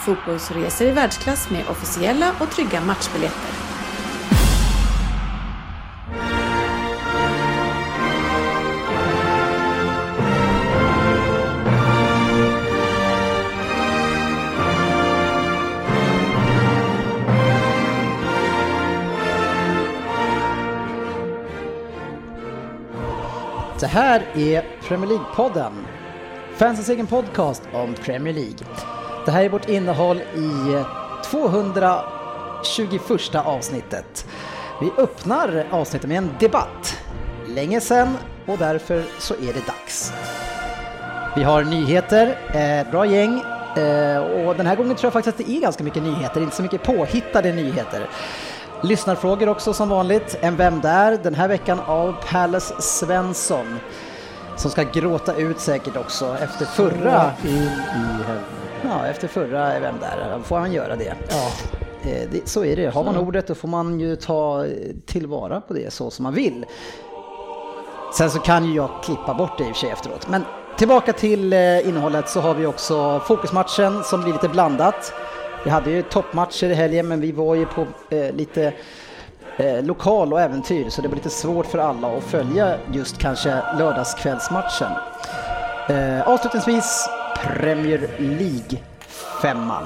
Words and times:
fotbollsresor 0.00 0.86
i 0.86 0.90
världsklass 0.90 1.50
med 1.50 1.68
officiella 1.68 2.34
och 2.40 2.50
trygga 2.50 2.80
matchbiljetter. 2.80 3.70
Det 23.80 23.86
här 23.86 24.20
är 24.34 24.64
Premier 24.82 25.10
League-podden. 25.10 25.72
Fansens 26.56 26.88
egen 26.88 27.06
podcast 27.06 27.62
om 27.72 27.94
Premier 27.94 28.34
League. 28.34 28.89
Det 29.30 29.34
här 29.34 29.44
är 29.44 29.48
vårt 29.48 29.68
innehåll 29.68 30.20
i 30.20 30.84
221 31.24 33.34
avsnittet. 33.34 34.26
Vi 34.80 34.90
öppnar 34.98 35.66
avsnittet 35.70 36.08
med 36.08 36.18
en 36.18 36.30
debatt. 36.40 36.96
Länge 37.46 37.80
sedan 37.80 38.16
och 38.46 38.58
därför 38.58 39.04
så 39.18 39.34
är 39.34 39.52
det 39.52 39.66
dags. 39.66 40.12
Vi 41.36 41.42
har 41.42 41.64
nyheter, 41.64 42.38
eh, 42.54 42.90
bra 42.90 43.06
gäng 43.06 43.40
eh, 43.76 44.18
och 44.18 44.56
den 44.56 44.66
här 44.66 44.76
gången 44.76 44.96
tror 44.96 45.06
jag 45.06 45.12
faktiskt 45.12 45.40
att 45.40 45.46
det 45.46 45.52
är 45.52 45.60
ganska 45.60 45.84
mycket 45.84 46.02
nyheter, 46.02 46.40
inte 46.40 46.56
så 46.56 46.62
mycket 46.62 46.82
påhittade 46.82 47.52
nyheter. 47.52 48.08
Lyssnarfrågor 48.82 49.48
också 49.48 49.72
som 49.72 49.88
vanligt. 49.88 50.38
En 50.40 50.56
Vem 50.56 50.80
där? 50.80 51.18
Den 51.22 51.34
här 51.34 51.48
veckan 51.48 51.80
av 51.80 52.14
Palace 52.30 52.82
Svensson. 52.82 53.78
Som 54.60 54.70
ska 54.70 54.82
gråta 54.82 55.36
ut 55.36 55.60
säkert 55.60 55.96
också 55.96 56.36
efter 56.40 56.64
förra... 56.64 57.32
In 57.44 57.48
i 57.48 57.68
helvete. 58.26 58.44
Ja, 58.82 59.06
efter 59.06 59.28
förra 59.28 59.80
Vem 59.80 59.94
där? 60.00 60.38
Får 60.42 60.58
han 60.58 60.72
göra 60.72 60.96
det? 60.96 61.14
Ja. 61.28 61.50
Eh, 62.10 62.28
det, 62.32 62.48
så 62.48 62.64
är 62.64 62.76
det. 62.76 62.94
Har 62.94 63.04
man 63.04 63.16
ordet 63.16 63.46
då 63.46 63.54
får 63.54 63.68
man 63.68 64.00
ju 64.00 64.16
ta 64.16 64.64
eh, 64.64 64.70
tillvara 65.06 65.60
på 65.60 65.74
det 65.74 65.92
så 65.92 66.10
som 66.10 66.22
man 66.22 66.34
vill. 66.34 66.66
Sen 68.14 68.30
så 68.30 68.38
kan 68.38 68.64
ju 68.64 68.74
jag 68.74 68.90
klippa 69.04 69.34
bort 69.34 69.58
det 69.58 69.64
i 69.64 69.66
och 69.66 69.76
för 69.76 69.80
sig 69.80 69.90
efteråt. 69.90 70.28
Men 70.28 70.44
tillbaka 70.78 71.12
till 71.12 71.52
eh, 71.52 71.88
innehållet 71.88 72.28
så 72.28 72.40
har 72.40 72.54
vi 72.54 72.66
också 72.66 73.20
fokusmatchen 73.20 74.04
som 74.04 74.22
blir 74.22 74.32
lite 74.32 74.48
blandat. 74.48 75.12
Vi 75.64 75.70
hade 75.70 75.90
ju 75.90 76.02
toppmatcher 76.02 76.66
i 76.66 76.74
helgen 76.74 77.08
men 77.08 77.20
vi 77.20 77.32
var 77.32 77.54
ju 77.54 77.66
på 77.66 77.86
eh, 78.10 78.34
lite 78.34 78.72
eh, 79.60 79.82
lokal 79.82 80.32
och 80.32 80.40
äventyr 80.40 80.90
så 80.90 81.02
det 81.02 81.08
blir 81.08 81.16
lite 81.16 81.30
svårt 81.30 81.66
för 81.66 81.78
alla 81.78 82.16
att 82.16 82.24
följa 82.24 82.78
just 82.92 83.18
kanske 83.18 83.62
lördagskvällsmatchen. 83.78 84.92
Eh, 85.88 86.28
avslutningsvis 86.28 87.08
Premier 87.42 88.10
League-femman. 88.18 89.84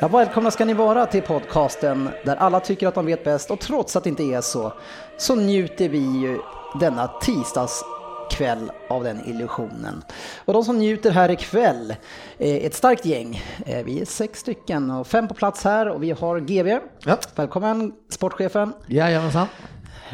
Ja, 0.00 0.08
välkomna 0.08 0.50
ska 0.50 0.64
ni 0.64 0.74
vara 0.74 1.06
till 1.06 1.22
podcasten 1.22 2.08
där 2.24 2.36
alla 2.36 2.60
tycker 2.60 2.88
att 2.88 2.94
de 2.94 3.06
vet 3.06 3.24
bäst 3.24 3.50
och 3.50 3.60
trots 3.60 3.96
att 3.96 4.04
det 4.04 4.10
inte 4.10 4.22
är 4.22 4.40
så, 4.40 4.72
så 5.16 5.34
njuter 5.34 5.88
vi 5.88 5.98
ju 5.98 6.38
denna 6.80 7.06
tisdags 7.06 7.84
tisdagskväll 8.30 8.70
av 8.88 9.04
den 9.04 9.20
illusionen. 9.28 10.02
Och 10.44 10.52
de 10.52 10.64
som 10.64 10.78
njuter 10.78 11.10
här 11.10 11.30
ikväll 11.30 11.94
är 12.38 12.66
ett 12.66 12.74
starkt 12.74 13.04
gäng. 13.06 13.42
Eh, 13.66 13.84
Vi 13.84 14.00
är 14.00 14.04
sex 14.04 14.40
stycken 14.40 14.90
och 14.90 15.06
fem 15.06 15.28
på 15.28 15.34
plats 15.34 15.64
här 15.64 15.88
och 15.88 16.02
vi 16.02 16.10
har 16.10 16.40
GV. 16.40 16.78
Ja. 17.04 17.18
Välkommen 17.34 17.92
sportchefen. 18.08 18.72
Jajamensan. 18.86 19.46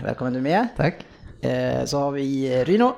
Välkommen 0.05 0.33
du 0.33 0.41
med. 0.41 0.69
Tack. 0.77 0.95
Eh, 1.41 1.85
Så 1.85 1.99
har 1.99 2.11
vi 2.13 2.61
eh, 2.61 2.65
Ryno. 2.65 2.93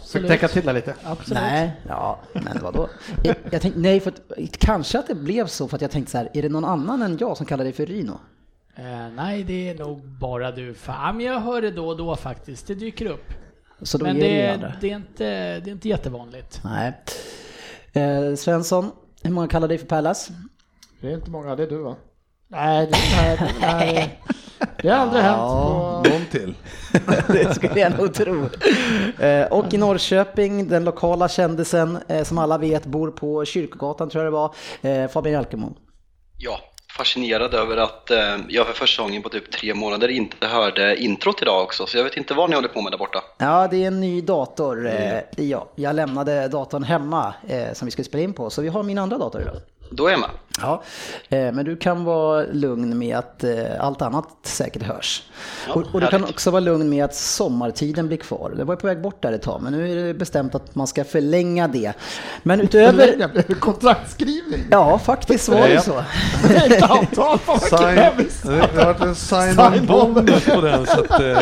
Försök 0.00 0.28
täcka 0.28 0.48
till 0.48 0.66
det 0.66 0.72
lite. 0.72 0.94
Absolut. 1.04 1.42
Nej, 1.42 1.80
ja, 1.88 2.18
men 2.32 2.58
vadå? 2.62 2.88
Jag, 3.24 3.36
jag 3.50 3.62
tänkte, 3.62 3.80
nej, 3.80 4.00
för 4.00 4.10
att, 4.10 4.58
kanske 4.58 4.98
att 4.98 5.06
det 5.06 5.14
blev 5.14 5.46
så 5.46 5.68
för 5.68 5.76
att 5.76 5.82
jag 5.82 5.90
tänkte 5.90 6.10
så 6.12 6.18
här, 6.18 6.28
är 6.34 6.42
det 6.42 6.48
någon 6.48 6.64
annan 6.64 7.02
än 7.02 7.16
jag 7.20 7.36
som 7.36 7.46
kallar 7.46 7.64
dig 7.64 7.72
för 7.72 7.86
Ryno? 7.86 8.20
Eh, 8.76 8.84
nej, 9.16 9.44
det 9.44 9.68
är 9.68 9.74
nog 9.78 10.08
bara 10.08 10.50
du. 10.50 10.74
Fan, 10.74 11.16
men 11.16 11.26
jag 11.26 11.40
hör 11.40 11.62
det 11.62 11.70
då 11.70 11.88
och 11.88 11.96
då 11.96 12.16
faktiskt. 12.16 12.66
Det 12.66 12.74
dyker 12.74 13.06
upp. 13.06 13.24
Så 13.84 13.98
då 13.98 14.04
men 14.04 14.16
är 14.16 14.58
det, 14.58 14.66
det, 14.66 14.74
det, 14.80 14.90
är 14.90 14.96
inte, 14.96 15.24
det 15.60 15.70
är 15.70 15.72
inte 15.72 15.88
jättevanligt. 15.88 16.60
Nej. 16.64 16.92
Eh, 17.92 18.34
Svensson, 18.34 18.90
hur 19.22 19.30
många 19.30 19.48
kallar 19.48 19.68
dig 19.68 19.78
för 19.78 19.86
Pallas? 19.86 20.28
Det 21.00 21.10
är 21.10 21.14
inte 21.14 21.30
många, 21.30 21.56
det 21.56 21.62
är 21.62 21.66
du 21.66 21.78
va? 21.78 21.96
Nej, 22.48 22.88
det 22.92 22.96
är, 22.96 23.52
nej, 23.60 24.20
det 24.82 24.88
har 24.88 24.98
aldrig 24.98 25.22
hänt. 25.22 25.36
Ja, 25.36 26.02
På, 26.04 26.10
någon 26.10 26.26
till. 26.30 26.54
det 27.26 27.54
skulle 27.54 27.80
jag 27.80 27.98
nog 27.98 28.14
tro. 28.14 28.48
Eh, 29.24 29.46
och 29.46 29.74
i 29.74 29.78
Norrköping, 29.78 30.68
den 30.68 30.84
lokala 30.84 31.28
kändisen 31.28 31.98
eh, 32.08 32.24
som 32.24 32.38
alla 32.38 32.58
vet 32.58 32.86
bor 32.86 33.10
på 33.10 33.44
Kyrkogatan 33.44 34.10
tror 34.10 34.24
jag 34.24 34.32
det 34.32 34.36
var, 34.36 34.54
eh, 34.82 35.08
Fabian 35.08 35.32
Jalkemo. 35.32 35.76
Ja, 36.38 36.60
fascinerad 36.96 37.54
över 37.54 37.76
att 37.76 38.10
eh, 38.10 38.36
jag 38.48 38.66
för 38.66 38.74
första 38.74 39.02
gången 39.02 39.22
på 39.22 39.28
typ 39.28 39.50
tre 39.52 39.74
månader 39.74 40.08
inte 40.08 40.46
hörde 40.46 40.96
introt 40.96 41.42
idag 41.42 41.62
också, 41.62 41.86
så 41.86 41.96
jag 41.96 42.04
vet 42.04 42.16
inte 42.16 42.34
vad 42.34 42.50
ni 42.50 42.56
håller 42.56 42.68
på 42.68 42.82
med 42.82 42.92
där 42.92 42.98
borta. 42.98 43.22
Ja, 43.38 43.68
det 43.70 43.82
är 43.82 43.86
en 43.86 44.00
ny 44.00 44.20
dator. 44.20 44.86
Eh, 44.86 45.20
ja, 45.36 45.68
jag 45.74 45.96
lämnade 45.96 46.48
datorn 46.48 46.82
hemma 46.82 47.34
eh, 47.48 47.72
som 47.72 47.86
vi 47.86 47.92
skulle 47.92 48.04
spela 48.04 48.24
in 48.24 48.32
på, 48.32 48.50
så 48.50 48.62
vi 48.62 48.68
har 48.68 48.82
min 48.82 48.98
andra 48.98 49.18
dator 49.18 49.40
idag. 49.40 49.56
Då 49.90 50.06
är 50.06 50.10
jag 50.10 50.20
med. 50.20 50.30
Ja, 50.60 50.82
eh, 51.28 51.52
men 51.52 51.64
du 51.64 51.76
kan 51.76 52.04
vara 52.04 52.44
lugn 52.52 52.98
med 52.98 53.16
att 53.16 53.44
eh, 53.44 53.50
allt 53.80 54.02
annat 54.02 54.28
säkert 54.42 54.82
hörs. 54.82 55.22
Ja, 55.68 55.74
och, 55.74 55.82
och 55.92 56.00
du 56.00 56.06
kan 56.06 56.24
också 56.24 56.50
vara 56.50 56.60
lugn 56.60 56.88
med 56.90 57.04
att 57.04 57.14
sommartiden 57.14 58.06
blir 58.08 58.16
kvar. 58.16 58.52
Det 58.56 58.64
var 58.64 58.74
ju 58.74 58.80
på 58.80 58.86
väg 58.86 59.00
bort 59.02 59.22
där 59.22 59.32
ett 59.32 59.42
tag, 59.42 59.62
men 59.62 59.72
nu 59.72 59.92
är 59.92 60.06
det 60.06 60.14
bestämt 60.14 60.54
att 60.54 60.74
man 60.74 60.86
ska 60.86 61.04
förlänga 61.04 61.68
det. 61.68 61.92
Men 62.42 62.60
utöver... 62.60 63.06
förlänga, 63.06 63.30
kontraktskrivning? 63.60 64.60
Ja, 64.70 64.98
faktiskt 64.98 65.48
var 65.48 65.56
det 65.68 65.72
Ja. 65.74 65.80
så. 65.80 66.04
Ett 66.54 66.82
avtal, 66.90 67.38
fan 67.38 67.94
det 67.94 68.02
har 68.02 68.84
varit 68.84 69.00
en 69.00 69.14
Sign-on. 69.14 69.72
sign-on-bonus 69.72 70.44
på 70.44 70.60
den 70.60 70.86
så 70.86 71.00
att... 71.00 71.20
Eh, 71.20 71.38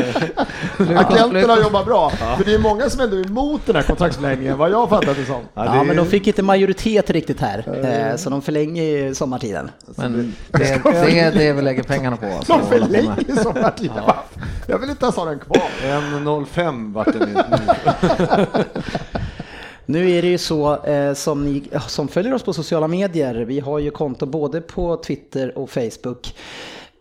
Agenterna 0.99 1.59
jobbar 1.59 1.84
bra, 1.84 2.11
för 2.11 2.44
det 2.44 2.55
är 2.55 2.59
många 2.59 2.91
som 2.91 3.00
ändå 3.00 3.17
är 3.17 3.27
emot 3.27 3.61
den 3.67 3.77
här 3.77 3.83
kontraktsförlängningen, 3.83 4.59
vad 4.59 4.71
jag 4.71 4.89
fattat 4.89 5.17
det 5.17 5.25
som. 5.25 5.41
ja, 5.55 5.77
Ja, 5.77 5.84
men 5.84 5.97
de 5.97 6.06
fick 6.06 6.27
inte 6.27 6.43
majoritet 6.43 7.11
riktigt 7.11 7.41
här, 7.41 7.84
eh, 8.12 8.17
så 8.17 8.31
de 8.31 8.43
förlänger 8.43 9.02
sommartiden. 9.15 9.71
Men 9.97 10.35
det, 10.51 10.59
det 10.83 11.19
är 11.19 11.33
det 11.33 11.53
vi 11.53 11.63
lägger 11.63 11.83
pengarna 11.83 12.17
på. 12.17 12.27
Alltså, 12.27 12.53
De 12.53 12.61
att 12.61 12.69
hålla 12.71 12.87
på 12.87 12.93
med. 12.93 13.17
förlänger 13.17 13.43
sommartiden. 13.43 14.05
Va? 14.07 14.17
Jag 14.67 14.79
vill 14.79 14.91
inte 14.91 15.05
ens 15.05 15.17
ha 15.17 15.25
den 15.25 15.39
kvar. 15.39 15.63
En 15.85 16.47
05 16.47 16.93
vart 16.93 17.12
det 17.12 17.27
nu. 17.27 17.35
Nu 19.87 20.11
är 20.11 20.23
det 20.23 20.29
ju 20.29 20.39
så 20.39 20.85
eh, 20.85 21.15
som 21.15 21.45
ni 21.45 21.62
som 21.89 22.09
följer 22.09 22.35
oss 22.35 22.43
på 22.43 22.53
sociala 22.53 22.89
medier, 22.89 23.35
vi 23.35 23.61
har 23.61 23.79
ju 23.79 23.91
konto 23.91 24.27
både 24.27 24.61
på 24.61 24.97
Twitter 24.97 25.59
och 25.59 25.71
Facebook. 25.71 26.35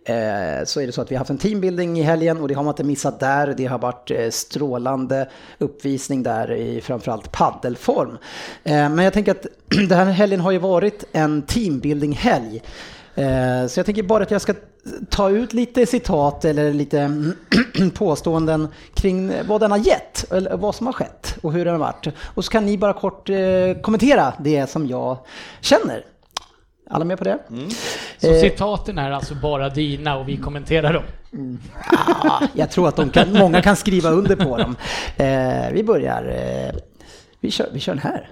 Eh, 0.05 0.65
så 0.65 0.81
är 0.81 0.87
det 0.87 0.91
så 0.91 1.01
att 1.01 1.11
vi 1.11 1.15
har 1.15 1.19
haft 1.19 1.29
en 1.29 1.37
teambuilding 1.37 1.99
i 1.99 2.01
helgen 2.01 2.37
och 2.37 2.47
det 2.47 2.53
har 2.53 2.63
man 2.63 2.71
inte 2.71 2.83
missat 2.83 3.19
där. 3.19 3.53
Det 3.57 3.65
har 3.65 3.79
varit 3.79 4.11
eh, 4.11 4.29
strålande 4.29 5.29
uppvisning 5.57 6.23
där 6.23 6.51
i 6.51 6.81
framförallt 6.81 7.31
paddelform. 7.31 8.17
Eh, 8.63 8.89
men 8.89 8.99
jag 8.99 9.13
tänker 9.13 9.31
att 9.31 9.45
den 9.67 9.97
här 9.97 10.05
helgen 10.05 10.39
har 10.39 10.51
ju 10.51 10.57
varit 10.57 11.03
en 11.11 11.41
teambuilding-helg. 11.41 12.61
Så 13.69 13.79
jag 13.79 13.85
tänker 13.85 14.03
bara 14.03 14.23
att 14.23 14.31
jag 14.31 14.41
ska 14.41 14.53
ta 15.09 15.29
ut 15.29 15.53
lite 15.53 15.85
citat 15.85 16.45
eller 16.45 16.73
lite 16.73 17.31
påståenden 17.93 18.67
kring 18.93 19.31
vad 19.47 19.61
den 19.61 19.71
har 19.71 19.77
gett, 19.77 20.31
eller 20.31 20.57
vad 20.57 20.75
som 20.75 20.85
har 20.85 20.93
skett 20.93 21.37
och 21.41 21.53
hur 21.53 21.65
den 21.65 21.73
har 21.73 21.79
varit. 21.79 22.07
Och 22.23 22.45
så 22.45 22.51
kan 22.51 22.65
ni 22.65 22.77
bara 22.77 22.93
kort 22.93 23.29
kommentera 23.81 24.33
det 24.39 24.69
som 24.69 24.87
jag 24.87 25.17
känner. 25.61 26.05
Alla 26.91 27.05
med 27.05 27.17
på 27.17 27.23
det? 27.23 27.39
Så 28.17 28.27
Eh, 28.27 28.41
citaten 28.41 28.97
är 28.97 29.11
alltså 29.11 29.35
bara 29.35 29.69
dina 29.69 30.17
och 30.17 30.29
vi 30.29 30.37
kommenterar 30.37 30.93
dem. 30.93 31.03
Ja, 32.23 32.41
jag 32.53 32.71
tror 32.71 32.87
att 32.87 32.95
de 32.95 33.09
kan, 33.09 33.33
många 33.33 33.61
kan 33.61 33.75
skriva 33.75 34.09
under 34.09 34.35
på 34.35 34.57
dem. 34.57 34.75
Eh, 35.17 35.71
vi 35.73 35.83
börjar. 35.83 36.25
Eh, 36.25 36.79
vi, 37.39 37.51
kör, 37.51 37.69
vi 37.73 37.79
kör 37.79 37.93
den 37.93 38.01
här. 38.03 38.29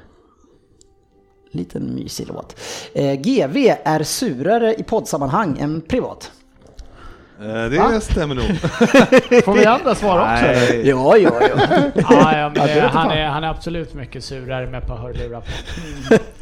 Liten 1.52 1.96
mysig 1.96 2.28
låt. 2.28 2.60
Eh, 2.94 3.14
GV 3.14 3.58
är 3.84 4.04
surare 4.04 4.76
i 4.76 4.84
poddsammanhang 4.84 5.58
än 5.60 5.82
privat. 5.82 6.32
Eh, 7.42 7.70
Det 7.70 8.02
stämmer 8.02 8.36
nog. 8.36 8.46
Får 9.46 9.54
vi 9.54 9.66
andra 9.66 9.96
svara 9.96 10.22
också? 10.34 10.46
eller? 10.46 10.74
Nej. 10.74 10.88
Ja, 10.90 11.18
ja, 11.18 11.32
ja. 11.42 11.48
Ja, 12.10 12.38
ja, 12.38 12.50
men 12.50 12.62
Ja, 12.62 12.68
det 12.68 12.82
det, 12.82 12.88
han, 12.94 13.12
är, 13.12 13.26
han 13.28 13.44
är 13.44 13.48
absolut 13.50 13.94
mycket 13.94 14.24
surare 14.24 14.68
med 14.68 14.82
ett 14.82 14.88
par 14.88 14.98
hörlurar 14.98 15.42
på. 15.42 15.48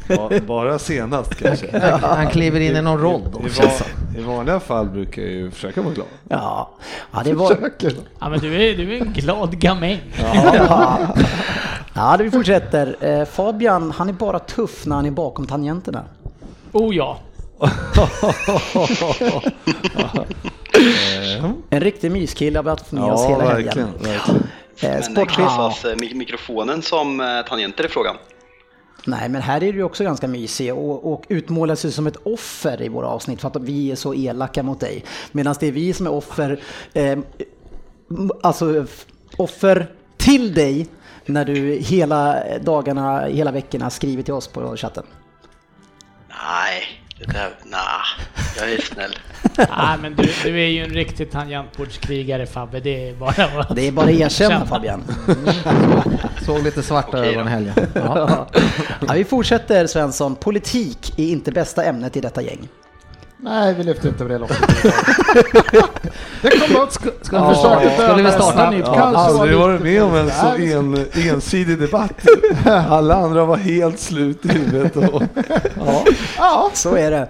Ba- 0.28 0.40
Bara 0.46 0.78
senast 0.78 1.34
kanske. 1.34 1.78
Han 2.02 2.26
kliver 2.26 2.60
in 2.60 2.76
i 2.76 2.82
någon 2.82 3.00
roll 3.00 3.22
då. 3.32 3.38
I, 3.40 3.48
va, 3.48 3.70
I 4.18 4.20
vanliga 4.22 4.60
fall 4.60 4.86
brukar 4.88 5.22
jag 5.22 5.30
ju 5.30 5.50
försöka 5.50 5.82
vara 5.82 5.94
glad. 5.94 6.06
Ja, 6.28 6.70
ja 7.12 7.20
det 7.24 7.32
var... 7.32 7.48
Försöker. 7.54 7.92
Ja 8.20 8.28
men 8.28 8.40
du 8.40 8.54
är, 8.54 8.76
du 8.76 8.96
är 8.96 9.00
en 9.00 9.12
glad 9.12 9.58
gamäng. 9.60 10.00
Ja. 10.22 10.98
ja, 11.94 12.14
det 12.18 12.24
vi 12.24 12.30
fortsätter. 12.30 12.96
Eh, 13.00 13.24
Fabian, 13.24 13.90
han 13.96 14.08
är 14.08 14.12
bara 14.12 14.38
tuff 14.38 14.86
när 14.86 14.96
han 14.96 15.06
är 15.06 15.10
bakom 15.10 15.46
tangenterna. 15.46 16.04
Oh 16.72 16.96
ja. 16.96 17.18
En 21.70 21.80
riktig 21.80 22.12
myskille 22.12 22.58
har 22.58 22.62
vi 22.62 22.70
haft 22.70 22.92
med 22.92 23.02
oss 23.04 23.20
Ja, 23.24 23.28
hela 23.30 23.44
verkligen. 23.44 23.88
helgen. 23.88 24.02
verkligen. 24.02 24.42
Eh, 24.80 24.90
Men 24.90 25.02
sportchef... 25.02 25.34
klassas 25.36 25.84
eh, 25.84 25.96
mik- 25.96 26.14
mikrofonen 26.14 26.82
som 26.82 27.20
eh, 27.20 27.26
tangenter 27.48 27.84
i 27.86 27.88
frågan? 27.88 28.16
Nej, 29.04 29.28
men 29.28 29.42
här 29.42 29.56
är 29.62 29.72
du 29.72 29.78
ju 29.78 29.84
också 29.84 30.04
ganska 30.04 30.28
mysig 30.28 30.74
och, 30.74 31.12
och 31.12 31.24
utmålar 31.28 31.74
sig 31.74 31.92
som 31.92 32.06
ett 32.06 32.16
offer 32.22 32.82
i 32.82 32.88
våra 32.88 33.06
avsnitt 33.06 33.40
för 33.40 33.48
att 33.48 33.56
vi 33.56 33.90
är 33.92 33.96
så 33.96 34.14
elaka 34.14 34.62
mot 34.62 34.80
dig. 34.80 35.04
Medan 35.32 35.54
det 35.60 35.66
är 35.66 35.72
vi 35.72 35.92
som 35.92 36.06
är 36.06 36.12
offer, 36.12 36.60
eh, 36.92 37.18
alltså 38.42 38.86
offer 39.36 39.86
till 40.16 40.54
dig 40.54 40.86
när 41.26 41.44
du 41.44 41.54
hela 41.80 42.36
dagarna, 42.60 43.20
hela 43.26 43.50
veckorna 43.50 43.90
skriver 43.90 44.22
till 44.22 44.34
oss 44.34 44.48
på 44.48 44.76
chatten. 44.76 45.04
Nej, 46.28 46.82
det 47.18 47.32
där, 47.32 47.50
nah, 47.64 47.78
jag 48.56 48.72
är 48.72 48.80
snäll. 48.80 49.18
Nej 49.56 49.98
men 50.02 50.14
du, 50.14 50.28
du 50.44 50.60
är 50.60 50.68
ju 50.68 50.84
en 50.84 50.90
riktig 50.90 51.30
tangentbordskrigare 51.30 52.46
Fabbe, 52.46 52.80
det 52.80 53.08
är 53.08 53.14
bara 53.14 53.60
att... 53.60 53.76
Det 53.76 53.88
är 53.88 53.92
bara 53.92 54.06
att 54.06 54.12
erkänna 54.12 54.50
Känna. 54.50 54.66
Fabian. 54.66 55.04
Såg 56.42 56.62
lite 56.62 56.82
svarta 56.82 57.18
Okej 57.18 57.34
då. 57.34 57.40
i 57.40 57.44
helgen. 57.44 57.74
Ja. 57.94 58.48
Ja, 59.08 59.12
vi 59.14 59.24
fortsätter 59.24 59.86
Svensson. 59.86 60.36
Politik 60.36 61.18
är 61.18 61.24
inte 61.28 61.52
bästa 61.52 61.84
ämnet 61.84 62.16
i 62.16 62.20
detta 62.20 62.42
gäng. 62.42 62.68
Nej, 63.40 63.74
vi 63.74 63.82
lyfter 63.84 64.08
inte 64.08 64.24
över 64.24 64.32
det 64.34 64.38
loppet. 64.38 64.58
Det 66.42 66.50
kommer 66.50 66.80
upp, 66.82 66.92
ska, 66.92 67.10
ska 67.22 67.36
Ja, 67.36 67.48
vi 67.48 67.54
försöka 67.54 67.78
döda 67.78 67.94
skulle 67.96 68.16
vi 68.16 68.22
det 68.22 68.32
starta 68.32 68.48
en 68.48 68.52
snabbt? 68.52 68.72
ny 68.72 68.78
Jag 68.78 68.86
podd? 68.86 68.96
har 68.96 69.12
Kanske 69.12 69.32
var 69.32 69.40
aldrig 69.40 69.58
varit 69.58 69.80
med 69.82 70.02
om 70.02 70.14
en 70.14 70.30
så 70.30 70.46
en, 70.46 71.06
ensidig 71.34 71.78
debatt. 71.78 72.12
Alla 72.88 73.14
andra 73.14 73.44
var 73.44 73.56
helt 73.56 73.98
slut 74.00 74.44
i 74.44 74.48
huvudet. 74.48 74.96
Och, 74.96 75.22
ja. 75.86 76.04
Ja, 76.38 76.70
Så 76.74 76.96
är 76.96 77.10
det. 77.10 77.28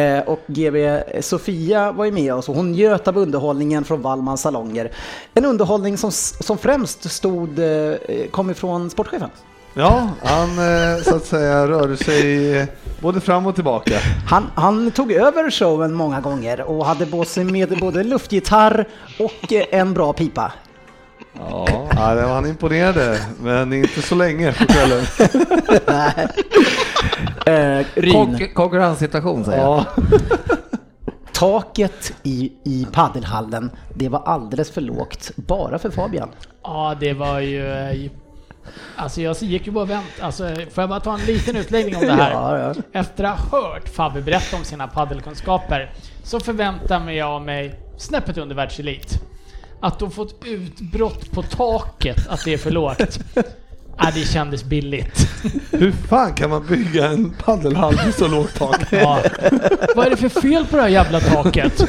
Eh, 0.00 0.28
och 0.28 0.40
GB 0.46 1.00
Sofia 1.20 1.92
var 1.92 2.04
ju 2.04 2.10
med 2.12 2.34
oss 2.34 2.48
och 2.48 2.54
hon 2.54 2.72
njöt 2.72 3.08
av 3.08 3.18
underhållningen 3.18 3.84
från 3.84 4.02
Wallmans 4.02 4.40
salonger. 4.40 4.90
En 5.34 5.44
underhållning 5.44 5.98
som, 5.98 6.10
som 6.12 6.58
främst 6.58 7.10
stod, 7.10 7.58
eh, 7.58 7.94
kom 8.30 8.50
ifrån 8.50 8.90
sportchefen. 8.90 9.30
Ja, 9.74 10.08
han 10.22 10.48
eh, 10.58 11.02
så 11.02 11.16
att 11.16 11.24
säga 11.24 11.66
rörde 11.68 11.96
sig 11.96 12.56
eh, 12.58 12.66
både 13.00 13.20
fram 13.20 13.46
och 13.46 13.54
tillbaka. 13.54 13.94
Han, 14.26 14.46
han 14.54 14.90
tog 14.90 15.12
över 15.12 15.50
showen 15.50 15.94
många 15.94 16.20
gånger 16.20 16.60
och 16.60 16.86
hade 16.86 17.06
på 17.06 17.24
sig 17.24 17.44
med 17.44 17.78
både 17.80 18.04
luftgitarr 18.04 18.84
och 19.18 19.52
eh, 19.52 19.64
en 19.70 19.94
bra 19.94 20.12
pipa. 20.12 20.52
Ja, 21.38 21.66
ja, 21.96 22.14
det 22.14 22.22
var 22.26 22.34
han 22.34 22.46
imponerade, 22.46 23.20
men 23.42 23.72
inte 23.72 24.02
så 24.02 24.14
länge 24.14 24.52
på 24.52 24.64
kvällen. 24.66 25.04
Eh, 27.46 27.84
Ryn, 27.94 28.12
Konk- 28.14 28.52
konkurrenssituation 28.54 29.44
säger 29.44 29.58
jag. 29.62 29.84
Ja, 29.98 30.04
taket 31.32 32.12
i, 32.22 32.52
i 32.64 32.86
paddelhallen, 32.92 33.70
det 33.94 34.08
var 34.08 34.22
alldeles 34.26 34.70
för 34.70 34.80
lågt 34.80 35.30
bara 35.36 35.78
för 35.78 35.90
Fabian. 35.90 36.28
Ja, 36.62 36.96
det 37.00 37.12
var 37.12 37.40
ju... 37.40 37.64
Alltså 38.96 39.20
jag 39.20 39.36
gick 39.40 39.66
ju 39.66 39.72
bara 39.72 39.82
och 39.84 39.90
vänt. 39.90 40.06
Alltså, 40.20 40.54
får 40.54 40.82
jag 40.82 40.88
bara 40.88 41.00
ta 41.00 41.14
en 41.14 41.24
liten 41.26 41.56
utläggning 41.56 41.96
om 41.96 42.02
det 42.02 42.12
här? 42.22 42.30
Ja, 42.30 42.58
ja. 42.58 42.74
Efter 43.00 43.24
att 43.24 43.38
ha 43.40 43.60
hört 43.62 43.88
Fabbe 43.88 44.20
berätta 44.22 44.56
om 44.56 44.64
sina 44.64 44.86
paddelkunskaper 44.88 45.92
så 46.24 46.40
förväntar 46.40 47.00
mig 47.00 47.16
jag 47.16 47.42
mig 47.42 47.80
snäppet 47.98 48.38
under 48.38 48.54
världselit. 48.56 49.20
Att 49.82 49.98
då 49.98 50.10
få 50.10 50.22
ett 50.22 50.34
utbrott 50.44 51.30
på 51.32 51.42
taket, 51.42 52.26
att 52.28 52.44
det 52.44 52.52
är 52.54 52.58
för 52.58 52.70
lågt. 52.70 53.18
Ja, 53.98 54.10
det 54.14 54.20
kändes 54.24 54.64
billigt. 54.64 55.28
hur 55.70 55.92
fan 55.92 56.34
kan 56.34 56.50
man 56.50 56.66
bygga 56.66 57.06
en 57.06 57.30
paddelhall 57.30 57.94
med 57.94 58.14
så 58.14 58.28
lågt 58.28 58.54
tak? 58.54 58.80
Ja. 58.92 59.18
Vad 59.96 60.06
är 60.06 60.10
det 60.10 60.16
för 60.16 60.28
fel 60.40 60.66
på 60.66 60.76
det 60.76 60.82
här 60.82 60.88
jävla 60.88 61.20
taket? 61.20 61.84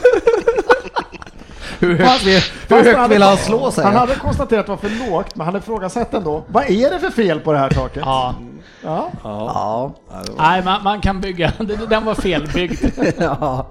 Hur 1.81 1.97
högt 1.97 2.23
vill, 2.25 2.41
hur 2.67 2.83
högt 2.83 3.11
vill 3.11 3.21
han 3.21 3.37
slå 3.37 3.71
sig? 3.71 3.83
Han 3.83 3.95
hade 3.95 4.15
konstaterat 4.15 4.59
att 4.69 4.81
det 4.81 4.87
var 4.87 4.89
för 4.89 5.09
lågt, 5.11 5.35
men 5.35 5.45
han 5.45 5.53
hade 5.53 5.63
ifrågasatt 5.63 6.13
ändå. 6.13 6.43
Vad 6.47 6.69
är 6.69 6.91
det 6.91 6.99
för 6.99 7.09
fel 7.09 7.39
på 7.39 7.53
det 7.53 7.59
här 7.59 7.69
taket? 7.69 8.03
Ja. 8.05 8.35
Ja. 8.83 9.11
Ja. 9.23 9.93
Nej, 10.37 10.63
man, 10.63 10.83
man 10.83 11.01
kan 11.01 11.21
bygga. 11.21 11.53
Den 11.89 12.05
var 12.05 12.15
felbyggd. 12.15 12.85
ja. 13.17 13.67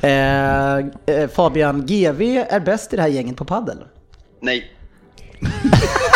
Eh, 0.00 0.76
eh, 0.76 1.28
Fabian, 1.34 1.86
GV 1.86 2.22
är 2.50 2.60
bäst 2.60 2.92
i 2.92 2.96
det 2.96 3.02
här 3.02 3.08
gänget 3.08 3.36
på 3.36 3.44
paddel. 3.44 3.78
Nej, 4.40 4.72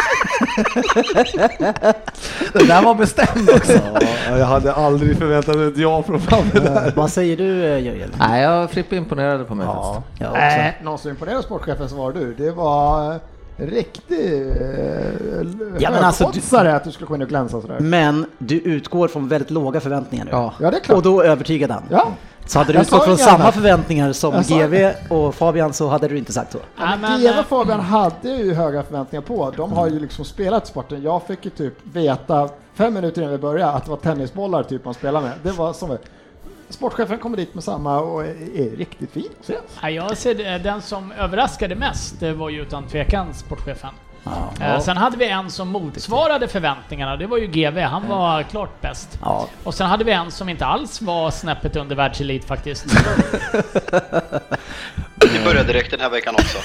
Det 2.53 2.67
där 2.67 2.83
var 2.83 2.95
bestämd 2.95 3.51
också. 3.51 3.73
Ja, 4.29 4.39
jag 4.39 4.47
hade 4.47 4.73
aldrig 4.73 5.19
förväntat 5.19 5.57
mig 5.57 5.69
ett 5.69 5.77
ja 5.79 6.03
från 6.03 6.21
Fabbe 6.21 6.61
där. 6.61 6.93
Vad 6.97 7.11
säger 7.11 7.37
du 7.37 7.65
eh, 7.65 7.79
Jörgen? 7.79 8.11
Nej, 8.19 8.43
jag 8.43 8.71
Frippe 8.71 8.97
imponerade 8.97 9.45
på 9.45 9.55
mig 9.55 9.67
Ja, 9.67 10.03
faktiskt. 10.19 10.35
Nej, 10.35 10.79
någon 10.83 10.99
som 10.99 11.11
imponerade 11.11 11.43
sportchefen 11.43 11.89
så 11.89 11.97
var 11.97 12.13
du. 12.13 12.35
Det 12.35 12.51
var 12.51 13.13
eh, 13.13 13.19
riktig 13.57 14.41
eh, 14.51 14.57
Ja, 15.79 15.91
men 15.91 16.05
alltså, 16.05 16.25
högoddsare 16.25 16.77
att 16.77 16.85
du 16.85 16.93
skulle 16.93 17.07
gå 17.09 17.15
in 17.15 17.23
och 17.23 17.29
glänsa 17.29 17.61
sådär. 17.61 17.81
Men 17.81 18.27
du 18.39 18.59
utgår 18.59 19.09
från 19.09 19.29
väldigt 19.29 19.51
låga 19.51 19.81
förväntningar 19.81 20.25
nu. 20.25 20.31
Ja. 20.31 20.55
Ja, 20.61 20.71
det 20.71 20.77
är 20.77 20.81
klart. 20.81 20.97
Och 20.97 21.03
då 21.03 21.23
övertygade 21.23 21.73
han. 21.75 21.83
Ja. 21.91 22.09
Så 22.47 22.59
hade 22.59 22.73
du 22.73 22.81
utgått 22.81 23.05
från 23.05 23.19
samma 23.19 23.43
annat. 23.45 23.55
förväntningar 23.55 24.13
som 24.13 24.35
Jag 24.35 24.47
sa- 24.47 24.59
GV 24.67 24.93
och 25.09 25.35
Fabian 25.35 25.73
så 25.73 25.89
hade 25.89 26.09
du 26.09 26.19
inte 26.19 26.33
sagt 26.33 26.53
så. 26.53 26.59
Ja, 26.77 26.85
Men 26.87 27.01
men, 27.01 27.21
Eva 27.23 27.33
eh, 27.35 27.39
och 27.39 27.47
Fabian 27.47 27.81
hade 27.81 28.29
ju 28.31 28.55
höga 28.55 28.83
förväntningar 28.83 29.23
på. 29.23 29.53
De 29.57 29.73
har 29.73 29.89
ju 29.89 30.01
liksom 30.01 30.25
spelat 30.25 30.67
sporten. 30.67 31.03
Jag 31.03 31.23
fick 31.23 31.45
ju 31.45 31.51
typ 31.51 31.75
veta 31.83 32.49
fem 32.75 32.95
minuter 32.95 33.21
innan 33.23 33.33
vi 33.33 33.39
började 33.39 33.73
att 33.73 33.85
det 33.85 33.91
var 33.91 33.99
tennisbollar 33.99 34.63
typ 34.63 34.85
man 34.85 34.95
spelar 34.95 35.21
med. 35.21 35.33
Det 35.43 35.53
var 35.53 35.73
som 35.73 35.99
Sportchefen 36.69 37.19
kommer 37.19 37.37
dit 37.37 37.55
med 37.55 37.65
samma 37.65 38.01
och 38.01 38.25
är, 38.25 38.29
är 38.57 38.77
riktigt 38.77 39.11
fin. 39.11 39.29
Ja, 39.83 39.91
jag 39.91 40.17
ser 40.17 40.35
det, 40.35 40.59
den 40.59 40.83
som 40.83 41.13
överraskade 41.13 41.75
mest 41.75 42.21
det 42.21 42.33
var 42.33 42.49
ju 42.51 42.63
utan 42.63 42.87
tvekan 42.87 43.35
sportchefen. 43.35 43.91
Eh, 44.61 44.81
Sen 44.81 44.97
hade 44.97 45.17
vi 45.17 45.29
en 45.29 45.51
som 45.51 45.69
motsvarade 45.69 46.49
förväntningarna, 46.49 47.17
det 47.17 47.27
var 47.27 47.39
ju 47.39 47.47
GV. 47.47 47.79
Han 47.81 48.09
var 48.09 48.43
klart 48.43 48.81
bäst. 48.81 49.19
Ja. 49.23 49.49
Och 49.65 49.75
sen 49.75 49.87
hade 49.87 50.05
vi 50.05 50.13
en 50.13 50.31
som 50.31 50.49
inte 50.49 50.67
alls 50.67 51.03
var 51.03 51.31
snäppet 51.31 51.77
under 51.77 51.97
världselit 51.97 52.45
faktiskt. 52.45 52.87
det 55.17 55.45
började 55.45 55.65
direkt 55.73 55.91
den 55.91 56.01
här 56.01 56.11
veckan 56.11 56.35
också. 56.35 56.59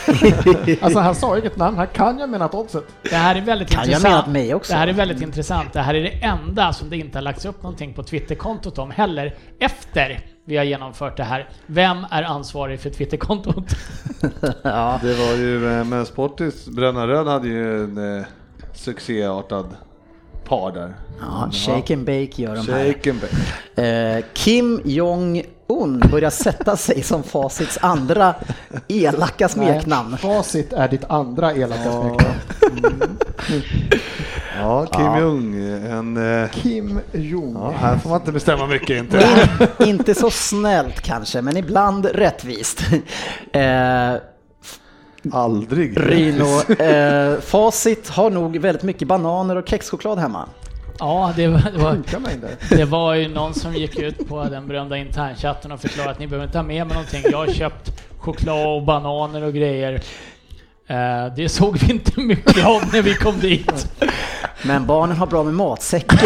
Alltså 0.86 1.00
han 1.00 1.16
sa 1.16 1.38
inget 1.38 1.58
namn, 1.58 1.78
han 1.78 1.88
kan 1.88 2.16
ju 2.16 2.20
ha 2.22 2.28
menat 2.28 2.54
oddset. 2.54 2.84
Det 3.02 3.16
här 3.16 3.36
är 3.36 3.42
väldigt 3.42 3.70
Kan 3.70 3.78
jag 3.80 3.88
intressant. 3.88 4.12
menat 4.14 4.28
mig 4.28 4.54
också? 4.56 4.74
Det 4.74 4.80
här 4.80 4.88
är 4.88 4.94
väldigt 4.94 5.22
intressant. 5.22 5.74
Det 5.74 5.82
här 5.82 5.94
är 5.94 6.02
det 6.04 6.10
enda 6.24 6.74
som 6.74 6.90
det 6.90 6.98
inte 6.98 7.18
har 7.18 7.24
lagts 7.24 7.46
upp 7.46 7.64
någonting 7.64 7.94
på 7.94 8.04
Twitterkontot 8.04 8.78
om 8.78 8.92
heller, 8.92 9.36
efter 9.60 10.20
vi 10.52 10.58
har 10.58 10.64
genomfört 10.64 11.18
det 11.18 11.24
här. 11.24 11.50
Vem 11.66 12.06
är 12.12 12.24
ansvarig 12.24 12.80
för 12.80 12.90
Twitterkontot? 12.90 13.64
ja. 14.64 15.00
Det 15.04 15.14
var 15.14 15.36
ju, 15.36 15.80
eh, 15.80 15.86
men 15.86 16.06
Sportis, 16.06 16.66
Bröderna 16.66 17.08
Röd 17.08 17.28
hade 17.28 17.48
ju 17.48 17.84
en 17.84 18.18
eh, 18.20 18.26
succéartad 18.74 19.66
par 20.46 20.72
där. 20.72 20.94
ja, 21.20 21.50
shake 21.52 21.94
and 21.94 22.06
bake 22.06 22.42
gör 22.42 22.56
de 22.56 22.72
här. 22.72 22.94
Shake 22.94 23.12
and 23.12 23.20
bake. 23.22 23.88
Eh, 23.88 24.24
Kim 24.34 24.82
Jong-Un 24.86 26.04
börjar 26.12 26.30
sätta 26.30 26.78
sig 26.78 27.04
som 27.04 27.24
Facits 27.24 27.78
andra 27.82 28.36
elaka 28.88 29.50
smeknamn. 29.50 30.18
Facit 30.18 30.74
är 30.74 30.88
ditt 30.88 31.04
andra 31.04 31.54
elaka 31.54 31.92
smeknamn. 31.92 33.18
Ja, 34.60 34.86
Kim 34.86 35.18
Jong, 35.24 35.56
en... 35.92 36.42
eh, 36.44 36.50
Kim 36.50 37.00
Jong. 37.12 37.54
Ja, 37.54 37.74
här 37.78 37.98
får 37.98 38.10
man 38.10 38.20
inte 38.20 38.32
bestämma 38.32 38.68
mycket 38.68 38.90
inte. 38.90 39.24
In, 39.80 39.88
inte 39.88 40.16
så 40.16 40.30
snällt 40.32 41.02
kanske, 41.02 41.42
men 41.42 41.58
ibland 41.58 42.06
rättvist. 42.06 42.82
Eh, 43.54 44.14
Aldrig. 45.32 46.12
Rino, 46.12 46.72
eh, 46.84 47.40
Facit 47.40 48.10
har 48.10 48.30
nog 48.30 48.58
väldigt 48.58 48.84
mycket 48.84 49.08
bananer 49.08 49.56
och 49.56 49.68
kexchoklad 49.70 50.20
hemma. 50.20 50.50
Ja, 51.00 51.34
det 51.36 51.48
var, 51.48 51.72
det 51.72 51.78
var, 51.78 51.98
det 52.76 52.86
var 52.86 53.14
ju 53.14 53.28
någon 53.28 53.54
som 53.54 53.74
gick 53.74 54.00
ut 54.00 54.28
på 54.28 54.44
den 54.44 54.68
berömda 54.68 54.98
internchatten 54.98 55.72
och 55.72 55.80
förklarade 55.80 56.12
att 56.12 56.20
ni 56.20 56.28
behöver 56.28 56.46
inte 56.46 56.58
ha 56.58 56.64
med 56.64 56.88
mig 56.88 56.94
någonting. 56.96 57.22
Jag 57.32 57.38
har 57.38 57.48
köpt 57.48 57.92
choklad 58.18 58.68
och 58.68 58.84
bananer 58.84 59.44
och 59.44 59.54
grejer. 59.54 60.02
Eh, 60.88 61.36
det 61.36 61.50
såg 61.50 61.78
vi 61.78 61.92
inte 61.92 62.22
mycket 62.22 62.66
av 62.66 62.82
när 62.94 63.02
vi 63.02 63.14
kom 63.14 63.40
dit. 63.40 63.88
Men 64.66 64.86
barnen 64.86 65.18
har 65.18 65.28
bra 65.28 65.44
med 65.44 65.54
matsäckar. 65.54 66.18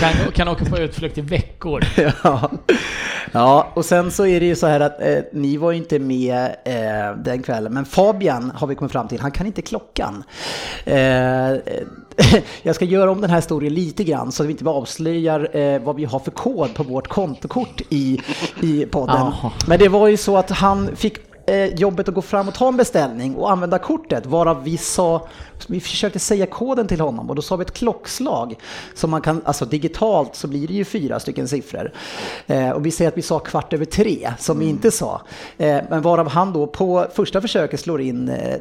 Kan, 0.00 0.12
kan 0.34 0.48
åka 0.48 0.64
på 0.64 0.78
utflykt 0.78 1.18
i 1.18 1.20
veckor. 1.20 1.84
ja. 2.22 2.50
Ja, 3.32 3.72
och 3.74 3.84
sen 3.84 4.10
så 4.10 4.26
är 4.26 4.40
det 4.40 4.46
ju 4.46 4.56
så 4.56 4.66
här 4.66 4.80
att 4.80 5.02
eh, 5.02 5.18
ni 5.32 5.56
var 5.56 5.70
ju 5.72 5.78
inte 5.78 5.98
med 5.98 6.56
eh, 6.64 7.22
den 7.24 7.42
kvällen, 7.42 7.74
men 7.74 7.84
Fabian 7.84 8.52
har 8.54 8.66
vi 8.66 8.74
kommit 8.74 8.92
fram 8.92 9.08
till, 9.08 9.20
han 9.20 9.30
kan 9.30 9.46
inte 9.46 9.62
klockan. 9.62 10.24
Eh, 10.84 10.96
jag 12.62 12.74
ska 12.74 12.84
göra 12.84 13.10
om 13.10 13.20
den 13.20 13.30
här 13.30 13.36
historien 13.36 13.74
lite 13.74 14.04
grann 14.04 14.32
så 14.32 14.42
att 14.42 14.48
vi 14.48 14.52
inte 14.52 14.68
avslöjar 14.68 15.56
eh, 15.56 15.82
vad 15.82 15.96
vi 15.96 16.04
har 16.04 16.18
för 16.18 16.30
kod 16.30 16.74
på 16.74 16.82
vårt 16.82 17.08
kontokort 17.08 17.80
i, 17.88 18.20
i 18.62 18.86
podden. 18.86 19.16
Jaha. 19.16 19.52
Men 19.66 19.78
det 19.78 19.88
var 19.88 20.08
ju 20.08 20.16
så 20.16 20.36
att 20.36 20.50
han 20.50 20.96
fick 20.96 21.18
jobbet 21.76 22.08
att 22.08 22.14
gå 22.14 22.22
fram 22.22 22.48
och 22.48 22.54
ta 22.54 22.68
en 22.68 22.76
beställning 22.76 23.34
och 23.34 23.50
använda 23.50 23.78
kortet 23.78 24.26
varav 24.26 24.64
vi 24.64 24.76
sa, 24.76 25.28
vi 25.68 25.80
försökte 25.80 26.18
säga 26.18 26.46
koden 26.46 26.86
till 26.86 27.00
honom 27.00 27.30
och 27.30 27.36
då 27.36 27.42
sa 27.42 27.56
vi 27.56 27.62
ett 27.62 27.74
klockslag 27.74 28.54
som 28.94 29.10
man 29.10 29.20
kan, 29.20 29.42
alltså 29.44 29.64
digitalt 29.64 30.34
så 30.34 30.48
blir 30.48 30.68
det 30.68 30.74
ju 30.74 30.84
fyra 30.84 31.20
stycken 31.20 31.48
siffror. 31.48 31.92
Eh, 32.46 32.70
och 32.70 32.86
vi 32.86 32.90
säger 32.90 33.08
att 33.08 33.18
vi 33.18 33.22
sa 33.22 33.38
kvart 33.38 33.72
över 33.72 33.84
tre 33.84 34.32
som 34.38 34.58
vi 34.58 34.66
inte 34.66 34.90
sa. 34.90 35.22
Eh, 35.58 35.78
men 35.90 36.02
varav 36.02 36.28
han 36.28 36.52
då 36.52 36.66
på 36.66 37.06
första 37.14 37.40
försöket 37.40 37.80
slår 37.80 38.00
in 38.00 38.28
eh, 38.28 38.56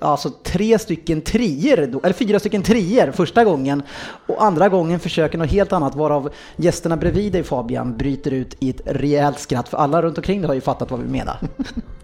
alltså 0.00 0.30
tre 0.42 0.78
stycken 0.78 1.20
trier, 1.20 1.86
då, 1.86 2.00
eller 2.02 2.14
fyra 2.14 2.38
stycken 2.38 2.62
trier 2.62 3.12
första 3.12 3.44
gången 3.44 3.82
och 4.26 4.44
andra 4.44 4.68
gången 4.68 5.00
försöker 5.00 5.38
något 5.38 5.50
helt 5.50 5.72
annat 5.72 5.94
varav 5.94 6.30
gästerna 6.56 6.96
bredvid 6.96 7.32
dig 7.32 7.42
Fabian 7.42 7.96
bryter 7.96 8.30
ut 8.30 8.56
i 8.58 8.70
ett 8.70 8.80
rejält 8.84 9.38
skratt 9.38 9.68
för 9.68 9.76
alla 9.76 10.02
runt 10.02 10.18
omkring 10.18 10.40
dig 10.40 10.48
har 10.48 10.54
ju 10.54 10.60
fattat 10.60 10.90
vad 10.90 11.00
vi 11.00 11.08
menar. 11.08 11.38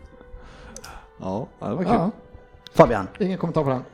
Ja, 1.21 1.49
det 1.59 1.65
var 1.67 1.77
kul. 1.77 1.87
Ja, 1.93 2.11
Fabian? 2.75 3.09
ingen 3.21 3.39
kommentar 3.39 3.63
på 3.65 3.71
den. 3.71 3.85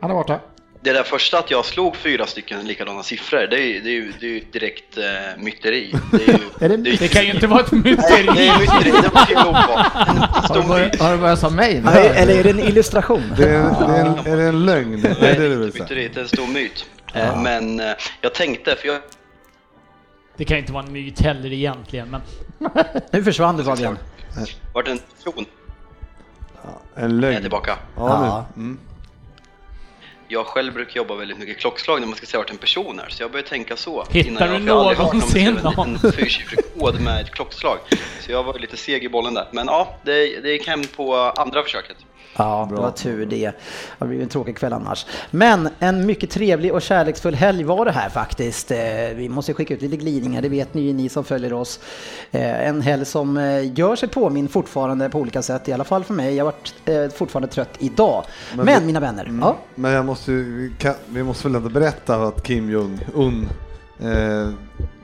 Han 0.00 0.10
är 0.10 0.14
borta. 0.14 0.40
Det 0.80 0.92
där 0.92 1.02
första 1.02 1.38
att 1.38 1.50
jag 1.50 1.64
slog 1.64 1.96
fyra 1.96 2.26
stycken 2.26 2.66
likadana 2.66 3.02
siffror, 3.02 3.46
det 3.50 3.56
är 3.56 3.66
ju, 3.66 3.80
det 3.80 3.88
är 3.88 3.92
ju, 3.92 4.12
det 4.20 4.26
är 4.26 4.30
ju 4.30 4.40
direkt 4.52 4.98
äh, 4.98 5.04
myteri. 5.42 5.94
Det, 6.12 6.16
är 6.28 6.38
ju, 6.38 6.38
Är 6.60 6.68
det 6.68 6.76
det, 6.76 6.96
Det 6.98 7.08
kan 7.08 7.24
ju 7.24 7.30
inte 7.34 7.46
vara 7.46 7.60
ett 7.60 7.72
Nej, 7.72 7.82
det 7.82 7.90
myteri. 7.90 8.48
är 8.48 8.58
myteri, 8.60 8.90
det 9.02 9.14
måste 9.14 9.32
ju 9.32 9.38
nog 9.38 9.52
vara. 9.52 9.84
En 10.08 10.16
Har 11.00 11.12
du 11.12 11.18
börjat, 11.18 11.38
som 11.38 11.56
mig 11.56 11.74
nu? 11.74 11.80
Nej, 11.84 12.08
eller 12.14 12.38
är 12.38 12.42
det 12.44 12.50
en 12.50 12.58
illustration? 12.60 13.22
Det 13.36 13.44
är, 13.44 13.62
det 13.88 13.96
är, 13.96 14.04
en, 14.06 14.18
är 14.32 14.36
det 14.36 14.42
en 14.42 14.66
lögn? 14.66 15.00
Det 15.02 15.08
är 15.08 15.40
det 15.40 15.48
du? 15.48 15.56
Myteri, 15.58 16.08
det 16.14 16.20
är 16.20 16.22
en 16.22 16.28
stor 16.28 16.46
myt. 16.46 16.86
Eh, 17.14 17.42
Men 17.42 17.80
eh, 17.80 17.86
jag 18.20 18.34
tänkte, 18.34 18.76
för 18.76 18.88
jag 18.88 19.00
Det 20.36 20.44
kan 20.44 20.56
ju 20.56 20.60
inte 20.60 20.72
vara 20.72 20.84
en 20.84 20.92
myt 20.92 21.20
heller 21.20 21.52
egentligen, 21.52 22.08
men 22.10 22.20
Nu 23.10 23.24
försvann 23.24 23.56
du 23.56 23.64
Fabian. 23.64 23.98
har 24.74 24.82
varit 26.64 26.74
en 26.94 26.94
person 26.94 27.04
En 27.04 27.18
är 27.18 27.20
lögn? 27.20 27.40
tillbaka. 27.40 27.78
Ja, 27.96 28.46
nu. 28.54 28.62
Mm. 28.62 28.78
Jag 30.28 30.46
själv 30.46 30.74
brukar 30.74 30.96
jobba 30.96 31.14
väldigt 31.14 31.38
mycket 31.38 31.58
klockslag 31.58 32.00
när 32.00 32.06
man 32.06 32.16
ska 32.16 32.26
säga 32.26 32.38
vart 32.38 32.50
en 32.50 32.56
person 32.56 33.00
är, 33.00 33.08
så 33.08 33.22
jag 33.22 33.30
började 33.30 33.48
tänka 33.48 33.76
så. 33.76 34.04
Hittar 34.10 34.28
innan 34.46 34.60
du 34.62 34.66
jag, 34.66 34.92
jag 34.92 34.98
någonsin 34.98 35.58
någon? 35.62 35.98
En 36.04 36.12
fyrsiffrig 36.12 36.60
kod 36.78 37.00
med 37.00 37.20
ett 37.20 37.30
klockslag. 37.30 37.78
Så 38.20 38.32
jag 38.32 38.42
var 38.42 38.58
lite 38.58 38.76
seg 38.76 39.04
i 39.04 39.08
bollen 39.08 39.34
där. 39.34 39.48
Men 39.50 39.66
ja, 39.66 39.94
det, 40.02 40.40
det 40.40 40.52
gick 40.52 40.68
hem 40.68 40.82
på 40.96 41.14
andra 41.16 41.62
försöket. 41.62 41.96
Ja, 42.36 42.66
det 42.70 42.76
var 42.76 42.90
tur 42.90 43.26
det. 43.26 43.36
Det 43.46 43.54
har 43.98 44.06
blivit 44.06 44.22
en 44.24 44.28
tråkig 44.28 44.56
kväll 44.56 44.72
annars. 44.72 45.06
Men 45.30 45.68
en 45.78 46.06
mycket 46.06 46.30
trevlig 46.30 46.72
och 46.72 46.82
kärleksfull 46.82 47.34
helg 47.34 47.64
var 47.64 47.84
det 47.84 47.92
här 47.92 48.08
faktiskt. 48.08 48.70
Eh, 48.70 48.78
Vi 49.16 49.28
måste 49.28 49.54
skicka 49.54 49.74
ut 49.74 49.82
lite 49.82 49.96
glidningar, 49.96 50.42
det 50.42 50.48
vet 50.48 50.74
ni 50.74 50.82
ju 50.82 50.92
ni 50.92 51.08
som 51.08 51.24
följer 51.24 51.52
oss. 51.52 51.80
Eh, 52.30 52.68
En 52.68 52.82
helg 52.82 53.04
som 53.04 53.36
eh, 53.36 53.78
gör 53.78 53.96
sig 53.96 54.08
påminn 54.08 54.48
fortfarande 54.48 55.08
på 55.08 55.18
olika 55.18 55.42
sätt, 55.42 55.68
i 55.68 55.72
alla 55.72 55.84
fall 55.84 56.04
för 56.04 56.14
mig. 56.14 56.34
Jag 56.34 56.44
har 56.44 56.52
varit 56.52 57.14
fortfarande 57.14 57.48
trött 57.48 57.74
idag. 57.78 58.24
Men, 58.56 58.64
Men 58.66 58.80
vi- 58.80 58.86
mina 58.86 59.00
vänner, 59.00 59.38
ja. 59.40 59.56
Men 59.74 59.92
jag 59.92 60.04
måste, 60.04 60.30
vi, 60.32 60.72
kan, 60.78 60.94
vi 61.08 61.22
måste 61.22 61.48
väl 61.48 61.54
ändå 61.56 61.68
berätta 61.68 62.16
att 62.16 62.42
Kim 62.42 62.70
Jong-Un 62.70 63.48
eh, 64.00 64.48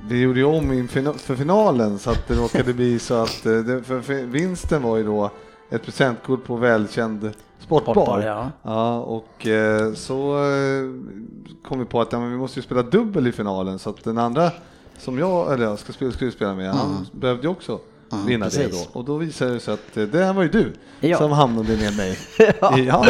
vi 0.08 0.20
gjorde 0.20 0.38
ju 0.38 0.44
om 0.44 0.88
för 1.18 1.36
finalen 1.36 1.98
så 1.98 2.10
att 2.10 2.28
det 2.28 2.34
råkade 2.34 2.72
bli 2.74 2.98
så 2.98 3.14
att 3.22 3.30
för 3.30 4.24
vinsten 4.26 4.82
var 4.82 4.96
ju 4.96 5.04
då 5.04 5.30
ett 5.70 5.82
presentkort 5.84 6.44
på 6.44 6.56
välkänd 6.56 7.30
sportbar. 7.60 7.92
Sportbar, 7.94 8.20
ja. 8.20 8.50
Ja, 8.62 8.98
och 9.00 9.46
eh, 9.46 9.92
så 9.94 10.36
eh, 10.44 10.84
kom 11.68 11.78
vi 11.78 11.84
på 11.84 12.00
att 12.00 12.12
ja, 12.12 12.20
men 12.20 12.30
vi 12.30 12.36
måste 12.36 12.58
ju 12.58 12.62
spela 12.64 12.82
dubbel 12.82 13.26
i 13.26 13.32
finalen 13.32 13.78
så 13.78 13.90
att 13.90 14.04
den 14.04 14.18
andra 14.18 14.50
som 14.98 15.18
jag, 15.18 15.52
eller 15.54 15.64
jag 15.64 15.78
ska 15.78 15.92
spela, 15.92 16.12
skulle 16.12 16.30
spela 16.32 16.54
med, 16.54 16.72
han 16.74 17.06
behövde 17.12 17.42
ju 17.42 17.48
också 17.48 17.78
vinna 18.10 18.20
det 18.26 18.34
Mm. 18.34 18.40
precis. 18.70 18.88
då. 18.92 18.98
Och 18.98 19.04
då 19.04 19.16
visade 19.16 19.52
det 19.54 19.60
sig 19.60 19.74
att 19.74 19.96
eh, 19.96 20.02
det 20.04 20.24
här 20.24 20.32
var 20.32 20.42
ju 20.42 20.48
du 20.48 20.72
Ja. 21.00 21.18
som 21.18 21.30
hamnade 21.32 21.76
med 21.76 21.96
mig. 21.96 22.18
Ja. 22.60 22.78
Ja. 22.78 23.06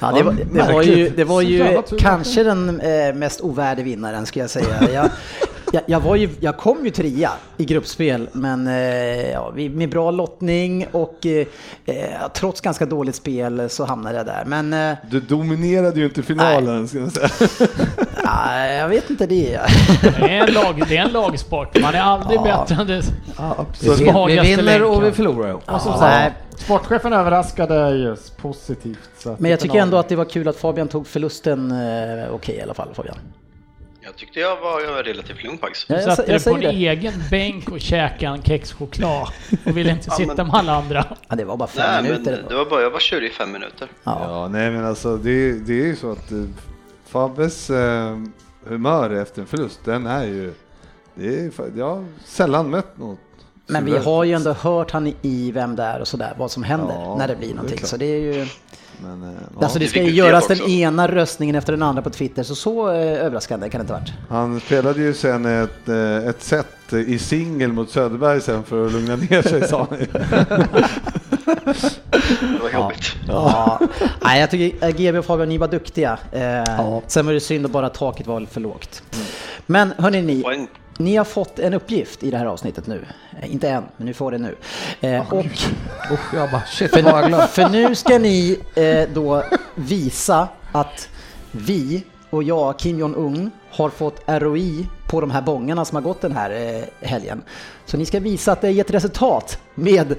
Ja, 0.00 0.12
det, 0.12 0.22
var, 0.22 0.32
det 0.52 0.72
var 0.72 0.82
ju, 0.82 1.08
det 1.08 1.24
var 1.24 1.42
ju 1.42 1.82
kanske 1.98 2.42
den 2.42 2.80
eh, 2.80 3.14
mest 3.14 3.40
ovärde 3.40 3.82
vinnaren 3.82 4.26
ska 4.26 4.40
jag 4.40 4.50
säga. 4.50 4.90
Jag, 4.92 5.10
jag, 5.74 5.82
jag, 5.86 6.00
var 6.00 6.16
ju, 6.16 6.28
jag 6.40 6.56
kom 6.56 6.84
ju 6.84 6.90
trea 6.90 7.30
i 7.56 7.64
gruppspel, 7.64 8.28
men 8.32 8.66
eh, 8.66 9.30
ja, 9.30 9.52
med 9.70 9.90
bra 9.90 10.10
lottning 10.10 10.86
och 10.92 11.26
eh, 11.26 11.46
eh, 11.86 12.28
trots 12.34 12.60
ganska 12.60 12.86
dåligt 12.86 13.14
spel 13.14 13.70
så 13.70 13.84
hamnade 13.84 14.16
jag 14.16 14.26
där. 14.26 14.42
Men 14.46 14.72
eh, 14.72 14.96
Du 15.10 15.20
dominerade 15.20 16.00
ju 16.00 16.04
inte 16.04 16.22
finalen 16.22 16.88
ska 16.88 16.98
jag 16.98 17.12
säga. 17.12 17.28
ja, 18.24 18.66
jag 18.66 18.88
vet 18.88 19.10
inte 19.10 19.26
det. 19.26 19.60
det 20.02 20.08
är 20.38 20.46
en, 20.48 20.54
lag, 20.54 20.82
det 20.88 20.96
är 20.96 21.02
en 21.04 21.12
lagsport. 21.12 21.80
Man 21.80 21.94
är 21.94 22.00
aldrig 22.00 22.40
Ja. 22.44 22.64
bättre 22.68 22.80
än 22.80 22.86
det 22.86 23.02
vin, 23.98 24.26
vi 24.26 24.56
vinner 24.56 24.82
och 24.82 25.04
vi 25.04 25.12
förlorar. 25.12 25.52
Och 25.52 25.80
som 25.80 25.92
Ja. 25.92 25.98
sagt, 25.98 26.60
sportchefen 26.60 27.12
överraskade 27.12 27.90
just 27.90 28.36
positivt. 28.36 29.26
Men 29.38 29.50
jag 29.50 29.60
tycker 29.60 29.78
ändå 29.78 29.96
att 29.96 30.08
det 30.08 30.16
var 30.16 30.24
kul 30.24 30.48
att 30.48 30.56
Fabian 30.56 30.88
tog 30.88 31.06
förlusten 31.06 31.70
eh, 31.70 32.34
okej 32.34 32.54
i 32.56 32.62
alla 32.62 32.74
fall. 32.74 32.88
Fabian. 32.94 33.16
Jag 34.04 34.16
tyckte 34.16 34.40
jag 34.40 34.60
var, 34.60 34.80
jag 34.80 34.92
var 34.92 35.02
relativt 35.02 35.44
lugn 35.44 35.58
faktiskt. 35.58 35.88
Du 35.88 35.94
jag, 35.94 36.02
satte 36.16 36.32
dig 36.32 36.44
på 36.44 36.50
en 36.50 36.60
det. 36.60 36.66
egen 36.68 37.12
bänk 37.30 37.68
och 37.70 37.80
käkade 37.80 38.36
en 38.36 38.42
kexchoklad 38.42 39.28
och 39.66 39.76
ville 39.76 39.90
inte 39.90 40.04
Ja, 40.10 40.14
sitta 40.16 40.34
men- 40.36 40.46
med 40.46 40.54
alla 40.56 40.72
andra. 40.74 41.04
Ja, 41.28 41.36
det 41.36 41.44
var 41.44 41.56
bara 41.56 41.68
fem 41.68 41.84
Nej, 41.92 42.02
men 42.02 42.22
minuter. 42.22 42.44
det 42.48 42.54
var 42.54 42.64
bara, 42.64 42.82
jag 42.82 42.90
var 42.90 42.98
tjurig 43.00 43.30
i 43.30 43.32
fem 43.32 43.52
minuter. 43.52 43.88
Ja. 44.04 44.18
Ja, 44.28 44.48
nej 44.48 44.70
men 44.70 44.84
alltså 44.86 45.16
det, 45.16 45.52
det 45.52 45.72
är 45.72 45.86
ju 45.86 45.96
så 45.96 46.12
att 46.12 46.32
eh, 46.32 46.38
Fabbes 47.06 47.70
eh, 47.70 48.18
humör 48.66 49.10
efter 49.10 49.40
en 49.40 49.46
förlust, 49.46 49.80
den 49.84 50.06
är 50.06 50.24
ju, 50.24 50.54
det 51.14 51.26
är, 51.26 51.50
jag 51.76 51.88
har 51.96 52.04
sällan 52.24 52.70
mött 52.70 52.98
något. 52.98 53.18
Men 53.66 53.84
vi 53.84 53.96
har 53.98 54.24
ju 54.24 54.32
ändå 54.32 54.52
hört 54.52 54.90
han 54.90 55.12
i- 55.22 55.50
Vem 55.54 55.76
där 55.76 56.00
och 56.00 56.08
sådär, 56.08 56.32
vad 56.38 56.50
som 56.50 56.62
händer 56.62 56.94
Ja, 56.94 57.16
när 57.18 57.28
det 57.28 57.36
blir 57.36 57.46
det 57.48 57.52
är 57.52 57.54
någonting. 57.54 57.78
klart. 57.78 57.88
Så 57.90 57.96
det 57.96 58.06
är 58.06 58.20
ju... 58.34 58.46
Men, 59.04 59.22
eh, 59.22 59.28
ja. 59.58 59.64
Alltså 59.64 59.78
det 59.78 59.86
ska 59.86 60.02
ju 60.02 60.10
göras 60.10 60.46
den 60.48 60.60
ena 60.70 61.08
röstningen 61.08 61.56
efter 61.56 61.72
den 61.72 61.82
andra 61.82 62.02
på 62.02 62.10
Twitter, 62.10 62.42
så 62.42 62.54
så 62.54 62.88
eh, 62.90 63.24
överraskande 63.24 63.70
kan 63.70 63.78
det 63.78 63.82
inte 63.82 63.92
ha 63.92 64.00
varit. 64.00 64.12
Han 64.28 64.60
spelade 64.60 65.00
ju 65.02 65.14
sen 65.14 65.44
ett, 65.62 65.88
eh, 65.88 66.28
ett 66.28 66.42
set 66.42 66.92
i 66.92 67.18
singel 67.18 67.72
mot 67.72 67.90
Söderberg 67.90 68.40
sen 68.40 68.64
för 68.64 68.86
att 68.86 68.92
lugna 68.92 69.16
ner 69.16 69.42
sig 69.42 69.68
sa 69.68 69.86
han. 69.90 69.98
Det 72.40 72.58
var 72.62 72.70
jobbigt. 72.82 73.14
Ja. 73.28 73.80
Nej, 74.24 74.40
jag 74.40 74.50
tycker 74.50 74.90
GB 74.92 75.18
och 75.18 75.24
Fabian, 75.24 75.48
ni 75.48 75.58
var 75.58 75.68
duktiga. 75.68 76.18
Eh, 76.32 76.98
Sen 77.06 77.26
var 77.26 77.32
det 77.32 77.40
synd 77.40 77.66
att 77.66 77.72
bara 77.72 77.88
taket 77.88 78.26
var 78.26 78.46
för 78.50 78.60
lågt. 78.60 79.02
Men 79.66 79.92
hörni 79.98 80.22
ni, 80.22 80.66
ni 80.98 81.16
har 81.16 81.24
fått 81.24 81.58
en 81.58 81.74
uppgift 81.74 82.22
i 82.22 82.30
det 82.30 82.38
här 82.38 82.46
avsnittet 82.46 82.86
nu. 82.86 83.04
Eh, 83.40 83.52
Inte 83.52 83.68
än, 83.68 83.84
men 83.96 84.06
ni 84.06 84.14
får 84.14 84.30
det 84.32 84.38
nu. 84.38 84.56
Eh, 85.00 85.32
och 85.32 85.44
Usch, 86.12 86.34
jag 86.34 86.50
bara 86.50 86.62
shit 86.66 86.92
glömt. 86.92 87.50
För 87.50 87.68
nu 87.68 87.94
ska 87.94 88.18
ni 88.18 88.60
eh, 88.74 89.08
då 89.14 89.42
visa 89.74 90.48
att 90.72 91.08
vi 91.50 92.04
och 92.30 92.42
jag, 92.42 92.78
Kim 92.78 92.98
Jong-Un, 92.98 93.50
har 93.70 93.90
fått 93.90 94.20
ROI 94.26 94.86
på 95.08 95.20
de 95.20 95.30
här 95.30 95.42
bongarna 95.42 95.84
som 95.84 95.96
har 95.96 96.02
gått 96.02 96.20
den 96.20 96.32
här 96.36 96.50
eh, 96.50 97.08
helgen. 97.08 97.42
Så 97.86 97.96
ni 97.96 98.06
ska 98.06 98.20
visa 98.20 98.52
att 98.52 98.60
det 98.60 98.70
gett 98.70 98.90
resultat 98.90 99.58
med, 99.74 100.14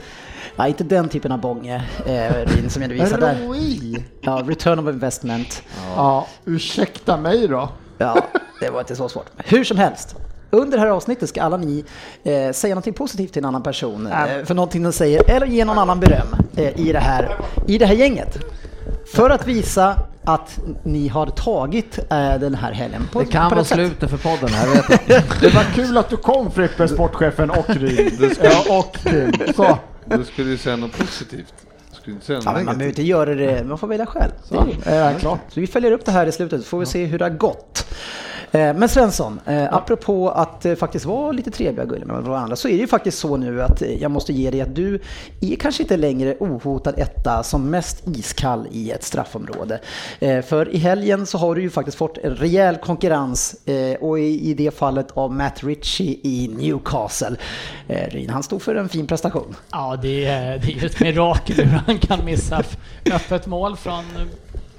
ja, 0.55 0.67
inte 0.67 0.83
den 0.83 1.09
typen 1.09 1.31
av 1.31 1.39
bånge 1.41 1.83
eh, 2.05 2.67
som 2.67 2.81
jag 2.81 2.89
visar 2.89 3.17
där. 3.17 3.35
ROI? 3.47 4.03
Ja, 4.21 4.43
return 4.47 4.79
of 4.79 4.93
investment. 4.93 5.63
Ja, 5.95 6.27
ursäkta 6.45 7.17
mig 7.17 7.47
då. 7.47 7.69
Ja, 7.97 8.25
det 8.59 8.69
var 8.69 8.79
inte 8.79 8.95
så 8.95 9.09
svårt. 9.09 9.25
Hur 9.37 9.63
som 9.63 9.77
helst. 9.77 10.15
Under 10.49 10.77
det 10.77 10.83
här 10.83 10.89
avsnittet 10.89 11.29
ska 11.29 11.41
alla 11.43 11.57
ni 11.57 11.83
eh, 12.23 12.51
säga 12.51 12.75
något 12.75 12.95
positivt 12.95 13.33
till 13.33 13.39
en 13.41 13.45
annan 13.45 13.63
person 13.63 14.07
eh, 14.07 14.45
för 14.45 14.53
någonting 14.53 14.83
de 14.83 14.91
säger 14.93 15.29
eller 15.31 15.47
ge 15.47 15.65
någon 15.65 15.77
annan 15.77 15.99
beröm 15.99 16.27
eh, 16.55 16.79
i, 16.79 16.91
det 16.93 16.99
här, 16.99 17.37
i 17.67 17.77
det 17.77 17.85
här 17.85 17.95
gänget. 17.95 18.37
För 19.15 19.29
att 19.29 19.47
visa 19.47 19.95
att 20.23 20.59
ni 20.83 21.07
har 21.07 21.25
tagit 21.27 21.97
eh, 21.97 22.05
den 22.39 22.55
här 22.55 22.71
helgen 22.71 23.07
på, 23.11 23.19
Det 23.19 23.25
kan 23.25 23.49
på 23.49 23.55
vara 23.55 23.65
sätt. 23.65 23.75
slutet 23.77 24.09
för 24.09 24.17
podden 24.17 24.49
här 24.49 24.67
vet 24.67 24.89
jag. 25.09 25.21
Det 25.41 25.55
var 25.55 25.63
kul 25.75 25.97
att 25.97 26.09
du 26.09 26.17
kom 26.17 26.51
Frippe, 26.51 26.87
sportchefen 26.87 27.49
och 27.49 27.69
Ryn. 27.75 28.35
Ja, 28.43 28.79
och. 28.79 28.97
Så, 29.55 29.77
Du 30.05 30.23
skulle 30.23 30.49
ju 30.49 30.57
säga 30.57 30.75
något 30.75 30.97
positivt. 30.97 31.53
Säga 32.21 32.39
Ja, 32.45 32.51
man 32.53 32.65
behöver 32.65 32.85
inte 32.85 33.03
göra 33.03 33.35
det, 33.35 33.63
man 33.63 33.77
får 33.77 33.87
välja 33.87 34.05
själv. 34.05 34.31
så 34.43 34.55
är 34.85 35.13
det 35.13 35.19
klart. 35.19 35.39
Så 35.49 35.59
vi 35.59 35.67
följer 35.67 35.91
upp 35.91 36.05
det 36.05 36.11
här 36.11 36.27
i 36.27 36.31
slutet, 36.31 36.61
så 36.61 36.67
får 36.67 36.79
vi 36.79 36.85
se 36.85 37.05
hur 37.05 37.19
det 37.19 37.25
har 37.25 37.29
gått. 37.29 37.85
Eh, 38.51 38.73
Men 38.75 38.89
Svensson, 38.89 39.39
eh, 39.45 39.73
apropå 39.73 40.29
att 40.29 40.61
det 40.61 40.75
faktiskt 40.75 41.05
var 41.05 41.33
lite 41.33 41.51
trevliga 41.51 41.83
och 41.83 41.89
gulliga 41.89 42.07
med 42.07 42.23
varandra 42.23 42.55
så 42.55 42.67
är 42.67 42.71
det 42.71 42.77
ju 42.77 42.87
faktiskt 42.87 43.17
så 43.19 43.37
nu 43.37 43.61
att 43.61 43.81
eh, 43.81 44.01
jag 44.01 44.11
måste 44.11 44.33
ge 44.33 44.51
dig 44.51 44.61
att 44.61 44.75
du 44.75 44.99
är 45.41 45.55
kanske 45.55 45.83
inte 45.83 45.97
längre 45.97 46.35
ohotad 46.39 46.93
etta 46.97 47.43
som 47.43 47.69
mest 47.69 48.03
iskall 48.07 48.67
i 48.71 48.91
ett 48.91 49.03
straffområde. 49.03 49.79
Eh, 50.19 50.41
För 50.41 50.69
i 50.69 50.77
helgen 50.77 51.25
så 51.25 51.37
har 51.37 51.55
du 51.55 51.61
ju 51.61 51.69
faktiskt 51.69 51.97
fått 51.97 52.17
en 52.17 52.35
rejäl 52.35 52.75
konkurrens 52.75 53.55
eh, 53.67 53.95
och 54.01 54.19
i 54.19 54.49
i 54.49 54.53
det 54.53 54.71
fallet 54.77 55.07
av 55.13 55.33
Matt 55.33 55.63
Ritchie 55.63 56.17
i 56.23 56.51
Newcastle. 56.57 57.35
Eh, 57.87 58.09
Ryn, 58.11 58.29
han 58.29 58.43
stod 58.43 58.61
för 58.61 58.75
en 58.75 58.89
fin 58.89 59.07
prestation. 59.07 59.55
Ja, 59.71 59.99
det 60.01 60.25
är, 60.25 60.57
det 60.57 60.67
är 60.67 60.79
ju 60.81 60.85
ett 60.85 60.99
mirakel 60.99 61.55
hur 61.55 61.79
han 61.85 61.94
kan 61.97 62.25
missa 62.25 62.63
öppet 63.11 63.47
mål 63.47 63.77
från... 63.77 64.03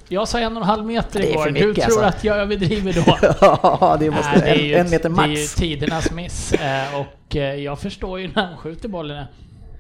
Jag 0.09 0.29
sa 0.29 0.39
en 0.39 0.57
och 0.57 0.63
en 0.63 0.69
halv 0.69 0.87
meter 0.87 1.21
igår. 1.31 1.43
för 1.45 1.51
Du 1.51 1.67
mycket, 1.69 1.85
tror 1.85 2.05
alltså. 2.05 2.19
att 2.19 2.25
jag 2.25 2.37
överdriver 2.37 2.93
då? 2.93 3.19
Ja, 3.41 3.97
det 4.01 4.11
måste 4.11 4.31
Nej, 4.31 4.41
det 4.41 4.49
är 4.49 4.59
en, 4.59 4.65
ju, 4.67 4.75
en 4.75 4.91
meter 4.91 5.09
Det 5.09 5.23
är 5.23 5.27
ju 5.27 5.33
max. 5.39 5.55
tidernas 5.55 6.11
miss. 6.11 6.53
Eh, 6.53 7.01
Och 7.01 7.37
eh, 7.37 7.55
jag 7.55 7.79
förstår 7.79 8.21
ju 8.21 8.31
när 8.35 8.43
han 8.47 8.57
skjuter 8.57 8.89
bollen 8.89 9.25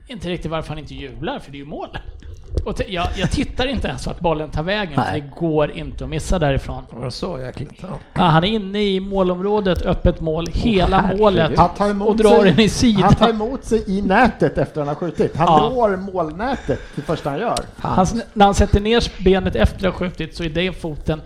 inte 0.07 0.29
riktigt 0.29 0.51
varför 0.51 0.69
han 0.69 0.79
inte 0.79 0.95
jublar, 0.95 1.39
för 1.39 1.51
det 1.51 1.57
är 1.57 1.61
ju 1.61 1.65
mål. 1.67 1.99
Och 2.65 2.81
jag, 2.89 3.09
jag 3.17 3.31
tittar 3.31 3.67
inte 3.67 3.89
ens 3.89 4.07
vart 4.07 4.21
bollen 4.21 4.51
tar 4.51 4.63
vägen, 4.63 4.95
för 4.95 5.01
Nej. 5.13 5.21
det 5.21 5.41
går 5.41 5.71
inte 5.71 6.05
att 6.05 6.11
missa 6.11 6.39
därifrån. 6.39 6.83
Var 6.91 7.11
så 7.11 7.39
jäkligt? 7.41 7.71
Ja. 7.81 7.89
Ja, 8.15 8.23
han 8.23 8.45
är 8.45 8.49
inne 8.49 8.83
i 8.83 9.01
målområdet, 9.01 9.83
öppet 9.83 10.21
mål, 10.21 10.47
hela 10.53 11.11
målet 11.19 11.59
och 12.07 12.17
drar 12.17 12.41
sig, 12.43 12.51
den 12.51 12.61
i 12.61 12.69
sidan. 12.69 13.03
Han 13.03 13.15
tar 13.15 13.31
emot 13.31 13.65
sig 13.65 13.85
i 13.99 14.03
nätet 14.03 14.59
efter 14.59 14.81
han 14.81 14.89
har 14.89 14.95
skjutit. 14.95 15.37
Han 15.37 15.47
Ja. 15.47 15.69
når 15.75 15.97
målnätet 15.97 16.81
det 16.95 17.03
första 17.03 17.31
han 17.31 17.39
gör. 17.39 17.59
Han, 17.77 18.07
när 18.33 18.45
han 18.45 18.55
sätter 18.55 18.81
ner 18.81 19.23
benet 19.25 19.57
efter 19.57 19.89
att 19.89 19.95
ha 19.95 19.99
skjutit 19.99 20.37
så 20.37 20.45
är 20.45 20.49
det 20.49 20.73
foten 20.73 21.21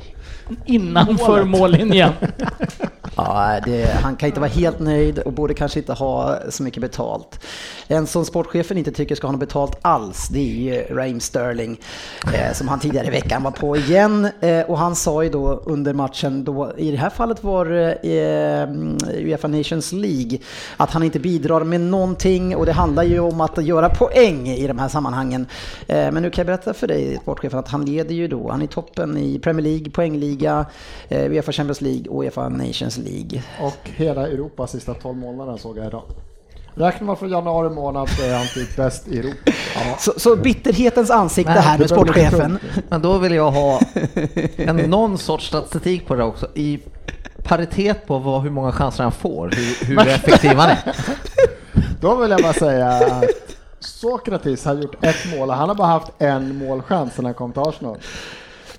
innanför 0.65 1.45
mållinjen. 1.45 2.13
Ja, 3.17 3.61
det, 3.65 3.85
han 4.03 4.17
kan 4.17 4.27
inte 4.27 4.41
vara 4.41 4.51
helt 4.51 4.81
nöjd 4.81 5.19
och 5.19 5.33
borde 5.33 5.55
kanske 5.55 5.79
inte 5.79 5.93
ha 5.93 6.39
så 6.49 6.63
mycket 6.63 6.81
betalt. 6.81 7.47
En 7.89 8.07
som 8.07 8.25
sportchefen 8.25 8.79
inte 8.79 8.93
tycker 8.93 9.15
ska 9.15 9.27
ha 9.27 9.33
något 9.33 9.41
betalt 9.41 9.79
alls, 9.83 10.29
det 10.29 10.39
är 10.39 10.55
ju 10.55 10.97
Raheem 10.97 11.21
Sterling. 11.21 11.81
Eh, 12.35 12.53
som 12.53 12.69
han 12.69 12.81
tidigare 12.81 13.07
i 13.07 13.11
veckan 13.11 13.43
var 13.43 13.51
på 13.51 13.77
igen. 13.77 14.29
Eh, 14.41 14.61
och 14.61 14.79
han 14.79 14.97
sa 14.97 15.23
ju 15.23 15.31
då 15.31 15.63
under 15.65 15.93
matchen, 15.95 16.45
då, 16.45 16.73
i 16.77 16.91
det 16.91 16.97
här 16.97 17.11
fallet 17.11 17.45
var 17.45 17.65
det 17.65 17.93
eh, 17.93 19.25
Uefa 19.25 19.49
Nations 19.49 19.93
League, 19.93 20.39
att 20.77 20.91
han 20.91 21.03
inte 21.03 21.19
bidrar 21.19 21.65
med 21.65 21.81
någonting 21.81 22.57
och 22.57 22.67
det 22.67 22.73
handlar 22.73 23.03
ju 23.03 23.21
om 23.21 23.41
att 23.41 23.65
göra 23.65 23.89
poäng 23.89 24.49
i 24.49 24.67
de 24.67 24.79
här 24.79 24.89
sammanhangen. 24.89 25.47
Eh, 25.87 26.13
men 26.13 26.23
nu 26.23 26.31
kan 26.31 26.43
jag 26.43 26.47
berätta 26.47 26.75
för 26.75 26.87
dig, 26.87 27.19
sportchefen, 27.23 27.59
att 27.59 27.69
han 27.69 27.85
leder 27.85 28.15
ju 28.15 28.29
då, 28.29 28.51
han 28.51 28.63
är 28.63 28.67
toppen 28.67 29.17
i 29.17 29.39
Premier 29.39 29.65
League, 29.65 29.91
poängliga, 29.91 30.40
eh, 30.49 31.31
Uefa 31.31 31.53
Champions 31.53 31.81
League 31.81 32.09
och 32.09 32.23
Uefa 32.23 32.49
Nations 32.49 32.99
League. 32.99 33.43
Och 33.61 33.91
hela 33.97 34.27
Europas 34.29 34.71
sista 34.71 34.95
12 34.95 35.17
månaderna 35.17 35.59
såg 35.59 35.79
jag 35.79 35.87
idag. 35.87 36.03
Räknar 36.75 37.07
man 37.07 37.17
från 37.17 37.31
januari 37.31 37.71
månad 37.71 38.09
så 38.09 38.23
är 38.23 38.37
han 38.37 38.47
typ 38.47 38.77
bäst 38.77 39.09
i 39.09 39.19
Europa. 39.19 39.53
Så, 39.99 40.13
så 40.17 40.37
bitterhetens 40.37 41.11
ansikte 41.11 41.55
Nej, 41.55 41.63
här 41.63 41.79
med 41.79 41.91
sportchefen. 41.91 42.59
Men 42.89 43.03
då 43.03 43.19
vill 43.19 43.33
jag 43.33 43.51
ha 43.51 43.81
en, 44.57 44.77
någon 44.77 45.19
sorts 45.19 45.47
statistik 45.47 46.07
på 46.07 46.15
det 46.15 46.25
också. 46.25 46.47
I 46.55 46.79
paritet 47.43 48.07
på 48.07 48.19
vad, 48.19 48.43
hur 48.43 48.51
många 48.51 48.73
chanser 48.73 49.03
han 49.03 49.13
får, 49.13 49.51
hur, 49.51 49.87
hur 49.87 50.09
effektiv 50.09 50.51
han 50.51 50.71
är. 50.71 50.79
Då 52.01 52.15
vill 52.15 52.31
jag 52.31 52.43
bara 52.43 52.53
säga 52.53 52.89
att 52.89 53.25
Sokratis 53.81 54.65
har 54.65 54.75
gjort 54.75 55.05
ett 55.05 55.37
mål 55.37 55.49
och 55.49 55.55
han 55.55 55.69
har 55.69 55.77
bara 55.77 55.89
haft 55.89 56.13
en 56.19 56.57
målchans 56.57 57.15
sedan 57.15 57.25
han 57.25 57.35
kom 57.35 57.53
till 57.53 57.63
Arsenal. 57.63 57.97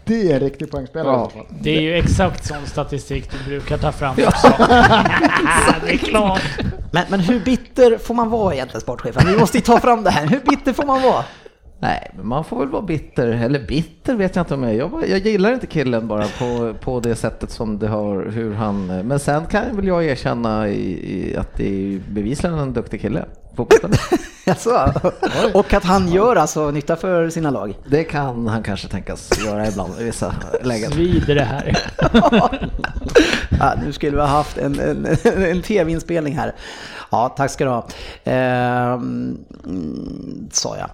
Det 0.05 0.31
är 0.31 0.33
en 0.33 0.39
riktig 0.39 0.71
poängspelare 0.71 1.29
fall. 1.29 1.45
Det 1.61 1.77
är 1.77 1.81
ju 1.81 1.93
exakt 1.97 2.45
sån 2.45 2.65
statistik 2.65 3.29
du 3.31 3.49
brukar 3.49 3.77
ta 3.77 3.91
fram 3.91 4.11
också. 4.27 4.47
det 5.85 5.93
är 5.93 5.97
klart. 5.97 6.41
Men, 6.91 7.03
men 7.09 7.19
hur 7.19 7.39
bitter 7.39 7.97
får 7.97 8.13
man 8.13 8.29
vara 8.29 8.53
egentligen 8.53 8.81
sportchefen? 8.81 9.27
Vi 9.27 9.37
måste 9.37 9.57
ju 9.57 9.61
ta 9.61 9.79
fram 9.79 10.03
det 10.03 10.09
här. 10.11 10.27
Hur 10.27 10.39
bitter 10.39 10.73
får 10.73 10.85
man 10.85 11.01
vara? 11.01 11.23
Nej, 11.79 12.11
men 12.17 12.27
man 12.27 12.43
får 12.43 12.59
väl 12.59 12.67
vara 12.69 12.81
bitter, 12.81 13.27
eller 13.27 13.59
bitter 13.67 14.15
vet 14.15 14.35
jag 14.35 14.43
inte 14.43 14.53
om 14.53 14.63
jag 14.63 14.71
är. 14.71 14.77
Jag, 14.77 14.89
bara- 14.91 15.05
jag 15.07 15.19
gillar 15.19 15.53
inte 15.53 15.67
killen 15.67 16.07
bara 16.07 16.25
på, 16.39 16.73
på 16.81 16.99
det 16.99 17.15
sättet 17.15 17.51
som 17.51 17.79
det 17.79 17.87
har, 17.87 18.25
hur 18.25 18.53
han... 18.53 18.85
Men 18.87 19.19
sen 19.19 19.45
kan 19.45 19.75
väl 19.75 19.87
jag 19.87 20.05
erkänna 20.05 20.69
i, 20.69 20.91
i 21.31 21.35
att 21.37 21.57
det 21.57 21.67
är 21.95 21.99
bevisligen 22.09 22.57
en 22.57 22.73
duktig 22.73 23.01
kille. 23.01 23.25
Fotbollsspelare. 23.55 24.21
Alltså, 24.45 24.93
och 25.53 25.73
att 25.73 25.83
han 25.83 26.11
gör 26.11 26.35
alltså 26.35 26.71
nytta 26.71 26.95
för 26.95 27.29
sina 27.29 27.49
lag. 27.49 27.77
Det 27.85 28.03
kan 28.03 28.47
han 28.47 28.63
kanske 28.63 28.87
tänkas 28.87 29.45
göra 29.45 29.67
ibland 29.67 29.99
i 29.99 30.03
vissa 30.03 30.35
lägen. 30.63 30.91
Svider 30.91 31.35
det 31.35 31.43
här. 31.43 31.77
Ja, 33.59 33.73
nu 33.85 33.93
skulle 33.93 34.11
vi 34.11 34.21
ha 34.21 34.27
haft 34.27 34.57
en, 34.57 34.79
en, 34.79 35.05
en 35.43 35.61
tv-inspelning 35.61 36.37
här. 36.37 36.55
Ja, 37.11 37.29
tack 37.29 37.51
ska 37.51 37.63
du 37.63 37.69
ha. 37.69 37.87
Mm, 38.23 39.37
sa 40.51 40.77
jag. 40.77 40.89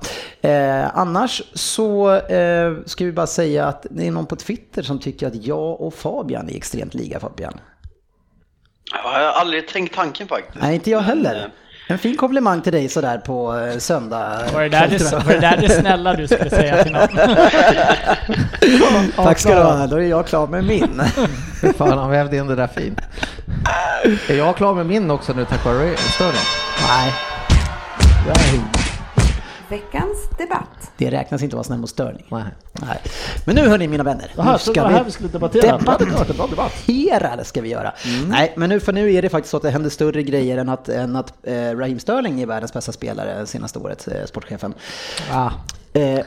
Eh, 0.52 0.98
annars 0.98 1.42
så 1.54 2.14
eh, 2.16 2.74
ska 2.86 3.06
vi 3.06 3.12
bara 3.12 3.28
säga 3.28 3.66
att 3.66 3.86
det 3.90 4.08
är 4.08 4.12
någon 4.12 4.26
på 4.26 4.36
Twitter 4.36 4.82
som 4.84 5.00
tycker 5.00 5.28
att 5.28 5.46
jag 5.46 5.82
och 5.82 5.94
Fabian 5.94 6.50
är 6.50 6.56
extremt 6.56 6.94
liga 6.94 7.20
Fabian. 7.20 7.60
Jag 8.92 9.10
har 9.10 9.20
aldrig 9.20 9.68
tänkt 9.68 9.96
tanken 9.96 10.28
faktiskt. 10.28 10.62
Nej, 10.62 10.76
inte 10.76 10.92
jag 10.92 11.00
Men, 11.00 11.08
heller. 11.08 11.52
En 11.90 11.98
fin 11.98 12.18
komplimang 12.18 12.62
till 12.62 12.74
dig 12.74 12.90
sådär 12.90 13.18
på 13.18 13.58
eh, 13.58 13.78
söndag. 13.78 14.40
Var 14.54 14.62
det, 14.62 14.70
där 14.70 14.88
det, 14.88 15.12
var 15.26 15.34
det 15.34 15.40
där 15.40 15.58
det 15.58 15.70
snälla 15.70 16.14
du 16.14 16.28
skulle 16.28 16.50
säga 16.50 16.84
till 16.84 16.92
någon? 16.92 17.08
Tack 19.16 19.40
ska 19.40 19.56
du 19.56 19.62
ha, 19.62 19.88
då 19.88 19.96
är 19.96 20.02
jag 20.06 20.28
klar 20.28 20.48
med 20.48 20.64
min. 20.64 21.02
Fy 21.62 21.74
Fan, 21.74 21.98
han 21.98 22.10
vävde 22.10 22.38
in 22.38 22.48
det 22.48 22.56
där 22.56 22.68
fint. 22.68 23.02
Är 24.28 24.36
jag 24.36 24.58
klar 24.58 24.74
med 24.74 24.86
min 24.86 25.12
också 25.12 25.34
nu 25.34 25.46
tack 25.46 25.66
vare 25.66 25.98
Sterling? 25.98 26.42
Nej, 26.88 27.14
Veckans 29.70 30.30
debatt. 30.38 30.92
det 30.98 31.12
räknas 31.12 31.44
inte 31.44 31.54
att 31.54 31.58
vara 31.58 31.64
snäll 31.64 31.80
mot 31.80 31.90
störning. 31.90 32.26
Nej. 32.30 32.44
Nej. 32.82 33.02
Men 33.46 33.56
nu 33.56 33.68
hörni 33.68 33.88
mina 33.88 34.04
vänner, 34.04 34.32
Det 34.36 34.42
här, 34.42 34.54
nu 34.54 34.60
så 34.60 34.74
det 34.74 34.82
här 34.82 35.04
vi 35.04 35.12
skulle 35.12 35.30
debattera. 35.30 35.78
Debattera 35.78 37.36
det 37.36 37.44
ska 37.44 37.62
vi 37.62 37.70
göra. 37.70 37.94
Nej, 38.28 38.54
men 38.58 38.70
nu, 38.70 38.80
för 38.80 38.94
nu 38.94 39.14
är 39.14 39.22
det 39.22 39.30
faktiskt 39.30 39.52
så 39.52 39.58
att 39.58 39.64
det 39.64 39.70
händer 39.70 39.90
större 39.90 40.24
grejer 40.24 40.58
än 40.58 40.70
att, 40.70 40.90
än 40.90 41.16
att 41.16 41.34
eh, 41.44 41.54
Raheem 41.54 42.00
Sterling 42.00 42.42
är 42.42 42.46
världens 42.46 42.74
bästa 42.74 42.92
spelare 42.92 43.46
senaste 43.46 43.80
året, 43.80 44.08
eh, 44.08 44.26
sportchefen. 44.26 44.74
Ah. 45.32 45.52
Eh, 45.94 46.02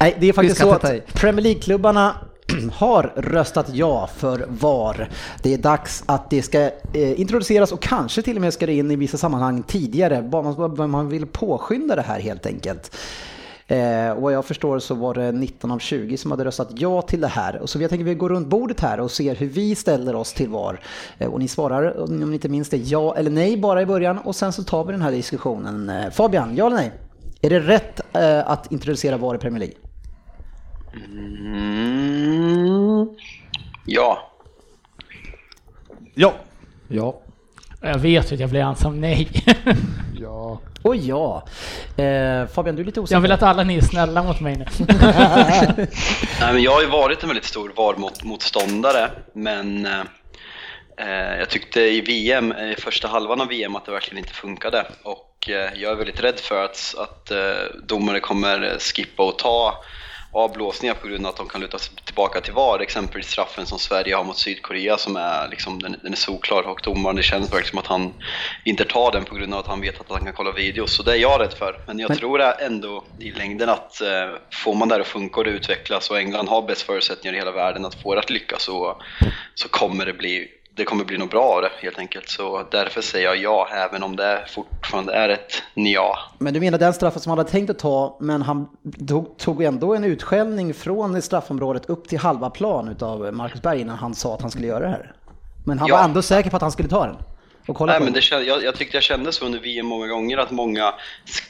Nej, 0.00 0.16
det 0.20 0.26
är 0.26 0.32
faktiskt 0.32 0.56
ska 0.56 0.64
så 0.64 0.72
att 0.72 1.06
Premier 1.14 1.42
League-klubbarna 1.42 2.14
har 2.72 3.12
röstat 3.16 3.66
ja 3.72 4.06
för 4.16 4.46
VAR. 4.48 5.08
Det 5.42 5.54
är 5.54 5.58
dags 5.58 6.04
att 6.06 6.30
det 6.30 6.42
ska 6.42 6.60
eh, 6.92 7.20
introduceras 7.20 7.72
och 7.72 7.82
kanske 7.82 8.22
till 8.22 8.36
och 8.36 8.40
med 8.42 8.52
ska 8.52 8.66
det 8.66 8.74
in 8.74 8.90
i 8.90 8.96
vissa 8.96 9.18
sammanhang 9.18 9.62
tidigare. 9.62 10.22
Bara 10.22 10.68
man, 10.68 10.90
man 10.90 11.08
vill 11.08 11.26
påskynda 11.26 11.96
det 11.96 12.02
här 12.02 12.20
helt 12.20 12.46
enkelt. 12.46 12.96
Eh, 13.66 14.10
och 14.10 14.22
vad 14.22 14.32
jag 14.32 14.44
förstår 14.44 14.78
så 14.78 14.94
var 14.94 15.14
det 15.14 15.32
19 15.32 15.70
av 15.70 15.78
20 15.78 16.16
som 16.16 16.30
hade 16.30 16.44
röstat 16.44 16.68
ja 16.74 17.02
till 17.02 17.20
det 17.20 17.28
här. 17.28 17.58
Och 17.58 17.70
så 17.70 17.82
jag 17.82 17.90
tänker 17.90 18.04
vi 18.04 18.14
går 18.14 18.28
runt 18.28 18.48
bordet 18.48 18.80
här 18.80 19.00
och 19.00 19.10
ser 19.10 19.34
hur 19.34 19.48
vi 19.48 19.74
ställer 19.74 20.14
oss 20.14 20.32
till 20.32 20.48
VAR. 20.48 20.80
Eh, 21.18 21.28
och 21.28 21.38
ni 21.38 21.48
svarar, 21.48 22.00
om 22.00 22.30
ni 22.30 22.34
inte 22.34 22.48
minns 22.48 22.68
det, 22.68 22.76
ja 22.76 23.16
eller 23.16 23.30
nej 23.30 23.56
bara 23.56 23.82
i 23.82 23.86
början. 23.86 24.18
Och 24.18 24.36
sen 24.36 24.52
så 24.52 24.64
tar 24.64 24.84
vi 24.84 24.92
den 24.92 25.02
här 25.02 25.12
diskussionen. 25.12 25.90
Eh, 25.90 26.10
Fabian, 26.10 26.56
ja 26.56 26.66
eller 26.66 26.76
nej? 26.76 26.92
Är 27.40 27.50
det 27.50 27.60
rätt 27.60 28.00
eh, 28.12 28.50
att 28.50 28.72
introducera 28.72 29.16
VAR 29.16 29.34
i 29.34 29.38
Premier 29.38 29.58
League? 29.58 29.83
Mm, 30.96 32.38
ja. 33.86 34.30
Ja, 36.14 36.34
Ja. 36.88 37.20
Jag 37.80 37.98
vet 37.98 38.32
att 38.32 38.40
jag 38.40 38.50
blir 38.50 38.60
ensam 38.60 39.00
nej. 39.00 39.28
Ja. 40.20 40.60
Och 40.82 40.96
ja. 40.96 41.46
Eh, 41.96 42.46
Fabian, 42.46 42.76
du 42.76 42.82
är 42.82 42.86
lite 42.86 43.00
osäker. 43.00 43.16
Jag 43.16 43.20
vill 43.20 43.32
att 43.32 43.42
alla 43.42 43.64
ni 43.64 43.76
är 43.76 43.80
snälla 43.80 44.22
mot 44.22 44.40
mig 44.40 44.56
nu. 44.56 44.66
Nej, 46.40 46.52
men 46.52 46.62
jag 46.62 46.72
har 46.72 46.80
ju 46.80 46.86
varit 46.86 47.22
en 47.22 47.28
väldigt 47.28 47.44
stor 47.44 47.72
VAR-motståndare, 47.76 49.10
men 49.32 49.86
eh, 49.86 50.00
eh, 50.96 51.38
jag 51.38 51.50
tyckte 51.50 51.80
i 51.80 52.00
VM, 52.00 52.52
i 52.52 52.74
första 52.78 53.08
halvan 53.08 53.40
av 53.40 53.48
VM, 53.48 53.76
att 53.76 53.84
det 53.84 53.92
verkligen 53.92 54.18
inte 54.18 54.34
funkade. 54.34 54.86
Och 55.02 55.50
eh, 55.50 55.70
jag 55.74 55.92
är 55.92 55.96
väldigt 55.96 56.20
rädd 56.22 56.40
för 56.40 56.64
att, 56.64 56.94
att 56.98 57.30
eh, 57.30 57.38
domare 57.82 58.20
kommer 58.20 58.76
skippa 58.78 59.22
och 59.22 59.38
ta 59.38 59.84
avblåsningar 60.34 60.94
på 60.94 61.08
grund 61.08 61.26
av 61.26 61.30
att 61.30 61.36
de 61.36 61.48
kan 61.48 61.60
luta 61.60 61.78
sig 61.78 61.96
tillbaka 62.04 62.40
till 62.40 62.52
VAR. 62.52 62.80
Exempelvis 62.80 63.30
straffen 63.30 63.66
som 63.66 63.78
Sverige 63.78 64.14
har 64.14 64.24
mot 64.24 64.38
Sydkorea 64.38 64.96
som 64.98 65.16
är, 65.16 65.48
liksom, 65.48 65.82
den, 65.82 65.96
den 66.02 66.12
är 66.12 66.16
solklar 66.16 66.62
och 66.62 66.80
domaren, 66.84 67.16
det 67.16 67.22
känns 67.22 67.52
verkligen 67.52 67.70
som 67.70 67.78
att 67.78 67.86
han 67.86 68.12
inte 68.64 68.84
tar 68.84 69.12
den 69.12 69.24
på 69.24 69.34
grund 69.34 69.54
av 69.54 69.60
att 69.60 69.66
han 69.66 69.80
vet 69.80 70.00
att 70.00 70.10
han 70.10 70.24
kan 70.24 70.32
kolla 70.32 70.52
videos. 70.52 70.92
Så 70.94 71.02
det 71.02 71.12
är 71.12 71.16
jag 71.16 71.40
rädd 71.40 71.52
för. 71.52 71.80
Men 71.86 71.98
jag 71.98 72.08
Men- 72.08 72.18
tror 72.18 72.40
ändå 72.40 73.04
i 73.18 73.30
längden 73.30 73.68
att 73.68 74.00
eh, 74.00 74.08
får 74.64 74.74
man 74.74 74.88
det 74.88 75.00
att 75.00 75.06
funka 75.06 75.40
och 75.40 75.44
det 75.44 75.50
utvecklas 75.50 76.10
och 76.10 76.18
England 76.18 76.48
har 76.48 76.62
bäst 76.62 76.82
förutsättningar 76.82 77.34
i 77.34 77.38
hela 77.38 77.52
världen 77.52 77.84
att 77.84 77.94
få 77.94 78.14
det 78.14 78.20
att 78.20 78.30
lyckas 78.30 78.62
så, 78.62 79.02
så 79.54 79.68
kommer 79.68 80.06
det 80.06 80.12
bli 80.12 80.48
det 80.76 80.84
kommer 80.84 81.04
bli 81.04 81.18
något 81.18 81.30
bra 81.30 81.42
av 81.44 81.62
det 81.62 81.70
helt 81.82 81.98
enkelt. 81.98 82.28
Så 82.28 82.62
därför 82.70 83.00
säger 83.02 83.26
jag 83.26 83.36
ja, 83.36 83.68
även 83.72 84.02
om 84.02 84.16
det 84.16 84.44
fortfarande 84.54 85.14
är 85.14 85.28
ett 85.28 85.62
nja. 85.74 86.18
Men 86.38 86.54
du 86.54 86.60
menar 86.60 86.78
den 86.78 86.94
straffen 86.94 87.20
som 87.20 87.30
han 87.30 87.38
hade 87.38 87.50
tänkt 87.50 87.70
att 87.70 87.78
ta, 87.78 88.16
men 88.20 88.42
han 88.42 88.68
tog, 89.38 89.62
ändå 89.62 89.94
en 89.94 90.04
utskällning 90.04 90.74
från 90.74 91.22
straffområdet 91.22 91.86
upp 91.86 92.08
till 92.08 92.18
halva 92.18 92.50
plan 92.50 92.88
utav 92.88 93.34
Marcus 93.34 93.62
Berg 93.62 93.80
innan 93.80 93.98
han 93.98 94.14
sa 94.14 94.34
att 94.34 94.40
han 94.42 94.50
skulle 94.50 94.66
göra 94.66 94.80
det 94.80 94.88
här? 94.90 95.12
Men 95.66 95.78
han 95.78 95.88
Ja. 95.88 95.96
var 95.96 96.04
ändå 96.04 96.22
säker 96.22 96.50
på 96.50 96.56
att 96.56 96.62
han 96.62 96.72
skulle 96.72 96.88
ta 96.88 97.06
den. 97.06 97.16
Nej, 97.86 98.00
men 98.00 98.12
det, 98.12 98.20
kän- 98.20 98.40
jag, 98.42 98.64
jag 98.64 98.74
tyckte 98.74 98.96
jag 98.96 99.04
kände 99.04 99.32
så 99.32 99.44
under 99.44 99.58
VM 99.58 99.86
många 99.86 100.06
gånger 100.06 100.38
att 100.38 100.50
många 100.50 100.94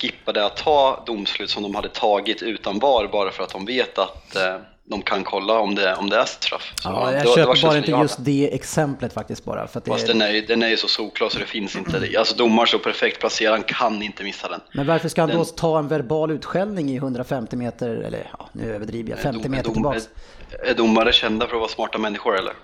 skippade 0.00 0.46
att 0.46 0.56
ta 0.56 1.02
domslut 1.06 1.50
som 1.50 1.62
de 1.62 1.74
hade 1.74 1.88
tagit 1.88 2.42
utan 2.42 2.78
VAR 2.78 3.08
bara 3.12 3.30
för 3.30 3.42
att 3.42 3.50
de 3.52 3.64
vet 3.64 3.98
att 3.98 4.36
eh, 4.36 4.56
de 4.90 5.02
kan 5.02 5.24
kolla 5.24 5.58
om 5.58 5.74
det, 5.74 5.94
om 5.94 6.10
det 6.10 6.16
är 6.16 6.24
straff. 6.24 6.72
Så 6.76 6.88
Ja, 6.88 7.06
det 7.10 7.12
jag 7.16 7.22
det 7.24 7.28
köper 7.28 7.44
bara 7.46 7.56
känslan 7.56 7.76
inte 7.76 7.90
just 7.90 8.18
hade. 8.18 8.30
det 8.30 8.54
exemplet 8.54 9.12
faktiskt 9.12 9.44
bara. 9.44 9.66
För 9.66 9.78
att 9.78 9.84
det 9.84 9.90
Fast 9.90 10.04
är... 10.04 10.08
den 10.08 10.22
är, 10.22 10.30
ju- 10.30 10.46
den 10.46 10.62
är 10.62 10.68
ju 10.68 10.76
så 10.76 10.88
solklar 10.88 11.28
så 11.28 11.38
det 11.38 11.46
finns 11.46 11.76
inte. 11.76 12.08
Alltså 12.18 12.36
domaren 12.36 12.66
så 12.66 12.78
perfekt 12.78 13.20
placerad, 13.20 13.52
han 13.52 13.62
kan 13.62 14.02
inte 14.02 14.24
missa 14.24 14.48
den. 14.48 14.60
Men 14.74 14.86
varför 14.86 15.08
ska 15.08 15.22
han 15.22 15.30
då 15.30 15.36
Den- 15.36 15.44
ta 15.56 15.78
en 15.78 15.88
verbal 15.88 16.30
utskällning 16.30 16.90
i 16.90 16.96
150 16.96 17.56
meter, 17.56 17.88
eller 17.90 18.30
ja, 18.38 18.48
nu 18.52 18.74
överdriver 18.74 19.10
jag, 19.10 19.18
50 19.18 19.40
Dom- 19.42 19.50
meter 19.50 19.64
dom- 19.64 19.74
tillbaks? 19.74 20.08
Är, 20.50 20.70
är 20.70 20.74
domare 20.74 21.12
kända 21.12 21.46
för 21.46 21.54
att 21.56 21.60
vara 21.60 21.70
smarta 21.70 21.98
människor 21.98 22.38
eller? 22.38 22.52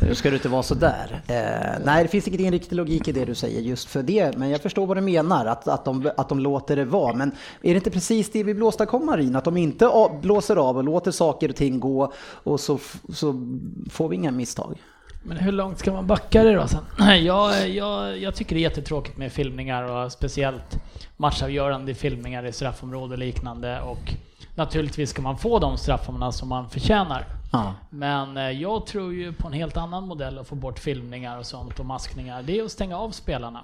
Nu 0.00 0.14
ska 0.14 0.30
du 0.30 0.36
inte 0.36 0.48
vara 0.48 0.62
sådär. 0.62 1.22
Eh, 1.26 1.84
nej, 1.84 2.02
det 2.02 2.08
finns 2.08 2.28
ingen 2.28 2.52
riktig 2.52 2.76
logik 2.76 3.08
i 3.08 3.12
det 3.12 3.24
du 3.24 3.34
säger 3.34 3.60
just 3.60 3.88
för 3.88 4.02
det, 4.02 4.36
men 4.36 4.50
jag 4.50 4.60
förstår 4.60 4.86
vad 4.86 4.96
du 4.96 5.00
menar, 5.00 5.46
att, 5.46 5.68
att, 5.68 5.84
de, 5.84 6.10
att 6.16 6.28
de 6.28 6.38
låter 6.38 6.76
det 6.76 6.84
vara. 6.84 7.14
Men 7.14 7.28
är 7.62 7.70
det 7.70 7.76
inte 7.76 7.90
precis 7.90 8.30
det 8.30 8.42
vi 8.42 8.52
vill 8.52 8.62
åstadkomma 8.62 9.16
Rin? 9.16 9.36
Att 9.36 9.44
de 9.44 9.56
inte 9.56 9.90
blåser 10.22 10.56
av 10.56 10.76
och 10.76 10.84
låter 10.84 11.10
saker 11.10 11.48
och 11.48 11.56
ting 11.56 11.80
gå 11.80 12.12
och 12.18 12.60
så, 12.60 12.78
så 13.12 13.46
får 13.90 14.08
vi 14.08 14.16
inga 14.16 14.30
misstag? 14.30 14.78
Men 15.22 15.36
hur 15.36 15.52
långt 15.52 15.78
ska 15.78 15.92
man 15.92 16.06
backa 16.06 16.42
det 16.42 16.54
då 16.54 16.66
sen? 16.66 17.24
Jag, 17.24 17.68
jag, 17.68 18.18
jag 18.18 18.34
tycker 18.34 18.54
det 18.54 18.60
är 18.60 18.62
jättetråkigt 18.62 19.16
med 19.16 19.32
filmningar 19.32 19.82
och 19.82 20.12
speciellt 20.12 20.78
matchavgörande 21.16 21.94
filmningar 21.94 22.46
i 22.46 22.52
straffområde 22.52 23.12
och 23.12 23.18
liknande 23.18 23.80
och 23.80 24.14
naturligtvis 24.54 25.10
ska 25.10 25.22
man 25.22 25.38
få 25.38 25.58
de 25.58 25.76
straffarna 25.76 26.32
som 26.32 26.48
man 26.48 26.70
förtjänar. 26.70 27.37
Ja. 27.52 27.74
Men 27.90 28.36
eh, 28.36 28.50
jag 28.50 28.86
tror 28.86 29.14
ju 29.14 29.32
på 29.32 29.46
en 29.46 29.52
helt 29.52 29.76
annan 29.76 30.08
modell 30.08 30.38
att 30.38 30.48
få 30.48 30.54
bort 30.54 30.78
filmningar 30.78 31.38
och 31.38 31.46
sånt 31.46 31.80
och 31.80 31.86
maskningar. 31.86 32.42
Det 32.42 32.58
är 32.58 32.64
att 32.64 32.70
stänga 32.70 32.98
av 32.98 33.10
spelarna. 33.10 33.60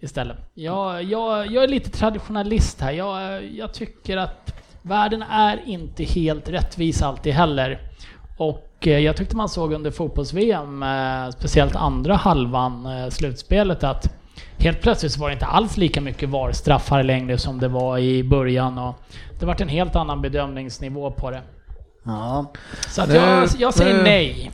Istället. 0.00 0.36
Jag, 0.54 1.02
jag, 1.02 1.46
jag 1.46 1.64
är 1.64 1.68
lite 1.68 1.90
traditionalist 1.90 2.80
här. 2.80 2.92
Jag, 2.92 3.36
eh, 3.36 3.48
jag 3.58 3.74
tycker 3.74 4.16
att 4.16 4.54
världen 4.82 5.22
är 5.22 5.60
inte 5.66 6.04
helt 6.04 6.48
rättvis 6.48 7.02
alltid 7.02 7.32
heller. 7.32 7.78
Och 8.38 8.68
eh, 8.80 8.98
jag 8.98 9.16
tyckte 9.16 9.36
man 9.36 9.48
såg 9.48 9.72
under 9.72 9.90
fotbolls-VM, 9.90 10.84
speciellt 11.32 11.76
andra 11.76 12.16
halvan, 12.16 13.10
slutspelet, 13.10 13.84
att 13.84 14.16
helt 14.58 14.80
plötsligt 14.80 15.12
så 15.12 15.20
var 15.20 15.28
det 15.28 15.32
inte 15.32 15.46
alls 15.46 15.76
lika 15.76 16.00
mycket 16.00 16.28
VAR-straffar 16.28 17.02
längre 17.02 17.38
som 17.38 17.58
det 17.58 17.68
var 17.68 17.98
i 17.98 18.24
början. 18.24 18.78
Och 18.78 18.94
det 19.40 19.46
vart 19.46 19.60
en 19.60 19.68
helt 19.68 19.96
annan 19.96 20.22
bedömningsnivå 20.22 21.10
på 21.10 21.30
det. 21.30 21.42
Ja. 22.04 22.52
Så 22.88 23.02
att 23.02 23.08
Nu- 23.08 23.14
jag, 23.14 23.48
jag 23.58 23.74
säger 23.74 23.96
nu- 23.96 24.02
nej. 24.02 24.50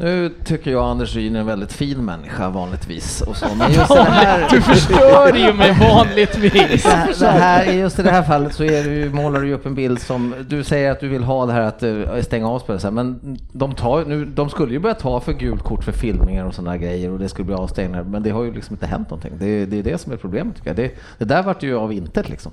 Nu 0.00 0.34
tycker 0.44 0.70
jag 0.70 0.84
Anders 0.84 1.14
Ryn 1.14 1.36
är 1.36 1.40
en 1.40 1.46
väldigt 1.46 1.72
fin 1.72 2.04
människa 2.04 2.48
vanligtvis 2.48 3.20
och 3.20 3.36
så, 3.36 3.46
men 3.58 3.72
just 3.72 3.88
det 3.88 4.02
här... 4.02 4.48
Du 4.50 4.60
förstör 4.60 5.34
ju 5.36 5.52
mig 5.52 5.72
vanligtvis. 5.80 6.82
Det 6.82 6.88
här, 6.90 7.14
det 7.20 7.26
här, 7.26 7.64
just 7.64 7.98
i 7.98 8.02
det 8.02 8.10
här 8.10 8.22
fallet 8.22 8.54
så 8.54 8.64
är 8.64 8.84
du, 8.84 9.10
målar 9.10 9.40
du 9.40 9.52
upp 9.52 9.66
en 9.66 9.74
bild 9.74 10.00
som, 10.00 10.34
du 10.48 10.64
säger 10.64 10.90
att 10.92 11.00
du 11.00 11.08
vill 11.08 11.22
ha 11.24 11.46
det 11.46 11.52
här 11.52 11.60
att 11.60 11.82
eh, 11.82 12.22
stänga 12.22 12.48
av 12.48 12.58
spelet, 12.58 12.92
men 12.92 13.38
de, 13.52 13.74
tar, 13.74 14.04
nu, 14.04 14.24
de 14.24 14.50
skulle 14.50 14.72
ju 14.72 14.78
börja 14.78 14.94
ta 14.94 15.20
för 15.20 15.32
gult 15.32 15.62
kort 15.62 15.84
för 15.84 15.92
filmningar 15.92 16.44
och 16.44 16.54
sådana 16.54 16.76
grejer 16.76 17.10
och 17.10 17.18
det 17.18 17.28
skulle 17.28 17.46
bli 17.46 17.54
avstängningar, 17.54 18.02
men 18.02 18.22
det 18.22 18.30
har 18.30 18.42
ju 18.44 18.52
liksom 18.54 18.74
inte 18.74 18.86
hänt 18.86 19.10
någonting. 19.10 19.32
Det, 19.38 19.66
det 19.66 19.78
är 19.78 19.82
det 19.82 19.98
som 19.98 20.12
är 20.12 20.16
problemet 20.16 20.56
tycker 20.56 20.68
jag. 20.70 20.76
Det, 20.76 20.90
det 21.18 21.24
där 21.24 21.42
vart 21.42 21.62
ju 21.62 21.76
av 21.78 21.92
intet 21.92 22.28
liksom. 22.28 22.52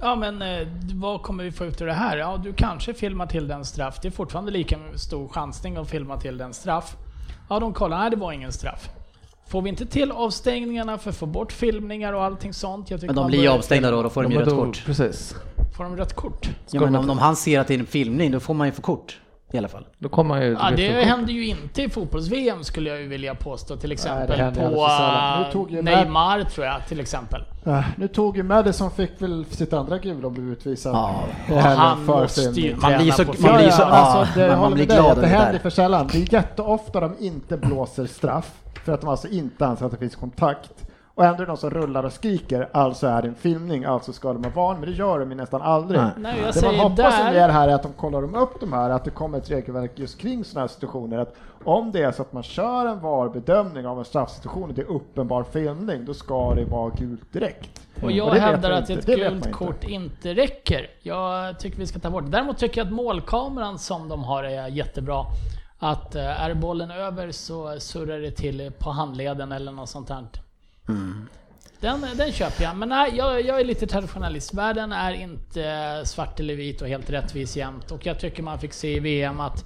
Ja 0.00 0.14
men 0.16 0.42
eh, 0.42 0.68
vad 0.94 1.22
kommer 1.22 1.44
vi 1.44 1.52
få 1.52 1.64
ut 1.64 1.82
ur 1.82 1.86
det 1.86 1.92
här? 1.92 2.16
Ja 2.16 2.40
du 2.44 2.52
kanske 2.52 2.94
filmar 2.94 3.26
till 3.26 3.48
den 3.48 3.64
straff. 3.64 3.98
Det 4.02 4.08
är 4.08 4.12
fortfarande 4.12 4.50
lika 4.52 4.78
stor 4.96 5.28
chansning 5.28 5.76
att 5.76 5.90
filma 5.90 6.16
till 6.16 6.38
den 6.38 6.54
straff. 6.54 6.96
Ja 7.48 7.58
de 7.60 7.72
kollar, 7.74 7.98
nej 7.98 8.10
det 8.10 8.16
var 8.16 8.32
ingen 8.32 8.52
straff. 8.52 8.88
Får 9.48 9.62
vi 9.62 9.68
inte 9.68 9.86
till 9.86 10.12
avstängningarna 10.12 10.98
för 10.98 11.10
att 11.10 11.16
få 11.16 11.26
bort 11.26 11.52
filmningar 11.52 12.12
och 12.12 12.24
allting 12.24 12.52
sånt? 12.54 12.90
Jag 12.90 13.00
tycker 13.00 13.06
Men 13.08 13.16
de 13.16 13.20
man 13.22 13.30
blir 13.30 13.38
ju 13.40 13.46
börjar- 13.46 13.58
avstängda 13.58 13.90
då, 13.90 14.02
då 14.02 14.08
får 14.08 14.22
de 14.22 14.32
ju 14.32 14.38
Men 14.38 14.46
rött 14.46 14.54
då- 14.56 14.64
kort. 14.64 14.82
Precis. 14.86 15.34
Får 15.76 15.84
de 15.84 15.96
rött 15.96 16.12
kort? 16.14 16.48
Ja, 16.70 16.80
men 16.80 16.96
om, 16.96 17.10
om 17.10 17.18
han 17.18 17.36
ser 17.36 17.60
att 17.60 17.66
det 17.66 17.74
är 17.74 17.78
en 17.78 17.86
filmning, 17.86 18.30
då 18.30 18.40
får 18.40 18.54
man 18.54 18.66
ju 18.66 18.72
få 18.72 18.82
kort. 18.82 19.20
I 19.52 19.58
alla 19.58 19.68
fall. 19.68 19.86
Då 19.98 20.08
kommer 20.08 20.34
man 20.34 20.42
ju... 20.44 20.52
Ja 20.60 20.70
det 20.76 21.04
händer 21.04 21.32
ju 21.32 21.46
inte 21.46 21.82
i 21.82 21.88
fotbolls-VM 21.88 22.64
skulle 22.64 22.90
jag 22.90 23.00
ju 23.00 23.08
vilja 23.08 23.34
påstå. 23.34 23.76
Till 23.76 23.92
exempel 23.92 24.38
händer 24.40 24.70
på 24.70 25.44
eh, 25.46 25.52
tog 25.52 25.70
ju 25.70 25.82
Neymar 25.82 26.42
tror 26.42 26.66
jag 26.66 26.86
till 26.88 27.00
exempel. 27.00 27.42
Äh, 27.66 27.84
nu 27.96 28.08
tog 28.08 28.36
ju 28.36 28.42
Madison 28.42 28.90
fick 28.90 29.22
väl 29.22 29.44
sitt 29.50 29.72
andra 29.72 29.98
gula 29.98 30.26
och 30.26 30.32
blev 30.32 30.48
utvisad. 30.48 30.94
Ja. 30.94 31.20
helgen 31.46 31.62
Han 31.78 32.06
för 32.06 32.20
måste 32.20 32.40
ju. 32.40 32.76
Man 32.76 32.96
blir 32.98 33.12
så- 33.12 33.24
man 33.24 33.34
Ja, 33.42 33.54
blir 33.56 33.64
ja, 33.66 33.70
så- 33.72 33.82
alltså, 33.82 34.18
ja, 34.18 34.26
det, 34.34 34.40
men 34.40 34.48
jag 34.48 34.50
man 34.50 34.58
håller 34.58 34.74
blir 34.76 34.86
med 34.86 34.96
glad 34.96 35.10
att 35.10 35.14
det 35.16 35.20
det 35.20 35.26
händer 35.26 35.52
där. 35.52 35.58
för 35.58 35.70
sällan. 35.70 36.08
Det 36.12 36.18
är 36.18 36.34
jätteofta 36.34 37.00
de 37.00 37.16
inte 37.20 37.56
blåser 37.56 38.06
straff 38.06 38.52
för 38.84 38.92
att 38.92 39.00
de 39.00 39.10
alltså 39.10 39.28
inte 39.28 39.66
anser 39.66 39.86
att 39.86 39.92
det 39.92 39.98
finns 39.98 40.16
kontakt. 40.16 40.70
Och 41.16 41.24
ändå 41.24 41.42
är 41.42 41.46
det 41.46 41.48
någon 41.48 41.56
som 41.56 41.70
rullar 41.70 42.04
och 42.04 42.12
skriker, 42.12 42.68
alltså 42.72 43.06
är 43.06 43.22
det 43.22 43.28
en 43.28 43.34
filmning, 43.34 43.84
alltså 43.84 44.12
ska 44.12 44.32
de 44.32 44.44
ha 44.44 44.50
varning, 44.50 44.80
men 44.80 44.90
det 44.90 44.96
gör 44.96 45.18
de 45.18 45.30
ju 45.30 45.36
nästan 45.36 45.62
aldrig. 45.62 46.00
Nej. 46.16 46.34
Det 46.54 46.62
man 46.62 46.74
hoppas 46.74 46.96
där- 46.96 47.32
där... 47.32 47.48
här 47.48 47.68
är 47.68 47.74
att 47.74 47.82
de 47.82 47.92
kollar 47.92 48.22
de 48.22 48.34
upp 48.34 48.60
de 48.60 48.72
här, 48.72 48.90
att 48.90 49.04
det 49.04 49.10
kommer 49.10 49.38
ett 49.38 49.50
regelverk 49.50 49.92
just 49.94 50.18
kring 50.18 50.44
sådana 50.44 50.60
här 50.60 50.68
situationer, 50.68 51.18
att 51.18 51.34
om 51.64 51.92
det 51.92 52.02
är 52.02 52.12
så 52.12 52.22
att 52.22 52.32
man 52.32 52.42
kör 52.42 52.86
en 52.86 53.00
VAR-bedömning 53.00 53.86
av 53.86 53.98
en 53.98 54.04
straffsituation 54.04 54.62
och 54.62 54.74
det 54.74 54.82
är 54.82 54.90
uppenbar 54.90 55.42
filmning, 55.42 56.04
då 56.04 56.14
ska 56.14 56.54
det 56.54 56.64
vara 56.64 56.90
gult 56.90 57.32
direkt. 57.32 57.80
Och 58.02 58.12
jag 58.12 58.32
vet 58.32 58.42
hävdar 58.42 58.70
att 58.70 58.90
inte. 58.90 59.12
ett 59.12 59.18
gult 59.18 59.34
inte. 59.34 59.50
kort 59.50 59.84
inte 59.84 60.34
räcker. 60.34 60.90
Jag 61.02 61.58
tycker 61.58 61.78
vi 61.78 61.86
ska 61.86 61.98
ta 61.98 62.10
bort 62.10 62.24
det. 62.24 62.30
Däremot 62.30 62.58
tycker 62.58 62.80
jag 62.80 62.86
att 62.86 62.92
målkameran 62.92 63.78
som 63.78 64.08
de 64.08 64.24
har 64.24 64.44
är 64.44 64.68
jättebra. 64.68 65.24
Att 65.78 66.14
eh, 66.14 66.44
är 66.44 66.54
bollen 66.54 66.90
över 66.90 67.30
så 67.30 67.80
surrar 67.80 68.18
det 68.18 68.30
till 68.30 68.72
på 68.78 68.90
handleden 68.90 69.52
eller 69.52 69.72
något 69.72 69.88
sånt 69.88 70.08
där. 70.08 70.26
Den, 71.80 72.06
den 72.16 72.32
köper 72.32 72.64
jag. 72.64 72.76
Men 72.76 72.88
nej, 72.88 73.12
jag, 73.16 73.44
jag 73.44 73.60
är 73.60 73.64
lite 73.64 73.86
traditionalist. 73.86 74.54
Världen 74.54 74.92
är 74.92 75.12
inte 75.12 76.02
svart 76.04 76.40
eller 76.40 76.54
vit 76.54 76.82
och 76.82 76.88
helt 76.88 77.10
rättvis 77.10 77.56
jämt. 77.56 77.90
Och 77.90 78.06
jag 78.06 78.20
tycker 78.20 78.42
man 78.42 78.58
fick 78.58 78.72
se 78.72 78.96
i 78.96 79.00
VM 79.00 79.40
att 79.40 79.64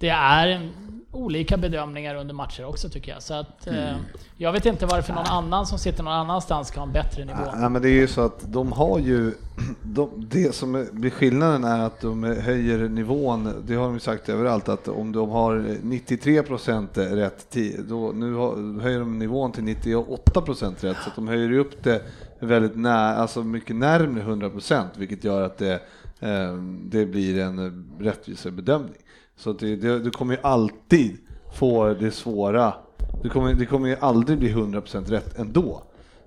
det 0.00 0.08
är 0.08 0.48
en, 0.48 0.72
olika 1.18 1.56
bedömningar 1.56 2.14
under 2.14 2.34
matcher 2.34 2.64
också 2.64 2.88
tycker 2.88 3.12
jag. 3.12 3.22
Så 3.22 3.34
att, 3.34 3.66
eh, 3.66 3.96
jag 4.36 4.52
vet 4.52 4.66
inte 4.66 4.86
varför 4.86 5.12
någon 5.12 5.26
annan 5.26 5.66
som 5.66 5.78
sitter 5.78 6.02
någon 6.02 6.12
annanstans 6.12 6.68
ska 6.68 6.80
ha 6.80 6.86
en 6.86 6.92
bättre 6.92 7.24
nivå. 7.24 7.38
Ja, 7.52 7.68
men 7.68 7.82
det 7.82 7.88
är 7.88 7.92
ju 7.92 8.06
så 8.06 8.20
att 8.20 8.52
de 8.52 8.72
har 8.72 8.98
ju, 8.98 9.34
de, 9.82 10.10
det 10.30 10.54
som 10.54 10.86
blir 10.92 11.10
skillnaden 11.10 11.64
är 11.64 11.80
att 11.80 12.00
de 12.00 12.22
höjer 12.22 12.88
nivån, 12.88 13.64
det 13.66 13.74
har 13.74 13.84
de 13.84 13.94
ju 13.94 14.00
sagt 14.00 14.28
överallt, 14.28 14.68
att 14.68 14.88
om 14.88 15.12
de 15.12 15.30
har 15.30 15.76
93 15.82 16.42
procent 16.42 16.98
rätt 16.98 17.50
tid, 17.50 17.84
då 17.88 18.12
nu 18.14 18.34
har, 18.34 18.80
höjer 18.80 18.98
de 18.98 19.18
nivån 19.18 19.52
till 19.52 19.64
98 19.64 20.40
procent 20.40 20.84
rätt, 20.84 20.96
så 21.04 21.08
att 21.08 21.16
de 21.16 21.28
höjer 21.28 21.52
upp 21.52 21.84
det 21.84 22.02
väldigt 22.40 22.76
nära, 22.76 23.16
alltså 23.16 23.42
mycket 23.42 23.76
närmare 23.76 24.22
100 24.22 24.50
procent, 24.50 24.90
vilket 24.96 25.24
gör 25.24 25.42
att 25.42 25.58
det, 25.58 25.74
eh, 26.20 26.54
det 26.82 27.06
blir 27.06 27.38
en 27.40 27.88
rättvisare 28.00 28.52
bedömning. 28.52 28.94
Så 29.38 29.50
att 29.50 29.58
det, 29.58 29.76
det, 29.76 29.98
du 29.98 30.10
kommer 30.10 30.34
ju 30.34 30.40
alltid 30.42 31.16
få 31.54 31.94
det 31.94 32.10
svåra, 32.10 32.74
det 33.22 33.28
kommer, 33.28 33.54
det 33.54 33.66
kommer 33.66 33.88
ju 33.88 33.96
aldrig 34.00 34.38
bli 34.38 34.50
100 34.50 34.80
procent 34.80 35.10
rätt 35.10 35.38
ändå. 35.38 35.82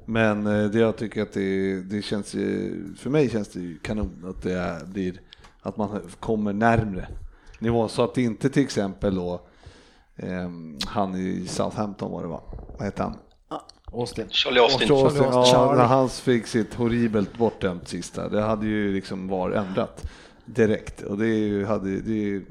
Men 0.06 0.48
eh, 0.48 0.70
det 0.70 0.80
jag 0.80 0.98
tycker 0.98 1.22
att 1.22 1.34
det, 1.34 1.82
det 1.82 2.02
känns, 2.02 2.34
ju- 2.34 2.94
för 2.98 3.10
mig 3.10 3.30
känns 3.30 3.48
det 3.48 3.60
ju 3.60 3.78
kanon 3.78 4.26
att 4.30 4.44
det 4.44 4.54
är, 4.54 4.86
blir, 4.86 5.22
att 5.62 5.78
man 5.78 6.00
kommer 6.20 6.54
närmre 6.54 7.08
nivån 7.60 7.90
så 7.90 8.04
att 8.04 8.14
det 8.14 8.22
inte 8.22 8.50
till 8.50 8.64
exempel 8.64 9.16
då 9.16 9.42
ehm, 10.18 10.78
han 10.88 11.16
i 11.16 11.46
Southampton 11.48 12.12
var 12.12 12.22
det 12.22 12.28
va? 12.28 12.42
Vad 12.78 12.86
heter 12.88 13.04
han? 13.04 13.14
Austin. 13.94 14.26
Charlie 14.30 14.60
Austin. 14.60 14.88
Charlie 14.88 15.04
Austin, 15.06 15.54
ja, 15.54 15.74
när 15.78 15.86
han 15.86 16.10
fick 16.10 16.48
sitt 16.48 16.74
horribelt 16.74 17.38
bortdömt 17.38 17.88
sista, 17.88 18.30
det 18.30 18.42
hade 18.42 18.66
ju 18.68 18.94
liksom 18.94 19.28
var 19.28 19.52
ändrat 19.52 20.10
direkt 20.46 21.02
och 21.02 21.18
det, 21.18 21.28
ju- 21.28 21.66
hade, 21.66 22.00
det, 22.00 22.42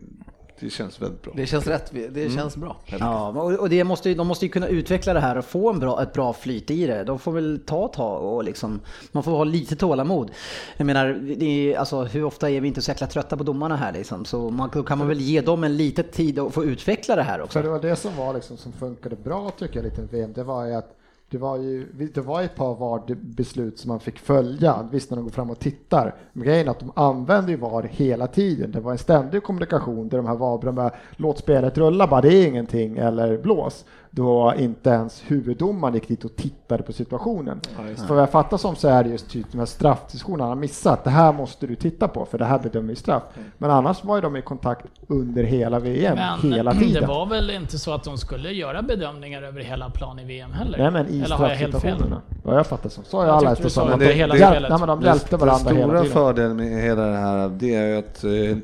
det 0.61 0.71
känns 0.71 1.03
väldigt 1.03 1.23
bra. 1.23 1.33
Det 1.37 1.47
känns 1.47 1.67
rätt, 1.67 1.93
det 2.11 2.33
känns 2.33 2.57
bra. 2.57 2.77
Ja, 2.87 3.29
och 3.29 3.69
det 3.69 3.85
måste, 3.85 4.15
de 4.15 4.27
måste 4.27 4.47
ju 4.47 4.51
kunna 4.53 4.69
utveckla 4.69 5.15
det 5.15 5.21
här 5.21 5.39
och 5.39 5.45
få 5.45 5.71
en 5.71 5.79
bra, 5.79 6.03
ett 6.03 6.13
bra 6.13 6.33
flyt 6.33 6.71
i 6.71 6.87
det. 6.87 7.05
De 7.05 7.19
får 7.19 7.33
väl 7.33 7.61
ta 7.67 7.87
ett 7.87 7.93
tag 7.93 8.25
och 8.25 8.45
liksom, 8.45 8.81
man 9.13 9.23
får 9.23 9.31
ha 9.33 9.45
lite 9.45 9.77
tålamod. 9.77 10.31
Jag 10.77 10.85
menar, 10.87 11.35
det 11.37 11.45
är, 11.75 11.79
alltså, 11.79 12.05
hur 12.05 12.25
ofta 12.25 12.51
är 12.51 12.61
vi 12.61 12.69
inte 12.69 12.83
så 12.83 12.91
jäkla 12.91 13.07
trötta 13.07 13.37
på 13.37 13.45
domarna 13.45 13.77
här 13.77 13.93
liksom? 13.93 14.25
Så 14.25 14.51
man, 14.51 14.71
då 14.73 14.83
kan 14.83 14.99
man 14.99 15.09
väl 15.09 15.21
ge 15.21 15.41
dem 15.41 15.65
en 15.65 15.77
liten 15.77 16.05
tid 16.05 16.39
att 16.39 16.55
få 16.55 16.65
utveckla 16.65 17.17
det 17.17 17.23
här 17.23 17.39
Så 17.39 17.45
också. 17.45 17.63
det 17.63 17.69
var 17.69 17.81
det 17.81 17.97
som 17.97 18.17
var 18.17 18.35
liksom 18.35 18.57
som 18.57 18.73
funkade 18.73 19.17
bra 19.17 19.51
tycker 19.59 19.77
jag 19.77 19.85
lite 19.85 20.03
VM. 20.03 20.33
Det 20.33 20.45
var 20.45 20.67
ju 20.67 20.75
att 20.75 20.97
det 21.31 21.39
var 21.39 21.57
ju 21.57 21.87
det 22.15 22.21
var 22.21 22.43
ett 22.43 22.55
par 22.55 22.75
VAR-beslut 22.75 23.79
som 23.79 23.89
man 23.89 24.01
fick 24.01 24.19
följa, 24.19 24.89
visst 24.93 25.11
när 25.11 25.17
de 25.17 25.25
går 25.25 25.31
fram 25.31 25.51
och 25.51 25.59
tittar. 25.59 26.15
Men 26.33 26.45
grejen 26.45 26.67
är 26.67 26.71
att 26.71 26.79
de 26.79 26.93
använde 26.97 27.51
ju 27.53 27.57
VAR 27.57 27.83
hela 27.83 28.27
tiden. 28.27 28.73
Det 28.73 28.81
var 28.81 28.93
en 28.93 28.99
ständig 28.99 29.43
kommunikation 29.43 30.09
där 30.09 30.17
de 30.17 30.27
här 30.27 30.35
VAR, 30.35 30.59
de 30.63 30.91
låt 31.17 31.39
spelet 31.39 31.79
rulla 31.79 32.07
bara, 32.07 32.21
det 32.21 32.35
är 32.35 32.47
ingenting, 32.47 32.97
eller 32.97 33.39
blås 33.39 33.85
då 34.13 34.55
inte 34.59 34.91
ens 34.91 35.23
huvuddomaren 35.27 35.95
gick 35.95 36.09
dit 36.09 36.25
och 36.25 36.37
tittade 36.37 36.83
på 36.83 36.93
situationen. 36.93 37.61
så 37.97 38.07
vad 38.15 38.23
jag 38.23 38.31
fattar 38.31 38.57
som 38.57 38.77
så 38.77 38.89
är 38.89 39.05
det 39.05 39.11
just 39.11 39.31
typ 39.31 39.47
de 39.53 39.59
här 39.59 39.67
straffdiskussionerna 39.67 40.45
han 40.45 40.49
har 40.51 40.57
missat. 40.57 41.05
Det 41.05 41.11
här 41.11 41.33
måste 41.33 41.67
du 41.67 41.77
titta 41.77 42.09
på 42.09 42.25
för 42.27 42.39
det 42.39 42.45
här 42.45 42.59
bedömer 42.59 42.89
vi 42.89 42.97
straff. 42.97 43.23
Men 43.59 43.71
annars 43.71 44.05
var 44.05 44.17
ju 44.17 44.23
de 44.23 44.37
i 44.37 44.43
kontakt 44.43 44.87
under 45.09 45.45
hela 45.45 45.79
VM, 45.79 46.17
Men 46.43 46.53
hela 46.53 46.73
tiden. 46.73 47.01
det 47.03 47.07
var 47.09 47.27
väl 47.27 47.51
inte 47.51 47.79
så 47.79 47.93
att 47.93 48.05
de 48.05 48.19
skulle 48.19 48.51
göra 48.53 48.83
bedömningar 48.83 49.43
över 49.43 49.61
hela 49.61 49.91
plan 49.91 50.19
i 50.19 50.25
VM 50.25 50.53
heller? 50.53 50.79
Nej 50.79 50.91
men 50.91 51.09
i 51.09 51.21
Eller 51.21 51.37
har 51.37 51.49
jag 51.49 51.57
helt 51.57 51.73
fel? 51.73 51.81
straffsituationerna. 51.81 52.23
Vad 52.45 52.57
jag 52.57 52.67
fattar 52.67 52.89
som. 52.89 53.05
Så 53.05 53.17
har 53.17 53.25
Jag 53.27 53.35
jag 53.35 53.47
alla 53.47 53.55
du 53.55 53.71
sa 53.71 53.89
att 53.89 53.99
det- 54.01 54.07
hela 54.13 54.35
det- 54.35 54.41
spelet. 54.47 54.71
Nej 54.71 54.79
men 54.79 54.89
de 54.89 55.01
Den, 55.01 55.09
hjälpte 55.09 55.31
den 55.37 55.41
varandra 55.49 55.71
hela 55.71 55.85
stora 55.87 56.01
tiden. 56.01 56.13
fördelen 56.13 56.57
med 56.57 56.83
hela 56.83 57.03
det 57.07 57.17
här 57.17 57.49
det 57.49 57.75
är 57.75 57.87
ju 57.87 57.97
att 57.99 58.25
eh, 58.25 58.57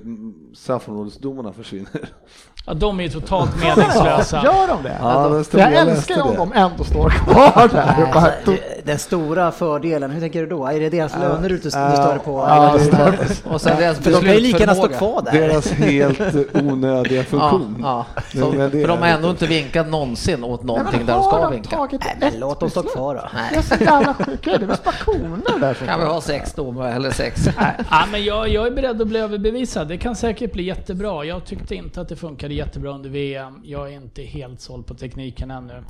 straffområdesdomarna 0.55 1.53
försvinner. 1.53 2.09
Ja, 2.69 2.75
de 2.75 3.01
är 3.01 3.05
ju 3.05 3.11
totalt 3.11 3.61
meningslösa. 3.61 4.37
Gör 4.45 4.69
de 4.69 4.83
det? 4.83 4.97
Ja, 5.01 5.45
stora 5.45 5.63
jag 5.63 5.73
älskar 5.73 6.23
om 6.23 6.31
det. 6.31 6.37
de 6.37 6.53
ändå 6.53 6.85
står 6.85 7.11
kvar 7.11 7.69
där. 7.73 7.95
Nej, 7.99 8.13
alltså, 8.13 8.57
den 8.87 8.99
stora 8.99 9.53
fördelen, 9.53 10.11
hur 10.11 10.21
tänker 10.21 10.41
du 10.41 10.47
då? 10.47 10.67
Är 10.67 10.81
det 10.81 10.89
deras 10.91 11.13
löner 11.15 11.49
du, 11.49 11.59
du 11.59 11.71
stör 11.71 12.19
på? 12.25 12.47
Det 12.79 12.85
står- 12.85 13.53
Och 13.55 13.61
sen 13.61 13.77
deras 13.81 13.99
För 13.99 14.11
de 14.11 14.21
kan 14.23 14.35
ju 14.35 14.41
lika 14.41 14.59
gärna 14.59 14.75
stå 14.75 14.89
kvar 14.89 15.23
där. 15.23 15.33
Deras 15.33 15.71
helt 15.71 16.21
onödiga 16.55 17.25
funktion. 17.25 17.79
ja. 17.83 18.07
Så, 18.35 18.51
det 18.51 18.71
för 18.71 18.89
de 18.89 18.99
har 18.99 19.07
ändå 19.07 19.31
inte 19.31 19.47
vinkat 19.47 19.89
någonsin 19.89 20.45
åt 20.45 20.61
Nej, 20.63 20.67
någonting 20.67 21.07
där 21.07 21.15
de 21.15 21.23
ska 21.23 21.39
de 21.43 21.53
vinka. 21.53 21.77
tagit 21.77 22.01
Nej, 22.05 22.17
men 22.21 22.41
låt 22.41 22.61
dem 22.61 22.71
stå 22.71 22.83
kvar 22.83 23.15
då. 23.15 23.21
Det 23.53 23.57
är 23.59 23.63
så 23.63 23.85
jävla 23.85 24.15
sjukt. 24.15 24.45
Det 24.45 24.51
är 24.51 24.59
där 25.61 25.75
som 25.75 25.87
Kan 25.87 26.01
vi 26.01 26.07
ha 26.07 26.21
sex 26.21 26.53
domare 26.55 26.93
eller 26.93 27.11
sex? 27.11 27.49
Ja, 27.91 28.05
men 28.13 28.25
jag, 28.25 28.49
jag 28.49 28.67
är 28.67 28.71
beredd 28.71 29.01
att 29.03 29.09
bli 29.09 29.19
överbevisad. 29.19 29.89
Det 29.89 29.97
kan 29.99 30.17
säkert 30.17 30.53
bli 30.53 30.63
jättebra. 30.63 31.25
Jag 31.25 31.45
tyckte 31.45 31.75
inte 31.75 32.01
att 32.01 32.09
det 32.09 32.17
funkade 32.17 32.55
jättebra 32.55 32.91
under 32.91 33.11
VM. 33.11 33.61
Jag 33.65 33.89
är 33.93 33.93
inte 33.97 34.23
helt 34.23 34.61
såld 34.61 34.87
på 34.87 34.95
tekniken 34.95 35.51
ännu. 35.51 35.85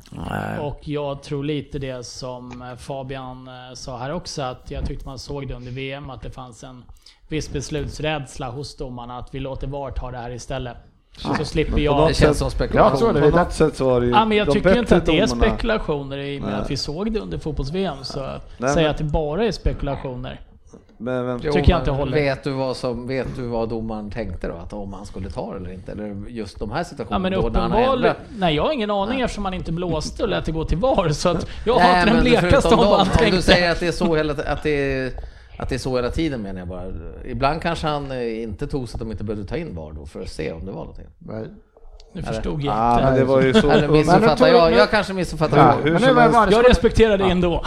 Och 0.61 0.81
jag 0.89 1.23
tror 1.23 1.45
lite 1.45 1.79
det 1.79 2.07
som 2.07 2.65
Fabian 2.87 3.49
eh, 3.49 3.75
sa 3.75 3.99
här 3.99 4.13
också, 4.13 4.43
att 4.43 4.71
jag 4.71 4.87
tyckte 4.87 5.07
man 5.07 5.19
såg 5.19 5.49
det 5.49 5.55
under 5.55 5.73
VM, 5.73 6.11
att 6.11 6.23
det 6.23 6.31
fanns 6.31 6.65
en 6.65 6.85
viss 7.29 7.51
beslutsrädsla 7.53 8.51
hos 8.51 8.77
domarna, 8.77 9.19
att 9.19 9.35
vi 9.35 9.41
låter 9.41 9.67
VAR 9.67 9.91
ta 9.91 10.11
det 10.11 10.19
här 10.19 10.31
istället. 10.31 10.77
Så 11.39 11.45
slipper 11.45 11.79
jag... 11.79 12.09
Det 12.09 12.15
känns 12.15 12.39
som 12.39 12.45
Jag 12.45 12.53
spekulation. 12.53 12.99
tror 12.99 13.13
det. 13.13 13.31
På 13.31 13.37
något 13.37 13.53
sätt 13.53 13.77
så 13.77 13.85
var 13.87 14.01
det 14.01 14.07
ju 14.07 14.13
Ja, 14.13 14.25
men 14.25 14.39
jag 14.39 14.47
de 14.47 14.53
tycker 14.53 14.79
inte 14.79 14.97
att 14.97 15.07
det 15.07 15.19
är 15.21 15.27
spekulationer 15.27 16.19
i 16.19 16.39
och 16.39 16.43
med 16.43 16.51
Nej. 16.53 16.61
att 16.61 16.71
vi 16.71 16.77
såg 16.77 17.13
det 17.13 17.21
under 17.21 17.39
fotbolls-VM. 17.39 17.97
Så 18.05 18.21
Nej, 18.59 18.73
säga 18.73 18.75
men- 18.75 18.91
att 18.91 18.99
det 18.99 19.05
bara 19.05 19.45
är 19.45 19.53
spekulationer. 19.53 20.41
Men 20.99 21.27
vem, 21.27 21.41
Jo, 21.43 21.53
tycker 21.53 21.71
jag 21.71 21.81
inte 21.81 21.91
men 21.91 21.99
håller. 22.01 22.13
Vet 22.13 22.45
du, 22.45 22.51
vad 22.51 22.77
som, 22.77 23.07
vet 23.07 23.37
du 23.37 23.43
vad 23.43 23.69
domaren 23.69 24.11
tänkte 24.11 24.49
då? 24.49 24.55
Att 24.55 24.73
om 24.73 24.93
han 24.93 25.07
skulle 25.07 25.31
ta 25.31 25.51
det 25.53 25.57
eller 25.57 25.73
inte? 25.73 25.93
Eller 25.93 26.29
just 26.29 26.59
de 26.59 26.71
här 26.71 26.79
Ja 26.79 26.85
situationerna 26.85 27.19
men 27.19 27.33
då 27.33 27.49
när 27.49 27.61
han? 27.87 28.15
Nej 28.39 28.55
jag 28.55 28.63
har 28.63 28.73
ingen 28.73 28.91
aning 28.91 29.21
eftersom 29.21 29.45
han 29.45 29.55
inte 29.55 29.73
blåste 29.73 30.23
och 30.23 30.29
lät 30.29 30.45
det 30.45 30.53
gå 30.53 30.65
till 30.65 30.79
VAR 30.79 31.09
så 31.09 31.29
att 31.29 31.47
jag 31.67 31.75
har 31.75 31.81
Nej, 31.81 31.93
inte 32.01 32.07
den 32.07 32.15
men 32.15 32.25
blekaste 32.25 32.69
om 32.75 32.77
vad 32.77 32.99
han 32.99 33.07
dem, 33.07 33.09
Om 33.09 33.25
du 33.25 33.31
tänkte. 33.31 33.43
säger 33.43 33.73
att 33.73 33.81
det 33.81 33.87
är 33.87 33.93
så 33.93 34.17
hela, 34.17 34.33
att 34.33 34.63
det 34.63 34.71
är, 34.71 35.13
att 35.59 35.69
det 35.69 35.75
är 35.75 35.79
så 35.79 35.97
hela 35.97 36.11
tiden 36.11 36.43
menar 36.43 36.59
jag 36.61 36.69
bara. 36.69 36.85
Ibland 37.25 37.63
kanske 37.63 37.87
han 37.87 38.11
eh, 38.11 38.43
inte 38.43 38.67
tog 38.67 38.89
så 38.89 38.97
att 38.97 39.01
de 39.01 39.11
inte 39.11 39.25
behövde 39.25 39.49
ta 39.49 39.57
in 39.57 39.75
VAR 39.75 39.93
då 39.93 40.07
för 40.07 40.23
att 40.23 40.29
se 40.29 40.53
om 40.53 40.67
det 40.67 40.73
var 40.73 40.81
någonting. 40.81 41.07
Nej. 41.19 41.45
Nu 42.17 42.23
förstod 42.23 42.63
jag 42.63 42.75
ah, 42.77 42.93
inte. 42.93 43.05
men 43.05 43.15
det 43.15 43.25
var 43.25 43.43
ju 43.43 43.55
så... 43.55 43.71
Eller 43.71 43.89
Men 43.89 43.97
missuppfattar 43.97 44.49
jag. 44.49 44.73
Jag 44.73 44.91
kanske 44.91 45.13
missuppfattar. 45.13 45.57
Ja, 45.57 45.75
hur 45.83 45.93
men 45.93 46.03
nu 46.03 46.13
var 46.13 46.53
Jag 46.53 46.71
respekterar 46.71 47.19
det 47.19 47.25
ändå. 47.25 47.63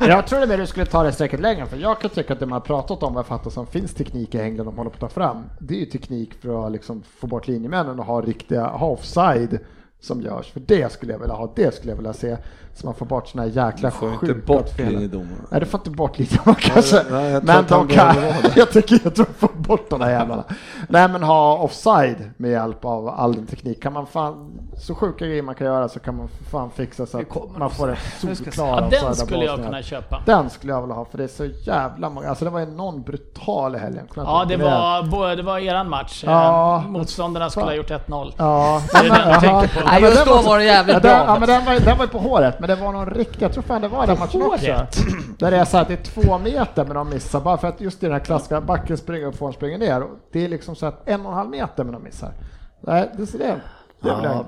Jag 0.00 0.26
trodde 0.26 0.46
mer 0.46 0.58
du 0.58 0.66
skulle 0.66 0.86
ta 0.86 1.02
det 1.02 1.12
säkert 1.12 1.40
längre, 1.40 1.66
för 1.66 1.76
jag 1.76 2.00
kan 2.00 2.10
tycka 2.10 2.32
att 2.32 2.40
det 2.40 2.46
man 2.46 2.52
har 2.52 2.60
pratat 2.60 3.02
om, 3.02 3.14
vad 3.14 3.18
jag 3.20 3.26
fattar 3.26 3.50
som 3.50 3.66
finns 3.66 3.94
teknik 3.94 4.34
i 4.34 4.40
England 4.40 4.66
de 4.66 4.76
håller 4.76 4.90
på 4.90 4.94
att 4.94 5.00
ta 5.00 5.08
fram, 5.08 5.44
det 5.58 5.74
är 5.74 5.78
ju 5.78 5.86
teknik 5.86 6.34
för 6.42 6.66
att 6.66 6.72
liksom 6.72 7.02
få 7.18 7.26
bort 7.26 7.48
linjemännen 7.48 7.98
och 7.98 8.04
ha 8.04 8.20
riktiga 8.20 8.66
ha 8.66 8.86
offside 8.86 9.58
som 10.00 10.22
görs. 10.22 10.52
För 10.52 10.60
det 10.60 10.92
skulle 10.92 11.12
jag 11.12 11.18
vilja 11.18 11.34
ha, 11.34 11.52
det 11.56 11.74
skulle 11.74 11.92
jag 11.92 11.96
vilja 11.96 12.12
se. 12.12 12.36
Så 12.74 12.86
man 12.86 12.94
får 12.94 13.06
bort 13.06 13.28
såna 13.28 13.42
här 13.42 13.50
jäkla 13.50 13.90
får 13.90 14.08
ju 14.08 14.14
inte 14.14 14.26
sjuka 14.26 14.46
bort 14.46 14.78
linjedomarna. 14.78 15.30
Nej, 15.50 15.60
du 15.60 15.66
får 15.66 15.80
inte 15.80 15.90
bort 15.90 16.18
linjedomarna 16.18 16.58
kanske. 16.60 17.02
nej, 17.10 17.30
jag 17.30 17.42
tror 17.42 17.46
men 17.46 17.58
att 17.58 17.68
de 17.68 17.88
kan, 17.88 18.16
jag 18.56 18.70
tycker 18.72 19.00
jag 19.04 19.14
tror 19.14 19.26
få 19.38 19.48
bort 19.54 19.90
de 19.90 20.00
där 20.00 20.10
jävlarna. 20.10 20.44
Nej 20.88 21.08
men 21.08 21.22
ha 21.22 21.56
offside 21.58 22.30
med 22.36 22.50
hjälp 22.50 22.84
av 22.84 23.08
all 23.08 23.34
den 23.34 23.46
teknik. 23.46 23.82
Kan 23.82 23.92
man 23.92 24.06
fan, 24.06 24.52
så 24.78 24.94
sjuka 24.94 25.26
grejer 25.26 25.42
man 25.42 25.54
kan 25.54 25.66
göra 25.66 25.88
så 25.88 26.00
kan 26.00 26.16
man 26.16 26.28
fan 26.50 26.70
fixa 26.70 27.06
så 27.06 27.18
att 27.18 27.58
man 27.58 27.70
får 27.70 27.90
en 27.90 27.96
ska 27.96 28.34
solklar 28.34 28.66
Ja, 28.92 28.98
den 29.02 29.14
skulle 29.14 29.44
jag 29.44 29.56
kunna 29.56 29.82
köpa. 29.82 30.22
Den 30.26 30.50
skulle 30.50 30.72
jag 30.72 30.80
vilja 30.80 30.94
ha 30.94 31.04
för 31.04 31.18
det 31.18 31.24
är 31.24 31.28
så 31.28 31.44
jävla 31.44 32.10
många, 32.10 32.28
alltså 32.28 32.44
det 32.44 32.50
var 32.50 32.60
ju 32.60 32.66
någon 32.66 33.02
brutal 33.02 33.76
i 33.76 33.78
helgen. 33.78 34.06
Kunde 34.14 34.30
Ja 34.30 34.42
inte 34.42 34.56
det 34.56 34.64
det. 34.64 34.70
var, 35.10 35.36
det 35.36 35.42
var 35.42 35.58
eran 35.58 35.90
match. 35.90 36.24
Ja. 36.26 36.76
Eh, 36.76 36.90
Motståndarna 36.90 37.50
skulle 37.50 37.66
ha 37.66 37.74
gjort 37.74 37.90
1-0. 37.90 38.32
Ja, 38.36 38.82
Det 38.92 39.02
du 39.02 39.08
tänker 39.40 39.80
på. 39.80 39.86
Nej, 39.86 40.02
just 40.02 40.26
då 40.26 40.42
var 40.42 40.58
det 40.58 40.64
jävligt 40.64 41.02
bra. 41.02 41.10
ja, 41.10 41.36
men 41.38 41.48
den 41.48 41.64
var 41.96 42.04
ju 42.04 42.08
på 42.08 42.18
håret, 42.18 42.60
men 42.62 42.68
det 42.68 42.76
var 42.76 42.92
någon 42.92 43.10
riktig, 43.10 43.42
jag 43.42 43.52
tror 43.52 43.62
fan 43.62 43.82
det 43.82 43.88
var 43.88 44.06
den 44.06 44.18
matchen 44.18 44.42
också. 44.42 44.86
Där 45.38 45.50
det 45.50 45.56
är 45.56 45.64
så 45.64 45.78
att 45.78 45.88
det 45.88 45.94
är 45.94 46.22
två 46.22 46.38
meter 46.38 46.84
men 46.84 46.94
de 46.94 47.08
missar, 47.08 47.40
bara 47.40 47.58
för 47.58 47.68
att 47.68 47.80
just 47.80 48.02
i 48.02 48.06
den 48.06 48.12
här 48.12 48.20
klassiska 48.20 48.60
backen 48.60 48.96
springer 48.96 49.26
upp, 49.26 49.36
får 49.36 49.52
springer 49.52 49.78
ner. 49.78 50.02
Och 50.02 50.10
Det 50.32 50.44
är 50.44 50.48
liksom 50.48 50.76
så 50.76 50.86
att 50.86 51.08
en 51.08 51.20
och 51.20 51.32
en 51.32 51.38
halv 51.38 51.50
meter 51.50 51.84
men 51.84 51.92
de 51.92 52.02
missar. 52.02 52.32
Nej, 52.80 53.10
det 53.16 53.32
det. 53.32 53.38
Det 53.38 54.14
vill 54.14 54.24
jag 54.24 54.24
Ja. 54.24 54.46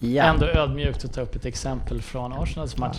Ja. 0.00 0.22
Ändå 0.22 0.46
ödmjukt 0.46 1.04
att 1.04 1.12
ta 1.12 1.20
upp 1.20 1.36
ett 1.36 1.46
exempel 1.46 2.02
från 2.02 2.32
Arsenals 2.32 2.78
match. 2.78 2.98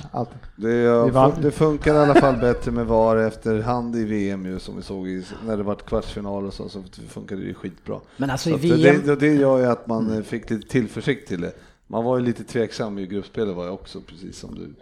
Det, 0.55 0.73
ja, 0.73 1.07
vann. 1.07 1.33
det 1.41 1.51
funkar 1.51 1.93
i 1.93 1.97
alla 1.97 2.15
fall 2.15 2.37
bättre 2.37 2.71
med 2.71 2.85
VAR 2.85 3.17
efterhand 3.17 3.95
i 3.95 4.05
VM 4.05 4.45
ju 4.45 4.59
som 4.59 4.75
vi 4.75 4.81
såg 4.81 5.07
i, 5.07 5.25
när 5.45 5.57
det 5.57 5.63
var 5.63 5.75
kvartsfinal 5.75 6.45
och 6.45 6.53
så, 6.53 6.69
så 6.69 6.83
funkade 7.09 7.41
det 7.41 7.47
ju 7.47 7.53
skitbra. 7.53 7.99
Men 8.17 8.29
alltså 8.29 8.49
Så 8.49 8.55
i 8.55 8.59
VM, 8.59 9.01
det, 9.05 9.15
det, 9.15 9.15
det 9.15 9.35
gör 9.35 9.57
ju 9.57 9.65
att 9.65 9.87
man 9.87 10.17
eh, 10.17 10.23
fick 10.23 10.49
lite 10.49 10.67
tillförsikt 10.67 11.27
till 11.27 11.41
det. 11.41 11.51
Man 11.91 12.03
var 12.03 12.17
ju 12.17 12.25
lite 12.25 12.43
tveksam 12.43 12.99
i 12.99 13.07
gruppspelet 13.07 13.55
var 13.55 13.65
jag 13.65 13.73
också, 13.73 14.01
precis 14.01 14.39
som 14.39 14.55
du. 14.55 14.75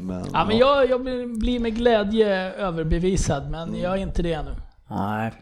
Men, 0.00 0.26
Ja, 0.32 0.44
men 0.44 0.58
jag, 0.58 0.90
jag 0.90 1.02
blir- 1.02 1.60
med 1.60 1.76
glädje 1.76 2.52
överbevisad, 2.54 3.50
men 3.50 3.78
jag 3.78 3.92
är 3.92 3.96
inte 3.96 4.22
det 4.22 4.32
ännu. 4.32 4.50
nej. 4.90 5.32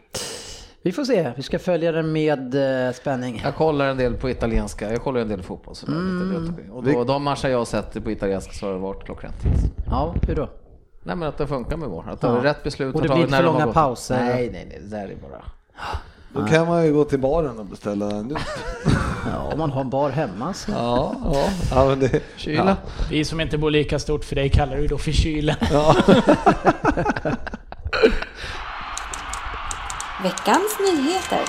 Vi 0.82 0.92
får 0.92 1.04
se, 1.04 1.32
vi 1.36 1.42
ska 1.42 1.58
följa 1.58 1.92
den 1.92 2.12
med 2.12 2.54
eh, 2.86 2.92
spänning. 2.92 3.40
Jag 3.44 3.54
kollar 3.54 3.88
en 3.88 3.96
del 3.96 4.14
på 4.14 4.30
italienska, 4.30 4.92
jag 4.92 5.02
kollar 5.02 5.20
en 5.20 5.28
del 5.28 5.42
fotboll. 5.42 5.74
Så 5.74 5.86
mm. 5.86 6.70
och 6.72 6.84
då, 6.84 7.04
de 7.04 7.22
matcher 7.22 7.48
jag 7.48 7.58
har 7.58 7.64
sett 7.64 8.04
på 8.04 8.10
italienska 8.10 8.52
så 8.52 8.66
har 8.66 8.72
det 8.72 8.78
varit 8.78 9.04
klockrent. 9.04 9.34
Ja, 9.86 10.14
hur 10.28 10.34
då? 10.34 10.48
Nej 11.02 11.16
men 11.16 11.28
att 11.28 11.38
det 11.38 11.46
funkar 11.46 11.76
med 11.76 11.88
VAR, 11.88 12.04
att 12.10 12.20
det 12.20 12.26
Ja. 12.26 12.38
är 12.38 12.40
rätt 12.42 12.62
beslut. 12.62 12.94
Och 12.94 13.02
det 13.02 13.08
blir 13.08 13.18
inte 13.18 13.30
när 13.30 13.36
för 13.36 13.44
långa 13.44 13.66
pauser. 13.66 14.16
Nej, 14.20 14.50
nej, 14.52 14.66
nej, 14.68 14.80
det 14.82 14.96
där 14.96 15.08
är 15.08 15.16
bara... 15.16 15.44
Då 16.34 16.46
kan 16.46 16.68
man 16.68 16.84
ju 16.84 16.92
gå 16.92 17.04
till 17.04 17.18
baren 17.18 17.58
och 17.58 17.66
beställa 17.66 18.10
en 18.10 18.26
nytt. 18.28 18.38
Ja, 19.32 19.38
om 19.52 19.58
man 19.58 19.70
har 19.70 19.80
en 19.80 19.90
bar 19.90 20.10
hemma 20.10 20.54
så. 20.54 20.70
Ja, 20.72 21.14
ja. 21.24 21.48
ja 21.70 21.84
men 21.88 22.00
det, 22.00 22.20
Kyla. 22.36 22.76
Vi 23.10 23.24
som 23.24 23.40
inte 23.40 23.58
bor 23.58 23.70
lika 23.70 23.98
stort 23.98 24.24
för 24.24 24.34
dig 24.36 24.48
kallar 24.48 24.76
du 24.76 24.86
då 24.86 24.98
för 24.98 25.12
kylen. 25.12 25.56
Veckans 30.22 30.78
nyheter. 30.80 31.40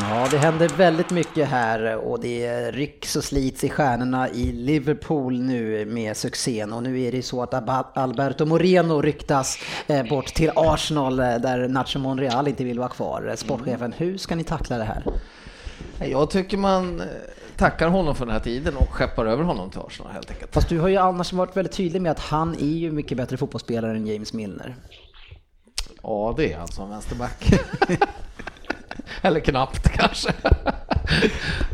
Ja, 0.00 0.28
det 0.30 0.38
händer 0.38 0.68
väldigt 0.68 1.10
mycket 1.10 1.48
här 1.48 1.96
och 1.96 2.20
det 2.20 2.70
rycks 2.70 3.16
och 3.16 3.24
slits 3.24 3.64
i 3.64 3.68
stjärnorna 3.68 4.28
i 4.28 4.52
Liverpool 4.52 5.40
nu 5.40 5.84
med 5.84 6.16
succén. 6.16 6.72
Och 6.72 6.82
nu 6.82 7.02
är 7.02 7.12
det 7.12 7.22
så 7.22 7.42
att 7.42 7.54
Alberto 7.96 8.46
Moreno 8.46 9.02
ryktas 9.02 9.58
eh, 9.86 10.08
bort 10.08 10.26
till 10.26 10.50
Arsenal 10.56 11.20
eh, 11.20 11.36
där 11.36 11.68
Nacho 11.68 11.98
Monreal 11.98 12.48
inte 12.48 12.64
vill 12.64 12.78
vara 12.78 12.88
kvar. 12.88 13.28
Eh, 13.28 13.34
Sportchefen, 13.34 13.92
hur 13.92 14.18
ska 14.18 14.36
ni 14.36 14.44
tackla 14.44 14.78
det 14.78 14.84
här? 14.84 15.04
Jag 15.98 16.30
tycker 16.30 16.56
man 16.56 17.02
tackar 17.56 17.88
honom 17.88 18.14
för 18.14 18.26
den 18.26 18.32
här 18.32 18.42
tiden 18.42 18.76
och 18.76 18.88
skeppar 18.88 19.26
över 19.26 19.44
honom 19.44 19.70
till 19.70 19.80
Arsenal 19.80 20.12
helt 20.12 20.30
enkelt. 20.30 20.54
Fast 20.54 20.68
du 20.68 20.78
har 20.78 20.88
ju 20.88 20.96
annars 20.96 21.32
varit 21.32 21.56
väldigt 21.56 21.76
tydlig 21.76 22.02
med 22.02 22.12
att 22.12 22.20
han 22.20 22.54
är 22.54 22.76
ju 22.76 22.90
mycket 22.90 23.16
bättre 23.16 23.36
fotbollsspelare 23.36 23.96
än 23.96 24.06
James 24.06 24.32
Milner. 24.32 24.76
Ja, 26.02 26.34
det 26.36 26.52
är 26.52 26.58
han 26.58 26.68
som 26.68 26.90
vänsterback. 26.90 27.52
Eller 29.22 29.40
knappt 29.40 29.88
kanske. 29.92 30.32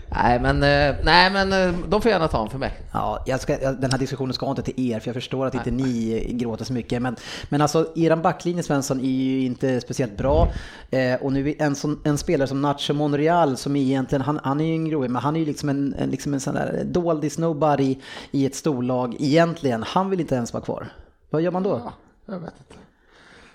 nej, 0.09 0.41
men, 0.41 0.57
eh, 0.63 0.97
nej, 1.05 1.31
men 1.31 1.53
eh, 1.53 1.81
de 1.89 2.03
får 2.03 2.11
gärna 2.11 2.29
ta 2.29 2.37
honom 2.37 2.51
för 2.51 2.59
mig. 2.59 2.73
Ja, 2.93 3.23
jag 3.27 3.41
ska, 3.41 3.57
den 3.57 3.91
här 3.91 3.99
diskussionen 3.99 4.35
ska 4.35 4.51
inte 4.51 4.63
till 4.63 4.91
er, 4.91 5.01
för 5.01 5.09
jag 5.09 5.15
förstår 5.15 5.47
att 5.47 5.55
inte 5.55 5.71
ni 5.71 6.27
gråter 6.31 6.65
så 6.65 6.73
mycket. 6.73 7.03
Men, 7.03 7.17
men 7.49 7.61
alltså, 7.61 7.93
eran 7.97 8.23
backlinje 8.23 8.63
Svensson 8.63 9.01
är 9.01 9.05
ju 9.05 9.45
inte 9.45 9.81
speciellt 9.81 10.17
bra. 10.17 10.49
Eh, 10.91 11.15
och 11.15 11.33
nu 11.33 11.55
en, 11.59 11.75
sån, 11.75 12.01
en 12.05 12.19
spelare 12.19 12.49
som 12.49 12.63
Nacho 12.63 12.93
Monreal, 12.93 13.57
som 13.57 13.77
egentligen, 13.77 14.23
han, 14.23 14.41
han 14.43 14.61
är 14.61 14.65
ju 14.65 14.73
en 14.73 14.89
grov, 14.89 15.11
men 15.11 15.23
han 15.23 15.37
är 15.37 15.41
ju 15.41 15.47
liksom 15.47 15.69
en, 15.69 15.95
en, 15.99 16.11
liksom 16.11 16.35
en 16.35 16.41
sån 16.41 16.55
där 16.55 16.85
doldis 16.85 17.39
nobody 17.39 17.99
i 18.31 18.47
ett 18.47 18.55
storlag 18.55 19.17
egentligen. 19.19 19.83
Han 19.83 20.11
vill 20.11 20.21
inte 20.21 20.35
ens 20.35 20.53
vara 20.53 20.65
kvar. 20.65 20.89
Vad 21.31 21.43
gör 21.43 21.51
man 21.51 21.63
då? 21.63 21.93
Jag 22.27 22.41
vet 22.41 22.55
inte. 22.59 22.82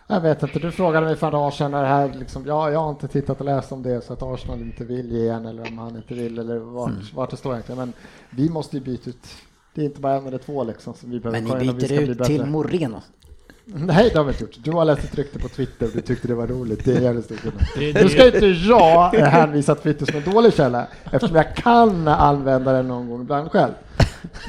Jag 0.09 0.21
vet 0.21 0.43
inte, 0.43 0.59
du 0.59 0.71
frågade 0.71 1.05
mig 1.05 1.15
för 1.15 1.31
några 1.31 1.37
dagar 1.43 1.51
sedan 1.51 1.71
när 1.71 1.81
det 1.81 1.87
här 1.87 2.13
liksom, 2.19 2.45
ja, 2.45 2.71
jag 2.71 2.79
har 2.79 2.89
inte 2.89 3.07
tittat 3.07 3.39
och 3.39 3.45
läst 3.45 3.71
om 3.71 3.83
det 3.83 4.01
så 4.05 4.13
att 4.13 4.23
Arsenal 4.23 4.61
inte 4.61 4.83
vill 4.83 5.11
ge 5.11 5.29
en 5.29 5.45
eller 5.45 5.67
om 5.67 5.77
han 5.77 5.95
inte 5.95 6.13
vill 6.13 6.39
eller 6.39 6.57
vart, 6.57 6.89
Mm. 6.89 7.01
vart 7.15 7.29
det 7.31 7.37
står 7.37 7.51
egentligen. 7.53 7.77
Men 7.79 7.93
vi 8.29 8.49
måste 8.49 8.77
ju 8.77 8.83
byta 8.83 9.09
ut, 9.09 9.27
det 9.75 9.81
är 9.81 9.85
inte 9.85 10.01
bara 10.01 10.13
en 10.15 10.27
eller 10.27 10.37
två 10.37 10.63
liksom 10.63 10.93
som 10.93 11.11
vi 11.11 11.19
behöver 11.19 11.41
Men 11.41 11.67
ni 11.67 11.73
byter 11.73 12.01
ut 12.01 12.23
till 12.23 12.45
Moreno. 12.45 13.01
Nej, 13.65 14.09
det 14.13 14.17
har 14.17 14.25
vi 14.25 14.31
inte 14.31 14.43
gjort. 14.43 14.57
Du 14.63 14.71
har 14.71 14.85
läst 14.85 15.03
ett 15.03 15.15
rykte 15.15 15.39
på 15.39 15.47
Twitter 15.47 15.85
och 15.85 15.91
du 15.93 16.01
tyckte 16.01 16.27
det 16.27 16.35
var 16.35 16.47
roligt. 16.47 16.85
Det 16.85 16.97
är 16.97 17.01
jävligt 17.01 17.25
stor 17.25 17.35
skillnad. 17.35 18.03
Nu 18.03 18.09
ska 18.09 18.25
inte 18.25 18.45
jag 18.47 19.09
hänvisa 19.13 19.75
Twitter 19.75 20.05
som 20.05 20.15
en 20.15 20.33
dålig 20.33 20.53
källa 20.53 20.87
eftersom 21.11 21.35
jag 21.35 21.55
kan 21.55 22.07
använda 22.07 22.71
den 22.71 22.87
någon 22.87 23.09
gång 23.09 23.21
ibland 23.21 23.51
själv. 23.51 23.73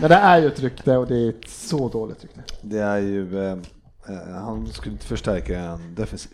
Men 0.01 0.11
det 0.11 0.16
är 0.16 0.38
ju 0.38 0.47
ett 0.47 0.61
rykte 0.61 0.97
och 0.97 1.07
det 1.07 1.16
är 1.16 1.29
ett 1.29 1.49
så 1.49 1.88
dåligt 1.88 2.23
rykte. 2.23 2.40
Det 2.62 2.79
är 2.79 2.99
ju, 2.99 3.44
eh, 3.49 3.57
han 4.35 4.66
skulle 4.66 4.92
inte 4.92 5.07
förstärka 5.07 5.59
en 5.59 5.94
defensiv. 5.94 6.31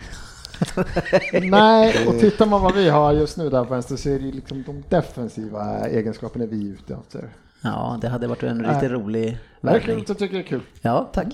Nej, 1.42 2.06
och 2.08 2.18
tittar 2.18 2.46
man 2.46 2.62
vad 2.62 2.74
vi 2.74 2.88
har 2.88 3.12
just 3.12 3.36
nu 3.36 3.50
där 3.50 3.64
på 3.64 3.70
vänster 3.70 3.96
så 3.96 4.08
är 4.08 4.18
det 4.18 4.24
ju 4.24 4.32
liksom 4.32 4.62
de 4.66 4.84
defensiva 4.88 5.86
egenskaperna 5.88 6.46
vi 6.46 6.68
är 6.68 6.72
ute 6.72 6.94
efter. 6.94 7.28
Ja, 7.60 7.98
det 8.00 8.08
hade 8.08 8.26
varit 8.26 8.42
en 8.42 8.58
riktigt 8.64 8.82
Nej. 8.82 8.88
rolig 8.90 9.38
Verkligen 9.60 9.86
värvning. 9.86 9.98
inte 9.98 10.14
tycker 10.14 10.34
det 10.34 10.40
är 10.42 10.46
kul. 10.46 10.60
Ja, 10.80 11.10
tack. 11.12 11.26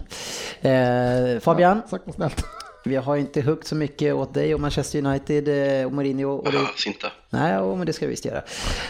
Eh, 0.65 1.41
Fabian, 1.41 1.83
Sagt 1.91 2.07
något 2.07 2.15
snällt. 2.15 2.45
Vi 2.85 2.97
har 2.97 3.17
inte 3.17 3.41
huggt 3.43 3.67
så 3.67 3.75
mycket 3.75 4.15
åt 4.15 4.35
dig 4.35 4.55
och 4.55 4.61
Manchester 4.61 4.99
United 5.07 5.49
eh, 5.81 5.87
och 5.87 5.93
Mourinho. 5.93 6.31
Och 6.31 6.45
det, 6.45 6.51
Behövs 6.51 6.87
inte. 6.87 7.13
nej, 7.31 7.55
jo, 7.59 7.77
men 7.77 7.87
det 7.87 7.93
ska 7.93 8.07
vi 8.07 8.11
visst 8.11 8.25
göra. 8.25 8.43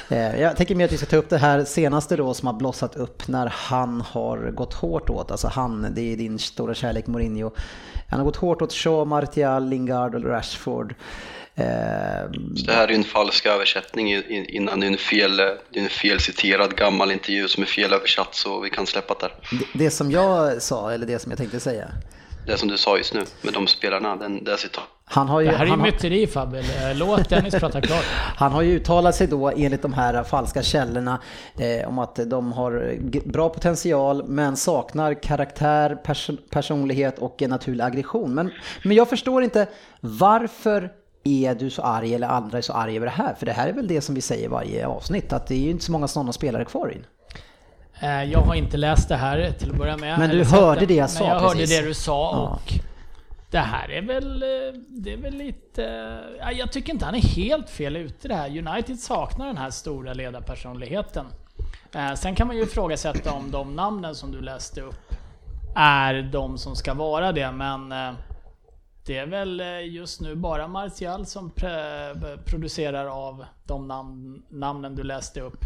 Eh, 0.08 0.40
jag 0.40 0.56
tänker 0.56 0.74
mer 0.74 0.84
att 0.84 0.92
vi 0.92 0.96
ska 0.96 1.06
ta 1.06 1.16
upp 1.16 1.28
det 1.30 1.38
här 1.38 1.64
senaste 1.64 2.16
då 2.16 2.34
som 2.34 2.46
har 2.46 2.54
blossat 2.54 2.96
upp 2.96 3.28
när 3.28 3.46
han 3.46 4.00
har 4.00 4.50
gått 4.50 4.74
hårt 4.74 5.10
åt, 5.10 5.30
alltså 5.30 5.48
han, 5.48 5.86
det 5.94 6.12
är 6.12 6.16
din 6.16 6.38
stora 6.38 6.74
kärlek 6.74 7.06
Mourinho. 7.06 7.50
Han 8.08 8.18
har 8.20 8.24
gått 8.26 8.36
hårt 8.36 8.62
åt 8.62 8.72
Shaw, 8.72 9.04
Martial, 9.08 9.68
Lingard 9.68 10.14
och 10.14 10.24
Rashford. 10.24 10.94
Eh, 11.54 11.64
Så 12.56 12.66
det 12.66 12.72
här 12.72 12.84
är 12.84 12.88
ju 12.88 12.94
en 12.94 13.04
falsk 13.04 13.46
översättning 13.46 14.12
innan 14.48 14.80
det 14.80 14.86
är 14.86 14.90
en 14.90 14.96
fel, 14.98 15.36
det 15.36 15.78
är 15.78 15.82
en 15.82 15.88
felciterad 15.88 16.76
gammal 16.76 17.12
intervju 17.12 17.48
som 17.48 17.62
är 17.62 17.66
felöversatt 17.66 18.34
så 18.34 18.60
vi 18.60 18.70
kan 18.70 18.86
släppa 18.86 19.14
det 19.14 19.20
där. 19.26 19.58
det, 19.58 19.84
det 19.84 19.90
som 19.90 20.10
jag 20.10 20.62
sa, 20.62 20.92
eller 20.92 21.06
det 21.06 21.18
som 21.18 21.30
jag 21.32 21.38
tänkte 21.38 21.60
säga. 21.60 21.88
Det 22.46 22.56
som 22.56 22.68
du 22.68 22.76
sa 22.76 22.96
just 22.96 23.14
nu 23.14 23.24
med 23.42 23.52
de 23.54 23.66
spelarna, 23.66 24.16
den, 24.16 24.44
det 24.44 24.56
citat. 24.56 24.84
Han 25.04 25.28
har 25.28 25.40
ju, 25.40 25.46
Det 25.46 25.56
här 25.56 25.66
är 25.66 25.70
ju 25.70 25.76
myteri 25.76 26.26
Fabbe. 26.26 26.58
Eh, 26.58 26.96
Låt 26.96 27.28
Dennis 27.28 27.54
prata 27.54 27.80
klart. 27.80 28.04
Han 28.36 28.52
har 28.52 28.62
ju 28.62 28.76
uttalat 28.76 29.14
sig 29.14 29.26
då 29.26 29.50
enligt 29.50 29.82
de 29.82 29.92
här 29.92 30.24
falska 30.24 30.62
källorna 30.62 31.20
eh, 31.58 31.88
om 31.88 31.98
att 31.98 32.20
de 32.26 32.52
har 32.52 32.98
bra 33.28 33.48
potential 33.48 34.24
men 34.26 34.56
saknar 34.56 35.14
karaktär, 35.14 35.94
pers 35.94 36.30
personlighet 36.50 37.18
och 37.18 37.42
en 37.42 37.50
naturlig 37.50 37.84
aggression. 37.84 38.34
Men, 38.34 38.50
men 38.84 38.96
jag 38.96 39.08
förstår 39.08 39.42
inte 39.42 39.68
varför 40.00 40.90
är 41.24 41.54
du 41.54 41.70
så 41.70 41.82
arg 41.82 42.14
eller 42.14 42.28
andra 42.28 42.58
är 42.58 42.62
så 42.62 42.72
arg 42.72 42.96
över 42.96 43.06
det 43.06 43.12
här? 43.12 43.34
För 43.34 43.46
det 43.46 43.52
här 43.52 43.68
är 43.68 43.72
väl 43.72 43.88
det 43.88 44.00
som 44.00 44.14
vi 44.14 44.20
säger 44.20 44.48
varje 44.48 44.86
avsnitt 44.86 45.32
att 45.32 45.46
det 45.46 45.54
är 45.54 45.58
ju 45.58 45.70
inte 45.70 45.84
så 45.84 45.92
många 45.92 46.08
sådana 46.08 46.32
spelare 46.32 46.64
kvar 46.64 46.88
in. 46.92 47.06
Eh, 48.00 48.24
Jag 48.24 48.40
har 48.40 48.54
inte 48.54 48.76
läst 48.76 49.08
det 49.08 49.16
här 49.16 49.50
till 49.52 49.70
att 49.70 49.76
börja 49.76 49.96
med. 49.96 50.18
Men 50.18 50.30
du 50.30 50.44
hörde 50.44 50.86
det 50.86 50.94
jag 50.94 51.10
sa, 51.10 51.20
Men 51.24 51.28
jag 51.32 51.42
precis. 51.52 51.70
hörde 51.70 51.82
det 51.82 51.88
du 51.88 51.94
sa 51.94 52.30
Ja. 52.32 52.38
och 52.64 52.72
det 53.50 53.58
här 53.58 53.90
är 53.90 54.02
väl, 54.02 54.42
eh, 54.42 54.48
det 54.88 55.12
är 55.12 55.16
väl 55.16 55.34
lite... 55.34 56.18
ja, 56.40 56.52
Jag 56.52 56.72
tycker 56.72 56.92
inte 56.92 57.04
han 57.04 57.14
är 57.14 57.22
helt 57.36 57.70
fel 57.70 57.96
ute 57.96 58.26
i 58.26 58.28
det 58.28 58.34
här. 58.34 58.48
United 58.68 58.98
saknar 58.98 59.46
den 59.46 59.56
här 59.56 59.70
stora 59.70 60.12
ledarpersonligheten. 60.14 61.26
Eh, 61.94 62.14
Sen 62.14 62.34
kan 62.34 62.46
man 62.46 62.56
ju 62.56 62.62
ifrågasätta 62.62 63.32
om 63.32 63.50
de 63.50 63.76
namnen 63.76 64.14
som 64.14 64.32
du 64.32 64.40
läste 64.40 64.80
upp 64.80 65.14
är 65.76 66.22
de 66.32 66.58
som 66.58 66.76
ska 66.76 66.94
vara 66.94 67.32
det, 67.32 67.52
men 67.52 67.92
eh, 67.92 68.10
det 69.06 69.16
är 69.16 69.26
väl 69.26 69.60
eh, 69.60 69.88
just 69.88 70.20
nu 70.20 70.34
bara 70.34 70.68
Martial 70.68 71.26
som 71.26 71.50
producerar 72.44 73.06
av 73.06 73.44
de 73.64 73.88
namn, 73.88 74.42
namnen 74.48 74.94
du 74.96 75.02
läste 75.02 75.40
upp 75.40 75.64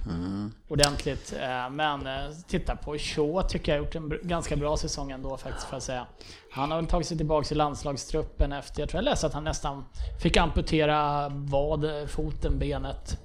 ordentligt. 0.69 1.35
Eh, 1.41 1.71
Men 1.71 2.07
eh, 2.07 2.31
titta 2.49 2.77
på 2.77 2.99
Shaw 2.99 3.43
tycker 3.49 3.73
jag 3.73 3.81
har 3.81 3.87
gjort 3.87 3.95
en 3.95 4.29
ganska 4.29 4.57
bra 4.57 4.77
säsong 4.77 5.11
ändå 5.11 5.37
faktiskt 5.37 5.67
får 5.67 5.77
jag 5.77 5.83
säga. 5.83 6.07
Han 6.53 6.71
har 6.71 6.79
väl 6.79 6.87
tagit 6.87 7.07
sig 7.07 7.17
tillbaka 7.17 7.55
i 7.55 7.59
landslagstruppen 7.59 8.53
efter, 8.53 8.83
jag 8.83 8.89
tror 8.89 8.99
jag 8.99 9.05
läste 9.05 9.27
att 9.27 9.35
han 9.35 9.45
nästan 9.45 9.85
fick 10.23 10.37
amputera 10.37 11.29
vad, 11.29 12.11
foten, 12.11 12.59
benet. 12.59 13.19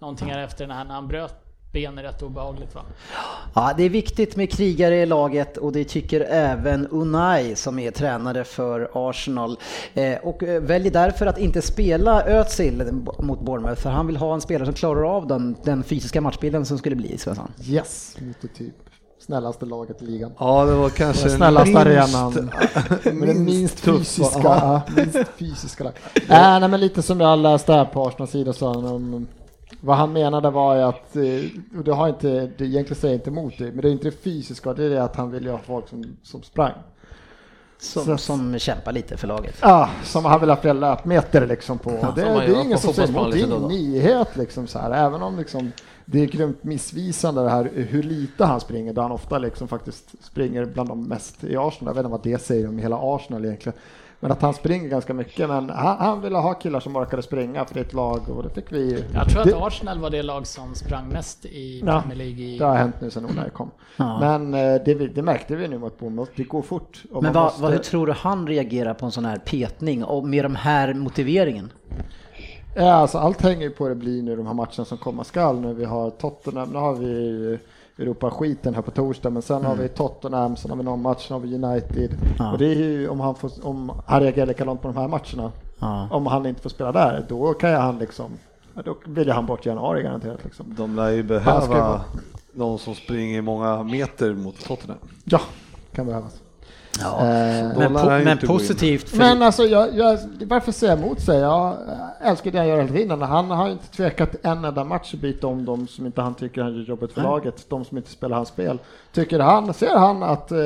Någonting 0.00 0.30
här 0.30 0.38
efter 0.38 0.66
när 0.66 0.84
han 0.84 1.08
bröt 1.08 1.43
benet 1.74 2.04
rätt 2.04 2.22
obehagligt 2.22 2.74
va? 2.74 2.80
Ja, 3.54 3.72
det 3.76 3.82
är 3.82 3.88
viktigt 3.90 4.36
med 4.36 4.50
krigare 4.52 4.96
i 4.96 5.06
laget 5.06 5.56
och 5.56 5.72
det 5.72 5.84
tycker 5.84 6.20
även 6.20 6.86
Unai 6.86 7.54
som 7.56 7.78
är 7.78 7.90
tränare 7.90 8.44
för 8.44 8.90
Arsenal. 8.94 9.58
Eh, 9.94 10.18
och 10.22 10.42
eh, 10.42 10.60
väljer 10.62 10.92
därför 10.92 11.26
att 11.26 11.38
inte 11.38 11.62
spela 11.62 12.22
Özil 12.26 12.82
mot 13.18 13.40
Bournemouth 13.40 13.80
för 13.82 13.90
han 13.90 14.06
vill 14.06 14.16
ha 14.16 14.34
en 14.34 14.40
spelare 14.40 14.64
som 14.66 14.74
klarar 14.74 15.16
av 15.16 15.26
den, 15.26 15.56
den 15.64 15.82
fysiska 15.82 16.20
matchbilden 16.20 16.66
som 16.66 16.78
skulle 16.78 16.96
bli 16.96 17.18
Svensson. 17.18 17.52
Yes, 17.64 18.16
mot 18.20 18.36
det 18.40 18.48
typ 18.48 18.74
snällaste 19.18 19.66
laget 19.66 20.02
i 20.02 20.04
ligan. 20.06 20.32
Ja, 20.38 20.64
det 20.64 20.74
var 20.74 20.88
kanske 20.88 21.22
Den 21.22 21.28
den 21.28 21.36
snällaste 21.38 21.84
minst- 21.84 22.16
arenan. 22.16 23.44
Minst 23.44 23.84
tuffa. 23.84 23.98
fysiska. 23.98 24.82
Minst 24.96 25.18
fysiska 25.38 25.84
lag. 25.84 25.92
Äh, 26.14 26.60
nej, 26.60 26.68
men 26.68 26.80
lite 26.80 27.02
som 27.02 27.20
jag 27.20 27.38
läste 27.38 27.72
här 27.72 27.84
på 27.84 28.06
Arsenals 28.06 28.30
sida 28.30 28.52
sa 28.52 28.74
han 28.74 28.84
om 28.86 29.26
vad 29.84 29.96
han 29.96 30.12
menade 30.12 30.50
var 30.50 30.76
ju 30.76 30.82
att, 30.82 31.16
eh, 31.16 31.78
och 31.78 31.84
det 31.84 31.92
har 31.92 32.08
inte, 32.08 32.28
det 32.58 32.64
egentligen 32.64 33.00
säger 33.00 33.14
inte 33.14 33.30
emot 33.30 33.54
det, 33.58 33.64
men 33.64 33.76
det 33.76 33.88
är 33.88 33.92
inte 33.92 34.04
det 34.10 34.22
fysiska, 34.22 34.74
det 34.74 34.84
är 34.84 34.90
det 34.90 35.02
att 35.04 35.16
han 35.16 35.30
vill 35.30 35.44
ju 35.44 35.50
ha 35.50 35.58
folk 35.58 35.88
som, 35.88 36.16
som 36.22 36.42
sprang. 36.42 36.72
Som, 37.78 38.04
Så- 38.04 38.16
som 38.16 38.58
kämpar 38.58 38.92
lite 38.92 39.16
för 39.16 39.26
laget. 39.28 39.54
Ja, 39.62 39.90
som 40.04 40.24
han 40.24 40.40
vill 40.40 40.48
ha 40.48 40.56
fler 40.56 40.74
löpmeter 40.74 41.46
liksom 41.46 41.78
på. 41.78 41.90
Ja, 42.02 42.12
det, 42.16 42.22
det 42.22 42.28
är 42.28 42.60
ingen 42.64 42.72
på 42.72 42.78
som 42.78 42.92
säger 42.94 43.08
emot, 43.08 43.32
det 43.32 43.40
är 43.40 43.46
ingen 43.46 43.62
nyhet 43.68 44.36
liksom 44.36 44.66
så 44.66 44.78
här, 44.78 44.90
även 44.90 45.22
om 45.22 45.38
liksom 45.38 45.72
det 46.04 46.22
är 46.22 46.26
grymt 46.26 46.64
missvisande 46.64 47.42
det 47.42 47.50
här 47.50 47.70
hur 47.74 48.02
lite 48.02 48.44
han 48.44 48.60
springer, 48.60 48.92
då 48.92 49.02
han 49.02 49.12
ofta 49.12 49.38
liksom 49.38 49.68
faktiskt 49.68 50.24
springer 50.24 50.64
bland 50.64 50.88
de 50.88 51.08
mest 51.08 51.44
i 51.44 51.56
Arsenal. 51.56 51.74
Jag 51.90 51.94
vet 51.94 51.98
inte 51.98 52.10
vad 52.10 52.22
det 52.22 52.42
säger 52.42 52.68
om 52.68 52.78
hela 52.78 52.98
Arsenal 53.02 53.44
egentligen. 53.44 53.78
Men 54.24 54.32
att 54.32 54.42
han 54.42 54.54
springer 54.54 54.88
ganska 54.88 55.14
mycket, 55.14 55.48
men 55.48 55.70
han, 55.70 55.96
han 55.98 56.20
ville 56.20 56.38
ha 56.38 56.54
killar 56.54 56.80
som 56.80 56.96
orkade 56.96 57.22
springa 57.22 57.64
för 57.64 57.74
det 57.74 57.80
är 57.80 57.84
ett 57.84 57.92
lag 57.92 58.30
och 58.30 58.42
det 58.42 58.50
fick 58.50 58.72
vi. 58.72 59.04
Jag 59.14 59.28
tror 59.28 59.44
det, 59.44 59.56
att 59.56 59.62
Arsenal 59.62 59.98
var 59.98 60.10
det 60.10 60.22
lag 60.22 60.46
som 60.46 60.74
sprang 60.74 61.08
mest 61.08 61.44
i 61.44 61.82
Ja, 61.86 62.00
Premier 62.00 62.18
League 62.18 62.44
i... 62.44 62.58
det 62.58 62.64
har 62.64 62.74
hänt 62.76 62.94
nu 63.00 63.10
sen 63.10 63.24
Onay 63.24 63.50
kom. 63.50 63.70
Ja. 63.96 64.18
Men 64.20 64.54
eh, 64.54 64.80
det, 64.84 64.94
det 64.94 65.22
märkte 65.22 65.56
vi 65.56 65.68
nu 65.68 65.78
mot 65.78 65.98
Bournemouth, 65.98 66.30
det 66.36 66.44
går 66.44 66.62
fort. 66.62 67.02
och 67.12 67.22
Men 67.22 67.32
vad, 67.32 67.44
måste- 67.44 67.62
vad, 67.62 67.72
hur 67.72 67.78
tror 67.78 68.06
du 68.06 68.12
han 68.12 68.46
reagerar 68.46 68.94
på 68.94 69.06
en 69.06 69.12
sån 69.12 69.24
här 69.24 69.36
petning 69.36 70.04
och 70.04 70.24
med 70.28 70.44
de 70.44 70.54
här 70.56 70.94
motiveringen? 70.94 71.72
Ja, 72.76 72.92
alltså 72.92 73.18
allt 73.18 73.42
hänger 73.42 73.62
ju 73.62 73.70
på 73.70 73.88
det 73.88 73.94
blir 73.94 74.22
nu 74.22 74.36
de 74.36 74.46
här 74.46 74.54
matcherna 74.54 74.84
som 74.84 74.98
komma 74.98 75.24
skall. 75.24 75.60
Nu 75.60 75.74
vi 75.74 75.84
har 75.84 76.10
Tottenham, 76.10 76.68
nu 76.70 76.78
har 76.78 76.94
vi 76.94 77.58
Europa-skiten 77.98 78.74
här 78.74 78.82
på 78.82 78.90
torsdag, 78.90 79.30
men 79.30 79.42
sen 79.42 79.64
har 79.64 79.74
vi 79.74 79.88
Tottenham, 79.88 80.56
sen 80.56 80.70
har 80.70 80.78
vi 80.78 80.82
någon 80.84 81.02
match, 81.02 81.28
sen 81.28 81.34
har 81.34 81.40
vi 81.40 81.54
United. 81.54 82.10
Ja. 82.38 82.52
Och 82.52 82.58
det 82.58 82.66
är 82.66 82.74
ju 82.74 83.08
om 83.08 83.20
han, 83.20 83.34
får, 83.34 83.50
om 83.66 83.92
han 84.06 84.20
reagerar 84.20 84.46
likadant 84.46 84.82
på 84.82 84.88
de 84.88 84.96
här 84.96 85.08
matcherna, 85.08 85.52
Ja. 85.78 86.08
om 86.10 86.26
han 86.26 86.46
inte 86.46 86.62
får 86.62 86.70
spela 86.70 86.92
där, 86.92 87.26
då 87.28 87.54
kan 87.54 87.74
han 87.74 87.98
liksom, 87.98 88.30
då 88.84 88.96
vill 89.06 89.30
han 89.30 89.46
bort 89.46 89.66
i 89.66 89.68
januari 89.68 90.02
garanterat 90.02 90.44
liksom. 90.44 90.74
De 90.76 90.96
lär 90.96 91.10
ju 91.10 91.22
behöva 91.22 92.00
någon 92.52 92.78
som 92.78 92.94
springer 92.94 93.42
många 93.42 93.82
meter 93.82 94.34
mot 94.34 94.64
Tottenham. 94.64 94.98
Ja, 95.24 95.40
kan 95.92 96.06
behövas. 96.06 96.40
Ja. 97.00 97.18
Eh, 97.20 97.24
Men, 97.78 97.96
po- 97.96 98.24
men 98.24 98.38
positivt 98.38 99.08
för 99.08 99.18
Men 99.18 99.42
alltså, 99.42 99.62
jag, 99.62 99.94
jag, 99.96 100.18
varför 100.46 100.72
säga 100.72 100.92
emot 100.92 101.20
sig? 101.20 101.38
Jag 101.38 101.76
älskar 102.22 102.50
det 102.50 102.58
han 102.58 102.68
gör 102.68 102.76
hela 102.76 102.92
tiden. 102.92 103.22
Han 103.22 103.50
har 103.50 103.68
inte 103.68 103.88
tvekat 103.96 104.36
en 104.42 104.64
enda 104.64 104.84
match 104.84 105.14
att 105.14 105.20
byta 105.20 105.46
om 105.46 105.64
de 105.64 105.86
som 105.88 106.06
inte 106.06 106.20
han 106.20 106.34
tycker 106.34 106.62
han 106.62 106.74
gör 106.74 106.82
jobbet 106.82 107.12
för 107.12 107.20
Nej. 107.20 107.30
laget, 107.30 107.66
de 107.70 107.84
som 107.84 107.96
inte 107.96 108.10
spelar 108.10 108.36
hans 108.36 108.48
spel. 108.48 108.78
Tycker 109.12 109.38
han, 109.40 109.74
ser 109.74 109.96
han 109.96 110.22
att 110.22 110.52
eh, 110.52 110.58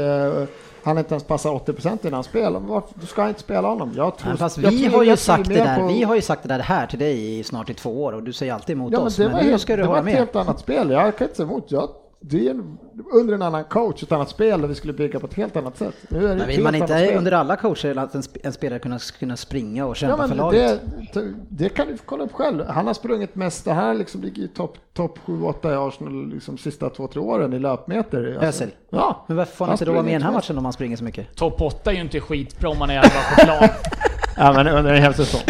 han 0.85 0.99
inte 0.99 1.15
ens 1.15 1.25
passar 1.25 1.51
80% 1.51 2.07
i 2.07 2.11
hans 2.11 2.27
spel, 2.27 2.57
varför, 2.61 2.89
då 2.95 3.07
ska 3.07 3.21
han 3.23 3.29
inte 3.29 3.41
spela 3.41 3.69
honom. 3.69 3.93
Jag 3.97 4.17
tror, 4.19 4.33
Ja, 4.33 4.37
fast 4.37 4.59
jag 4.59 4.71
vi 4.71 4.83
tror- 4.89 4.97
har 4.97 5.03
ju 5.05 5.09
jag 5.11 5.19
sagt 5.19 5.49
det 5.49 5.55
där, 5.55 5.81
på- 5.81 5.87
vi 5.87 6.03
har 6.03 6.15
ju 6.15 6.23
sagt 6.23 6.43
det 6.43 6.49
där 6.49 6.59
här 6.59 6.87
till 6.87 6.99
dig 6.99 7.39
i 7.39 7.45
snart 7.45 7.71
i 7.71 7.75
två 7.75 8.05
år 8.05 8.13
och 8.13 8.23
du 8.23 8.33
säger 8.33 8.53
alltid 8.55 8.77
emot 8.77 8.93
Ja, 8.93 8.99
men 8.99 9.07
oss. 9.07 9.17
det 9.17 9.25
Men 9.25 9.33
var, 9.33 9.43
nu 9.43 9.51
helt, 9.51 9.63
ska 9.63 9.77
du 9.77 9.83
det 9.83 9.89
var 9.89 9.99
ett 9.99 10.05
med. 10.05 10.15
helt 10.15 10.37
annat 10.37 10.61
spel. 10.61 10.91
Jag 10.91 11.17
kan 11.17 11.25
inte 11.27 11.37
säga 11.37 11.49
emot. 11.49 11.65
Jag, 11.69 11.89
det 12.21 12.47
är 12.47 12.51
en, 12.51 12.79
under 13.13 13.35
en 13.35 13.43
annan 13.43 13.65
coach, 13.65 14.03
ett 14.03 14.13
annat 14.13 14.29
spel 14.29 14.61
där 14.61 14.69
vi 14.69 14.75
skulle 14.75 14.93
bygga 14.93 15.21
på 15.21 15.27
ett 15.27 15.35
helt 15.35 15.57
annat 15.57 15.77
sätt. 15.77 15.95
Nu 16.09 16.19
är 16.25 16.29
det 16.29 16.35
Men 16.35 16.47
vill 16.49 16.63
man 16.63 16.75
inte 16.75 16.87
spel. 16.87 17.17
under 17.19 17.33
alla 17.33 17.57
coacher 17.57 17.99
att 17.99 18.15
en, 18.15 18.23
en 18.43 18.53
spelare 18.53 18.79
kunna, 18.79 18.99
kunna 19.19 19.37
springa 19.37 19.87
och 19.87 19.97
kämpa 19.97 20.13
Ja, 20.13 20.23
för 20.23 20.29
men 20.29 20.37
laget? 20.37 20.81
det, 21.15 21.35
det 21.49 21.69
kan 21.69 21.87
du 21.87 21.97
kolla 22.05 22.25
upp 22.25 22.33
själv. 22.33 22.65
Han 22.69 22.87
har 22.87 22.95
sprungit 22.95 23.35
mest, 23.35 23.65
det 23.65 23.73
här 23.73 23.95
liksom 23.95 24.23
ligger 24.23 24.43
i 24.43 24.49
topp 24.49 24.77
top 24.95 25.19
7-8 25.27 25.73
i 25.73 25.89
Arsenal 25.89 26.29
liksom 26.29 26.59
sista 26.59 26.91
två, 26.91 27.07
tre 27.07 27.21
åren 27.21 27.53
i 27.53 27.59
löpmeter. 27.59 28.39
Alltså. 28.43 28.65
Özil? 28.65 28.75
Ja. 28.91 29.25
Men 29.29 29.37
varför 29.37 29.57
får 29.57 29.65
han 29.65 29.71
Han 29.71 29.75
inte 29.75 29.85
då 29.85 29.93
vara 29.93 30.03
med 30.03 30.11
i 30.11 30.15
den 30.15 30.23
här 30.23 30.33
matchen 30.33 30.59
om 30.59 30.65
han 30.65 30.73
springer 30.73 30.97
så 30.97 31.05
mycket? 31.05 31.37
Topp 31.37 31.61
8 31.61 31.91
är 31.91 31.95
ju 31.95 32.01
inte 32.01 32.21
skitbra 32.21 32.69
om 32.71 32.79
man 32.79 32.91
är 32.91 32.95
elva 32.95 33.09
på 33.37 33.45
plan. 33.45 33.69
ja, 34.37 34.53
men 34.53 34.69
under 34.69 34.95
en 34.95 35.03
hel 35.03 35.15
säsong. 35.15 35.41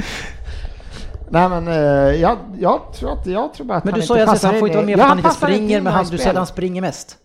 Nej 1.31 1.49
men 1.49 1.69
eh, 1.69 1.75
jag, 2.21 2.39
jag 2.59 2.81
tror 2.95 3.13
att, 3.13 3.27
jag 3.27 3.55
tror 3.55 3.67
bara 3.67 3.79
att 3.79 3.85
Men 3.85 3.93
han 3.95 4.01
du 4.01 4.07
sa 4.07 4.15
inte 4.15 4.21
ju 4.21 4.25
att 4.25 4.31
passar 4.31 4.49
han 4.49 4.59
får 4.59 4.69
in 4.69 4.73
inte 4.73 4.77
vara 4.77 4.87
med 4.87 4.93
Ja, 4.93 4.97
för 4.99 5.03
att 5.05 5.09
han 5.09 5.19
inte 5.19 5.29
passar 5.29 5.47
springer, 5.47 5.79
in 5.79 5.85
men 5.85 5.93
han, 5.93 6.05
du 6.05 6.11
här 6.11 6.17
säger 6.19 6.31
att 6.31 6.37
han 6.37 6.47
springer 6.47 6.81
mest. 6.83 7.17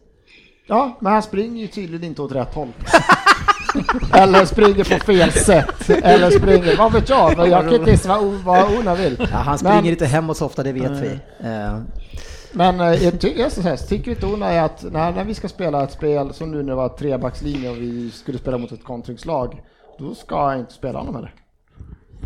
Ja, 0.67 0.97
men 0.99 1.13
han 1.13 1.21
springer 1.21 1.61
ju 1.61 1.67
tydligen 1.67 2.03
inte 2.03 2.21
åt 2.21 2.31
rätt 2.31 2.53
håll. 2.53 2.67
Eller 4.13 4.45
springer 4.45 4.83
på 4.99 5.05
fel 5.05 5.31
sätt. 5.31 5.89
Eller 5.89 6.31
springer, 6.31 6.77
vad 6.77 6.93
vet 6.93 7.09
jag? 7.09 7.37
Men 7.37 7.49
jag 7.51 7.63
kan 7.63 7.73
inte 7.73 7.91
gissa 7.91 8.19
vad, 8.45 8.77
Ona 8.79 8.95
vill. 8.95 9.27
Ja, 9.31 9.37
han 9.37 9.57
springer 9.57 9.75
Men- 9.81 9.85
inte 9.85 10.05
hemåt 10.05 10.37
så 10.37 10.45
ofta, 10.45 10.63
det 10.63 10.71
vet 10.71 10.91
vi. 10.91 11.19
Eh, 11.47 11.77
Men 12.51 12.79
eh, 12.79 13.03
jag 13.03 13.21
ty- 13.21 13.33
jag 13.39 13.51
ska 13.51 13.61
säga, 13.61 13.77
tycker 13.77 14.11
inte 14.11 14.25
Ona 14.25 14.49
är 14.51 14.61
att 14.63 14.83
när, 14.91 15.11
när 15.11 15.23
vi 15.23 15.33
ska 15.33 15.47
spela 15.47 15.83
ett 15.83 15.91
spel 15.91 16.33
som 16.33 16.51
nu 16.51 16.57
när 16.57 16.69
det 16.69 16.75
var 16.75 16.89
trebackslinje 16.89 17.69
och 17.69 17.77
vi 17.77 18.11
skulle 18.11 18.37
spela 18.37 18.57
mot 18.57 18.71
ett 18.71 18.83
kontringslag, 18.83 19.61
då 19.99 20.15
ska 20.15 20.35
jag 20.51 20.59
inte 20.59 20.73
spela 20.73 20.99
honom 20.99 21.15
heller. 21.15 21.33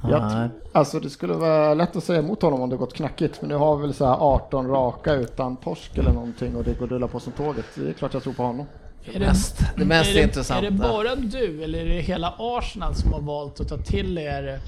Jag, 0.10 0.50
alltså 0.72 1.00
det 1.00 1.10
skulle 1.10 1.34
vara 1.34 1.74
lätt 1.74 1.96
att 1.96 2.04
säga 2.04 2.20
emot 2.20 2.42
honom 2.42 2.62
om 2.62 2.70
det 2.70 2.76
gått 2.78 2.94
knackigt, 2.94 3.42
men 3.42 3.50
nu 3.50 3.56
har 3.56 3.76
vi 3.76 3.82
väl 3.82 3.94
så 3.94 4.06
här 4.06 4.16
18 4.20 4.68
raka 4.68 5.14
utan 5.14 5.56
torsk 5.56 5.98
eller 5.98 6.12
någonting 6.12 6.56
och 6.56 6.64
det 6.64 6.74
går 6.80 6.86
att 6.86 6.92
rulla 6.92 7.08
på 7.08 7.20
som 7.20 7.34
tåget. 7.34 7.66
Det 7.76 7.90
är 7.90 7.94
klart 7.94 8.14
jag 8.14 8.24
tror 8.24 8.34
på 8.34 8.44
honom. 8.44 8.66
Är 9.14 9.20
mest- 9.20 9.62
det 9.78 9.86
mest 9.86 10.10
är 10.10 10.14
det, 10.14 10.22
intressanta. 10.24 10.68
Är 10.68 10.72
det 10.72 10.78
bara 10.78 11.16
du 11.16 11.64
eller 11.64 11.80
är 11.80 11.86
det 11.86 12.02
hela 12.02 12.34
Arsenal 12.38 12.96
som 12.96 13.14
har 13.14 13.22
valt 13.22 13.60
att 13.60 13.70
ta 13.70 13.78
till 13.78 14.18
er 14.18 14.60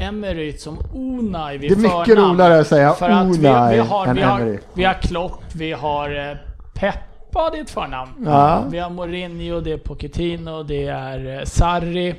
Emery 0.00 0.52
som 0.52 0.78
Unai 0.94 1.58
vid 1.58 1.70
Det 1.70 1.74
är 1.74 1.76
mycket 1.76 2.06
förnamn? 2.06 2.30
roligare 2.32 2.60
att 2.60 2.66
säga 2.66 2.92
För 2.92 3.10
att 3.10 3.26
vi, 3.26 3.38
Unai 3.38 3.74
vi, 3.74 3.80
har, 3.80 4.06
än 4.06 4.16
vi, 4.16 4.22
har, 4.22 4.40
Emery. 4.40 4.58
vi 4.74 4.84
har 4.84 4.94
Klopp, 4.94 5.40
vi 5.54 5.72
har 5.72 6.30
eh, 6.30 6.36
Peppa, 6.74 7.50
det 7.52 7.58
är 7.58 7.62
ett 7.62 7.70
förnamn. 7.70 8.10
Ja. 8.26 8.64
Vi 8.70 8.78
har 8.78 8.90
Mourinho, 8.90 9.60
det 9.60 9.72
är 9.72 9.78
Pochettino, 9.78 10.62
det 10.62 10.86
är 10.86 11.38
eh, 11.38 11.44
Sarri. 11.44 12.14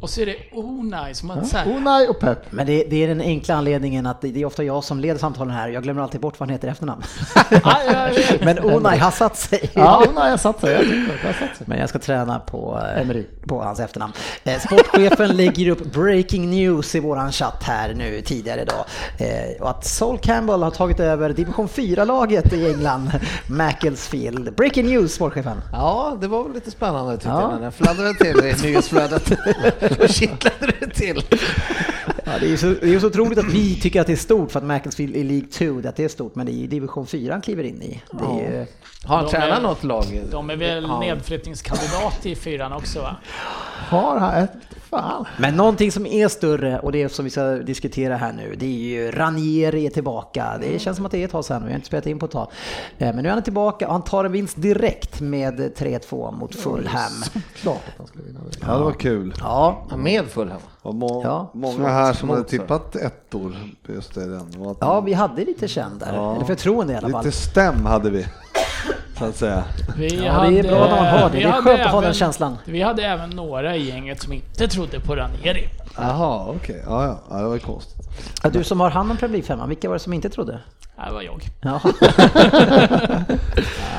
Och 0.00 0.10
så 0.10 0.20
är 0.20 0.26
det 0.26 0.36
Unai 0.54 1.14
som 1.14 1.44
så 1.44 1.56
här, 1.56 1.72
Unai 1.76 2.06
och 2.08 2.20
Pep. 2.20 2.38
Men 2.52 2.66
det, 2.66 2.84
det 2.90 3.04
är 3.04 3.08
den 3.08 3.20
enkla 3.20 3.54
anledningen 3.54 4.06
att 4.06 4.20
det 4.20 4.28
det 4.28 4.40
är 4.42 4.44
ofta 4.46 4.64
jag 4.64 4.84
som 4.84 5.00
leder 5.00 5.18
samtalen 5.20 5.54
här. 5.54 5.68
Jag 5.68 5.82
glömmer 5.82 6.02
alltid 6.02 6.20
bort 6.20 6.40
vad 6.40 6.48
han 6.48 6.52
heter 6.52 6.68
i 6.68 6.70
efternamn. 6.70 7.02
Ja, 7.50 7.78
ja. 7.92 8.08
Men 8.44 8.58
Unai 8.58 8.98
har 8.98 9.10
satt 9.10 9.36
sig. 9.36 9.70
Ja, 9.74 10.04
Unai 10.10 10.30
har 10.30 10.36
satt 10.36 10.60
sig. 10.60 10.72
Jag 10.72 10.80
tycker 10.82 11.18
det 11.22 11.26
har 11.26 11.32
satt 11.32 11.56
sig. 11.56 11.66
Men 11.68 11.78
jag 11.78 11.88
ska 11.88 11.98
träna 11.98 12.38
på, 12.38 12.80
eh, 12.94 13.00
Emery. 13.02 13.26
på 13.46 13.62
hans 13.62 13.80
efternamn. 13.80 14.12
Eh, 14.44 14.58
Sportchefen 14.60 15.28
lägger 15.36 15.68
upp 15.70 15.92
breaking 15.92 16.50
news 16.50 16.94
i 16.94 17.00
våran 17.00 17.32
chatt 17.32 17.62
här 17.62 17.94
nu 17.94 18.20
tidigare 18.20 18.60
idag. 18.62 18.84
Eh, 19.18 19.62
och 19.62 19.70
att 19.70 19.84
Sol 19.84 20.18
Campbell 20.18 20.62
har 20.62 20.70
tagit 20.70 21.00
över 21.00 21.30
division 21.32 21.68
4-laget 21.68 22.52
i 22.52 22.70
England, 22.72 23.10
Macclesfield. 23.48 24.54
Breaking 24.54 24.86
news, 24.86 25.12
sportchefen. 25.14 25.62
Ja, 25.72 26.16
det 26.20 26.28
var 26.28 26.42
väl 26.44 26.52
lite 26.52 26.70
spännande 26.70 27.12
tyckte 27.12 27.28
Ja. 27.28 27.40
jag 27.40 27.52
när 27.52 27.60
den 27.60 27.72
fladdrade 27.72 28.14
till 28.14 28.36
i 28.38 28.54
nyhetsflödet. 28.68 29.32
Då 30.00 30.08
kittlade 30.08 30.72
det 30.80 30.90
till. 30.94 31.22
Ja, 32.24 32.32
det 32.40 32.46
är 32.46 32.50
ju 32.50 32.56
så, 32.56 32.66
det 32.66 32.94
är 32.94 32.98
så 32.98 33.06
otroligt 33.06 33.38
att 33.38 33.44
vi 33.52 33.80
tycker 33.80 34.00
att 34.00 34.06
det 34.06 34.12
är 34.12 34.16
stort 34.16 34.52
för 34.52 34.58
att 34.58 34.64
Macclesfield 34.64 35.16
i 35.16 35.22
League 35.24 35.48
2, 35.82 35.88
att 35.88 35.96
det 35.96 36.04
är 36.04 36.08
stort, 36.08 36.34
men 36.34 36.46
det 36.46 36.52
är 36.52 36.56
ju 36.56 36.66
division 36.66 37.06
4 37.06 37.32
han 37.32 37.40
kliver 37.42 37.64
in 37.64 37.82
i. 37.82 38.02
Det 38.12 38.24
är 38.24 38.50
ju, 38.60 38.66
Har 39.04 39.16
han 39.16 39.24
De 39.24 39.30
tränat 39.30 39.58
är- 39.58 39.62
något 39.62 39.84
lag? 39.84 40.04
De 40.30 40.50
är 40.50 40.56
väl 40.56 40.84
Ja. 40.84 41.00
nedflyttningskandidat 41.00 42.26
i 42.26 42.34
fyran 42.34 42.72
också 42.72 43.00
va? 43.00 43.16
Har 43.88 44.18
han 44.18 44.34
ett... 44.42 44.50
Fan. 44.90 45.24
Men 45.38 45.56
någonting 45.56 45.92
som 45.92 46.06
är 46.06 46.28
större 46.28 46.78
och 46.78 46.92
det 46.92 47.08
som 47.08 47.24
vi 47.24 47.30
ska 47.30 47.44
diskutera 47.44 48.16
här 48.16 48.32
nu, 48.32 48.54
det 48.58 48.66
är 48.66 48.70
ju 48.70 49.10
Ranieri 49.10 49.86
är 49.86 49.90
tillbaka. 49.90 50.46
Det 50.60 50.78
känns 50.78 50.96
som 50.96 51.06
att 51.06 51.12
det 51.12 51.18
är 51.18 51.24
ett 51.24 51.30
tag 51.30 51.44
sedan, 51.44 51.62
vi 51.64 51.68
har 51.70 51.74
inte 51.74 51.86
spelat 51.86 52.06
in 52.06 52.18
på 52.18 52.26
ett 52.26 52.32
tag. 52.32 52.48
Eh, 52.98 53.14
Men 53.14 53.22
nu 53.22 53.28
är 53.28 53.32
han 53.34 53.42
tillbaka 53.42 53.86
och 53.86 53.92
han 53.92 54.02
tar 54.02 54.24
en 54.24 54.32
vinst 54.32 54.62
direkt 54.62 55.20
med 55.20 55.60
3-2 55.76 56.38
mot 56.38 56.54
Fulham. 56.54 57.12
Klart 57.54 57.76
att 57.88 57.94
han 57.98 58.06
skulle 58.06 58.24
vinna 58.24 58.40
det. 58.50 58.58
Ja, 58.66 58.76
det 58.78 58.84
var 58.84 58.92
kul. 58.92 59.34
Ja, 59.40 59.86
Ja, 59.90 59.96
med 59.96 60.24
Fulham. 60.26 60.60
Och 60.82 60.94
må, 60.94 61.22
Ja, 61.24 61.50
många 61.54 61.88
här 61.88 62.12
som 62.12 62.28
hade 62.30 62.44
tippat 62.44 62.96
ettor 62.96 63.56
på 63.86 63.92
just 63.92 64.14
det. 64.14 64.26
Den. 64.26 64.60
Och 64.66 64.76
ja 64.80 65.00
vi 65.00 65.12
hade 65.12 65.44
lite 65.44 65.66
där, 65.66 66.12
Ja. 66.14 66.34
eller 66.36 66.44
förtroende 66.44 66.92
i 66.92 66.96
alla 66.96 67.08
fall. 67.08 67.24
Lite 67.24 67.36
stäm 67.36 67.86
hade 67.86 68.10
vi, 68.10 68.26
så 69.18 69.24
att 69.24 69.36
säga. 69.36 69.64
Vi 69.96 70.24
Ja, 70.24 70.40
det 70.50 70.58
är 70.58 70.62
bra 70.62 70.78
när 70.86 70.96
man 70.96 71.06
har 71.06 71.30
det. 71.30 71.36
Det 71.36 71.42
är 71.42 71.48
hade 71.48 71.62
skönt 71.62 71.80
att 71.80 71.86
ha 71.86 71.94
den 72.00 72.04
även- 72.04 72.14
känslan. 72.14 72.56
Vi 72.64 72.82
hade 72.82 73.02
även 73.02 73.30
några 73.30 73.76
i 73.76 73.88
gänget 73.88 74.22
som 74.22 74.32
inte 74.32 74.68
trodde 74.68 75.00
på 75.00 75.16
Ranieri. 75.16 75.68
Jaha, 75.96 76.46
okej. 76.56 76.82
Ja, 76.86 77.04
ja, 77.04 77.20
ja, 77.30 77.36
det 77.36 77.48
var 77.48 77.58
konstigt. 77.58 78.08
Ja, 78.42 78.50
Du 78.50 78.64
som 78.64 78.80
har 78.80 78.90
hand 78.90 79.10
om 79.10 79.16
Premier 79.16 79.42
League-femman, 79.42 79.68
vilka 79.68 79.88
var 79.88 79.94
det 79.94 80.00
som 80.00 80.12
inte 80.12 80.28
trodde? 80.30 80.58
Det 81.06 81.12
var 81.12 81.22
jag. 81.22 81.42
Ja. 81.60 81.80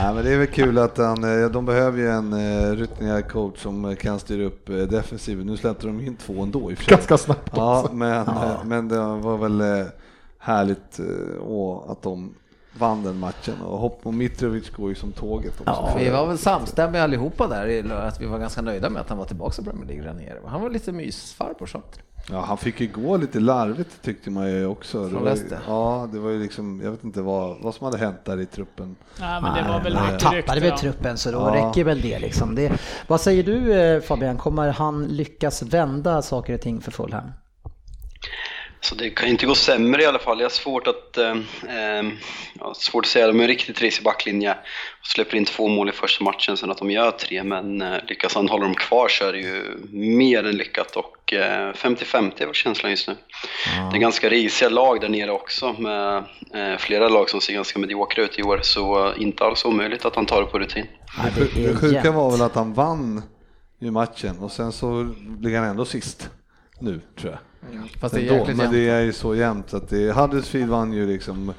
Nej, 0.01 0.13
men 0.13 0.23
det 0.25 0.33
är 0.33 0.37
väl 0.37 0.47
kul 0.47 0.77
att 0.77 0.97
han, 0.97 1.43
eh, 1.43 1.49
de 1.49 1.65
behöver 1.65 1.97
ju 1.99 2.09
en 2.09 2.33
eh, 2.33 2.71
rutinerad 2.71 3.27
coach 3.31 3.59
som 3.61 3.95
kan 3.95 4.19
styra 4.19 4.43
upp 4.45 4.69
eh, 4.69 4.75
defensiven. 4.75 5.45
Nu 5.47 5.57
släppte 5.57 5.87
de 5.87 6.01
in 6.01 6.15
två 6.15 6.43
ändå 6.43 6.71
i 6.71 6.73
och 6.73 6.77
för 6.77 6.85
sig. 6.85 6.91
Ganska 6.91 7.17
snabbt 7.17 7.51
Ja, 7.55 7.79
också. 7.81 7.93
men, 7.93 8.27
eh, 8.27 8.63
men 8.65 8.87
det 8.87 8.97
var 8.99 9.37
väl 9.37 9.85
härligt 10.39 10.99
att 11.89 12.01
de 12.03 12.33
vann 12.77 13.03
den 13.03 13.19
matchen 13.19 13.61
och 13.61 13.77
Hopp 13.79 13.99
och 14.03 14.13
Mitrovic 14.13 14.69
går 14.69 14.89
ju 14.89 14.95
som 14.95 15.11
tåget 15.11 15.53
också. 15.61 15.63
Ja, 15.71 15.95
Vi 15.97 16.09
var 16.09 16.27
väl 16.27 16.37
samstämmiga 16.37 17.03
allihopa 17.03 17.47
där, 17.47 17.91
att 17.93 18.21
vi 18.21 18.25
var 18.25 18.39
ganska 18.39 18.61
nöjda 18.61 18.89
med 18.89 19.01
att 19.01 19.09
han 19.09 19.17
var 19.17 19.25
tillbaka 19.25 19.61
i 19.61 19.65
Premier 19.65 19.87
League 19.87 20.07
Ranieri. 20.09 20.39
Han 20.45 20.61
var 20.61 20.69
lite 20.69 20.91
mysfarbror 20.91 21.65
sånt. 21.67 21.99
Ja, 22.31 22.41
han 22.41 22.57
fick 22.57 22.81
ju 22.81 22.87
gå 22.87 23.17
lite 23.17 23.39
larvigt 23.39 24.01
tyckte 24.01 24.29
man 24.31 24.49
ju 24.51 24.65
också. 24.65 25.07
Det 25.09 25.15
var 25.15 25.35
ju, 25.35 25.41
ja, 25.67 26.09
det 26.13 26.19
var 26.19 26.29
ju 26.29 26.39
liksom, 26.39 26.81
jag 26.83 26.91
vet 26.91 27.03
inte 27.03 27.21
vad, 27.21 27.57
vad 27.61 27.75
som 27.75 27.85
hade 27.85 27.97
hänt 27.97 28.25
där 28.25 28.39
i 28.39 28.45
truppen. 28.45 28.95
Nej, 29.19 29.41
men 29.41 29.53
det 29.63 29.69
var 29.71 29.81
väl 29.81 29.93
Nej, 29.93 30.03
mycket 30.13 30.19
tappade 30.19 30.59
väl 30.59 30.77
truppen 30.77 31.17
så 31.17 31.31
då 31.31 31.37
Ja. 31.37 31.55
räcker 31.69 31.83
väl 31.83 32.01
det 32.01 32.19
liksom. 32.19 32.55
Det, 32.55 32.71
vad 33.07 33.21
säger 33.21 33.43
du 33.43 33.73
eh, 33.73 34.01
Fabian, 34.01 34.37
kommer 34.37 34.69
han 34.71 35.03
lyckas 35.05 35.63
vända 35.63 36.21
saker 36.21 36.53
och 36.53 36.61
ting 36.61 36.81
för 36.81 36.91
Fulham? 36.91 37.31
Så 38.81 38.95
det 38.95 39.09
kan 39.09 39.27
ju 39.27 39.31
inte 39.31 39.45
gå 39.45 39.55
sämre 39.55 40.03
i 40.03 40.05
alla 40.05 40.19
fall. 40.19 40.39
Jag 40.39 40.45
har 40.45 40.49
svårt 40.49 40.87
att, 40.87 41.17
eh, 41.17 41.31
eh, 41.67 42.03
ja, 42.59 42.73
svårt 42.75 43.05
att 43.05 43.11
säga, 43.11 43.27
de 43.27 43.39
är 43.39 43.43
en 43.43 43.47
riktigt 43.47 43.81
risig 43.81 44.03
backlinje. 44.03 44.51
Och 44.99 45.05
släpper 45.07 45.37
in 45.37 45.45
två 45.45 45.67
mål 45.67 45.89
i 45.89 45.91
första 45.91 46.23
matchen 46.23 46.57
sen 46.57 46.71
att 46.71 46.77
de 46.77 46.91
gör 46.91 47.11
tre, 47.11 47.43
men 47.43 47.81
eh, 47.81 47.97
lyckas 48.07 48.35
han 48.35 48.49
hålla 48.49 48.63
dem 48.63 48.75
kvar 48.75 49.07
så 49.07 49.25
är 49.25 49.31
det 49.31 49.39
ju 49.39 49.77
mer 49.91 50.43
än 50.43 50.57
lyckat 50.57 50.95
och 50.95 51.33
eh, 51.33 51.73
50-50 51.73 52.41
är 52.41 52.45
väl 52.45 52.55
känslan 52.55 52.91
just 52.91 53.07
nu. 53.07 53.15
Det 53.91 53.97
är 53.97 53.99
ganska 53.99 54.29
risiga 54.29 54.69
lag 54.69 55.01
där 55.01 55.09
nere 55.09 55.31
också 55.31 55.73
med 55.73 56.17
eh, 56.53 56.77
flera 56.77 57.09
lag 57.09 57.29
som 57.29 57.41
ser 57.41 57.53
ganska 57.53 57.79
mediokra 57.79 58.23
ut 58.23 58.39
i 58.39 58.43
år, 58.43 58.59
så 58.63 59.07
eh, 59.07 59.21
inte 59.21 59.43
alls 59.43 59.65
omöjligt 59.65 60.05
att 60.05 60.15
han 60.15 60.25
tar 60.25 60.41
det 60.41 60.47
på 60.47 60.59
rutin. 60.59 60.85
Nej, 61.17 61.31
Det, 61.55 61.75
sjuka 61.75 62.11
var 62.11 62.31
väl 62.31 62.41
att 62.41 62.55
han 62.55 62.73
vann 62.73 63.21
ju 63.79 63.91
matchen 63.91 64.39
och 64.39 64.51
sen 64.51 64.71
så 64.71 65.13
ligger 65.41 65.59
han 65.59 65.69
ändå 65.69 65.85
sist 65.85 66.29
nu 66.79 67.01
tror 67.19 67.31
jag. 67.31 67.39
Fast 67.99 68.15
det 68.15 68.27
är 68.27 68.33
Ändå, 68.33 68.53
men 68.63 68.71
det 68.71 68.89
är 68.89 69.01
ju 69.01 69.13
så 69.13 69.35
jämnt 69.35 69.73
att 69.73 69.89
det, 69.89 70.11
Huddersfield 70.11 70.69
vann 70.69 70.93
ju 70.93 71.07
liksom 71.07 71.53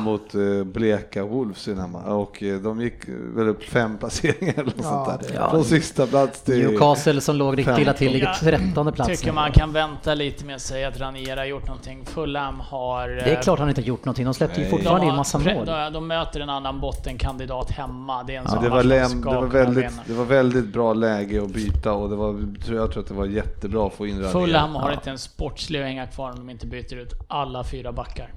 mot 0.00 0.34
eh, 0.34 0.64
bleka 0.64 1.24
Wolves 1.24 1.68
i 1.68 1.70
den 1.70 1.80
här 1.80 1.88
ma- 1.88 2.08
och 2.08 2.42
eh, 2.42 2.58
de 2.58 2.80
gick 2.80 2.94
väl 3.08 3.48
upp 3.48 3.62
fem 3.62 3.98
placeringar 3.98 4.52
eller 4.52 4.64
något 4.64 4.84
sånt 4.84 5.20
där. 5.20 5.34
Ja. 5.34 5.50
Från 5.50 5.64
sista 5.64 6.06
plats 6.06 6.42
till... 6.42 6.68
Newcastle 6.68 7.20
som 7.20 7.36
låg 7.36 7.58
riktigt 7.58 7.78
illa 7.78 7.92
till 7.92 8.12
ligger 8.12 8.26
Jag 8.26 8.36
13 8.38 8.92
plats 8.92 9.20
Tycker 9.20 9.32
man 9.32 9.52
kan 9.52 9.72
vänta 9.72 10.14
lite 10.14 10.44
med 10.44 10.56
att 10.56 10.62
säga 10.62 10.88
att 10.88 11.00
Ranieri 11.00 11.38
har 11.38 11.44
gjort 11.44 11.66
någonting. 11.66 12.04
Fulham 12.04 12.60
har... 12.60 13.08
Det 13.08 13.36
är 13.36 13.42
klart 13.42 13.58
han 13.58 13.68
inte 13.68 13.80
har 13.80 13.86
gjort 13.86 14.04
någonting, 14.04 14.24
de 14.24 14.34
släppte 14.34 14.60
ju 14.60 14.68
fortfarande 14.70 15.06
in 15.06 15.16
massa 15.16 15.38
mål. 15.38 15.66
De, 15.66 15.92
de 15.92 16.06
möter 16.06 16.40
en 16.40 16.50
annan 16.50 16.80
bottenkandidat 16.80 17.70
hemma. 17.70 18.22
Det 18.22 18.34
är 18.34 18.40
en 18.40 18.48
sån 18.48 18.62
det, 18.62 18.68
var 18.68 18.82
läm, 18.82 19.20
det, 19.20 19.26
var 19.26 19.46
väldigt, 19.46 19.90
det 20.06 20.12
var 20.14 20.24
väldigt 20.24 20.72
bra 20.72 20.94
läge 20.94 21.42
att 21.42 21.50
byta 21.50 21.92
och 21.92 22.10
det 22.10 22.16
var, 22.16 22.56
tror 22.64 22.78
jag 22.78 22.92
tror 22.92 23.02
att 23.02 23.08
det 23.08 23.14
var 23.14 23.26
jättebra 23.26 23.86
att 23.86 23.94
få 23.94 24.06
in 24.06 24.14
Ranieri. 24.14 24.32
Fulham 24.32 24.74
har 24.74 24.92
inte 24.92 25.10
en 25.10 25.18
sportslig 25.52 25.80
att 25.80 25.86
hänga 25.86 26.06
kvar 26.06 26.30
om 26.30 26.36
de 26.36 26.50
inte 26.50 26.66
byter 26.66 26.94
ut 26.96 27.12
alla 27.28 27.64
fyra 27.64 27.92
backar. 27.92 28.28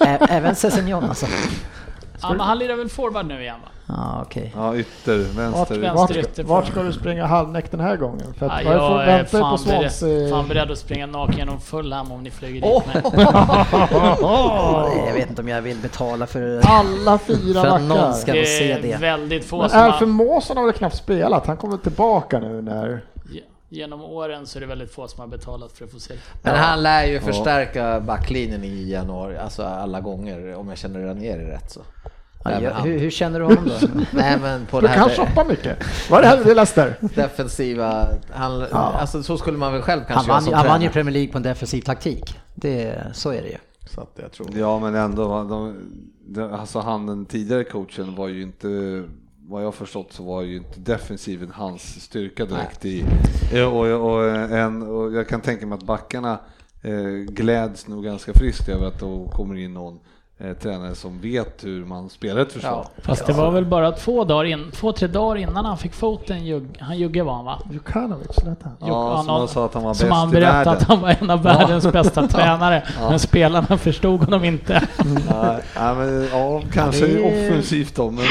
Ä- 0.00 0.18
Även 0.30 0.54
Sessignon 0.54 1.04
alltså. 1.04 1.26
Ja, 2.22 2.30
men 2.30 2.40
han 2.40 2.58
lirar 2.58 2.76
väl 2.76 2.88
forward 2.88 3.26
nu 3.26 3.40
igen 3.42 3.56
va? 3.64 3.68
Ja, 3.86 4.22
okej. 4.26 4.52
Ja, 4.56 4.76
ytter, 4.76 5.16
vänster. 5.18 5.78
vänster. 5.78 5.94
Vart, 5.94 6.10
ytter 6.16 6.42
vart 6.44 6.64
för- 6.64 6.72
ska 6.72 6.82
du 6.82 6.92
springa 6.92 7.26
halvnäck 7.26 7.70
den 7.70 7.80
här 7.80 7.96
gången? 7.96 8.34
För 8.38 8.46
Ja, 8.46 8.52
att, 8.52 8.64
jag 8.64 8.72
får 8.88 9.00
jag 9.00 9.02
är 9.02 9.06
vänta 9.16 9.40
på 9.40 9.58
fan 9.58 9.58
beredd, 9.66 10.30
fan 10.30 10.48
beredd 10.48 10.70
att 10.70 10.78
springa 10.78 11.06
naken 11.06 11.36
genom 11.38 11.60
Fulham 11.60 12.12
om 12.12 12.22
ni 12.22 12.30
flyger 12.30 12.54
dit 12.60 12.64
Åh! 14.22 14.82
mig. 14.88 15.04
Jag 15.06 15.12
vet 15.14 15.28
inte 15.30 15.42
om 15.42 15.48
jag 15.48 15.62
vill 15.62 15.76
betala 15.76 16.26
för, 16.26 16.60
Alla 16.64 17.18
fyra 17.18 17.60
för 17.62 17.68
att 17.68 17.82
någon 17.82 18.14
ska 18.14 18.32
få 18.32 18.38
Det 18.38 18.46
se 18.46 18.72
är 18.72 18.82
det. 18.82 18.96
väldigt 18.96 19.44
få 19.44 19.58
Men 19.60 19.70
som 19.70 19.78
Alfred 19.80 20.08
har, 20.08 20.14
Mawson 20.26 20.56
har 20.56 20.64
väl 20.64 20.72
knappt 20.74 20.96
spelat? 20.96 21.46
Han 21.46 21.56
kommer 21.56 21.76
tillbaka 21.76 22.38
nu 22.38 22.62
när... 22.62 23.00
Genom 23.68 24.00
åren 24.00 24.46
så 24.46 24.58
är 24.58 24.60
det 24.60 24.66
väldigt 24.66 24.92
få 24.92 25.08
som 25.08 25.20
har 25.20 25.26
betalat 25.26 25.72
för 25.72 25.84
att 25.84 25.90
få 25.90 26.00
se 26.00 26.14
det. 26.14 26.20
Men 26.42 26.56
han 26.56 26.82
lär 26.82 27.04
ju 27.06 27.20
förstärka 27.20 28.00
backlinjen 28.00 28.64
i 28.64 28.90
januari, 28.90 29.36
alltså 29.36 29.62
alla 29.62 30.00
gånger, 30.00 30.54
om 30.54 30.68
jag 30.68 30.78
känner 30.78 31.00
Ranieri 31.00 31.46
rätt 31.46 31.70
så. 31.70 31.80
Ja, 32.44 32.70
han. 32.72 32.88
hur, 32.88 32.98
hur 32.98 33.10
känner 33.10 33.40
du 33.40 33.44
honom 33.46 33.64
då? 33.80 33.88
Nej 34.10 34.38
men 34.38 34.66
på 34.66 34.80
Du 34.80 34.86
det 34.86 34.94
kan 34.94 35.10
shoppa 35.10 35.44
mycket. 35.48 35.78
Vad 36.10 36.18
är 36.18 36.22
det 36.22 36.28
här 36.28 36.44
du 36.44 36.54
Lester? 36.54 36.96
defensiva, 37.00 38.06
han, 38.30 38.62
alltså 38.72 39.22
så 39.22 39.38
skulle 39.38 39.58
man 39.58 39.72
väl 39.72 39.82
själv 39.82 40.02
Han 40.08 40.24
kanske 40.24 40.30
göra 40.30 40.40
vann, 40.40 40.54
han 40.54 40.66
vann 40.66 40.82
ju. 40.82 40.88
Premier 40.88 41.12
League 41.12 41.32
på 41.32 41.36
en 41.36 41.42
defensiv 41.42 41.82
taktik. 41.82 42.38
Det, 42.54 43.02
så 43.12 43.30
är 43.30 43.42
det 43.42 43.48
ju. 43.48 43.58
Så 43.86 44.00
att 44.00 44.10
jag 44.22 44.32
tror. 44.32 44.48
Ja, 44.56 44.78
men 44.78 44.94
ändå. 44.94 45.44
De, 45.44 45.76
de, 46.26 46.52
alltså 46.52 46.80
han 46.80 47.06
den 47.06 47.26
tidigare 47.26 47.64
coachen 47.64 48.14
var 48.14 48.28
ju 48.28 48.42
inte, 48.42 48.68
vad 49.48 49.64
jag 49.64 49.74
förstått 49.74 50.12
så 50.12 50.22
var 50.22 50.42
ju 50.42 50.56
inte 50.56 50.80
defensiven 50.80 51.50
hans 51.54 52.02
styrka 52.02 52.46
direkt 52.46 52.84
i. 52.84 53.04
Och, 53.52 53.86
och, 53.86 54.30
en, 54.30 54.82
och 54.82 55.12
jag 55.12 55.28
kan 55.28 55.40
tänka 55.40 55.66
mig 55.66 55.76
att 55.76 55.82
backarna 55.82 56.38
eh, 56.82 57.32
gläds 57.32 57.88
nog 57.88 58.04
ganska 58.04 58.32
friskt 58.34 58.68
över 58.68 58.86
att 58.86 59.00
då 59.00 59.28
kommer 59.28 59.54
in 59.54 59.74
någon 59.74 60.00
eh, 60.48 60.52
tränare 60.56 60.94
som 60.94 61.20
vet 61.20 61.64
hur 61.64 61.84
man 61.84 62.10
spelar 62.10 62.40
ett 62.40 62.52
försvar. 62.52 62.86
Fast 63.02 63.26
det 63.26 63.32
var 63.32 63.50
väl 63.50 63.64
bara 63.66 63.92
två 63.92 64.24
dagar 64.24 64.44
in, 64.44 64.70
två, 64.72 64.92
tre 64.92 65.08
dagar 65.08 65.36
innan 65.36 65.64
han 65.64 65.78
fick 65.78 65.94
foten, 65.94 66.46
jugg, 66.46 66.76
han 66.80 66.98
Jugge 66.98 67.22
var 67.22 67.34
han 67.34 67.44
va? 67.44 67.58
Djukanovic, 67.72 68.44
lät 68.44 68.62
han. 68.62 68.72
Ja, 68.80 69.18
som 69.24 69.28
han 69.28 69.48
sa 69.48 69.64
att 69.64 69.74
han 69.74 69.82
var 69.82 69.90
bäst 69.90 70.02
han 70.10 70.28
i 70.28 70.32
berättade 70.32 70.54
världen. 70.64 70.72
att 70.72 70.82
han 70.82 71.00
var 71.00 71.16
en 71.20 71.30
av 71.30 71.42
världens 71.42 71.92
bästa 71.92 72.28
tränare. 72.28 72.82
Men 73.00 73.18
spelarna 73.18 73.78
förstod 73.78 74.20
honom 74.20 74.44
inte. 74.44 74.82
Ja, 75.30 75.56
ja, 75.74 75.94
men, 75.94 76.28
ja, 76.32 76.62
kanske 76.72 77.06
Ja, 77.06 77.18
det 77.30 77.44
är- 77.46 77.48
offensivt 77.50 77.96
då, 77.96 78.10
men 78.10 78.24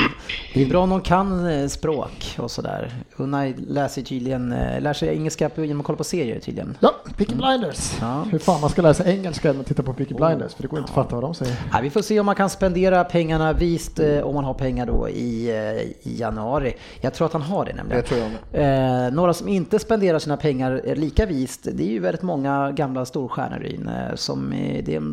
Det 0.53 0.61
är 0.64 0.70
bra 0.70 0.84
om 0.84 0.89
någon 0.89 1.01
kan 1.01 1.47
eh, 1.61 1.68
språk 1.68 2.36
och 2.39 2.51
sådär. 2.51 2.91
Unai 3.18 3.53
läser 3.68 4.01
tydligen, 4.01 4.51
eh, 4.51 4.82
lär 4.82 4.93
sig 4.93 5.09
engelska 5.09 5.49
på- 5.49 5.64
genom 5.66 5.80
att 5.80 5.86
kolla 5.86 5.97
på 5.97 6.03
serier 6.03 6.39
tydligen. 6.39 6.78
Ja, 6.80 6.91
Peaky 7.18 7.36
Blinders. 7.36 7.91
Ja. 8.01 8.24
Hur 8.32 8.39
fan 8.39 8.61
man 8.61 8.70
ska 8.70 8.82
lära 8.82 8.93
sig 8.93 9.16
engelska 9.18 9.47
när 9.47 9.55
man 9.55 9.64
tittar 9.66 9.84
på 9.84 9.93
Peaky 9.93 10.14
Blinders, 10.14 10.53
för 10.53 10.61
det 10.61 10.68
går 10.68 10.80
inte 10.80 10.89
att 10.89 10.95
fatta 10.95 11.16
vad 11.16 11.24
de 11.24 11.34
säger. 11.34 11.55
Ja, 11.72 11.80
vi 11.82 11.89
får 11.89 12.01
se 12.04 12.20
om 12.20 12.26
man 12.26 12.36
kan 12.36 12.49
spendera 12.49 13.04
pengarna 13.04 13.54
vist 13.54 13.99
eh, 13.99 14.20
om 14.20 14.36
man 14.36 14.43
har 14.43 14.54
pengar 14.54 14.86
då 14.86 15.10
i, 15.10 15.49
eh, 15.49 16.10
i 16.12 16.18
januari. 16.20 16.74
Jag 17.01 17.14
tror 17.14 17.28
att 17.28 17.34
han 17.34 17.41
har 17.41 17.66
det 17.66 17.74
nämligen. 17.74 18.01
Det 18.01 18.08
tror 18.08 18.22
jag. 18.51 19.06
Eh, 19.06 19.12
några 19.14 19.34
som 19.34 19.47
inte 19.47 19.80
spenderar 19.80 20.20
sina 20.20 20.38
pengar 20.38 20.82
eh, 20.86 20.95
lika 20.95 21.26
vist, 21.26 21.68
det 21.74 21.84
är 21.84 21.91
ju 21.91 21.99
väldigt 21.99 22.22
många 22.22 22.72
gamla 22.72 23.06
storstjärnor 23.06 23.64
in, 23.66 23.88
eh, 23.88 24.16
som 24.16 24.54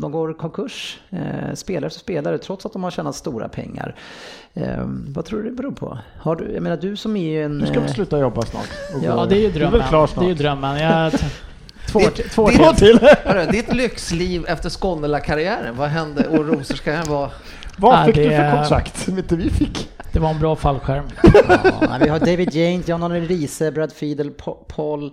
de 0.01 0.11
går 0.11 0.33
konkurs, 0.33 0.99
eh, 1.09 1.53
spelare 1.53 1.89
för 1.89 1.99
spelare, 1.99 2.37
trots 2.37 2.65
att 2.65 2.73
de 2.73 2.83
har 2.83 2.91
tjänat 2.91 3.15
stora 3.15 3.49
pengar. 3.49 3.95
Eh, 4.53 4.83
vad 5.07 5.25
tror 5.25 5.43
du 5.43 5.49
det 5.49 5.55
beror 5.55 5.71
på? 5.71 5.97
Har 6.19 6.35
du, 6.35 6.51
jag 6.53 6.63
menar 6.63 6.77
du 6.77 6.95
som 6.95 7.15
är 7.15 7.45
en... 7.45 7.59
Du 7.59 7.65
ska 7.65 7.79
väl 7.79 7.89
sluta 7.89 8.19
jobba 8.19 8.41
snart? 8.41 8.69
Ja, 9.03 9.25
det 9.25 9.35
är 9.35 9.39
ju 9.39 9.51
Du 9.51 9.63
är 9.63 9.71
väl 9.71 9.81
drömmen. 9.89 10.07
Det 10.15 10.25
är 10.25 10.29
ju 10.29 10.33
drömmen. 10.33 10.77
Jag, 10.77 11.13
två, 11.87 11.99
Ditt- 11.99 12.31
två 12.31 12.47
ditt- 12.49 12.77
till. 12.77 12.99
Hörru, 13.25 13.45
ditt 13.51 13.73
lyxliv 13.73 14.45
efter 14.47 14.69
Skånela-karriären, 14.69 15.75
vad 15.77 15.89
hände? 15.89 16.27
Och 16.27 16.45
Rosor 16.47 16.75
ska 16.75 16.91
hem 16.91 17.05
vara... 17.07 17.29
Vad 17.77 17.99
Ja, 17.99 18.05
fick 18.05 18.15
det 18.15 18.23
du 18.23 18.29
för 18.29 18.51
kontrakt 18.57 18.97
som 18.97 19.17
inte 19.17 19.35
vi 19.35 19.49
fick? 19.49 19.89
Det 20.13 20.19
var 20.19 20.29
en 20.29 20.39
bra 20.39 20.55
fallskärm. 20.55 21.05
Ja, 21.81 21.97
vi 22.03 22.09
har 22.09 22.19
David 22.19 22.53
James, 22.55 22.87
John 22.87 23.11
Riese, 23.11 23.71
Brad 23.71 23.93
Fiedel, 23.93 24.29
Pa- 24.31 24.57
Paul 24.67 25.11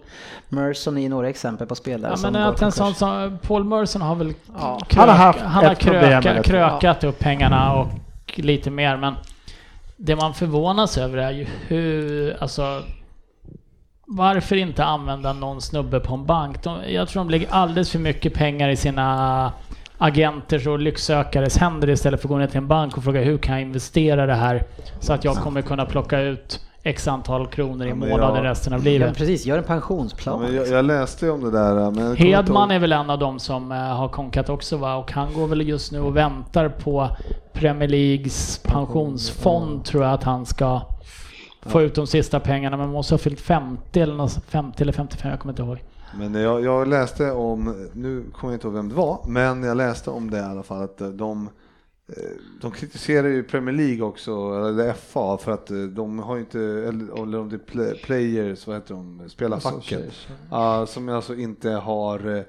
Merson 0.48 0.98
är 0.98 1.08
några 1.08 1.28
exempel 1.28 1.66
på 1.66 1.74
spelare 1.74 2.12
Ja, 2.12 2.16
som 2.16 2.32
men 2.32 2.42
att 2.42 2.62
en 2.62 2.72
sån 2.72 2.94
som 2.94 3.38
Paul 3.42 3.64
Merson 3.64 4.02
har 4.02 4.14
väl 4.14 4.32
Ja. 4.58 4.80
krök, 4.88 4.98
Han 4.98 5.08
har 5.08 5.16
haft 5.16 5.40
han 5.40 5.64
har 5.64 5.74
kröka, 5.74 6.42
krökat 6.42 7.04
upp 7.04 7.18
pengarna 7.18 7.72
och 7.74 7.88
lite 8.34 8.70
mer. 8.70 8.96
Men 8.96 9.14
det 9.96 10.16
man 10.16 10.34
förvånas 10.34 10.98
över 10.98 11.18
är 11.18 11.30
ju 11.30 11.46
hur, 11.66 12.36
alltså 12.42 12.82
varför 14.10 14.56
inte 14.56 14.84
använda 14.84 15.32
någon 15.32 15.60
snubbe 15.60 16.00
på 16.00 16.14
en 16.14 16.26
bank? 16.26 16.62
De, 16.62 16.76
jag 16.88 17.08
tror 17.08 17.20
de 17.24 17.30
lägger 17.30 17.48
alldeles 17.50 17.90
för 17.90 17.98
mycket 17.98 18.34
pengar 18.34 18.68
i 18.68 18.76
sina 18.76 19.52
agenters 19.98 20.66
och 20.66 20.78
lycksökares 20.78 21.56
händer 21.58 21.90
istället 21.90 22.20
för 22.20 22.28
att 22.28 22.30
gå 22.30 22.38
ner 22.38 22.46
till 22.46 22.58
en 22.58 22.68
bank 22.68 22.96
och 22.96 23.04
fråga 23.04 23.20
hur 23.20 23.38
kan 23.38 23.54
jag 23.54 23.62
investera 23.62 24.26
det 24.26 24.34
här 24.34 24.62
så 25.00 25.12
att 25.12 25.24
jag 25.24 25.36
kommer 25.36 25.62
kunna 25.62 25.86
plocka 25.86 26.20
ut 26.20 26.60
x 26.82 27.08
antal 27.08 27.46
kronor 27.46 27.86
i 27.86 27.88
Ja, 27.88 27.94
månaden 27.94 28.36
jag- 28.36 28.44
resten 28.50 28.72
av 28.72 28.78
Ja, 28.80 28.84
livet. 28.84 29.16
precis, 29.16 29.46
gör 29.46 29.56
en 29.58 29.62
ja, 29.62 29.74
pensionsplan. 29.74 30.40
men 30.42 30.54
jag, 30.54 30.68
jag 30.68 30.84
läste 30.84 31.26
ju 31.26 31.32
om 31.32 31.44
det 31.44 31.50
där. 31.50 31.90
Men 31.90 32.16
Hedman 32.16 32.70
är 32.70 32.78
väl 32.78 32.92
en 32.92 33.10
av 33.10 33.18
dem 33.18 33.38
som 33.38 33.72
eh, 33.72 33.78
har 33.78 34.08
konkat 34.08 34.48
också 34.48 34.76
va? 34.76 34.94
Och 34.96 35.12
han 35.12 35.34
går 35.34 35.46
väl 35.46 35.68
just 35.68 35.92
nu 35.92 36.00
och 36.00 36.16
väntar 36.16 36.68
på 36.68 37.08
Premier 37.52 37.88
Leagues 37.88 38.58
pensionsfond 38.64 39.84
tror 39.84 40.04
jag 40.04 40.12
att 40.12 40.24
han 40.24 40.46
ska 40.46 40.80
få 41.62 41.82
ut 41.82 41.94
de 41.94 42.06
sista 42.06 42.40
pengarna. 42.40 42.76
Men 42.76 42.86
man 42.86 42.92
måste 42.92 43.14
ha 43.14 43.18
fyllt 43.18 43.40
50 43.40 44.00
eller, 44.00 44.14
något, 44.14 44.44
50 44.48 44.82
eller 44.82 44.92
55, 44.92 45.30
jag 45.30 45.40
kommer 45.40 45.52
inte 45.52 45.62
ihåg. 45.62 45.78
Men 46.18 46.34
jag, 46.34 46.64
jag 46.64 46.88
läste 46.88 47.30
om, 47.32 47.88
nu 47.92 48.24
kommer 48.32 48.52
jag 48.52 48.56
inte 48.56 48.66
ihåg 48.66 48.74
vem 48.74 48.88
det 48.88 48.94
var, 48.94 49.20
men 49.28 49.62
jag 49.62 49.76
läste 49.76 50.10
om 50.10 50.30
det 50.30 50.38
i 50.38 50.40
alla 50.42 50.62
fall 50.62 50.82
att 50.82 51.00
eh, 51.00 51.08
de 51.08 51.48
eh, 52.08 52.14
de 52.60 52.70
kritiserar 52.70 53.28
ju 53.28 53.42
Premier 53.42 53.74
League 53.74 54.02
också, 54.02 54.30
eller 54.68 54.92
FA, 54.92 55.38
för 55.38 55.52
att 55.52 55.70
eh, 55.70 55.76
de 55.78 56.18
har 56.18 56.34
ju 56.34 56.40
inte, 56.40 56.60
eller 56.60 57.22
eller 57.22 57.38
om 57.38 57.48
det 57.48 57.56
är 57.56 57.58
play- 57.58 58.00
players, 58.04 58.66
vad 58.66 58.76
heter 58.76 58.94
de, 58.94 59.22
spelarfacken, 59.28 60.00
ja, 60.50 60.86
som 60.86 61.08
alltså 61.08 61.34
inte 61.34 61.70
har, 61.70 62.44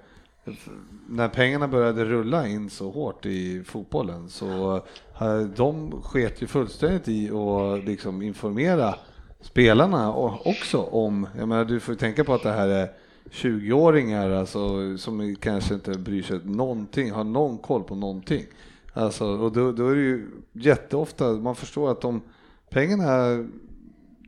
när 1.10 1.28
pengarna 1.30 1.68
började 1.68 2.06
rulla 2.06 2.48
in 2.48 2.70
så 2.70 2.92
hårt 2.92 3.26
i 3.26 3.64
fotbollen 3.64 4.30
så 4.30 4.82
Eh, 5.22 5.40
de 5.40 6.02
sket 6.02 6.42
ju 6.42 6.48
fullständigt 6.48 7.08
i 7.08 7.30
att 7.32 7.86
liksom 7.86 8.22
informera 8.22 8.96
spelarna 9.42 10.14
också 10.46 10.78
om, 10.78 11.28
jag 11.38 11.48
menar 11.48 11.66
du 11.66 11.80
får 11.80 11.96
tänka 11.96 12.24
på 12.24 12.34
att 12.34 12.44
det 12.44 12.52
här 12.52 12.68
är 12.68 12.92
20-åringar 13.32 14.30
alltså, 14.30 14.98
som 14.98 15.36
kanske 15.36 15.74
inte 15.74 15.92
bryr 15.92 16.24
sig 16.24 16.40
någonting, 16.44 17.12
har 17.12 17.24
någon 17.24 17.58
koll 17.58 17.84
på 17.84 17.96
någonting. 17.96 18.46
Alltså, 18.94 19.26
och 19.26 19.52
då, 19.52 19.72
då 19.72 19.88
är 19.88 19.96
det 19.96 20.02
ju 20.02 20.28
jätteofta, 20.54 21.32
man 21.32 21.56
förstår 21.56 21.92
att 21.92 22.02
de 22.02 22.22
pengarna, 22.70 23.46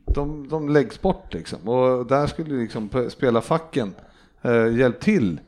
de, 0.04 0.48
de 0.48 0.68
läggs 0.68 1.02
bort 1.02 1.34
liksom. 1.34 1.68
Och 1.68 2.06
där 2.06 2.26
skulle 2.26 2.54
liksom 2.54 2.88
p- 2.88 3.10
spelarfacken 3.10 3.94
eh, 4.42 4.76
hjälpt 4.76 5.02
till 5.02 5.40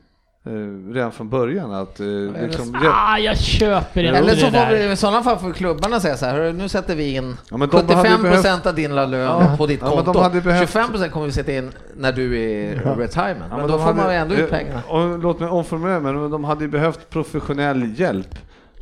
eh, 0.45 0.93
redan 0.93 1.11
från 1.11 1.29
början 1.29 1.71
att 1.73 1.99
eh, 1.99 2.05
liksom, 2.41 2.65
hjälp- 2.73 2.93
Ah, 2.93 3.17
jag 3.17 3.37
köper 3.37 4.03
inte 4.03 4.17
Eller 4.17 4.35
så 4.35 4.45
det 4.45 4.51
får 4.51 4.57
där. 4.57 4.87
vi, 4.87 4.91
i 4.93 4.95
sådana 4.95 5.23
fall 5.23 5.37
får 5.37 5.51
klubbarna 5.53 5.99
säga 5.99 6.17
så 6.17 6.25
här, 6.25 6.33
"Hörru, 6.33 6.53
nu 6.53 6.69
sätter 6.69 6.95
vi 6.95 7.15
in 7.15 7.37
Ja, 7.51 7.57
men 7.57 7.69
de 7.69 7.75
hade 7.77 7.93
75% 7.93 8.21
behövt- 8.21 8.65
av 8.65 8.75
din 8.75 8.95
lön 8.95 9.11
Ja, 9.19 9.55
på 9.57 9.67
ditt 9.67 9.79
ja, 9.81 9.87
men 9.87 9.97
de 9.97 10.03
konto. 10.05 10.19
hade 10.19 10.41
behövt- 10.41 10.69
25% 10.69 11.09
kommer 11.11 11.25
vi 11.25 11.31
sätta 11.31 11.51
in 11.53 11.71
när 11.97 12.11
du 12.11 12.41
är 12.41 12.75
retirement. 12.97 13.45
Ja, 13.49 13.57
men, 13.57 13.67
de 13.67 13.71
då 13.71 13.77
får 13.77 13.85
hade- 13.85 14.01
man 14.01 14.11
ju 14.11 14.17
ändå 14.17 14.35
ut 14.35 14.39
eh, 14.51 14.57
pengarna. 14.59 14.81
Och, 14.87 15.19
låt 15.19 15.39
mig 15.39 15.49
omformulera 15.49 15.99
mig, 15.99 16.13
men 16.13 16.31
de 16.31 16.43
hade 16.43 16.63
ju 16.63 16.69
behövt 16.69 17.09
professionell 17.09 17.99
hjälp. 17.99 18.35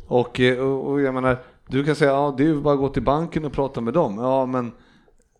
Och, 0.06 0.40
eh, 0.40 0.58
och, 0.58 0.90
och 0.90 1.00
jag 1.00 1.14
menar, 1.14 1.36
du 1.68 1.84
kan 1.84 1.94
säga 1.94 2.10
ja 2.10 2.34
det 2.36 2.42
är 2.42 2.46
ju 2.46 2.60
bara 2.60 2.74
att 2.74 2.80
gå 2.80 2.88
till 2.88 3.02
banken 3.02 3.44
och 3.44 3.52
prata 3.52 3.80
med 3.80 3.94
dem. 3.94 4.18
Ja, 4.18 4.46
men 4.46 4.72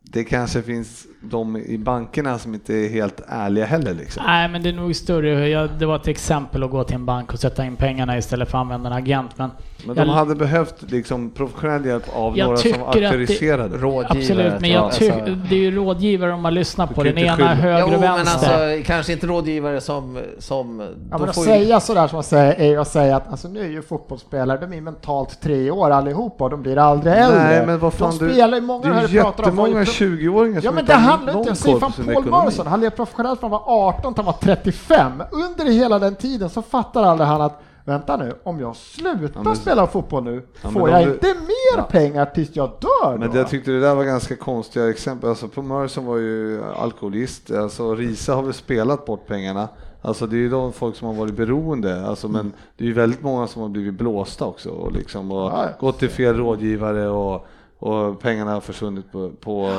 det 0.02 0.24
kanske 0.24 0.62
finns 0.62 1.06
de 1.30 1.56
i 1.56 1.78
bankerna 1.78 2.38
som 2.38 2.54
inte 2.54 2.74
är 2.74 2.88
helt 2.88 3.20
ärliga 3.28 3.64
heller 3.64 3.94
liksom. 3.94 4.22
Nej, 4.26 4.48
men 4.48 4.62
det 4.62 4.68
är 4.68 4.72
nog 4.72 4.96
större. 4.96 5.48
Jag, 5.48 5.70
det 5.78 5.86
var 5.86 5.96
ett 5.96 6.08
exempel 6.08 6.62
att 6.62 6.70
gå 6.70 6.84
till 6.84 6.94
en 6.94 7.06
bank 7.06 7.32
och 7.32 7.38
sätta 7.38 7.64
in 7.64 7.76
pengarna 7.76 8.18
istället 8.18 8.50
för 8.50 8.58
att 8.58 8.62
använda 8.62 8.90
en 8.90 8.96
agent. 8.96 9.30
Men, 9.36 9.50
Men 9.86 9.96
jag, 9.96 10.06
de 10.06 10.10
hade 10.12 10.34
behövt 10.34 10.74
liksom 10.90 11.30
professionell 11.30 11.84
hjälp 11.86 12.04
av 12.14 12.36
några 12.36 12.56
som 12.56 12.70
det- 12.72 12.78
auktoriserade. 12.86 13.76
Rådgivare. 13.76 14.18
absolut, 14.18 14.60
men 14.60 14.70
ja, 14.70 14.76
jag 14.82 14.92
tycker 14.92 15.12
alltså- 15.18 15.34
det 15.50 15.54
är 15.54 15.60
ju 15.60 15.70
rådgivare 15.76 16.30
de 16.30 16.44
har 16.44 16.50
lyssnat 16.52 16.94
på. 16.94 17.02
Den 17.02 17.18
ena 17.18 17.36
skylla. 17.36 17.54
höger 17.54 17.78
Jo, 17.80 17.84
och 17.84 17.90
men 17.90 18.00
vänster. 18.00 18.70
alltså 18.70 18.86
kanske 18.86 19.12
inte 19.12 19.26
rådgivare 19.26 19.80
som... 19.80 20.18
som 20.38 20.80
Ja, 21.10 21.18
men 21.18 21.28
att 21.28 21.34
får 21.34 21.44
ju- 21.44 21.50
säga 21.50 21.80
sådär 21.80 22.06
som 22.08 22.16
man 22.16 22.22
säger 22.22 22.60
är 22.60 22.78
att 22.78 22.88
säga 22.88 23.16
att 23.16 23.28
alltså, 23.30 23.48
nu 23.48 23.60
är 23.60 23.68
ju 23.68 23.82
fotbollsspelare, 23.82 24.58
de 24.66 24.72
är 24.76 24.80
mentalt 24.80 25.40
tre 25.42 25.70
år 25.70 25.90
allihopa 25.90 26.44
och 26.44 26.50
de 26.50 26.62
blir 26.62 26.78
aldrig 26.78 27.14
äldre. 27.14 27.38
Nej, 27.44 27.66
men 27.66 27.78
vad 27.78 27.94
fan 27.94 28.18
de 28.18 28.26
du, 28.26 28.32
spelar 28.32 28.58
ju, 28.58 28.64
många 28.64 28.88
det 28.88 28.94
här 28.94 29.02
är 29.02 29.04
om 29.18 29.24
var 29.24 29.30
jättemånga 29.30 29.84
pro- 29.84 29.92
20-åringar 29.92 30.60
som 30.60 30.64
Ja 30.64 30.70
men 30.72 30.80
inte 30.80 30.92
det 30.92 30.98
har 30.98 31.13
handlar 31.16 31.32
någon 31.32 31.40
inte, 31.40 31.50
jag 31.50 31.56
säger 31.56 31.78
fan 31.78 31.92
Paul. 32.30 32.44
Merson, 32.44 32.66
han 32.66 32.80
levde 32.80 32.96
professionellt 32.96 33.40
från 33.40 33.50
han 33.52 33.60
var 33.66 33.88
18 33.88 34.14
till 34.14 34.24
han 34.24 34.32
var 34.32 34.40
35. 34.40 35.22
Under 35.32 35.64
hela 35.72 35.98
den 35.98 36.14
tiden 36.14 36.50
så 36.50 36.62
fattar 36.62 37.02
aldrig 37.02 37.28
han 37.28 37.40
att 37.42 37.60
Vänta 37.86 38.16
nu, 38.16 38.32
om 38.42 38.60
jag 38.60 38.76
slutar 38.76 39.30
Ja, 39.34 39.42
men- 39.42 39.56
spela 39.56 39.86
fotboll 39.86 40.24
nu, 40.24 40.42
Ja, 40.62 40.68
får 40.70 40.90
jag 40.90 41.06
du- 41.06 41.12
inte 41.12 41.26
mer 41.26 41.82
pengar 41.82 42.26
tills 42.26 42.56
jag 42.56 42.70
dör 42.80 43.18
Men 43.18 43.30
då? 43.30 43.36
jag 43.38 43.48
tyckte 43.48 43.70
det 43.70 43.80
där 43.80 43.94
var 43.94 44.04
ganska 44.04 44.36
konstiga 44.36 44.90
exempel. 44.90 45.28
Alltså 45.30 45.48
på 45.48 45.62
Merson 45.62 46.06
var 46.06 46.16
ju 46.16 46.62
alkoholist, 46.78 47.50
alltså 47.50 47.94
Risa 47.94 48.34
har 48.34 48.42
väl 48.42 48.54
spelat 48.54 49.04
bort 49.06 49.26
pengarna. 49.26 49.68
Alltså 50.02 50.26
det 50.26 50.36
är 50.36 50.38
ju 50.38 50.48
de 50.48 50.72
folk 50.72 50.96
som 50.96 51.06
har 51.08 51.14
varit 51.14 51.36
beroende, 51.36 52.06
alltså, 52.06 52.28
men 52.28 52.52
det 52.76 52.84
är 52.84 52.88
ju 52.88 52.94
väldigt 52.94 53.22
många 53.22 53.46
som 53.46 53.62
har 53.62 53.68
blivit 53.68 53.94
blåsta 53.94 54.44
också 54.44 54.70
och, 54.70 54.92
liksom, 54.92 55.32
och 55.32 55.50
Ja, 55.52 55.64
ja. 55.64 55.68
gått 55.80 55.98
till 55.98 56.10
fel 56.10 56.36
rådgivare 56.36 57.08
och, 57.08 57.46
och 57.78 58.20
pengarna 58.20 58.52
har 58.52 58.60
försvunnit 58.60 59.12
på, 59.12 59.30
på 59.40 59.70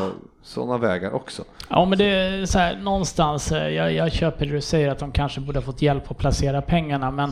sådana 0.46 0.78
vägar 0.78 1.12
också. 1.12 1.43
Ja 1.70 1.86
men 1.86 1.98
det 1.98 2.06
är 2.06 2.46
så 2.46 2.60
här, 2.60 2.76
någonstans, 2.76 3.52
eh, 3.52 3.70
jag, 3.70 3.93
jag 3.93 4.12
köper 4.12 4.46
det 4.46 4.52
du 4.52 4.62
säger 4.62 4.91
att 4.91 5.00
de 5.00 5.12
kanske 5.12 5.41
borde 5.41 5.60
ha 5.60 5.66
fått 5.66 5.82
hjälp 5.82 6.12
att 6.12 6.18
placera 6.18 6.62
pengarna 6.62 7.12
men 7.12 7.32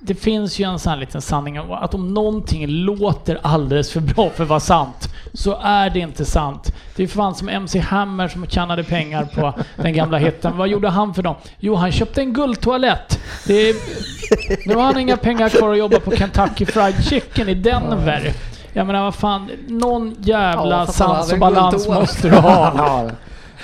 det 0.00 0.14
finns 0.14 0.58
ju 0.58 0.64
en 0.64 0.78
sån 0.78 0.90
här 0.90 0.98
liten 0.98 1.22
sanning 1.22 1.56
att 1.56 1.94
om 1.94 2.14
någonting 2.14 2.66
låter 2.66 3.38
alldeles 3.42 3.92
för 3.92 4.00
bra 4.00 4.30
för 4.30 4.42
att 4.42 4.48
vara 4.48 4.60
sant 4.60 5.14
så 5.32 5.58
är 5.62 5.90
det 5.90 5.98
inte 5.98 6.24
sant. 6.24 6.74
Det 6.96 7.02
är 7.02 7.04
ju 7.04 7.08
fan 7.08 7.34
som 7.34 7.48
MC 7.48 7.78
Hammer 7.78 8.28
som 8.28 8.46
tjänade 8.46 8.84
pengar 8.84 9.24
på 9.24 9.54
den 9.76 9.92
gamla 9.92 10.18
hitten. 10.18 10.56
Vad 10.56 10.68
gjorde 10.68 10.88
han 10.88 11.14
för 11.14 11.22
dem? 11.22 11.34
Jo, 11.58 11.74
han 11.74 11.92
köpte 11.92 12.20
en 12.20 12.32
guldtoalett. 12.32 13.20
Det 13.46 13.54
är, 13.54 13.74
nu 14.68 14.74
har 14.74 14.82
han 14.82 14.98
inga 14.98 15.16
pengar 15.16 15.48
kvar 15.48 15.72
att 15.72 15.78
jobba 15.78 16.00
på 16.00 16.10
Kentucky 16.10 16.66
Fried 16.66 17.04
Chicken 17.04 17.48
i 17.48 17.54
Denver. 17.54 18.32
Jag 18.72 18.86
menar 18.86 19.02
vad 19.04 19.14
fan, 19.14 19.50
någon 19.68 20.14
jävla 20.18 20.76
Ja, 20.78 20.86
sans 20.86 21.32
och 21.32 21.38
balans 21.38 21.88
måste 21.88 22.28
du 22.28 22.36
ha. 22.36 22.72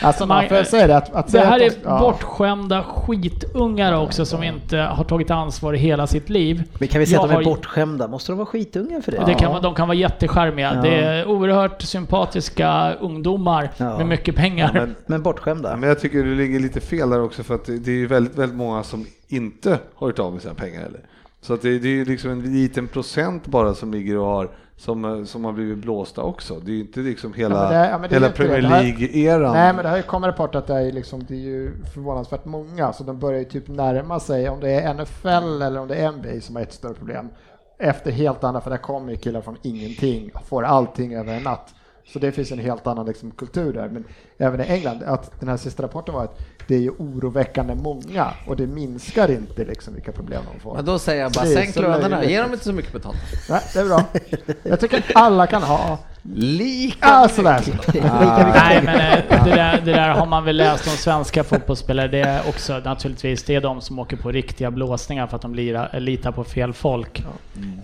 Ja, 0.03 0.07
alltså 0.09 0.27
man 0.27 0.37
Man- 0.37 0.49
får 0.49 0.65
säga 0.65 0.87
det 0.87 0.97
att, 0.97 1.15
att 1.15 1.33
Det 1.33 1.41
här 1.41 1.57
att 1.57 1.73
är 1.73 1.79
ja. 1.85 1.99
bortskämda 2.01 2.83
skitungar 2.83 3.97
också 4.03 4.27
som 4.27 4.43
inte 4.43 4.79
har 4.79 5.05
tagit 5.05 5.31
ansvar 5.31 5.73
i 5.75 5.79
hela 5.79 6.07
sitt 6.07 6.31
liv. 6.31 6.63
Men 6.79 6.89
kan 6.89 6.99
vi 7.01 7.07
säga 7.07 7.17
Jag 7.17 7.25
att 7.25 7.31
de 7.31 7.33
är 7.33 7.45
har 7.45 7.45
bortskämda? 7.55 8.09
Måste 8.09 8.33
de 8.33 8.39
vara 8.39 8.47
skitunga 8.47 9.03
för 9.03 9.13
det? 9.13 9.23
Det 9.27 9.35
kan, 9.35 9.63
de 9.63 9.75
kan 9.75 9.89
vara 9.89 9.97
jättecharmiga. 9.99 10.73
Ja. 10.75 10.83
Det 10.83 10.95
är 10.95 11.27
oerhört 11.29 11.83
sympatiska 11.83 12.93
ungdomar 13.01 13.71
Ja. 13.77 13.99
med 13.99 14.07
mycket 14.07 14.37
pengar. 14.37 14.71
Men, 14.75 14.95
Men 15.07 15.23
bortskämda? 15.23 15.77
Men 15.77 15.89
jag 15.89 16.01
tycker 16.01 16.25
du 16.25 16.35
ligger 16.35 16.61
lite 16.61 16.81
fel 16.81 17.11
där 17.11 17.21
också 17.23 17.43
för 17.43 17.55
att 17.55 17.65
det 17.65 17.79
det 17.79 17.91
är 17.91 17.97
ju 17.97 18.07
väldigt, 18.07 18.39
väldigt 18.39 18.59
många 18.59 18.83
som 18.83 19.07
inte 19.29 19.79
har 19.95 20.07
hört 20.07 20.19
av 20.19 20.33
med 20.33 20.43
sina 20.43 20.55
pengar 20.55 20.81
heller. 20.81 21.01
Så 21.41 21.55
att 21.55 21.63
det, 21.63 21.79
det 21.79 21.89
är 21.89 21.93
ju 21.93 22.05
liksom 22.05 22.31
en 22.31 22.43
liten 22.53 22.89
procent 22.89 23.47
bara 23.47 23.75
som 23.75 23.93
ligger 23.93 24.19
och 24.19 24.27
har 24.27 24.49
som, 24.77 25.27
som 25.27 25.45
har 25.45 25.53
blivit 25.53 25.79
blåsta 25.79 26.23
också. 26.23 26.55
Det 26.61 26.71
är 26.71 26.75
ju 26.75 26.81
inte 26.81 27.01
liksom 27.01 27.33
hela, 27.33 27.63
Ja, 27.65 27.69
det- 27.81 27.91
ja, 27.91 27.99
men 27.99 28.11
det 28.11 28.17
är 28.17 28.21
hela. 28.21 28.33
Premier 28.33 28.61
League-eran. 28.63 29.53
Nej 29.53 29.73
men 29.75 29.83
det 29.85 29.89
har 29.91 29.97
ju 29.97 30.03
kommit 30.03 30.29
rapport 30.29 30.55
att 30.55 30.67
det 30.67 30.75
är, 30.75 30.93
liksom, 30.93 31.25
det 31.29 31.35
är 31.35 31.39
ju 31.39 31.73
förvånansvärt 31.95 32.45
många 32.45 32.93
så 32.93 33.05
de 33.05 33.19
börjar 33.19 33.39
ju 33.39 33.45
typ 33.45 33.69
närma 33.69 34.21
sig 34.21 34.49
om 34.49 34.61
det 34.61 34.71
är 34.71 34.95
NFL 34.95 35.63
eller 35.63 35.81
om 35.81 35.89
det 35.89 35.95
är 35.95 36.13
NBA 36.13 36.41
som 36.41 36.57
har 36.57 36.63
ett 36.63 36.73
större 36.73 36.95
problem. 36.95 37.29
Efter 37.79 38.11
helt 38.11 38.45
andra, 38.45 38.61
för 38.61 38.71
där 38.71 38.77
kommer 38.77 39.11
ju 39.11 39.17
killar 39.17 39.41
från 39.41 39.57
ingenting 39.63 40.31
och 40.35 40.45
får 40.47 40.63
allting 40.63 41.15
över 41.15 41.33
en 41.37 41.43
natt. 41.43 41.75
Så 42.07 42.19
det 42.19 42.33
finns 42.33 42.53
en 42.53 42.59
helt 42.59 42.87
annan 42.87 43.07
liksom, 43.07 43.31
kultur 43.31 43.73
där. 43.73 43.89
Men 43.89 44.05
även 44.39 44.61
i 44.61 44.65
England, 44.65 45.03
att 45.03 45.41
den 45.41 45.49
här 45.49 45.57
sista 45.57 45.83
rapporten 45.83 46.15
var 46.15 46.25
att 46.25 46.39
det 46.69 46.75
är 46.75 46.81
ju 46.81 46.91
oroväckande 46.91 47.75
många 47.75 48.31
och 48.47 48.57
det 48.57 48.67
minskar 48.67 49.31
inte 49.31 49.65
liksom 49.65 49.95
vilka 49.95 50.13
problem 50.13 50.43
de 50.55 50.61
får. 50.61 50.75
Men 50.75 50.85
då 50.85 50.99
säger 50.99 51.23
jag 51.23 51.33
bara 51.33 51.47
sänk 51.47 51.77
lönerna, 51.77 52.25
ge 52.25 52.41
dem 52.43 52.53
inte 52.53 52.65
så 52.65 52.73
mycket 52.73 52.93
betalt. 52.93 53.17
Nej, 53.51 53.61
det 53.75 53.81
är 53.81 53.85
bra. 53.85 54.05
Jag 54.63 54.81
tycker 54.81 54.99
att 54.99 55.05
alla 55.15 55.47
kan 55.47 55.63
ha, 55.63 55.99
Lika 56.33 56.97
ah, 57.01 57.29
sådär. 57.29 57.63
Nej, 58.55 58.83
men 58.85 58.95
eh, 58.95 59.45
det 59.45 59.51
där, 59.51 59.81
det 59.85 59.93
där 59.93 60.09
har 60.09 60.27
man 60.27 60.45
väl 60.45 60.57
läst 60.57 60.87
om 60.87 60.93
svenska 60.93 61.45
fotbollsspelare. 61.45 62.09
Det 62.09 62.21
är 62.21 62.49
också 62.49 62.79
naturligtvis, 62.85 63.43
det 63.43 63.55
är 63.55 63.61
de 63.61 63.81
som 63.81 63.99
åker 63.99 64.17
på 64.17 64.31
riktiga 64.33 64.71
blåsningar 64.71 65.27
för 65.27 65.37
att 65.37 65.43
de 65.43 65.55
lirar, 65.55 66.01
litar 66.01 66.33
på 66.33 66.45
fel 66.45 66.73
folk. 66.73 67.25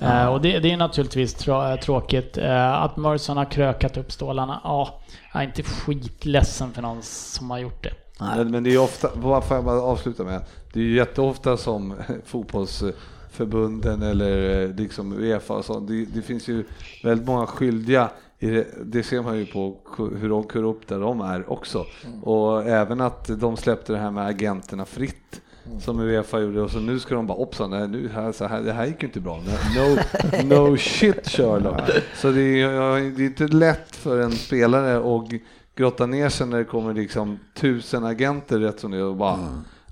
Eh, 0.01 0.27
och 0.27 0.41
det, 0.41 0.59
det 0.59 0.73
är 0.73 0.77
naturligtvis 0.77 1.35
trå, 1.35 1.77
tråkigt. 1.83 2.39
Eh, 2.39 2.83
att 2.83 2.97
Merson 2.97 3.37
har 3.37 3.45
krökat 3.45 3.97
upp 3.97 4.13
stålarna, 4.13 4.61
ja, 4.65 5.01
jag 5.33 5.43
är 5.43 5.47
inte 5.47 5.63
skitledsen 5.63 6.73
för 6.73 6.83
någon 6.83 7.03
som 7.03 7.51
har 7.51 7.59
gjort 7.59 7.85
det. 7.85 7.93
Men, 8.21 8.51
men 8.51 8.65
det 8.65 8.71
är 8.71 8.73
ju 8.73 8.79
ofta, 8.79 9.09
vad 9.15 9.45
får 9.45 9.57
jag 9.57 9.65
bara 9.65 9.83
avsluta 9.83 10.25
med? 10.25 10.43
Det 10.73 10.81
är 10.81 10.85
ju 10.85 10.97
jätteofta 10.97 11.57
som 11.57 11.95
fotbollsförbunden 12.27 14.03
eller 14.03 14.63
eh, 14.63 14.75
liksom 14.75 15.13
Uefa 15.13 15.55
och 15.55 15.65
sånt, 15.65 15.89
det, 15.89 16.05
det 16.05 16.23
finns 16.23 16.49
ju 16.49 16.65
väldigt 17.03 17.27
många 17.27 17.47
skyldiga 17.47 18.11
det, 18.47 18.67
det 18.85 19.03
ser 19.03 19.23
man 19.23 19.39
ju 19.39 19.47
på 19.47 19.77
hur 20.21 20.29
de 20.29 20.45
korrupta 20.45 20.99
de 20.99 21.21
är 21.21 21.51
också. 21.51 21.87
Och 22.23 22.65
även 22.65 23.01
att 23.01 23.41
de 23.41 23.57
släppte 23.57 23.93
det 23.93 23.99
här 23.99 24.11
med 24.11 24.27
agenterna 24.27 24.85
fritt 24.85 25.41
som 25.81 26.01
Uefa 26.01 26.41
gjorde 26.41 26.61
och 26.61 26.71
så 26.71 26.81
nu 26.81 26.99
ska 26.99 27.15
de 27.15 27.27
bara 27.27 27.39
hoppsan, 27.39 27.71
nu 27.71 28.11
här, 28.15 28.33
så 28.33 28.45
här, 28.47 28.63
det 28.63 28.73
här 28.73 28.87
gick 28.87 29.03
ju 29.03 29.09
inte 29.09 29.21
bra. 29.21 29.43
No, 29.77 29.99
no 30.45 30.77
shit 30.77 31.29
Sherlock. 31.29 31.81
Så 32.15 32.31
det 32.31 32.63
är, 32.63 33.17
det 33.17 33.23
är 33.23 33.27
inte 33.27 33.49
lätt 33.49 33.97
för 33.97 34.21
en 34.21 34.33
spelare 34.33 35.17
att 35.17 35.31
grotta 35.77 36.07
ner 36.07 36.29
sig 36.29 36.47
när 36.47 36.59
det 36.59 36.65
kommer 36.65 36.95
liksom 36.95 37.39
tusen 37.55 38.05
agenter 38.05 38.59
rätt 38.59 38.81
som 38.81 38.91
det 38.91 38.99
är 38.99 39.05
och 39.05 39.17
bara 39.17 39.39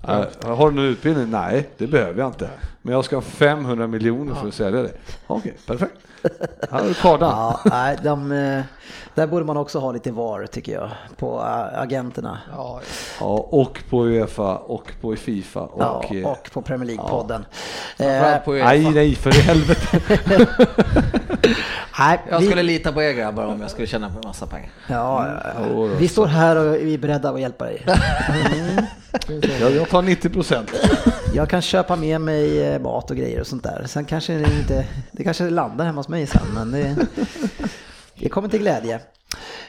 äh, 0.07 0.55
har 0.55 0.69
du 0.69 0.75
någon 0.75 0.85
utbildning? 0.85 1.31
Nej, 1.31 1.69
det 1.77 1.87
behöver 1.87 2.19
jag 2.19 2.29
inte. 2.29 2.49
Men 2.81 2.93
jag 2.93 3.05
ska 3.05 3.15
ha 3.15 3.21
500 3.21 3.87
miljoner 3.87 4.35
för 4.35 4.47
att 4.47 4.53
sälja 4.53 4.81
det. 4.81 4.91
Okej, 5.27 5.57
perfekt. 5.67 5.95
Ja, 6.71 6.81
du. 7.17 7.25
Ja, 7.25 7.59
nej, 7.63 7.97
de, 8.03 8.09
eh, 8.09 8.63
där 9.19 9.27
borde 9.27 9.45
man 9.45 9.57
också 9.57 9.79
ha 9.79 9.91
lite 9.91 10.11
VAR 10.11 10.45
tycker 10.45 10.73
jag, 10.73 10.89
på 11.17 11.39
eh, 11.39 11.81
agenterna. 11.81 12.39
Ja, 12.55 12.79
Ja, 13.19 13.25
och 13.49 13.79
på 13.89 14.05
Uefa 14.05 14.55
och 14.57 14.91
på 15.01 15.15
Fifa 15.15 15.59
och... 15.61 15.81
Ja, 15.81 16.03
eh, 16.15 16.27
och 16.27 16.49
på 16.53 16.61
Premier 16.61 16.89
League-podden. 16.97 17.41
Framförallt 17.97 18.35
Eh, 18.37 18.43
på. 18.45 18.51
Nej, 18.51 18.91
nej, 18.93 19.15
för 19.15 19.29
i 19.37 19.41
helvete. 19.41 19.99
nej, 21.99 22.19
Jag 22.29 22.39
vi- 22.39 22.45
skulle 22.45 22.63
lita 22.63 22.91
på 22.91 23.01
er 23.03 23.13
grabbar 23.13 23.45
om 23.45 23.61
jag 23.61 23.71
skulle 23.71 23.87
tjäna 23.87 24.09
på 24.09 24.15
en 24.17 24.27
massa 24.27 24.45
pengar. 24.45 24.69
Ja, 24.87 25.27
ja, 25.27 25.51
ja. 25.59 25.73
Då. 25.73 25.85
vi 25.85 26.07
står 26.07 26.25
här 26.27 26.55
och 26.55 26.75
är 26.75 26.97
beredda 26.97 27.29
att 27.29 27.41
hjälpa 27.41 27.65
dig. 27.65 27.85
Jag, 29.61 29.71
jag 29.71 29.89
tar 29.89 30.01
90 30.01 30.29
procent. 30.29 30.71
Jag 31.33 31.49
kan 31.49 31.61
köpa 31.61 31.95
med 31.95 32.21
mig 32.21 32.63
eh, 32.63 32.81
mat 32.81 33.11
och 33.11 33.17
grejer 33.17 33.39
och 33.41 33.47
sånt 33.47 33.63
där. 33.63 33.83
Sen 33.87 34.05
kanske 34.05 34.33
det 34.33 34.53
inte, 34.59 34.85
det 35.11 35.23
kanske 35.23 35.49
landar 35.49 35.85
hemma 35.85 35.99
hos 35.99 36.07
mig 36.07 36.27
sen, 36.27 36.41
men 36.53 36.71
det, 36.71 36.95
det 38.19 38.29
kommer 38.29 38.49
till 38.49 38.59
glädje. 38.59 38.99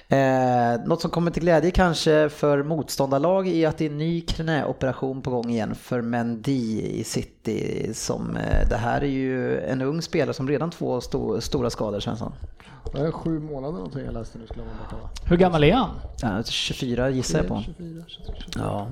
Eh, 0.08 0.84
något 0.86 1.00
som 1.00 1.10
kommer 1.10 1.30
till 1.30 1.42
glädje 1.42 1.70
kanske 1.70 2.28
för 2.28 2.62
motståndarlag 2.62 3.48
är 3.48 3.68
att 3.68 3.78
det 3.78 3.86
är 3.86 3.90
en 3.90 3.98
ny 3.98 4.20
knäoperation 4.20 5.22
på 5.22 5.30
gång 5.30 5.50
igen 5.50 5.74
för 5.74 6.00
Mendy 6.00 6.80
i 6.80 7.04
City. 7.04 7.90
Som, 7.94 8.36
eh, 8.36 8.68
det 8.68 8.76
här 8.76 9.00
är 9.00 9.06
ju 9.06 9.60
en 9.60 9.82
ung 9.82 10.02
spelare 10.02 10.34
som 10.34 10.48
redan 10.48 10.70
två 10.70 11.00
sto, 11.00 11.40
stora 11.40 11.70
skador 11.70 12.00
känns 12.00 12.18
som. 12.18 12.32
det 12.92 13.00
är 13.00 13.12
sju 13.12 13.40
månader 13.40 13.74
någonting 13.74 14.04
jag 14.04 14.14
läste 14.14 14.38
nu 14.38 14.46
skulle 14.46 14.64
man 14.64 14.74
borta 14.84 14.96
va? 15.02 15.10
Hur 15.24 15.36
gammal 15.36 15.64
är 15.64 15.74
han? 15.74 15.90
Ja, 16.22 16.42
24 16.42 17.10
gissar 17.10 17.38
jag 17.38 17.48
på. 17.48 17.62
24, 17.66 18.04
23, 18.08 18.34
24. 18.38 18.62
Ja. 18.64 18.88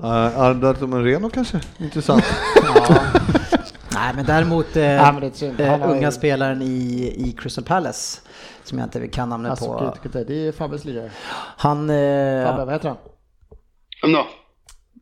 Uh, 0.00 0.38
Alberto 0.38 0.86
Moreno 0.86 1.30
kanske? 1.30 1.60
Intressant. 1.78 2.24
Nej 3.94 4.12
men 4.16 4.24
däremot 4.26 4.76
eh, 4.76 4.82
Ja, 4.84 5.12
men 5.12 5.20
det 5.20 5.26
är 5.26 5.30
synd. 5.30 5.60
eh, 5.60 5.70
Han 5.70 5.80
har 5.82 5.88
ju- 5.88 5.94
unga 5.94 6.10
spelaren 6.10 6.62
i, 6.62 6.66
i 7.16 7.36
Crystal 7.38 7.64
Palace 7.64 8.20
som 8.64 8.78
jag 8.78 8.86
inte 8.86 9.08
kan 9.08 9.28
namnet 9.28 9.50
Alltså, 9.50 9.66
på. 9.78 9.78
kritiker, 9.78 10.24
det 10.24 10.48
är 10.48 10.52
Fabbes 10.52 10.84
lirare. 10.84 11.10
Han... 11.56 11.90
Eh, 11.90 12.44
Fabbe, 12.46 12.64
vad 12.64 12.72
heter 12.74 12.88
han? 12.88 12.98
Vem 14.02 14.12
då? 14.12 14.26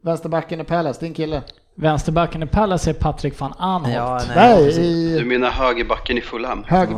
Vänsterbacken 0.04 0.60
i 0.60 0.64
Palace, 0.64 1.00
din 1.00 1.14
kille. 1.14 1.42
Vänsterbacken 1.74 2.42
i 2.42 2.46
Palace 2.46 2.90
är 2.90 2.94
Patrik 2.94 3.40
van 3.40 3.52
Anholt. 3.58 3.94
ja, 3.94 4.20
nej, 4.28 4.36
Nej, 4.36 4.64
precis. 4.64 4.82
Du 5.18 5.22
i 5.22 5.24
menar 5.24 5.50
högerbacken 5.50 6.18
i 6.18 6.20
Fulham? 6.20 6.64
hög... 6.66 6.88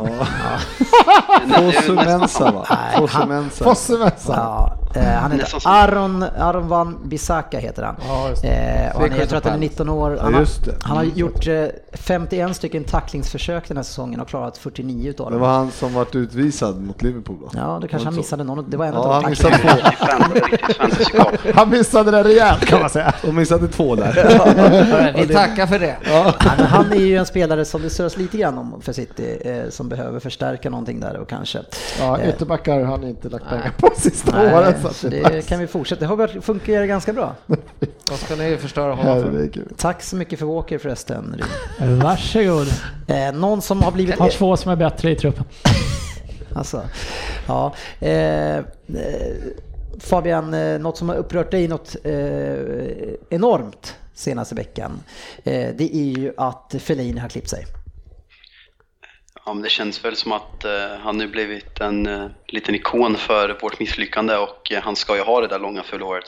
Fosu 1.55 1.95
Mensa 1.95 2.51
va? 2.51 2.65
Han- 3.09 3.29
Mensa. 3.29 3.75
Eh, 4.97 5.03
han 5.03 5.31
heter 5.31 5.61
Aron, 5.65 6.23
Aron 6.39 6.67
van 6.67 6.97
Bissaka 7.03 7.59
heter 7.59 7.83
han. 7.83 7.95
Ja, 8.07 8.29
det. 8.41 8.47
Eh, 8.47 8.95
och 8.95 9.01
han 9.01 9.11
är, 9.11 9.19
jag 9.19 9.29
tror 9.29 9.37
att 9.37 9.43
han 9.45 9.53
är 9.53 9.57
Palace. 9.57 9.71
19 9.83 9.89
år. 9.89 10.17
Han 10.21 10.33
har, 10.33 10.41
det. 10.65 10.75
han 10.83 10.97
har 10.97 11.03
gjort 11.03 11.47
eh, 11.47 11.65
51 11.93 12.55
stycken 12.55 12.83
tacklingsförsök 12.83 13.67
den 13.67 13.77
här 13.77 13.83
säsongen 13.83 14.19
och 14.21 14.27
klarat 14.27 14.57
49 14.57 15.09
utav 15.09 15.25
Det 15.25 15.31
dem. 15.35 15.41
var 15.41 15.49
han 15.49 15.71
som 15.71 15.93
vart 15.93 16.15
utvisad 16.15 16.81
mot 16.81 17.01
Liverpool 17.01 17.37
då? 17.41 17.49
Ja, 17.53 17.77
det 17.81 17.87
kanske 17.87 18.07
han 18.07 18.15
missade 18.15 18.43
någon. 18.43 18.69
Det 18.69 18.77
var 18.77 18.85
en 18.85 18.93
Ja, 18.93 18.99
av 18.99 19.11
han 19.13 19.23
de 19.23 19.29
missade 19.29 19.57
två. 19.57 19.69
Han 21.55 21.69
missade 21.69 22.11
det 22.11 22.23
rejält 22.23 22.65
kan 22.65 22.79
man 22.81 22.89
säga. 22.89 23.13
De 23.21 23.35
missade 23.35 23.67
två 23.67 23.95
där. 23.95 25.13
Vi 25.27 25.33
tackar 25.33 25.67
för 25.67 25.79
det. 25.79 25.97
Ja, 26.03 26.33
han 26.57 26.91
är 26.91 26.95
ju 26.95 27.17
en 27.17 27.25
spelare 27.25 27.65
som 27.65 27.81
det 27.81 27.89
surras 27.89 28.17
lite 28.17 28.37
grann 28.37 28.57
om 28.57 28.81
för 28.81 28.93
City, 28.93 29.37
eh, 29.45 29.69
som 29.69 29.89
behöver 29.89 30.19
förstärka 30.19 30.69
någonting 30.69 30.99
där 30.99 31.17
och 31.17 31.29
kanske. 31.29 31.59
Ja, 31.99 32.17
Eh, 32.19 32.29
ytterbackar 32.29 32.79
har 32.79 32.85
han 32.85 33.03
inte 33.03 33.29
lagt 33.29 33.49
pengar 33.49 33.73
på 33.77 33.89
sista 33.95 34.41
åren. 34.41 34.73
Så 34.93 35.07
det 35.07 35.47
kan 35.47 35.59
vi 35.59 35.67
fortsätta. 35.67 35.99
Det 35.99 36.05
har 36.05 36.41
funkar 36.41 36.85
ganska 36.85 37.13
bra. 37.13 37.35
Vad 38.09 38.19
ska 38.19 38.35
ni 38.35 38.57
förstöra 38.57 38.93
honom 38.93 39.21
för? 39.21 39.63
Tack 39.77 40.03
så 40.03 40.15
mycket 40.15 40.39
för 40.39 40.45
Walker 40.45 40.77
förresten. 40.77 41.35
Ryn. 41.79 41.99
Varsågod. 41.99 42.67
Eh, 43.07 43.33
någon 43.33 43.61
som 43.61 43.83
har 43.83 43.91
blivit... 43.91 44.19
Har 44.19 44.29
två 44.29 44.57
som 44.57 44.71
är 44.71 44.75
bättre 44.75 45.11
i 45.11 45.15
truppen. 45.15 45.45
Alltså, 46.53 46.83
ja. 47.47 47.73
Eh, 47.99 48.57
eh, 48.57 48.63
Fabian, 49.99 50.53
eh, 50.53 50.79
något 50.79 50.97
som 50.97 51.09
har 51.09 51.15
upprört 51.15 51.51
dig 51.51 51.67
något 51.67 51.95
eh, 52.03 52.13
enormt 53.29 53.95
senaste 54.13 54.55
veckan, 54.55 55.03
eh, 55.43 55.69
det 55.77 55.95
är 55.95 56.19
ju 56.19 56.33
att 56.37 56.75
Fellaini 56.79 57.19
har 57.19 57.29
klippt 57.29 57.49
sig. 57.49 57.65
Ja, 59.45 59.53
men 59.53 59.63
det 59.63 59.69
känns 59.69 60.05
väl 60.05 60.15
som 60.15 60.31
att 60.31 60.65
eh, 60.65 60.71
han 61.03 61.17
nu 61.17 61.27
blivit 61.27 61.79
en 61.81 62.07
eh, 62.07 62.25
liten 62.47 62.75
ikon 62.75 63.15
för 63.15 63.57
vårt 63.61 63.79
misslyckande 63.79 64.35
och 64.35 64.71
eh, 64.71 64.81
han 64.83 64.95
ska 64.95 65.15
ju 65.15 65.21
ha 65.21 65.41
det 65.41 65.47
där 65.47 65.59
långa 65.59 65.83
fulla 65.83 66.05
håret. 66.05 66.23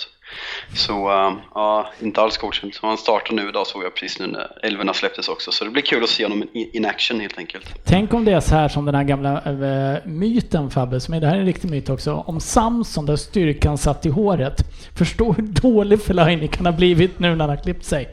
Så 0.76 0.94
eh, 1.12 1.34
ja, 1.54 1.88
inte 2.02 2.22
alls 2.22 2.38
godkänt. 2.38 2.80
Han 2.82 2.98
startar 2.98 3.34
nu 3.34 3.50
idag 3.50 3.68
såg 3.68 3.84
jag 3.84 3.96
precis 3.96 4.20
nu 4.20 4.28
när 4.28 4.66
älvorna 4.66 4.94
släpptes 4.94 5.28
också. 5.28 5.52
Så 5.52 5.64
det 5.66 5.70
blir 5.72 5.82
kul 5.84 6.04
att 6.04 6.10
se 6.10 6.24
honom 6.26 6.44
in, 6.54 6.70
in 6.74 6.86
action 6.86 7.20
helt 7.20 7.38
enkelt. 7.38 7.66
Tänk 7.86 8.14
om 8.14 8.26
det 8.26 8.32
är 8.32 8.40
så 8.40 8.56
här 8.56 8.68
som 8.68 8.86
den 8.86 8.96
här 8.96 9.04
gamla 9.04 9.42
eh, 9.42 10.06
myten 10.06 10.70
Fabbe, 10.70 11.00
som 11.00 11.14
är, 11.14 11.20
det 11.22 11.28
här 11.28 11.36
är 11.36 11.40
en 11.40 11.46
riktig 11.46 11.70
myt 11.72 11.90
också, 11.90 12.14
om 12.14 12.40
Samson 12.40 13.06
där 13.06 13.16
styrkan 13.16 13.78
satt 13.78 14.06
i 14.06 14.10
håret. 14.10 14.56
Förstå 14.98 15.34
hur 15.34 15.44
dålig 15.44 16.02
Fellaini 16.02 16.48
kan 16.48 16.66
ha 16.66 16.74
blivit 16.74 17.20
nu 17.20 17.30
när 17.36 17.48
han 17.48 17.50
har 17.58 17.64
klippt 17.64 17.86
sig. 17.86 18.10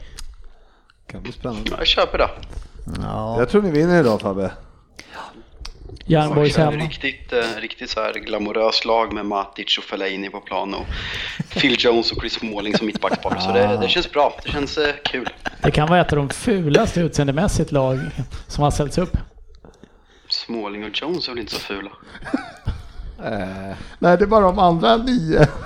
Kan 1.11 1.21
bli 1.23 1.31
spännande. 1.31 1.69
Ja, 1.71 1.75
Jag 1.77 1.87
köper 1.87 2.17
det. 2.17 2.29
Ja, 3.01 3.35
Jag 3.39 3.49
tror 3.49 3.61
ni 3.61 3.71
vinner 3.71 3.99
idag 3.99 4.21
Fabbe. 4.21 4.51
Järnborgs 6.05 6.51
Ett 6.51 6.57
hemma. 6.57 6.83
Riktigt, 6.83 7.33
eh, 7.33 7.39
riktigt 7.57 7.89
så 7.89 7.99
här 7.99 8.13
glamoröst 8.13 8.85
lag 8.85 9.13
med 9.13 9.25
Matic 9.25 9.77
och 9.77 9.83
Fellaini 9.83 10.29
på 10.29 10.39
plan 10.39 10.73
och 10.73 10.85
Phil 11.49 11.75
Jones 11.79 12.11
och 12.11 12.17
Chris 12.21 12.33
Smalling 12.33 12.77
som 12.77 12.87
mittbackspar. 12.87 13.39
Så 13.39 13.51
det, 13.51 13.77
det 13.81 13.87
känns 13.87 14.11
bra. 14.11 14.39
Det 14.43 14.51
känns 14.51 14.77
eh, 14.77 14.93
kul. 15.03 15.29
Det 15.63 15.71
kan 15.71 15.89
vara 15.89 16.01
ett 16.01 16.13
av 16.13 16.17
de 16.17 16.29
fulaste 16.29 17.01
utseendemässigt 17.01 17.71
lag 17.71 17.99
som 18.47 18.63
har 18.63 18.71
ställts 18.71 18.97
upp. 18.97 19.17
Smalling 20.29 20.83
och 20.83 21.01
Jones 21.01 21.27
är 21.27 21.31
väl 21.31 21.39
inte 21.39 21.53
så 21.53 21.59
fula? 21.59 21.91
Eh, 23.25 23.75
Nej, 23.99 24.17
det 24.17 24.23
är 24.23 24.27
bara 24.27 24.45
de 24.45 24.59
andra 24.59 24.97
nio. 24.97 25.47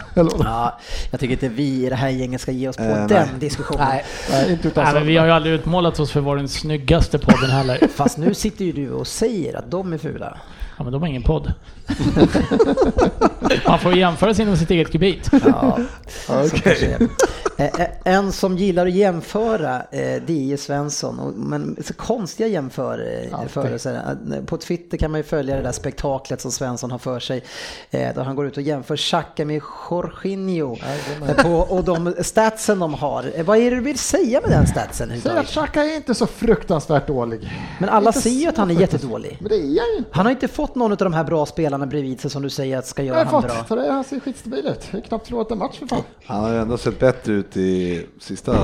Ja, 0.44 0.80
jag 1.12 1.20
tycker 1.20 1.34
inte 1.34 1.48
vi 1.48 1.86
i 1.86 1.90
det 1.90 1.96
här 1.96 2.10
gänget 2.10 2.42
ska 2.42 2.52
ge 2.52 2.68
oss 2.68 2.78
på 2.78 2.84
Eh, 2.84 2.90
den 2.90 3.08
nej. 3.08 3.28
diskussionen. 3.40 3.88
nej, 3.90 4.06
Nej, 4.32 4.52
inte 4.52 4.68
utan 4.68 4.84
Nej, 4.84 4.94
men 4.94 5.08
vi 5.08 5.18
har 5.18 5.26
ju 5.26 5.32
aldrig 5.32 5.54
utmålat 5.56 6.00
oss 6.00 6.12
för 6.12 6.20
att 6.20 6.26
vara 6.26 6.38
den 6.40 6.50
snyggaste 6.50 7.20
podden 7.20 7.50
heller. 7.50 7.88
Fast 7.96 8.18
nu 8.18 8.34
sitter 8.34 8.66
ju 8.66 8.72
du 8.72 8.92
och 8.92 9.08
säger 9.08 9.56
att 9.58 9.72
de 9.72 9.94
är 9.94 9.98
fula. 9.98 10.38
Ja, 10.78 10.84
men 10.84 10.94
de 10.94 11.02
har 11.02 11.10
ingen 11.10 11.24
podd. 11.24 11.54
Man 13.68 13.80
får 13.80 13.94
jämföra 13.94 14.34
sig 14.34 14.44
inom 14.44 14.58
sitt 14.58 14.72
eget 14.72 14.94
gebit. 14.94 15.30
Ja, 15.46 15.80
är. 16.66 17.08
Eh, 17.58 17.66
eh, 17.66 17.88
En 18.04 18.32
som 18.32 18.58
gillar 18.58 18.86
att 18.88 18.94
jämföra, 18.94 19.76
eh, 19.76 20.22
det 20.26 20.30
är 20.30 20.46
ju 20.46 20.58
Svensson. 20.58 21.34
Men 21.36 21.78
så 21.84 21.94
konstiga 21.94 22.48
jämförelser. 22.48 24.18
På 24.46 24.58
Twitter 24.58 24.98
kan 24.98 25.12
man 25.12 25.20
ju 25.20 25.24
följa 25.24 25.56
det 25.56 25.62
där 25.62 25.72
spektaklet 25.72 26.42
som 26.42 26.52
Svensson 26.52 26.92
har 26.92 26.98
för 26.98 27.20
sig. 27.20 27.44
Där 27.92 28.24
han 28.24 28.36
går 28.36 28.48
ut 28.48 28.58
och 28.58 28.64
jämför 28.64 28.98
Xhaka 28.98 29.46
med 29.46 29.62
Jorginho. 29.90 30.78
På, 31.38 31.50
och 31.50 31.84
de 31.84 32.14
statsen 32.22 32.80
de 32.80 32.94
har. 32.94 33.44
Vad 33.44 33.58
är 33.58 33.72
det 33.72 33.76
du 33.76 33.82
vill 33.82 34.00
säga 34.00 34.42
med 34.42 34.50
den 34.50 34.68
statsen? 34.68 35.22
Säg 35.22 35.32
att? 35.38 35.48
Xhaka 35.48 35.84
är 35.84 35.96
inte 35.96 36.16
så 36.16 36.28
fruktansvärt 36.28 37.08
dålig. 37.08 37.52
Men 37.80 37.90
alla 37.90 38.14
ser 38.14 38.30
ju 38.30 38.48
att 38.48 38.58
han 38.58 38.72
är 38.72 38.82
jättedålig. 38.82 39.38
Men 39.40 39.50
det 39.50 39.56
är 39.56 39.60
han 39.60 39.92
ju 39.92 39.98
inte. 39.98 40.10
Han 40.12 40.26
har 40.26 40.32
inte 40.32 40.48
fått 40.48 40.65
någon 40.74 40.92
av 40.92 40.98
de 40.98 41.14
här 41.14 41.24
bra 41.24 41.46
spelarna 41.46 41.86
bredvid 41.86 42.20
sig 42.20 42.30
som 42.32 42.42
du 42.42 42.50
säger 42.50 42.78
att 42.78 42.86
ska 42.88 43.02
Jag 43.04 43.08
göra 43.08 43.18
har 43.18 43.32
han 43.32 43.42
fått, 43.42 43.52
bra. 43.52 43.64
för 43.64 43.76
det, 43.76 43.92
han 43.92 44.04
ser 44.04 44.20
skitstabil 44.20 44.68
ut. 44.68 44.88
Jag 44.92 44.98
har 45.00 45.02
knappt 45.06 45.28
förlorat 45.28 45.52
en 45.52 45.58
match 45.58 45.80
för 45.80 45.88
fan. 45.88 46.02
Han 46.26 46.44
har 46.44 46.52
ju 46.54 46.58
ändå 46.60 46.78
sett 46.78 47.00
bättre 47.00 47.34
ut 47.34 47.58
i 47.58 48.06
sista 48.20 48.56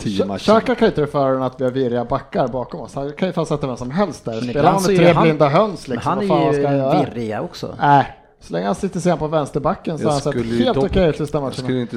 tio 0.00 0.24
matcherna. 0.24 0.38
Xhaka 0.38 0.74
kan 0.74 0.86
ju 0.86 0.86
inte 0.86 1.02
rå 1.02 1.06
för 1.06 1.40
att 1.40 1.60
vi 1.60 1.64
har 1.64 1.70
virriga 1.70 2.04
backar 2.04 2.48
bakom 2.48 2.80
oss. 2.80 2.94
Han 2.94 3.12
kan 3.12 3.28
ju 3.28 3.32
fan 3.32 3.46
sätta 3.46 3.66
vem 3.66 3.76
som 3.76 3.90
helst 3.90 4.24
där. 4.24 4.32
Men 4.32 4.42
Spelar 4.42 4.72
han 4.72 4.82
med 4.82 4.96
tre 4.96 5.12
han- 5.12 5.22
blinda 5.22 5.48
höns 5.48 5.88
Men 5.88 5.94
liksom, 5.94 6.10
han 6.18 6.28
vad 6.28 6.38
fan 6.38 6.54
är 6.54 6.64
han 6.66 6.72
ju 6.74 6.78
göra? 6.78 7.04
virrig 7.04 7.40
också. 7.40 7.74
Nej, 7.80 8.06
så 8.40 8.52
länge 8.52 8.66
han 8.66 8.74
sitter 8.74 9.00
sen 9.00 9.18
på 9.18 9.26
vänsterbacken 9.28 9.98
så 9.98 10.04
har 10.04 10.10
Jag 10.10 10.12
han 10.12 10.32
sett 10.32 10.58
helt 10.66 10.76
okej 10.78 11.08
ut 11.08 11.16
sista 11.16 11.36
Jag 11.38 11.42
matcherna. 11.42 11.54
skulle 11.56 11.80
inte 11.80 11.96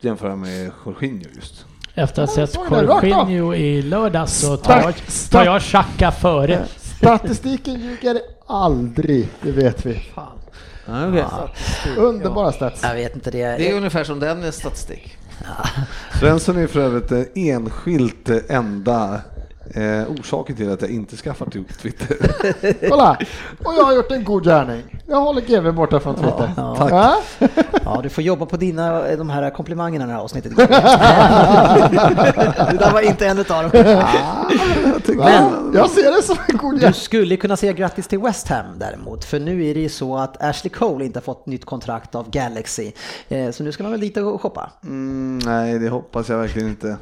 jämföra 0.00 0.36
med 0.36 0.70
Jorginho 0.86 1.24
just. 1.34 1.64
Efter 1.94 2.22
att 2.22 2.28
ha 2.28 2.46
sett 2.46 2.58
det. 2.70 2.82
Jorginho 2.82 3.54
i 3.54 3.82
lördags 3.82 4.40
så 4.40 4.56
tar 4.56 4.80
jag, 4.80 4.94
tar 5.30 5.44
jag 5.44 5.62
Xhaka 5.62 6.10
före. 6.12 6.64
Statistiken 6.96 7.74
ljuger 7.80 8.20
aldrig, 8.46 9.28
det 9.42 9.52
vet 9.52 9.86
vi. 9.86 10.02
Ja, 10.14 10.32
okej. 11.08 11.96
Underbara 11.96 12.52
stats. 12.52 12.82
Jag 12.82 12.94
vet 12.94 13.14
inte 13.14 13.30
det. 13.30 13.56
Det 13.56 13.70
är 13.70 13.76
ungefär 13.76 14.04
som 14.04 14.20
den 14.20 14.52
statistik. 14.52 15.16
Svensson 16.20 16.56
är 16.56 16.66
för 16.66 16.80
övrigt 16.80 17.08
den 17.08 17.26
enskilt 17.34 18.28
enda 18.48 19.20
eh, 19.74 20.10
orsaken 20.10 20.56
till 20.56 20.70
att 20.70 20.82
jag 20.82 20.90
inte 20.90 21.16
skaffar 21.16 21.50
till 21.50 21.64
Twitter. 21.64 22.16
Kolla! 22.88 23.18
Och 23.64 23.74
jag 23.74 23.84
har 23.84 23.94
gjort 23.94 24.10
en 24.10 24.24
god 24.24 24.44
gärning. 24.44 24.95
Jag 25.08 25.20
håller 25.20 25.40
GV 25.40 25.72
borta 25.72 26.00
från 26.00 26.14
Twitter. 26.14 26.50
Ja. 26.56 26.76
Tack. 26.78 26.92
Ja. 26.92 27.16
Ja, 27.84 28.00
du 28.02 28.08
får 28.08 28.24
jobba 28.24 28.46
på 28.46 28.56
dina, 28.56 29.16
de 29.16 29.30
här 29.30 29.50
komplimangerna 29.50 30.04
i 30.04 30.06
det 30.08 30.12
här 30.12 30.20
avsnittet. 30.20 30.56
det 30.56 30.66
där 32.78 32.92
var 32.92 33.00
inte 33.00 33.26
en 33.26 33.38
utav 33.38 33.62
dem. 33.62 33.70
Men 35.16 35.70
jag 35.74 35.90
ser 35.90 36.16
det 36.16 36.22
som 36.22 36.36
en 36.48 36.56
god 36.56 36.80
Du 36.80 36.92
skulle 36.92 37.36
kunna 37.36 37.56
säga 37.56 37.72
grattis 37.72 38.08
till 38.08 38.18
West 38.18 38.48
Ham 38.48 38.66
däremot, 38.78 39.24
för 39.24 39.40
nu 39.40 39.66
är 39.66 39.74
det 39.74 39.80
ju 39.80 39.88
så 39.88 40.16
att 40.16 40.42
Ashley 40.42 40.70
Cole 40.70 41.04
inte 41.04 41.18
har 41.18 41.22
fått 41.22 41.46
nytt 41.46 41.64
kontrakt 41.64 42.14
av 42.14 42.30
Galaxy. 42.30 42.92
Eh, 43.28 43.50
Så 43.50 43.62
nu 43.62 43.72
ska 43.72 43.82
man 43.82 43.92
väl 43.92 44.00
dit 44.00 44.16
och 44.16 44.42
shoppa. 44.42 44.70
Mm, 44.84 45.38
nej, 45.38 45.78
det 45.78 45.88
hoppas 45.88 46.28
jag 46.28 46.38
verkligen 46.38 46.68
inte. 46.68 46.96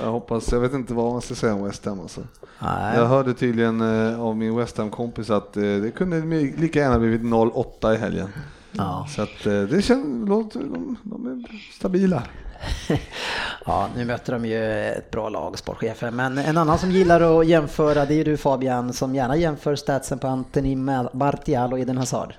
Jag, 0.00 0.10
hoppas, 0.10 0.52
jag 0.52 0.60
vet 0.60 0.72
inte 0.72 0.94
vad 0.94 1.12
man 1.12 1.20
ska 1.22 1.34
säga 1.34 1.54
om 1.54 1.64
West 1.64 1.84
Ham 1.86 2.00
alltså. 2.00 2.20
Nej. 2.58 2.98
Jag 2.98 3.06
hörde 3.06 3.34
tydligen 3.34 3.80
eh, 4.10 4.20
av 4.22 4.36
min 4.36 4.56
West 4.56 4.78
Ham-kompis 4.78 5.30
att 5.30 5.56
eh, 5.56 5.62
det 5.62 5.90
kunde 5.96 6.20
lika 6.60 6.78
gärna 6.78 6.98
blivit 6.98 7.22
0-8 7.50 7.94
i 7.94 7.96
helgen. 7.96 8.28
Ja. 8.72 9.06
Så 9.08 9.22
att 9.22 9.46
eh, 9.46 9.62
det 9.62 9.82
känns, 9.82 10.28
låter, 10.28 10.60
de, 10.60 10.96
de 11.02 11.26
är 11.26 11.72
stabila. 11.72 12.22
Ja, 13.66 13.88
nu 13.96 14.04
möter 14.04 14.32
de 14.32 14.44
ju 14.44 14.88
ett 14.88 15.10
bra 15.10 15.28
lag, 15.28 15.58
sportchefen. 15.58 16.16
Men 16.16 16.38
en 16.38 16.58
annan 16.58 16.78
som 16.78 16.90
gillar 16.90 17.40
att 17.40 17.46
jämföra, 17.46 18.04
det 18.04 18.14
är 18.14 18.16
ju 18.16 18.24
du 18.24 18.36
Fabian, 18.36 18.92
som 18.92 19.14
gärna 19.14 19.36
jämför 19.36 19.76
statsen 19.76 20.18
på 20.18 20.26
Anthony 20.26 20.76
Martial 21.12 21.72
och 21.72 21.80
Eden 21.80 21.98
Hazard. 21.98 22.34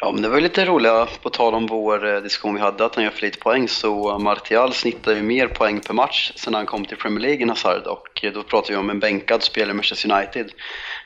Ja, 0.00 0.12
men 0.12 0.22
det 0.22 0.28
var 0.28 0.36
ju 0.36 0.42
lite 0.42 0.64
roliga, 0.64 1.08
på 1.22 1.30
tal 1.30 1.54
om 1.54 1.66
vår 1.66 2.14
eh, 2.14 2.22
diskussion 2.22 2.54
vi 2.54 2.60
hade, 2.60 2.84
att 2.84 2.94
han 2.94 3.04
gör 3.04 3.10
för 3.10 3.22
lite 3.22 3.38
poäng, 3.38 3.68
så 3.68 4.18
Martial 4.18 4.72
snittar 4.72 5.14
ju 5.14 5.22
mer 5.22 5.48
poäng 5.48 5.80
per 5.80 5.94
match 5.94 6.32
sen 6.36 6.54
han 6.54 6.66
kom 6.66 6.84
till 6.84 6.96
Premier 6.96 7.20
League 7.20 7.42
än 7.42 7.48
Hazard 7.48 7.86
och 7.86 8.24
eh, 8.24 8.32
då 8.32 8.42
pratar 8.42 8.70
vi 8.70 8.76
om 8.76 8.90
en 8.90 9.00
bänkad 9.00 9.42
spelare 9.42 9.70
i 9.70 9.74
Manchester 9.74 10.12
United 10.12 10.50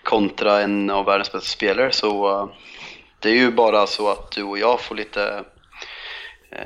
kontra 0.03 0.61
en 0.61 0.91
av 0.91 1.05
världens 1.05 1.33
bästa 1.33 1.49
spelare, 1.49 1.93
så 1.93 2.51
det 3.21 3.29
är 3.29 3.35
ju 3.35 3.51
bara 3.53 3.87
så 3.87 4.11
att 4.11 4.31
du 4.31 4.43
och 4.43 4.59
jag 4.59 4.81
får 4.81 4.95
lite, 4.95 5.45
eh, 6.53 6.59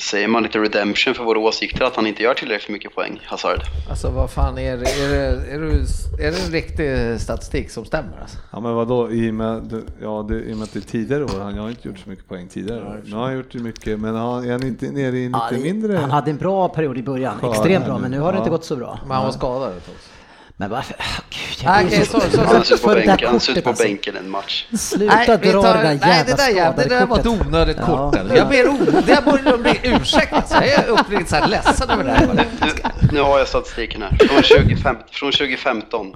säger 0.00 0.28
man 0.28 0.42
lite 0.42 0.58
redemption 0.58 1.14
för 1.14 1.24
våra 1.24 1.38
åsikter, 1.38 1.84
att 1.84 1.96
han 1.96 2.06
inte 2.06 2.22
gör 2.22 2.34
tillräckligt 2.34 2.68
mycket 2.72 2.94
poäng, 2.94 3.20
Hazard. 3.26 3.60
Alltså 3.90 4.10
vad 4.10 4.30
fan 4.30 4.58
är 4.58 4.76
det, 4.76 4.90
är 4.90 5.08
det, 5.08 5.16
är 5.52 5.58
det, 5.58 6.26
är 6.26 6.30
det 6.30 6.44
en 6.46 6.52
riktig 6.52 7.20
statistik 7.20 7.70
som 7.70 7.84
stämmer 7.84 8.20
alltså? 8.22 8.38
Ja 8.52 8.60
men 8.60 8.74
vadå, 8.74 9.10
i 9.10 9.30
och 9.30 9.34
med, 9.34 9.82
ja, 10.02 10.26
det, 10.28 10.34
i 10.34 10.52
och 10.52 10.56
med 10.56 10.64
att 10.64 10.72
det 10.72 10.78
är 10.78 10.90
tidigare 10.90 11.24
år, 11.24 11.40
han 11.40 11.58
har 11.58 11.68
inte 11.70 11.88
gjort 11.88 11.98
så 11.98 12.10
mycket 12.10 12.28
poäng 12.28 12.48
tidigare 12.48 12.80
år. 12.82 13.02
Nu 13.04 13.16
har 13.16 13.22
han 13.24 13.36
gjort 13.36 13.54
ju 13.54 13.58
mycket, 13.60 14.00
men 14.00 14.14
han, 14.14 14.44
är 14.44 14.52
han 14.52 14.62
inte 14.66 14.86
nere 14.90 15.16
i 15.18 15.26
lite 15.26 15.38
Ja, 15.38 15.48
det- 15.50 15.58
mindre? 15.62 15.96
Han 15.96 16.10
hade 16.10 16.30
en 16.30 16.36
bra 16.36 16.68
period 16.68 16.98
i 16.98 17.02
början, 17.02 17.38
Ja, 17.42 17.50
extremt 17.50 17.84
bra, 17.84 17.98
men 17.98 18.10
nu 18.10 18.20
har 18.20 18.32
det 18.32 18.38
inte 18.38 18.50
gått 18.50 18.64
så 18.64 18.76
bra. 18.76 18.98
Men 19.06 19.16
han 19.16 19.24
var 19.24 19.32
skadad 19.32 19.72
tag. 19.86 19.94
Men 20.60 20.70
varför? 20.70 20.96
Gud, 21.30 21.64
Nej, 21.64 21.84
jag 21.84 21.86
okej, 21.86 22.06
så-. 22.06 22.40
Han 22.40 22.56
har 22.56 22.62
suttit 22.62 22.82
på 22.82 22.88
bänken, 22.94 23.26
han 23.26 23.34
alltså. 23.34 23.84
bänken 23.84 24.16
en 24.16 24.30
match. 24.30 24.66
Sluta 24.78 25.36
vi 25.36 25.52
dra 25.52 25.62
tar- 25.62 25.74
det 25.74 25.82
där 25.82 25.90
jävla 25.92 26.06
nej, 26.06 26.24
det 26.26 26.36
där, 26.36 26.48
jävla, 26.48 26.82
det 26.82 26.88
där 26.88 27.06
var 27.06 27.18
ett 27.18 27.26
onödigt 27.26 27.76
Ja. 27.80 27.86
kort. 27.86 28.16
eller? 28.16 28.36
Jag 28.36 28.48
ber 28.48 28.68
om, 28.68 28.78
det 28.84 29.24
börjar 29.24 29.58
bli 29.58 29.80
ursäktat. 29.82 30.50
Jag 30.50 30.68
är 30.68 30.88
uppriktigt 30.88 31.28
så 31.30 31.36
här 31.36 31.48
ledsen 31.48 31.90
över 31.90 32.04
det 32.04 32.12
här. 32.12 32.26
Nu, 32.34 32.68
nu 33.12 33.20
har 33.20 33.38
jag 33.38 33.48
statistiken 33.48 34.02
här. 34.02 34.16
Från, 34.18 34.28
2015, 34.42 35.04
från 35.10 35.32
2015 35.32 36.14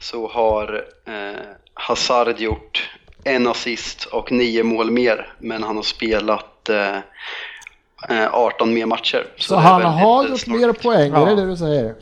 så 0.00 0.28
har 0.28 0.84
eh, 1.08 1.40
Hazard 1.74 2.40
gjort 2.40 2.90
en 3.24 3.46
assist 3.46 4.04
och 4.04 4.32
nio 4.32 4.62
mål 4.62 4.90
mer, 4.90 5.34
men 5.38 5.62
han 5.62 5.76
har 5.76 5.82
spelat 5.82 6.68
eh, 6.68 6.96
eh, 8.18 8.34
18 8.34 8.74
mer 8.74 8.86
matcher. 8.86 9.26
Så 9.38 9.54
är 9.54 9.58
han 9.58 9.82
har 9.82 10.24
eh, 10.24 10.30
gjort 10.30 10.46
mer 10.46 10.72
poäng, 10.72 11.14
är 11.14 11.26
det 11.26 11.34
det 11.36 11.46
du 11.46 11.56
säger? 11.56 11.94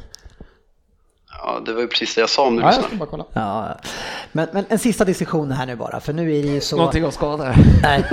Ja, 1.46 1.60
det 1.66 1.72
var 1.72 1.80
ju 1.80 1.88
precis 1.88 2.14
det 2.14 2.20
jag 2.20 2.30
sa 2.30 2.46
om 2.46 2.56
du 2.56 2.62
Ja, 2.62 2.72
jag 2.72 2.82
lyssnar. 2.82 2.98
bara 2.98 3.08
kolla. 3.10 3.24
Ja, 3.32 3.66
ja. 3.68 3.88
men, 4.32 4.48
men 4.52 4.64
en 4.68 4.78
sista 4.78 5.04
diskussion 5.04 5.52
här 5.52 5.66
nu 5.66 5.76
bara, 5.76 6.00
för 6.00 6.12
nu 6.12 6.36
är 6.38 6.42
det 6.42 6.48
ju 6.48 6.60
så... 6.60 6.76
Någonting 6.76 7.04
att 7.04 7.14
skada. 7.14 7.54
Nej, 7.82 8.04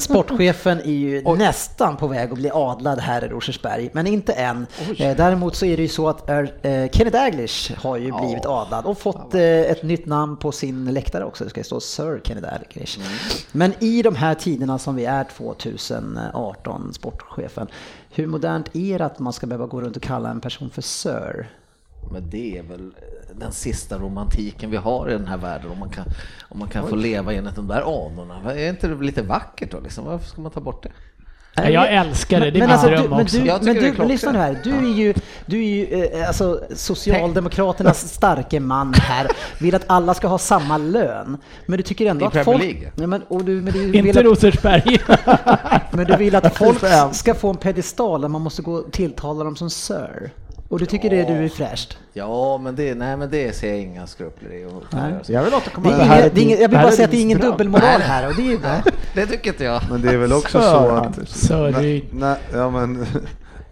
sportchefen 0.00 0.80
är 0.80 0.84
ju 0.92 1.22
nästan 1.22 1.96
på 1.96 2.06
väg 2.06 2.30
att 2.32 2.38
bli 2.38 2.50
adlad 2.54 2.98
här 3.00 3.24
i 3.24 3.28
Rosersberg, 3.28 3.90
men 3.92 4.06
inte 4.06 4.32
än. 4.32 4.66
Eh, 4.98 5.16
Däremot 5.16 5.56
så 5.56 5.66
är 5.66 5.76
det 5.76 5.82
ju 5.82 5.88
så 5.88 6.08
att 6.08 6.30
eh, 6.30 6.44
Kenny 6.92 7.10
Daglish 7.10 7.72
har 7.78 7.96
ju 7.96 8.12
blivit 8.12 8.46
adlad 8.46 8.84
och 8.86 8.98
fått 8.98 9.34
eh, 9.34 9.42
ett 9.42 9.82
nytt 9.82 10.06
namn 10.06 10.36
på 10.36 10.52
sin 10.52 10.94
läktare 10.94 11.24
också. 11.24 11.44
Det 11.44 11.50
ska 11.50 11.64
stå 11.64 11.80
Sir 11.80 12.20
Kenny 12.24 12.40
Daglish. 12.40 12.98
Men 13.52 13.72
i 13.78 14.02
de 14.02 14.14
här 14.16 14.34
tiderna 14.34 14.78
som 14.78 14.96
vi 14.96 15.04
är 15.04 15.24
2018, 15.24 16.92
sportchefen, 16.94 17.66
hur 18.10 18.26
modernt 18.26 18.76
är 18.76 18.98
det 18.98 19.04
att 19.06 19.18
man 19.18 19.32
ska 19.32 19.46
behöva 19.46 19.66
gå 19.66 19.80
runt 19.80 19.96
och 19.96 20.02
kalla 20.02 20.30
en 20.30 20.40
person 20.40 20.70
för 20.70 20.82
Sir? 20.82 21.48
Men 22.12 22.30
det 22.30 22.58
är 22.58 22.62
väl 22.62 22.92
den 23.34 23.52
sista 23.52 23.98
romantiken 23.98 24.70
vi 24.70 24.76
har 24.76 25.10
i 25.10 25.12
den 25.12 25.26
här 25.26 25.36
världen. 25.36 25.70
Om 25.70 25.78
man 25.78 25.90
kan, 25.90 26.04
om 26.48 26.58
man 26.58 26.68
kan 26.68 26.88
få 26.88 26.96
leva 26.96 27.32
enligt 27.32 27.56
de 27.56 27.68
där 27.68 27.80
anorna. 27.80 28.54
Är 28.54 28.68
inte 28.68 28.88
det 28.88 29.04
lite 29.04 29.22
vackert 29.22 29.70
då? 29.70 29.80
Liksom? 29.80 30.04
Varför 30.04 30.28
ska 30.28 30.40
man 30.40 30.50
ta 30.50 30.60
bort 30.60 30.82
det? 30.82 30.90
Ja, 31.54 31.68
jag 31.68 31.92
älskar 31.92 32.40
det, 32.40 32.50
det 32.50 32.58
är 32.58 32.60
min 32.60 32.70
alltså, 32.70 32.86
dröm 32.88 33.02
du, 33.02 33.08
men 33.08 33.20
också. 33.20 33.38
du, 33.38 33.44
men 33.44 33.74
du, 33.74 33.94
men 33.98 34.08
lyssna 34.08 34.32
nu 34.32 34.38
här. 34.38 34.60
Du 34.64 34.70
är 34.70 34.94
ju, 34.94 35.14
du 35.46 35.58
är 35.58 35.62
ju 35.62 36.04
eh, 36.04 36.28
alltså, 36.28 36.60
Socialdemokraternas 36.74 38.08
starke 38.14 38.60
man 38.60 38.94
här. 38.94 39.26
Vill 39.58 39.74
att 39.74 39.84
alla 39.86 40.14
ska 40.14 40.28
ha 40.28 40.38
samma 40.38 40.78
lön. 40.78 41.36
Men 41.66 41.76
du 41.76 41.82
tycker 41.82 42.06
ändå 42.06 42.24
I 42.24 42.26
att 42.26 42.32
Premier 42.32 42.44
folk... 42.44 42.62
League. 42.62 42.92
Nej, 42.94 43.06
men, 43.06 43.22
och 43.22 43.44
du, 43.44 43.60
men, 43.60 43.72
du 43.72 43.84
Inte 43.84 44.02
vill 44.02 44.18
att, 44.18 44.24
Rosersberg. 44.24 44.98
men 45.90 46.06
du 46.06 46.16
vill 46.16 46.34
att 46.34 46.56
folk 46.58 46.78
ska 47.12 47.34
få 47.34 47.50
en 47.50 47.56
pedestal 47.56 48.20
där 48.20 48.28
man 48.28 48.42
måste 48.42 48.62
gå 48.62 48.72
och 48.72 48.92
tilltala 48.92 49.44
dem 49.44 49.56
som 49.56 49.70
Sir. 49.70 50.30
Och 50.70 50.78
du 50.78 50.86
tycker 50.86 51.10
det 51.10 51.24
du 51.24 51.32
är 51.44 51.48
fräscht? 51.48 51.98
Ja, 52.12 52.58
men 52.58 52.76
det, 52.76 52.94
nej, 52.94 53.16
men 53.16 53.30
det 53.30 53.56
ser 53.56 53.68
jag 53.68 53.78
inga 53.78 54.06
skrupler 54.06 54.50
i. 54.52 54.62
Jag 55.32 55.42
vill 55.42 55.50
Det 55.50 55.56
återkomma 55.56 55.88
är 55.88 55.90
till 55.90 55.98
det 55.98 56.04
här. 56.04 56.20
inget, 56.20 56.34
det 56.34 56.40
är 56.40 56.42
inget, 56.42 56.60
jag 56.60 56.68
vill 56.68 56.70
det 56.70 56.76
här 56.78 56.84
bara 56.84 56.92
säga 56.92 57.04
att 57.04 57.10
det 57.10 57.16
är 57.16 57.22
ingen 57.22 57.38
dubbelmoral 57.38 58.00
här 58.00 58.28
och 58.28 58.34
det 58.34 58.42
är 58.42 58.46
ju 58.50 58.58
bra. 58.62 58.82
Det 59.14 59.26
tycker 59.26 59.50
inte 59.50 59.64
jag. 59.64 59.82
Men 59.90 60.02
det 60.02 60.08
är 60.12 60.16
väl 60.16 60.32
också 60.32 60.60
så 60.60 60.88
att... 60.88 61.28
Sorry. 61.28 62.04
Nej, 62.12 62.36
ja 62.52 62.70
men... 62.70 63.06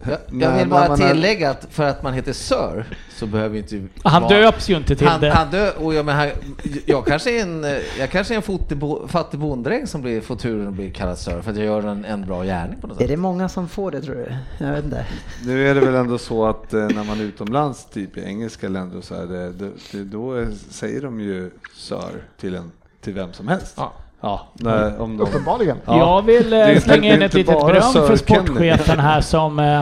Jag, 0.03 0.17
jag 0.41 0.57
vill 0.57 0.67
bara 0.69 0.83
är- 0.85 0.95
tillägga 1.13 1.49
att 1.49 1.67
för 1.69 1.83
att 1.83 2.03
man 2.03 2.13
heter 2.13 2.33
Sir 2.33 2.85
så 3.15 3.25
behöver 3.25 3.57
inte... 3.57 3.87
Han 4.03 4.21
vara- 4.23 4.39
döps 4.41 4.69
ju 4.69 4.77
inte 4.77 4.95
till 4.95 5.07
han, 5.07 5.21
det. 5.21 5.29
han 5.31 5.51
dö, 5.51 5.71
och 5.71 5.93
jag, 5.93 6.05
men 6.05 6.15
han, 6.15 6.29
jag 6.85 7.05
kanske 7.05 7.39
är 7.39 7.41
en, 7.41 7.63
jag 7.99 8.09
kanske 8.09 8.33
är 8.33 8.35
en 8.35 8.41
fotibo- 8.43 9.07
fattig 9.07 9.39
bonddräng 9.39 9.87
som 9.87 10.01
blir, 10.01 10.21
får 10.21 10.35
turen 10.35 10.67
att 10.67 10.73
bli 10.73 10.91
kallad 10.91 11.17
Sir 11.17 11.41
för 11.41 11.51
att 11.51 11.57
jag 11.57 11.65
gör 11.65 11.83
en, 11.87 12.05
en 12.05 12.25
bra 12.25 12.43
gärning 12.43 12.79
på 12.81 12.87
något 12.87 12.97
Är 12.97 13.01
sätt. 13.01 13.09
det 13.09 13.17
många 13.17 13.49
som 13.49 13.67
får 13.69 13.91
det 13.91 14.01
tror 14.01 14.15
du? 14.15 14.35
Jag 14.65 14.71
vet 14.73 14.83
inte. 14.85 15.05
Nu 15.45 15.67
är 15.69 15.75
det 15.75 15.81
väl 15.81 15.95
ändå 15.95 16.17
så 16.17 16.45
att 16.45 16.73
eh, 16.73 16.79
när 16.87 17.03
man 17.03 17.19
är 17.19 17.23
utomlands, 17.23 17.85
typ 17.85 18.17
i 18.17 18.23
engelska 18.23 18.69
länder 18.69 18.97
och 18.97 19.03
så 19.03 19.15
här, 19.15 19.25
det, 19.25 19.51
det, 19.51 19.71
det, 19.91 20.03
då 20.03 20.33
är, 20.33 20.47
säger 20.69 21.01
de 21.01 21.19
ju 21.19 21.51
Sir 21.75 22.23
till, 22.39 22.55
en, 22.55 22.71
till 23.01 23.13
vem 23.13 23.33
som 23.33 23.47
helst. 23.47 23.73
Ja. 23.77 23.93
Ja, 24.21 24.47
när, 24.53 25.01
om 25.01 25.17
de, 25.17 25.23
Uppenbarligen. 25.23 25.77
Ja. 25.85 25.97
Jag 25.97 26.25
vill 26.25 26.49
Det 26.49 26.71
eh, 26.71 26.81
slänga 26.81 27.13
in 27.13 27.19
det 27.19 27.25
ett 27.25 27.33
litet 27.33 27.59
beröm 27.65 27.81
Sir 27.81 28.07
för 28.07 28.17
Kenny. 28.17 28.45
sportchefen 28.45 28.99
här 28.99 29.21
som 29.21 29.59
eh, 29.59 29.81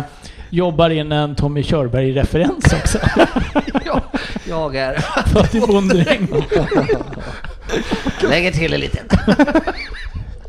jobbar 0.50 0.90
in 0.90 1.12
en 1.12 1.36
Tommy 1.36 1.64
Körberg-referens 1.64 2.74
också. 2.82 2.98
Ja, 3.86 4.02
jag 4.50 4.76
är... 4.76 4.96
Fattig 5.34 5.62
bonddräng. 5.68 6.28
Lägger 8.30 8.52
till 8.52 8.74
en 8.74 8.80
liten. 8.80 9.06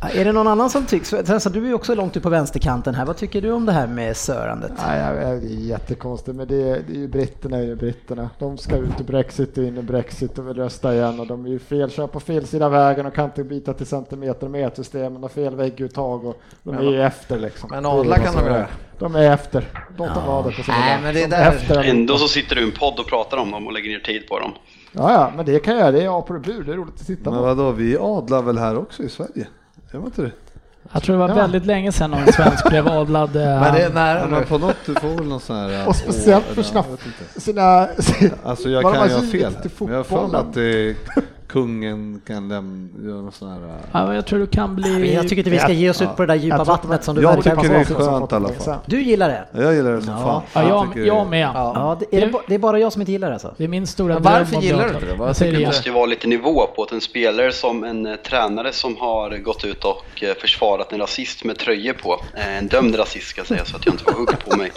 Är 0.01 0.24
det 0.24 0.32
någon 0.32 0.46
annan 0.46 0.70
som 0.70 0.86
tycker, 0.86 1.22
Tessa 1.22 1.51
du 1.51 1.62
är 1.62 1.66
ju 1.68 1.74
också 1.74 1.94
långt 1.94 2.16
ut 2.16 2.22
på 2.22 2.28
vänsterkanten 2.28 2.94
här, 2.94 3.05
vad 3.05 3.16
tycker 3.16 3.42
du 3.42 3.51
om 3.53 3.66
det 3.66 3.72
här 3.72 3.86
med 3.86 4.16
sörandet? 4.16 4.72
Nej, 4.86 5.14
det 5.14 5.22
är 5.26 5.40
jättekonstigt, 5.44 6.36
men 6.36 6.49
det 6.49 6.57
är, 6.70 6.80
det 6.86 6.92
är 6.92 6.96
ju 6.99 7.09
britterna 7.09 7.57
är 7.59 7.62
ju 7.62 7.74
britterna. 7.76 8.30
De 8.38 8.59
ska 8.59 8.76
ut 8.76 9.01
ur 9.01 9.05
Brexit 9.05 9.59
och 9.59 9.64
in 9.64 9.76
i 9.78 9.82
Brexit 9.82 10.38
och 10.38 10.49
vill 10.49 10.57
rösta 10.57 10.94
igen 10.94 11.20
och 11.20 11.26
de 11.26 11.44
är 11.44 11.49
ju 11.51 11.59
fel, 11.59 11.90
kör 11.90 12.07
på 12.07 12.20
fel 12.20 12.46
sida 12.46 12.68
vägen 12.68 13.07
och 13.07 13.14
kan 13.14 13.24
inte 13.24 13.44
byta 13.44 13.74
till 13.74 13.86
centimeter 13.86 14.46
och 14.46 14.51
metersystemen 14.53 15.24
och 15.24 15.30
fel 15.30 15.57
vägguttag 15.57 16.24
och 16.24 16.40
de 16.62 16.78
är 16.78 16.82
ju 16.82 17.03
efter 17.03 17.38
liksom. 17.38 17.68
Men 17.72 17.82
Det 17.82 17.88
adla 17.88 18.16
kan 18.18 18.34
de 18.34 18.44
göra. 18.46 18.66
De 18.99 19.14
är 19.14 19.30
efter. 19.32 19.64
Låt 19.99 20.14
dem 20.14 20.26
vara 20.26 20.42
det 20.42 20.57
på 20.57 20.62
sina 20.62 20.76
Nej, 20.78 20.99
men 21.03 21.14
det 21.14 21.20
De 21.20 21.24
är 21.26 21.28
där- 21.30 21.49
efter 21.53 21.84
Ändå 21.84 22.16
så 22.18 22.28
sitter 22.28 22.57
du 22.57 22.62
i 22.62 22.64
en 22.64 22.72
podd 22.72 22.99
och 23.01 23.07
pratar 23.07 23.36
om 23.36 23.51
dem 23.51 23.66
och 23.66 23.72
lägger 23.72 23.90
ner 23.90 23.99
tid 23.99 24.28
på 24.28 24.38
dem. 24.38 24.53
Ja, 24.92 25.12
ja, 25.12 25.32
men 25.36 25.46
det 25.46 25.59
kan 25.61 25.74
jag 25.74 25.80
göra. 25.80 25.92
Det 25.92 26.03
är 26.05 26.18
apor 26.18 26.34
och 26.36 26.42
bur. 26.42 26.62
Det 26.64 26.72
är 26.72 26.76
roligt 26.76 26.94
att 27.01 27.07
titta 27.07 27.30
Men 27.30 27.38
på. 27.40 27.44
vadå, 27.46 27.70
vi 27.72 27.99
adlar 27.99 28.42
väl 28.42 28.59
här 28.59 28.78
också 28.78 29.03
i 29.03 29.09
Sverige? 29.09 29.46
Man 29.93 30.05
inte 30.05 30.22
det? 30.22 30.30
Jag 30.93 31.03
tror 31.03 31.14
det 31.16 31.18
var 31.20 31.28
Ja. 31.28 31.34
väldigt 31.34 31.66
länge 31.66 31.93
sedan 31.93 32.11
någon 32.11 32.32
svensk 32.32 32.68
blev 32.68 32.89
adlad. 32.89 33.36
eh, 33.36 33.43
Men 33.43 33.74
det 33.74 33.82
är 33.82 33.91
nära 33.91 34.26
men 34.26 34.45
på 34.45 34.59
något, 34.59 34.76
du 34.86 34.95
får 34.95 35.09
väl 35.09 35.26
någon 35.26 35.41
sån 35.41 35.57
här... 35.57 35.89
Och 35.89 35.97
speciellt 35.97 36.45
för 36.45 36.62
sina-. 36.62 36.84
Sina, 37.36 37.89
Alltså 38.45 38.68
jag 38.68 38.82
kan 38.95 39.09
ju 39.09 39.14
ha 39.14 39.22
fel. 39.22 39.53
Men 39.78 39.89
jag 39.89 39.97
har 39.97 40.05
för 40.05 40.36
att 40.36 40.55
det 40.55 40.97
kungen 41.49 42.20
kan 42.26 42.49
lämna, 42.49 43.30
sån 43.32 43.49
här... 43.51 43.59
äh, 43.68 43.74
Ja, 43.92 44.14
jag 44.14 44.26
tror 44.26 44.38
du 44.38 44.46
kan 44.46 44.76
bli... 44.76 45.14
Jag 45.14 45.22
tycker 45.22 45.36
inte 45.38 45.51
vi 45.51 45.59
ska 45.59 45.72
ge 45.72 45.90
oss 45.90 46.03
ut 46.03 46.16
på 46.16 46.22
det 46.22 46.26
där 46.26 46.34
djupa 46.34 46.57
Jag 46.57 46.64
vattnet 46.64 47.05
som 47.05 47.14
du 47.16 47.22
Jag 47.22 47.28
verkar 47.36 47.57
tycker 47.57 47.68
det 47.74 47.80
är 47.80 47.94
vara. 47.94 48.18
skönt 48.18 48.32
i 48.32 48.34
alla 48.34 48.49
fall. 48.49 48.78
Du 48.86 49.03
gillar 49.03 49.28
det? 49.28 49.62
Jag 49.62 49.74
gillar 49.74 49.92
det 49.92 50.03
som 50.03 50.12
Ja. 50.14 50.42
fan. 50.53 50.64
Ja, 50.68 50.86
jag, 50.94 51.07
jag 51.07 51.26
det- 51.26 51.30
med. 51.30 51.51
Ja, 51.55 51.99
det, 52.11 52.16
är 52.16 52.26
det, 52.26 52.32
det 52.46 52.55
är 52.55 52.59
bara 52.59 52.78
jag 52.78 52.92
som 52.92 53.03
inte 53.03 53.12
gillar 53.12 53.28
det 53.28 53.34
alltså? 53.34 53.55
Det 53.57 53.64
är 53.64 53.68
min 53.68 53.86
stora 53.86 54.14
dröm 54.18 54.22
varför 54.22 54.57
gillar 54.61 54.78
du 54.88 54.94
inte 54.94 55.01
det? 55.44 55.46
Jag 55.46 55.55
Det 55.61 55.66
måste 55.66 55.88
ju 55.88 55.94
vara 55.94 56.07
lite 56.07 56.26
nivå 56.28 56.66
på 56.76 56.82
att 56.82 56.92
en 56.92 57.01
spelare 57.01 57.53
som 57.53 57.84
en 57.84 58.07
eh, 58.07 58.14
tränare 58.16 58.72
som 58.72 58.96
har 58.96 59.36
gått 59.38 59.64
ut 59.64 59.84
och 59.84 60.22
eh, 60.22 60.34
försvarat 60.40 60.92
en 60.92 60.99
rasist 60.99 61.44
med 61.44 61.59
tröjor 61.59 61.92
på, 61.92 62.20
eh, 62.34 62.59
en 62.59 62.66
dömd 62.68 62.99
rasist 62.99 63.26
ska 63.28 63.40
jag 63.40 63.46
säga 63.49 63.64
så 63.64 63.76
att 63.76 63.86
jag 63.86 63.94
inte 63.94 64.05
får 64.05 64.12
hugg 64.12 64.30
på 64.49 64.57
mig, 64.57 64.70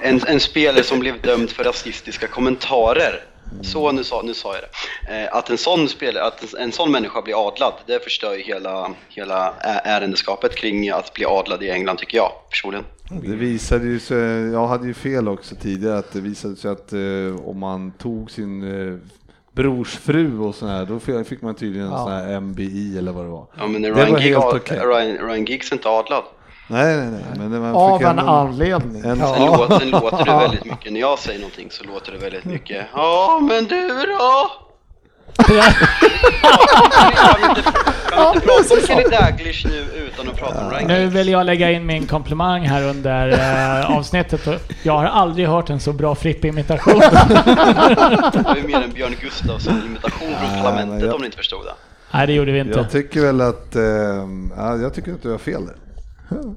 en, 0.00 0.20
en 0.26 0.40
spelare 0.40 0.82
som 0.84 0.98
blev 1.00 1.20
dömd 1.20 1.50
för 1.50 1.64
rasistiska 1.64 2.26
kommentarer, 2.26 3.20
så 3.62 3.92
nu 3.92 4.04
sa, 4.04 4.22
nu 4.22 4.34
sa 4.34 4.54
jag 4.54 4.62
det. 4.62 5.22
Eh, 5.24 5.36
Att 5.36 5.50
en 5.50 5.58
sån, 5.58 5.88
spelare, 5.88 6.24
att 6.24 6.54
en, 6.54 6.60
en 6.60 6.72
sån 6.72 6.90
människa 6.92 7.22
blir 7.22 7.48
adlad, 7.48 7.72
det 7.86 8.04
förstör 8.04 8.32
ju 8.34 8.42
hela, 8.42 8.90
hela 9.08 9.54
ärendeskapet 9.84 10.56
kring 10.56 10.90
att 10.90 11.12
bli 11.14 11.24
adlad 11.24 11.62
i 11.62 11.70
England 11.70 11.96
tycker 11.98 12.16
jag 12.16 12.30
personligen. 12.50 12.84
Det 13.22 13.36
visade 13.36 13.84
ju 13.84 14.00
sig, 14.00 14.18
jag 14.52 14.66
hade 14.66 14.86
ju 14.86 14.94
fel 14.94 15.28
också 15.28 15.54
tidigare, 15.54 15.98
att 15.98 16.12
det 16.12 16.20
visade 16.20 16.56
sig 16.56 16.70
att 16.70 16.92
eh, 16.92 17.48
om 17.48 17.58
man 17.58 17.92
tog 17.92 18.30
sin 18.30 18.62
eh, 18.92 18.98
brors 19.52 19.96
fru 19.98 20.38
och 20.38 20.54
sån 20.54 20.68
här, 20.68 20.86
då 20.86 20.98
fick- 21.24 21.42
man 21.42 21.54
tydligen 21.54 21.86
en 21.92 21.98
sån 21.98 22.12
här 22.12 22.40
MBI 22.40 22.98
eller 22.98 23.12
vad 23.12 23.24
det 23.24 23.30
var. 23.30 23.46
Ja, 23.58 23.66
men 23.66 23.82
Det 23.82 23.90
Ryan, 23.90 24.12
var 24.12 24.18
Gig, 24.18 24.32
helt 24.32 24.44
ad- 24.44 24.56
okej. 24.56 24.78
Ryan, 24.78 25.28
Ryan 25.28 25.44
Giggs 25.44 25.72
är 25.72 25.76
inte 25.76 25.88
adlad. 25.88 26.22
Nej, 26.66 26.96
nej, 26.96 27.10
nej. 27.10 27.22
Men 27.38 27.50
det 27.50 27.60
man 27.60 27.74
av 27.74 27.98
fick 27.98 28.06
en 28.06 28.18
ändå 28.18 28.32
anledning. 28.32 29.04
en, 29.04 29.16
Sen, 29.18 29.46
låter, 29.46 29.78
sen 29.78 29.90
låter 29.90 30.24
det 30.24 30.32
väldigt 30.38 30.64
mycket, 30.70 30.92
när 30.92 31.00
jag 31.00 31.18
säger 31.18 31.38
någonting 31.40 31.68
så 31.70 31.84
låter 31.84 32.12
det 32.12 32.18
väldigt 32.18 32.44
mycket 32.44 32.86
Ja 32.94 33.40
men 33.48 33.64
du 33.64 33.88
då? 33.88 34.50
Kan 35.36 35.56
inte, 37.50 37.62
inte 38.28 38.40
prata 38.40 38.74
om 38.74 38.80
Kenny 38.86 39.02
Daglish 39.10 39.66
nu 39.66 39.84
utan 40.06 40.28
att 40.28 40.36
prata 40.36 40.64
om 40.64 40.70
Ryan 40.70 40.88
Nu 40.88 41.06
vill 41.06 41.28
jag 41.28 41.46
lägga 41.46 41.70
in 41.70 41.86
min 41.86 42.06
komplimang 42.06 42.62
här 42.66 42.88
under 42.88 43.28
eh, 43.80 43.96
avsnittet. 43.96 44.48
Jag 44.82 44.92
har 44.92 45.04
aldrig 45.04 45.46
hört 45.48 45.70
en 45.70 45.80
så 45.80 45.92
bra 45.92 46.14
Frippe-imitation. 46.14 47.00
Det 47.00 48.42
var 48.44 48.56
ju 48.56 48.62
mer 48.66 48.82
en 48.82 48.92
Björn 48.92 49.14
Gustafsson-imitation 49.20 50.18
från 50.40 50.52
men 50.52 50.62
Parlamentet 50.62 51.02
jag- 51.06 51.14
om 51.14 51.20
ni 51.20 51.24
inte 51.26 51.36
förstod 51.36 51.64
det. 51.64 51.72
Nej, 52.14 52.26
det 52.26 52.32
gjorde 52.32 52.52
vi 52.52 52.58
inte. 52.60 52.78
jag 52.78 52.90
tycker 52.90 53.20
väl 53.20 53.40
att, 53.40 53.76
eh, 53.76 53.82
ja, 54.56 54.76
jag 54.76 54.94
tycker 54.94 55.12
att 55.12 55.22
du 55.22 55.30
har 55.30 55.38
fel 55.38 55.66
där. 55.66 55.74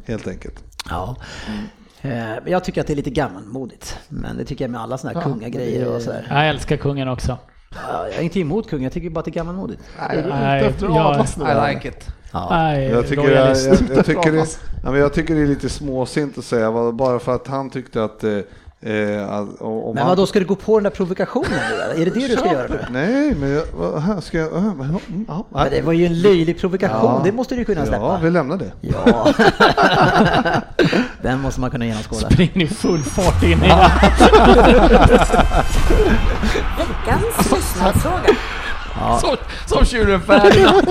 Helt 0.06 0.28
enkelt. 0.28 0.64
Ja. 0.90 1.16
Eh, 2.02 2.34
Jag 2.46 2.64
tycker 2.64 2.82
att 2.82 2.88
det 2.88 2.94
är 2.94 2.96
lite 2.96 3.10
gammalmodigt. 3.10 3.98
Men 4.10 4.38
det 4.38 4.46
tycker 4.46 4.64
jag 4.64 4.72
med 4.72 4.82
alla 4.82 4.98
såna 4.98 5.14
här 5.14 5.20
Ja, 5.20 5.24
kungagrejer 5.24 5.96
och 5.96 6.02
sådär. 6.02 6.28
Jag 6.30 6.50
älskar 6.50 6.78
kungen 6.78 7.08
också. 7.08 7.38
Ja, 7.88 8.08
Jag 8.08 8.20
är 8.20 8.22
inte 8.22 8.40
emot 8.40 8.70
kungen, 8.70 8.84
jag 8.84 8.94
tycker 8.94 9.10
bara 9.10 9.20
att 9.20 9.26
det 9.26 9.32
är 9.32 9.34
gammalmodigt. 9.34 9.82
Nej, 10.10 10.64
adlas 10.82 11.38
nu. 11.38 11.44
I 11.46 11.74
like 11.74 11.88
it. 11.88 12.08
Ja. 12.32 12.76
Jag 12.78 13.08
tycker, 13.08 13.30
jag, 13.30 13.58
jag, 13.58 13.78
jag, 13.96 14.06
tycker 14.06 14.32
det, 14.92 15.00
jag 15.00 15.14
tycker 15.14 15.36
det 15.36 15.42
är 15.42 15.48
lite 15.48 15.70
småsint 15.70 16.38
att 16.38 16.46
säga, 16.46 16.92
bara 16.92 17.20
för 17.20 17.36
att 17.36 17.48
han 17.48 17.70
tyckte 17.70 18.04
att... 18.04 18.24
Eh, 18.82 18.92
Men 18.92 19.98
han, 19.98 20.08
vad 20.08 20.18
då 20.18 20.28
ska 20.28 20.40
du 20.40 20.46
gå 20.46 20.56
på 20.56 20.78
den 20.80 20.84
där 20.84 20.90
provokationen 20.92 21.52
nu? 21.70 22.02
Är 22.02 22.06
det 22.06 22.12
det 22.12 22.28
du 22.28 22.36
ska 22.38 22.52
göra 22.52 22.68
nu? 22.68 22.86
Nej, 22.92 23.36
men 23.36 23.52
jag, 23.52 24.24
ska 24.24 24.38
jag... 24.38 24.52
men, 24.78 25.00
ja, 25.28 25.46
Men 25.50 25.70
det 25.72 25.82
var 25.82 25.94
ju 25.94 26.06
en 26.06 26.22
löjlig 26.22 26.60
provokation, 26.60 27.00
Ja. 27.16 27.22
det 27.24 27.32
måste 27.32 27.56
du 27.56 27.66
kunna 27.66 27.80
ja, 27.82 27.86
släppa. 27.86 28.20
vi 28.24 28.30
lämnar 28.30 28.58
det. 28.58 28.72
Ja. 28.82 29.34
Den 31.22 31.42
måste 31.42 31.62
man 31.62 31.72
kunna 31.72 31.86
genomskåda. 31.86 32.30
Springer 32.30 32.62
i 32.64 32.68
full 32.68 33.04
fart 33.04 33.44
in 33.44 33.50
i 33.64 33.68
den. 33.68 33.78
Veckans 36.78 37.50
lyssnarfråga. 38.96 39.20
Som, 39.20 39.78
som 39.78 39.86
tjuren 39.86 40.22
Ferdinand. 40.22 40.88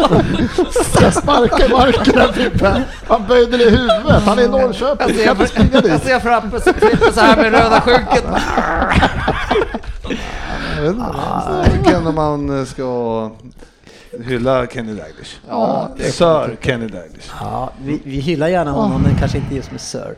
Ska 0.85 1.11
sparka 1.11 1.67
i 1.67 1.69
marken 1.69 2.33
Frippe. 2.33 2.83
Han 3.09 3.27
böjde 3.27 3.57
det 3.57 3.65
i 3.65 3.71
huvudet. 3.71 4.23
Han 4.23 4.39
är 4.39 4.43
i 4.43 4.49
Norrköping. 4.49 5.19
Jag 5.25 5.49
springa 5.49 5.69
ser, 5.69 5.75
jag 5.75 5.83
dit. 5.83 6.03
ser 6.03 6.21
framför 6.21 6.73
Frippe 6.73 7.13
så 7.13 7.21
här 7.21 7.37
med 7.37 7.53
röda 7.53 7.81
skynket. 7.81 8.25
Jag 10.77 10.83
vet 10.83 10.95
inte, 10.95 11.07
jag 11.49 11.65
tycker 11.73 11.97
ändå 11.97 12.13
man 12.13 12.67
ska 12.67 13.31
hylla 14.25 14.67
Kenny 14.67 14.95
Daglish. 14.95 15.37
Ja, 15.49 15.91
Sir 15.99 16.57
Kenny 16.61 16.89
Daglish. 16.89 17.31
Ja, 17.41 17.73
vi, 17.83 18.01
vi 18.05 18.21
hyllar 18.21 18.49
gärna 18.49 18.71
honom, 18.71 19.03
men 19.03 19.15
kanske 19.19 19.39
inte 19.39 19.55
just 19.55 19.71
med 19.71 19.81
Sir. 19.81 20.15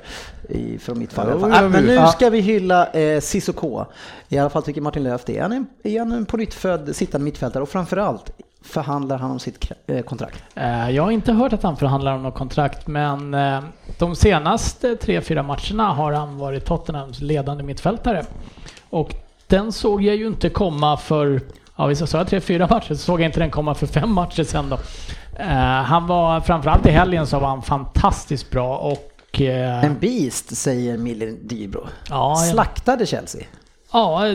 I, 0.48 0.78
från 0.78 0.98
mitt 0.98 1.12
fall 1.12 1.28
i 1.28 1.30
alla 1.30 1.40
fall. 1.40 1.52
Ah, 1.52 1.68
men 1.68 1.82
vi. 1.82 1.86
nu 1.88 1.94
Ja. 1.94 2.06
ska 2.06 2.30
vi 2.30 2.40
hylla 2.40 2.86
eh, 2.86 3.20
Cissoko. 3.20 3.84
I 4.28 4.38
alla 4.38 4.50
fall 4.50 4.62
tycker 4.62 4.80
Martin 4.80 5.02
Löf 5.02 5.24
det. 5.24 5.38
Han 5.38 5.52
är, 5.52 5.64
är 5.82 5.98
han 5.98 6.12
en 6.12 6.26
på 6.26 6.36
nytt 6.36 6.54
född 6.54 6.96
sittande 6.96 7.24
mittfältare 7.24 7.62
och 7.62 7.68
framförallt 7.68 8.30
förhandlar 8.64 9.18
han 9.18 9.30
om 9.30 9.38
sitt 9.38 9.70
eh, 9.86 10.00
kontrakt. 10.02 10.42
Eh, 10.54 10.90
Jag 10.90 11.02
har 11.02 11.10
inte 11.10 11.32
hört 11.32 11.52
att 11.52 11.62
han 11.62 11.76
förhandlar 11.76 12.14
om 12.14 12.22
något 12.22 12.34
kontrakt, 12.34 12.86
men 12.86 13.34
eh, 13.34 13.60
de 13.98 14.16
senaste 14.16 14.96
tre, 14.96 15.20
fyra 15.20 15.42
matcherna 15.42 15.92
har 15.92 16.12
han 16.12 16.38
varit 16.38 16.64
Tottenhams 16.64 17.20
ledande 17.20 17.62
mittfältare. 17.64 18.24
Och 18.90 19.14
den 19.46 19.72
såg 19.72 20.02
jag 20.02 20.16
ju 20.16 20.26
inte 20.26 20.48
komma 20.48 20.96
för, 20.96 21.40
ja 21.76 21.86
visst 21.86 22.08
sa 22.08 22.18
jag 22.18 22.28
tre, 22.28 22.40
fyra 22.40 22.66
matcher, 22.70 22.88
så 22.88 22.96
såg 22.96 23.20
jag 23.20 23.28
inte 23.28 23.40
den 23.40 23.50
komma 23.50 23.74
för 23.74 23.86
fem 23.86 24.12
matcher 24.12 24.44
sen 24.44 24.68
då. 24.70 24.78
Han 25.84 26.06
var, 26.06 26.40
framförallt 26.40 26.86
i 26.86 26.90
helgen 26.90 27.26
så 27.26 27.38
var 27.38 27.48
han 27.48 27.62
fantastiskt 27.62 28.50
bra 28.50 28.76
och... 28.78 29.12
eh, 29.40 29.84
En 29.84 29.98
beast, 29.98 30.56
säger 30.56 30.98
Mille 30.98 31.26
Dybro. 31.26 31.86
Ja, 31.86 31.90
ja. 32.10 32.52
Slaktade 32.52 33.06
Chelsea. 33.06 33.42
Ja, 33.92 34.34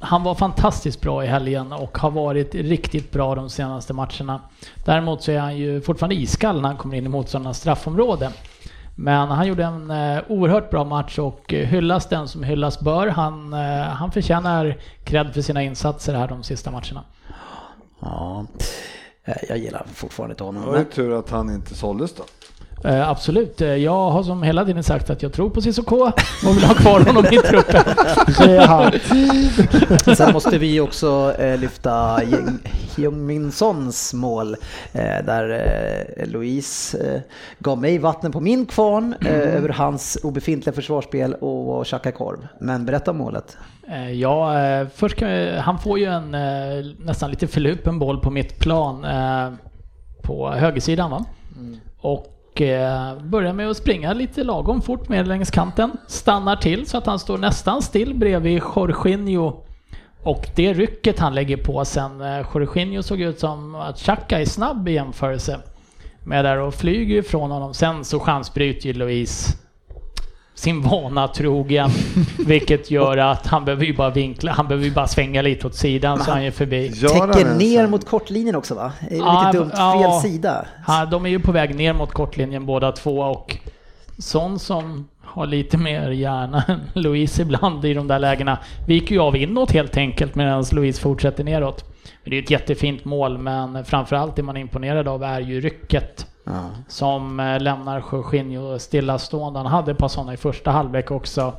han 0.00 0.22
var 0.22 0.34
fantastiskt 0.34 1.00
bra 1.00 1.24
i 1.24 1.26
helgen 1.26 1.72
och 1.72 1.98
har 1.98 2.10
varit 2.10 2.54
riktigt 2.54 3.12
bra 3.12 3.34
de 3.34 3.50
senaste 3.50 3.92
matcherna. 3.92 4.40
Däremot 4.84 5.22
så 5.22 5.32
är 5.32 5.38
han 5.38 5.56
ju 5.56 5.80
fortfarande 5.80 6.14
iskall 6.14 6.60
när 6.60 6.68
han 6.68 6.76
kommer 6.78 6.96
in 6.96 7.06
i 7.06 7.08
motståndarnas 7.08 7.58
straffområde. 7.58 8.32
Men 8.94 9.28
han 9.28 9.46
gjorde 9.46 9.64
en 9.64 9.90
eh, 9.90 10.22
oerhört 10.28 10.70
bra 10.70 10.84
match 10.84 11.18
och 11.18 11.52
hyllas 11.52 12.08
den 12.08 12.28
som 12.28 12.42
hyllas 12.42 12.80
bör. 12.80 13.06
Han, 13.06 13.52
eh, 13.52 13.80
han 13.82 14.12
förtjänar 14.12 14.78
cred 15.04 15.34
för 15.34 15.42
sina 15.42 15.62
insatser 15.62 16.14
här 16.14 16.28
de 16.28 16.42
sista 16.42 16.70
matcherna. 16.70 17.04
Ja, 18.00 18.46
jag 19.48 19.58
gillar 19.58 19.86
fortfarande 19.94 20.32
inte 20.32 20.44
honom. 20.44 20.62
Det 20.62 20.70
var 20.70 20.78
ju 20.78 20.84
tur 20.84 21.18
att 21.18 21.30
han 21.30 21.50
inte 21.50 21.74
såldes 21.74 22.14
då. 22.14 22.24
Eh, 22.84 23.08
absolut, 23.08 23.60
Eh, 23.60 23.74
jag 23.74 24.10
har 24.10 24.22
som 24.22 24.42
hela 24.42 24.64
tiden 24.64 24.82
sagt 24.82 25.10
att 25.10 25.22
jag 25.22 25.32
tror 25.32 25.50
på 25.50 25.62
Cissoko 25.62 25.96
och 26.46 26.56
vill 26.56 26.64
ha 26.64 26.74
kvar 26.74 27.00
honom 27.00 27.24
i 27.24 27.36
truppen. 27.36 27.82
Sen 30.16 30.32
måste 30.32 30.58
vi 30.58 30.80
också 30.80 31.34
eh, 31.38 31.58
lyfta 31.58 32.20
Heung-Min 32.96 33.50
Sons 33.52 34.14
mål 34.14 34.56
eh, 34.92 35.24
där 35.24 35.50
eh, 36.16 36.26
Louise 36.26 36.98
eh, 37.14 37.20
gav 37.58 37.78
mig 37.78 37.98
vatten 37.98 38.32
på 38.32 38.40
min 38.40 38.66
kvarn 38.66 39.14
eh, 39.20 39.56
över 39.56 39.68
hans 39.68 40.18
obefintliga 40.22 40.74
försvarsspel 40.74 41.34
och 41.34 41.86
tjacka 41.86 42.12
korv. 42.12 42.46
Men 42.60 42.86
berätta 42.86 43.10
om 43.10 43.16
målet. 43.16 43.56
Ja, 44.14 44.54
först 44.94 45.16
kan 45.16 45.28
vi, 45.28 45.56
han 45.58 45.78
får 45.78 45.98
ju 45.98 46.04
en 46.04 46.30
nästan 46.98 47.30
lite 47.30 47.46
förlupen 47.46 47.98
boll 47.98 48.20
på 48.20 48.30
mitt 48.30 48.58
plan 48.58 49.06
på 50.22 50.50
högersidan 50.50 51.10
va? 51.10 51.24
Och 52.00 52.35
eh, 52.60 53.18
börjar 53.22 53.52
med 53.52 53.70
att 53.70 53.76
springa 53.76 54.12
lite 54.12 54.44
lagom 54.44 54.82
fort 54.82 55.08
med 55.08 55.28
längs 55.28 55.50
kanten. 55.50 55.90
Stannar 56.06 56.56
till 56.56 56.86
så 56.86 56.98
att 56.98 57.06
han 57.06 57.18
står 57.18 57.38
nästan 57.38 57.82
still 57.82 58.14
bredvid 58.14 58.62
Jorginho. 58.76 59.62
Och 60.22 60.48
det 60.54 60.72
rycket 60.72 61.18
han 61.18 61.34
lägger 61.34 61.56
på 61.56 61.84
sen, 61.84 62.20
eh, 62.20 62.46
Jorginho 62.54 63.02
såg 63.02 63.20
ut 63.20 63.38
som 63.38 63.74
att 63.74 63.98
Xhaka 63.98 64.40
är 64.40 64.44
snabb 64.44 64.88
i 64.88 64.92
jämförelse 64.92 65.60
med 66.24 66.44
där 66.44 66.58
och 66.58 66.74
flyger 66.74 67.16
ifrån 67.16 67.50
honom. 67.50 67.74
Sen 67.74 68.04
så 68.04 68.20
chansbryter 68.20 68.86
ju 68.86 68.92
Louise 68.92 69.65
sin 70.56 70.82
vana 70.82 71.28
trogen, 71.28 71.90
vilket 72.46 72.90
gör 72.90 73.16
att 73.16 73.46
han 73.46 73.64
behöver 73.64 73.84
ju 73.84 73.96
bara 73.96 74.10
vinkla, 74.10 74.52
han 74.52 74.68
behöver 74.68 74.84
ju 74.86 74.92
bara 74.94 75.06
svänga 75.06 75.42
lite 75.42 75.66
åt 75.66 75.74
sidan 75.74 76.18
så 76.24 76.30
han 76.30 76.42
är 76.42 76.50
förbi. 76.50 76.88
Täcker 76.92 77.54
ner 77.54 77.86
mot 77.86 78.06
kortlinjen 78.06 78.56
också 78.56 78.74
va? 78.74 78.92
Det 79.08 79.14
är 79.14 79.18
Ja, 79.18 79.44
lite 79.46 79.58
dumt, 79.58 79.70
ja. 79.76 80.20
fel 80.22 80.30
sida. 80.30 80.66
Ja, 80.86 81.06
de 81.10 81.26
är 81.26 81.30
ju 81.30 81.38
på 81.40 81.52
väg 81.52 81.74
ner 81.74 81.92
mot 81.92 82.12
kortlinjen 82.12 82.66
båda 82.66 82.92
två 82.92 83.18
och 83.18 83.56
sån 84.18 84.58
som 84.58 85.08
har 85.22 85.46
lite 85.46 85.78
mer 85.78 86.10
hjärna 86.10 86.64
än 86.68 86.80
Louise 87.02 87.42
ibland 87.42 87.84
i 87.84 87.94
de 87.94 88.08
där 88.08 88.18
lägena 88.18 88.58
viker 88.86 89.14
ju 89.14 89.20
av 89.20 89.36
inåt 89.36 89.70
helt 89.72 89.96
enkelt 89.96 90.34
medan 90.34 90.64
Louise 90.72 91.00
fortsätter 91.00 91.44
neråt. 91.44 91.84
Men 92.24 92.30
det 92.30 92.38
är 92.38 92.42
ett 92.42 92.50
jättefint 92.50 93.04
mål 93.04 93.38
men 93.38 93.84
framförallt 93.84 94.36
det 94.36 94.42
man 94.42 94.56
är 94.56 94.60
imponerad 94.60 95.08
av 95.08 95.22
är 95.22 95.40
ju 95.40 95.60
rycket 95.60 96.26
som 96.88 97.40
eh, 97.40 97.60
lämnar 97.60 98.04
Jorginho 98.12 98.78
stillastående. 98.78 99.58
Han 99.58 99.66
hade 99.66 99.90
ett 99.92 99.98
par 99.98 100.08
sådana 100.08 100.34
i 100.34 100.36
första 100.36 100.70
halvlek 100.70 101.10
också 101.10 101.52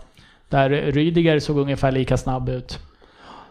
där 0.50 0.70
Rydiger 0.70 1.40
såg 1.40 1.58
ungefär 1.58 1.92
lika 1.92 2.18
snabb 2.18 2.50
ut. 2.50 2.80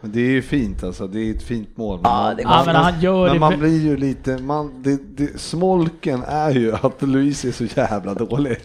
Men 0.01 0.12
det 0.12 0.20
är 0.20 0.30
ju 0.30 0.43
fint 0.43 0.84
alltså, 0.84 1.07
det 1.07 1.20
är 1.20 1.34
ett 1.34 1.43
fint 1.43 1.76
mål. 1.76 2.01
Men 2.03 2.11
Ja, 2.12 2.22
man- 2.22 2.37
det 2.37 2.43
Ja, 2.43 2.62
men 2.66 2.76
han 2.76 3.01
gör 3.01 3.24
men 3.24 3.32
det... 3.34 3.41
man 3.41 3.59
blir 3.59 3.80
ju 3.84 3.97
lite, 3.97 4.39
man, 4.39 4.82
det, 4.82 4.99
det, 5.16 5.41
smolken 5.41 6.22
är 6.28 6.51
ju 6.51 6.74
att 6.82 7.03
Louise 7.03 7.49
är 7.49 7.53
så 7.53 7.64
jävla 7.64 8.14
dålig. 8.14 8.57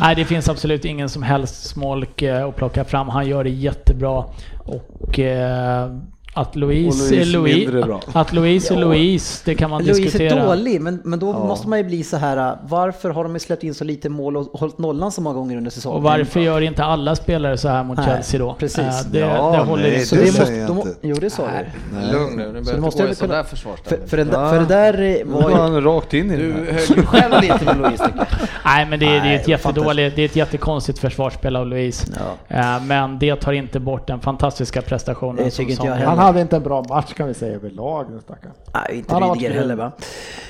Nej, 0.00 0.16
det 0.16 0.24
finns 0.24 0.48
absolut 0.48 0.84
ingen 0.84 1.08
som 1.08 1.22
helst 1.22 1.66
smolk 1.66 2.22
eh, 2.22 2.46
att 2.48 2.56
plocka 2.56 2.84
fram. 2.84 3.08
Han 3.08 3.26
gör 3.26 3.44
det 3.44 3.50
jättebra. 3.50 4.24
Och 4.64 5.18
eh, 5.18 5.90
att 6.34 6.56
Louise, 6.56 6.88
Och 6.88 7.10
Louise 7.10 7.20
är 7.22 7.32
Louise, 7.32 7.98
att 8.12 8.32
Louise 8.32 8.74
är. 8.74 8.78
Louise, 8.78 9.42
det 9.44 9.54
kan 9.54 9.70
man 9.70 9.82
Louise 9.82 10.02
diskutera. 10.02 10.40
är 10.42 10.46
dålig, 10.46 10.80
men, 10.80 11.00
men 11.04 11.18
då 11.18 11.30
Ja. 11.30 11.44
måste 11.44 11.68
man 11.68 11.78
ju 11.78 11.84
bli 11.84 12.02
så 12.02 12.16
här. 12.16 12.56
varför 12.68 13.10
har 13.10 13.24
de 13.24 13.38
släppt 13.38 13.62
in 13.62 13.74
så 13.74 13.84
lite 13.84 14.08
mål 14.08 14.36
och 14.36 14.44
hållit 14.60 14.78
nollan 14.78 15.12
så 15.12 15.20
många 15.20 15.34
gånger 15.34 15.56
under 15.56 15.70
säsongen? 15.70 15.96
Och 15.96 16.02
varför 16.02 16.40
gör 16.40 16.60
inte 16.60 16.84
alla 16.84 17.16
spelare 17.16 17.58
så 17.58 17.68
här 17.68 17.84
mot 17.84 17.96
Nej, 17.96 18.06
Chelsea 18.06 18.40
då? 18.40 18.54
precis. 18.58 18.78
Eh, 18.78 18.92
det, 19.10 19.18
Ja, 19.18 19.50
det 19.52 19.58
håller 19.58 19.82
nej. 19.82 20.00
Så 20.06 20.14
det 20.14 20.20
det 20.22 20.26
säger 20.32 20.68
måste, 20.68 20.84
jag 20.84 20.88
inte. 20.88 21.08
jo 21.08 21.16
det 21.16 21.30
sa 21.30 21.42
du. 21.46 21.96
Nej. 21.98 22.12
Lugn 22.12 22.36
nu, 22.36 22.52
nu 22.52 22.64
Så 22.64 22.70
behöver 22.72 22.90
det 22.98 23.04
gå 23.04 23.08
i 23.10 23.14
sådär 23.14 23.42
För, 23.42 23.50
försvarsställning. 23.50 24.08
för, 24.08 24.16
den, 24.16 24.28
Ja. 24.32 24.50
för 24.50 24.58
det 24.58 24.66
där 24.66 25.02
eh, 25.20 25.26
var 25.26 25.50
ju... 25.50 25.56
han 25.56 25.82
rakt 25.82 26.14
in 26.14 26.30
i 26.30 26.36
Du 26.36 26.52
det. 26.52 26.72
högg 26.72 26.96
ju 26.96 27.02
själv 27.06 27.34
lite 27.42 27.64
med 27.64 27.76
Louise 27.78 28.04
tycker 28.06 28.18
jag. 28.18 28.26
Nej, 28.64 28.86
men 28.90 29.00
det, 29.00 29.06
är- 29.06 29.10
det 29.10 29.16
är 29.16 29.20
Nej, 29.22 29.34
ett 29.36 29.48
jättedåligt, 29.48 30.16
det 30.16 30.22
är 30.22 30.26
ett 30.26 30.36
jättekonstigt 30.36 30.98
försvarsspel 30.98 31.56
av 31.56 31.66
Louise. 31.66 32.06
Ja. 32.48 32.56
Eh, 32.56 32.82
Men 32.82 33.18
det 33.18 33.36
tar 33.36 33.52
inte 33.52 33.80
bort 33.80 34.06
den 34.06 34.20
fantastiska 34.20 34.82
prestationen 34.82 35.50
som 35.50 35.66
jag. 35.68 36.17
Han 36.18 36.26
hade 36.26 36.40
inte 36.40 36.56
en 36.56 36.62
bra 36.62 36.84
match 36.88 37.12
kan 37.14 37.28
vi 37.28 37.34
säga 37.34 37.54
överlag 37.54 38.06
den 38.10 38.20
stackaren. 38.20 38.54
Nej, 38.74 38.96
inte 38.98 39.14
Rydiger 39.14 39.50
heller 39.54 39.76
va? 39.76 39.92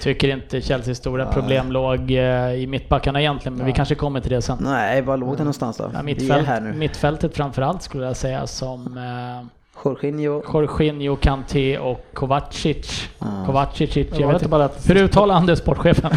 Tycker 0.03 0.29
inte 0.29 0.61
Chelseas 0.61 0.99
stora 0.99 1.27
problem 1.27 1.73
låg 1.73 2.11
eh, 2.11 2.53
i 2.55 2.66
mittbackarna 2.66 3.21
egentligen, 3.21 3.57
men 3.59 3.66
vi 3.66 3.73
kanske 3.73 3.95
kommer 3.95 4.21
till 4.21 4.31
det 4.31 4.43
sen. 4.43 4.59
Nej, 4.61 5.03
var 5.03 5.16
låg 5.16 5.29
den 5.31 5.39
någonstans 5.39 5.77
då? 5.77 5.91
Ja, 5.95 6.03
mittfält, 6.03 6.47
här 6.47 6.61
nu. 6.61 6.73
mittfältet 6.73 7.35
framförallt 7.37 7.83
skulle 7.83 8.07
jag 8.07 8.16
säga 8.16 8.47
som 8.47 8.97
eh, 8.99 9.47
Jorginho. 9.85 10.43
Jorginho, 10.53 11.16
Kanté 11.16 11.79
och 11.79 12.05
Kovacic. 12.14 13.09
Kovacic, 13.47 13.95
Det 13.95 14.01
jag 14.01 14.09
var 14.11 14.16
vet 14.19 14.21
inte 14.27 14.35
inte. 14.35 14.49
bara 14.49 14.64
att 14.64 14.91
Hur 14.91 14.97
uttalar 14.97 15.35
han 15.35 15.47
det, 15.47 15.57
sportchefen? 15.57 16.11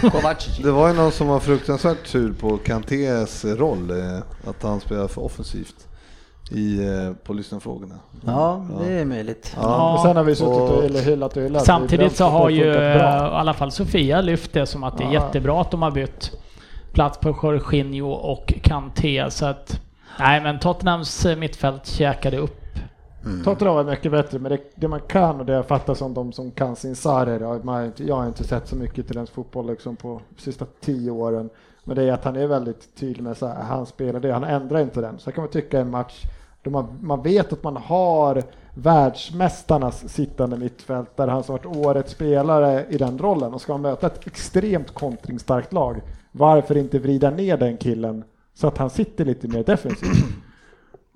Kovacic. 0.12 0.58
Det 0.58 0.70
var 0.70 0.88
ju 0.88 0.94
någon 0.94 1.12
som 1.12 1.26
var 1.28 1.40
fruktansvärt 1.40 2.06
sur 2.06 2.32
på 2.32 2.56
Kantés 2.56 3.44
roll, 3.44 3.90
eh, 3.90 4.18
att 4.50 4.62
han 4.62 4.80
spelar 4.80 5.08
för 5.08 5.24
offensivt 5.24 5.74
i, 6.54 6.84
eh, 6.86 7.12
på 7.24 7.32
lyssnarfrågorna. 7.32 7.94
Ja, 8.26 8.66
det 8.80 8.92
är 8.92 9.04
möjligt. 9.04 9.52
Men 9.56 9.98
sen 9.98 10.16
har 10.16 10.24
vi 10.24 10.34
suttit 10.34 10.50
och 10.52 10.70
och- 10.78 10.82
hyllat- 10.84 11.36
och 11.36 11.42
hyllat. 11.42 11.64
Samtidigt 11.64 12.16
så 12.16 12.24
har 12.24 12.50
ju 12.50 12.74
eh, 12.74 12.96
i 12.96 13.00
alla 13.00 13.54
fall 13.54 13.70
Sofia 13.72 14.20
lyft 14.20 14.52
det 14.52 14.66
som 14.66 14.84
att 14.84 14.98
det 14.98 15.04
är 15.04 15.12
Ja. 15.12 15.12
jättebra 15.12 15.60
att 15.60 15.70
de 15.70 15.82
har 15.82 15.90
bytt 15.90 16.30
plats 16.92 17.18
på 17.18 17.28
Jorginho 17.42 18.10
och 18.12 18.54
Kanté. 18.62 19.30
Så 19.30 19.46
att, 19.46 19.80
nej 20.18 20.40
men 20.40 20.58
Tottenhams 20.58 21.26
eh, 21.26 21.36
mittfält 21.36 21.86
käkade 21.86 22.36
upp. 22.38 22.58
Tottenham 23.44 23.76
var 23.76 23.84
mycket 23.84 24.12
bättre, 24.12 24.38
men 24.38 24.50
det, 24.52 24.58
det 24.74 24.88
man 24.88 25.00
kan 25.00 25.40
och 25.40 25.46
det 25.46 25.52
jag 25.52 25.66
fattar 25.66 25.94
som 25.94 26.14
de 26.14 26.32
som 26.32 26.50
kan 26.50 26.76
sin 26.76 26.96
Sarri, 26.96 27.60
man 27.62 27.92
jag 27.96 28.16
har 28.16 28.26
inte 28.26 28.44
sett 28.44 28.68
så 28.68 28.76
mycket 28.76 29.06
till 29.06 29.16
hans 29.16 29.30
fotboll 29.30 29.66
liksom 29.66 29.96
på 29.96 30.20
de 30.36 30.42
sista 30.42 30.66
tio 30.80 31.10
åren. 31.10 31.50
Men 31.84 31.96
det 31.96 32.02
är 32.02 32.12
att 32.12 32.24
han 32.24 32.36
är 32.36 32.46
väldigt 32.46 32.96
tydlig 33.00 33.22
med 33.24 33.36
så 33.36 33.46
här, 33.46 33.62
han 33.62 33.86
spelar 33.86 34.20
det, 34.20 34.32
han 34.32 34.44
ändrar 34.44 34.80
inte 34.80 35.00
den. 35.00 35.18
Så 35.18 35.32
kan 35.32 35.42
man 35.42 35.50
tycka 35.50 35.80
en 35.80 35.90
match 35.90 36.22
då 36.62 36.70
man, 36.70 36.98
man 37.02 37.22
vet 37.22 37.52
att 37.52 37.62
man 37.62 37.76
har 37.76 38.42
världsmästarnas 38.74 40.08
sittande 40.08 40.56
mittfält 40.56 41.16
där 41.16 41.28
han 41.28 41.42
som 41.42 41.52
varit 41.52 41.76
årets 41.86 42.12
spelare 42.12 42.86
i 42.90 42.98
den 42.98 43.18
rollen 43.18 43.54
och 43.54 43.60
ska 43.60 43.78
möta 43.78 44.06
ett 44.06 44.26
extremt 44.26 44.94
kontringsstarkt 44.94 45.72
lag, 45.72 46.00
varför 46.32 46.76
inte 46.76 46.98
vrida 46.98 47.30
ner 47.30 47.56
den 47.56 47.76
killen 47.76 48.24
så 48.54 48.66
att 48.66 48.78
han 48.78 48.90
sitter 48.90 49.24
lite 49.24 49.48
mer 49.48 49.64
defensivt? 49.64 50.24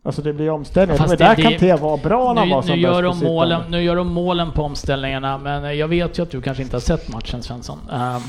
Alltså 0.02 0.22
det 0.22 0.32
blir 0.32 0.50
omställningar. 0.50 0.98
Fast 0.98 1.10
det 1.10 1.16
det- 1.16 1.24
där 1.24 1.36
det- 1.36 1.42
Kanté 1.42 1.74
var 1.76 1.98
bra 1.98 2.32
när 2.32 2.40
han 2.40 2.50
var 2.50 2.62
som 2.62 2.74
nu, 2.74 2.80
gör 2.80 3.02
de 3.02 3.18
målen, 3.18 3.62
nu 3.70 3.82
gör 3.82 3.96
de 3.96 4.06
målen 4.12 4.52
på 4.52 4.62
omställningarna, 4.62 5.38
men 5.38 5.78
jag 5.78 5.88
vet 5.88 6.18
ju 6.18 6.22
att 6.22 6.30
du 6.30 6.42
kanske 6.42 6.62
inte 6.62 6.76
har 6.76 6.80
sett 6.80 7.08
matchen 7.12 7.42
Svensson. 7.42 7.78
Um, 7.92 8.22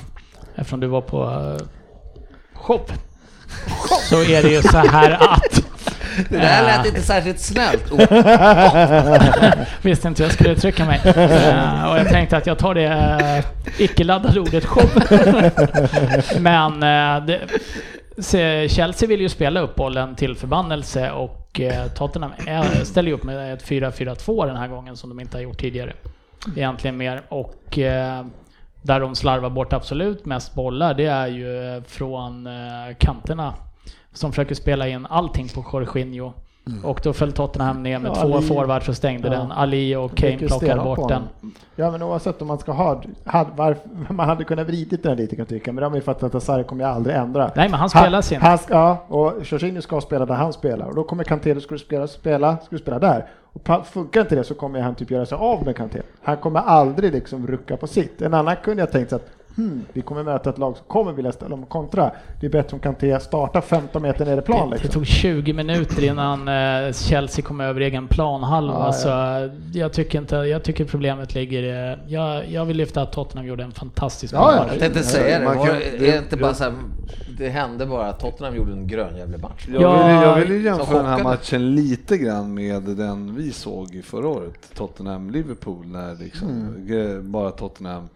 eftersom 0.55 0.80
du 0.80 0.88
var 0.88 1.01
på 1.01 1.24
uh, 1.24 1.57
show. 2.53 2.82
Så 4.09 4.15
är 4.15 4.43
det 4.43 4.49
ju 4.49 4.61
så 4.61 4.78
här 4.78 5.11
att... 5.11 5.63
Det 6.30 6.38
där 6.38 6.63
lät 6.63 6.80
eh, 6.80 6.88
inte 6.88 7.01
särskilt 7.01 7.39
snällt. 7.39 7.91
Oh, 7.91 7.99
Visste 9.82 10.07
inte 10.07 10.24
hur 10.24 10.30
jag 10.30 10.34
skulle 10.34 10.51
uttrycka 10.51 10.86
mig. 10.86 11.01
Eh, 11.05 11.91
och 11.91 11.99
jag 11.99 12.09
tänkte 12.09 12.38
att 12.38 12.47
jag 12.47 12.57
tar 12.57 12.74
det 12.74 12.88
uh, 12.88 13.45
icke-laddade 13.78 14.39
ordet 14.39 14.65
show. 14.65 14.89
Men 16.41 16.74
eh, 16.74 17.26
det, 17.26 17.41
se, 18.18 18.70
Chelsea 18.70 19.09
vill 19.09 19.22
ju 19.22 19.30
spela 19.30 19.59
upp 19.59 19.76
bollen 19.76 20.15
till 20.15 20.36
förbannelse 20.36 21.11
och 21.11 21.61
Tottenham 21.95 22.32
är, 22.47 22.86
ställer 22.86 23.09
ju 23.09 23.15
upp 23.15 23.24
med 23.24 23.53
ett 23.53 23.65
4-4-2 23.65 24.45
den 24.45 24.55
här 24.55 24.68
gången 24.68 24.97
som 24.97 25.09
de 25.09 25.20
inte 25.20 25.38
har 25.38 25.41
gjort 25.41 25.59
tidigare. 25.59 25.93
Egentligen 26.55 26.97
mer. 26.97 27.22
Och 27.30 27.80
där 28.82 28.99
de 28.99 29.15
slarvar 29.15 29.49
bort 29.49 29.74
absolut 29.74 30.26
mest 30.26 30.53
bollar, 30.53 30.93
det 30.93 31.05
är 31.05 31.28
ju 31.28 31.82
från 31.88 32.49
kanterna 32.97 33.53
som 34.18 34.32
försöker 34.32 34.55
spela 34.55 34.88
in 34.88 35.05
allting 35.09 35.47
på 35.47 35.65
Jorginho. 35.74 36.32
Och 36.84 36.99
då 37.03 37.13
föll 37.13 37.32
Tottenham 37.32 37.84
ner 37.84 37.99
med 37.99 38.09
Ja, 38.09 38.15
två 38.15 38.38
Ali- 38.38 38.47
forwards 38.47 38.89
och 38.89 38.95
stängde 38.95 39.28
Ja. 39.28 39.34
den. 39.34 39.51
Ali 39.51 39.95
och 39.95 40.15
Kane 40.18 40.38
plockade 40.38 40.82
bort 40.82 41.09
den. 41.09 41.24
Ja 41.76 41.91
men 41.91 42.03
oavsett 42.03 42.41
om 42.41 42.47
man 42.47 42.57
ska 42.57 42.72
ha, 42.72 43.01
hade, 43.26 43.49
varför, 43.55 43.89
man 44.13 44.30
hade 44.30 44.43
kunnat 44.43 44.68
vridit 44.68 45.03
den 45.03 45.18
lite 45.18 45.36
kan 45.36 45.41
jag 45.41 45.49
tycka, 45.49 45.72
men 45.72 45.76
det 45.76 45.86
har 45.86 45.89
man 45.89 45.97
ju 45.97 46.03
fattat 46.03 46.36
att 46.36 46.43
Sarri 46.43 46.63
kommer 46.63 46.84
ju 46.84 46.89
aldrig 46.89 47.15
ändra. 47.15 47.51
Nej 47.55 47.70
men 47.70 47.80
han 47.80 47.89
spelar 47.89 48.22
sin. 48.22 48.41
Han 48.41 48.57
ja, 48.70 49.05
och 49.07 49.34
Jorginho 49.43 49.82
ska 49.82 50.01
spela 50.01 50.26
där 50.26 50.36
han 50.36 50.53
spelar 50.53 50.86
och 50.86 50.95
då 50.95 51.03
kommer 51.03 51.24
Kanté, 51.24 51.53
du 51.53 51.78
spela, 51.78 52.07
spela, 52.07 52.57
du 52.70 52.78
spela 52.78 52.99
där. 52.99 53.26
Och 53.53 53.88
funkar 53.88 54.22
inte 54.22 54.36
det 54.36 54.43
så 54.43 54.53
kommer 54.53 54.82
han 54.82 54.95
typ 54.95 55.11
göra 55.11 55.26
sig 55.26 55.38
av 55.38 55.65
med 55.65 55.76
Kanté. 55.76 56.01
Han 56.24 56.38
kommer 56.38 56.59
aldrig 56.59 57.11
liksom 57.13 57.47
rucka 57.47 57.78
på 57.78 57.88
sitt. 57.88 58.22
En 58.22 58.34
annan 58.34 58.55
kunde 58.63 58.82
jag 58.82 58.91
tänkt 58.91 59.09
sig 59.09 59.15
att 59.15 59.30
hmm, 59.57 59.85
vi 59.93 60.01
kommer 60.01 60.23
möta 60.23 60.49
ett 60.49 60.57
lag 60.57 60.77
som 60.77 60.85
kommer 60.87 61.11
vilja 61.11 61.31
ställa 61.31 61.53
om 61.55 61.63
och 61.63 61.69
kontra. 61.69 62.11
Det 62.39 62.45
är 62.45 62.51
bättre 62.51 62.73
om 62.75 62.79
Kanté 62.79 63.19
startar 63.19 63.61
15 63.61 64.01
meter 64.01 64.25
ner 64.25 64.37
i 64.37 64.41
plan 64.41 64.69
Det, 64.69 64.75
det 64.75 64.83
liksom. 64.83 65.01
tog 65.01 65.07
20 65.07 65.53
minuter 65.53 66.03
innan 66.03 66.47
eh, 66.47 66.93
Chelsea 66.93 67.45
kom 67.45 67.61
över 67.61 67.81
egen 67.81 68.07
planhalva. 68.07 68.73
Ja, 68.73 68.85
ja. 68.85 68.93
Så 68.93 69.09
jag 69.79 69.93
tycker 69.93 70.19
inte, 70.19 70.35
jag 70.35 70.63
tycker 70.63 70.85
problemet 70.85 71.33
ligger 71.35 71.63
i... 71.63 71.97
Jag, 72.07 72.49
jag 72.51 72.65
vill 72.65 72.77
lyfta 72.77 73.01
att 73.01 73.11
Tottenham 73.11 73.47
gjorde 73.47 73.63
en 73.63 73.71
fantastisk 73.71 74.33
Ja, 74.33 74.53
ja. 74.55 74.65
jag 74.71 74.79
tänkte 74.79 75.03
säga 75.03 75.39
det. 75.39 75.45
Man 75.45 75.57
Var, 75.57 75.65
kan- 75.67 75.75
är 75.75 75.79
det- 75.79 75.97
det 76.11 76.17
inte 76.17 76.37
bara 76.37 76.53
så 76.53 76.63
här, 76.63 76.73
det 77.37 77.49
hände 77.49 77.85
bara 77.85 78.07
att 78.09 78.19
Tottenham 78.19 78.55
gjorde 78.55 78.71
en 78.71 78.87
grönjävlig 78.87 79.41
match? 79.41 79.67
Jag 79.73 79.81
Ja, 79.81 80.05
vill, 80.07 80.15
ju- 80.15 80.21
jag 80.21 80.35
vill 80.35 80.51
ju 80.51 80.61
jämföra 80.63 80.97
den 80.97 81.05
här 81.11 81.23
matchen 81.23 81.75
lite 81.75 82.17
grann 82.17 82.53
med 82.53 82.81
den 82.83 83.35
vi 83.35 83.51
såg 83.51 84.01
förra 84.05 84.27
året, 84.27 84.71
Tottenham-Liverpool, 84.75 85.85
när 85.85 86.15
liksom 86.15 86.73
g- 86.77 87.19
bara 87.21 87.51
Tottenham 87.51 88.09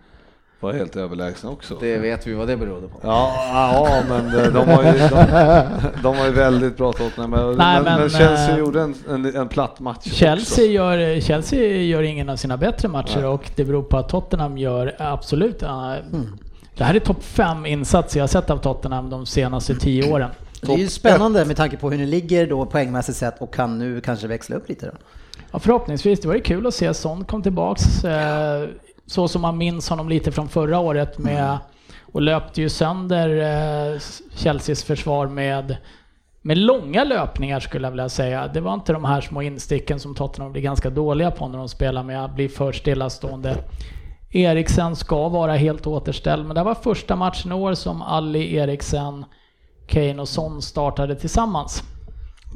var 0.61 0.73
helt 0.73 0.95
överlägsna 0.95 1.49
också. 1.49 1.77
Det 1.79 1.97
vet 1.97 2.27
vi 2.27 2.33
vad 2.33 2.47
det 2.47 2.57
berodde 2.57 2.87
på. 2.87 2.99
Ja, 3.03 3.33
ja, 3.73 4.03
men 4.09 4.39
eh, 4.39 4.53
de 4.53 4.67
var 4.67 4.83
ju, 4.83 4.91
de, 4.99 5.65
de 6.03 6.17
var 6.17 6.25
ju 6.25 6.31
väldigt 6.31 6.77
bra 6.77 6.93
Tottenham. 6.93 7.29
Men, 7.31 7.55
Nej, 7.57 7.81
men, 7.83 7.99
men 7.99 8.09
Chelsea 8.09 8.51
eh, 8.51 8.57
gjorde 8.59 8.81
en, 8.81 8.95
en, 9.09 9.35
en 9.35 9.47
platt 9.47 9.79
match 9.79 10.03
Chelsea 10.11 10.65
gör, 10.65 11.19
Chelsea 11.21 11.59
gör 11.81 12.03
ingen 12.03 12.29
av 12.29 12.35
sina 12.35 12.57
bättre 12.57 12.87
matcher 12.87 13.25
och 13.25 13.51
det 13.55 13.65
beror 13.65 13.83
på 13.83 13.97
att 13.97 14.09
Tottenham 14.09 14.57
gör 14.57 14.95
absolut... 14.99 15.63
eh, 15.63 15.93
Det 16.77 16.83
här 16.83 16.95
är 16.95 16.99
topp 16.99 17.23
fem 17.23 17.65
insatser 17.65 18.19
jag 18.19 18.23
har 18.23 18.27
sett 18.27 18.49
av 18.49 18.57
Tottenham 18.57 19.09
de 19.09 19.25
senaste 19.25 19.75
tio 19.75 20.11
åren. 20.13 20.29
Det 20.61 20.73
är 20.73 20.77
ju 20.77 20.87
spännande 20.87 21.45
med 21.45 21.57
tanke 21.57 21.77
på 21.77 21.91
hur 21.91 21.97
ni 21.97 22.05
ligger 22.05 22.47
då 22.47 22.65
poängmässigt 22.65 23.17
sett 23.17 23.41
och 23.41 23.53
kan 23.53 23.77
nu 23.79 24.01
kanske 24.01 24.27
växla 24.27 24.55
upp 24.55 24.69
lite 24.69 24.85
då. 24.85 24.91
Ja, 25.51 25.59
förhoppningsvis. 25.59 26.19
Det 26.19 26.27
var 26.27 26.35
ju 26.35 26.41
kul 26.41 26.67
att 26.67 26.73
se 26.73 26.93
Son 26.93 27.23
kom 27.25 27.41
tillbaks. 27.43 28.03
Eh, 28.05 28.67
så 29.11 29.27
som 29.27 29.41
man 29.41 29.57
minns 29.57 29.89
honom 29.89 30.09
lite 30.09 30.31
från 30.31 30.49
förra 30.49 30.79
året 30.79 31.17
med 31.17 31.57
och 32.01 32.21
löpte 32.21 32.61
ju 32.61 32.69
sönder 32.69 33.29
eh, 33.93 33.99
Chelseas 34.35 34.83
försvar 34.83 35.27
med, 35.27 35.77
med 36.41 36.57
långa 36.57 37.03
löpningar 37.03 37.59
skulle 37.59 37.85
jag 37.85 37.91
vilja 37.91 38.09
säga. 38.09 38.47
Det 38.47 38.61
var 38.61 38.73
inte 38.73 38.93
de 38.93 39.05
här 39.05 39.21
små 39.21 39.41
insticken 39.41 39.99
som 39.99 40.15
Tottenham 40.15 40.51
blir 40.51 40.61
ganska 40.61 40.89
dåliga 40.89 41.31
på 41.31 41.47
när 41.47 41.57
de 41.57 41.69
spelar 41.69 42.03
med 42.03 42.25
att 42.25 42.35
bli 42.35 42.49
för 42.49 42.71
stillastående. 42.71 43.57
Eriksen 44.29 44.95
ska 44.95 45.29
vara 45.29 45.55
helt 45.55 45.87
återställd, 45.87 46.45
men 46.45 46.55
det 46.55 46.63
var 46.63 46.75
första 46.75 47.15
matchen 47.15 47.51
i 47.51 47.55
år 47.55 47.73
som 47.73 48.01
Ali 48.01 48.55
Eriksen 48.55 49.25
Kane 49.87 50.21
och 50.21 50.29
Son 50.29 50.61
startade 50.61 51.15
tillsammans. 51.15 51.83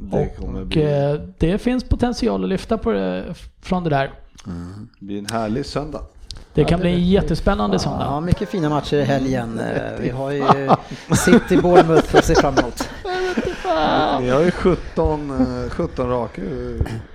Det 0.00 0.38
Och 0.38 0.66
bli, 0.66 0.82
eh, 0.82 1.14
det 1.38 1.58
finns 1.58 1.84
potential 1.84 2.42
att 2.42 2.48
lyfta 2.48 2.78
på 2.78 2.92
det, 2.92 3.34
från 3.60 3.84
det 3.84 3.90
där. 3.90 4.10
bli 5.00 5.18
en 5.18 5.26
härlig 5.26 5.66
söndag. 5.66 6.00
Det 6.56 6.64
kan 6.64 6.80
bli 6.80 6.90
en 6.94 7.08
jättespännande 7.08 7.78
söndag. 7.78 8.04
Ja, 8.04 8.20
mycket 8.20 8.48
fina 8.48 8.68
matcher 8.68 8.96
i 8.96 9.02
helgen. 9.04 9.60
Vi 10.00 10.10
har 10.10 10.30
ju 10.30 10.44
City 11.16 11.56
Bournemouth 11.56 12.16
att 12.16 12.24
se 12.24 12.34
fram 12.34 12.54
emot. 12.58 12.88
Ni 14.20 14.28
har 14.28 14.40
ju 14.40 14.50
17, 14.50 15.30
eh, 15.64 15.70
17 15.70 16.08
raka 16.10 16.42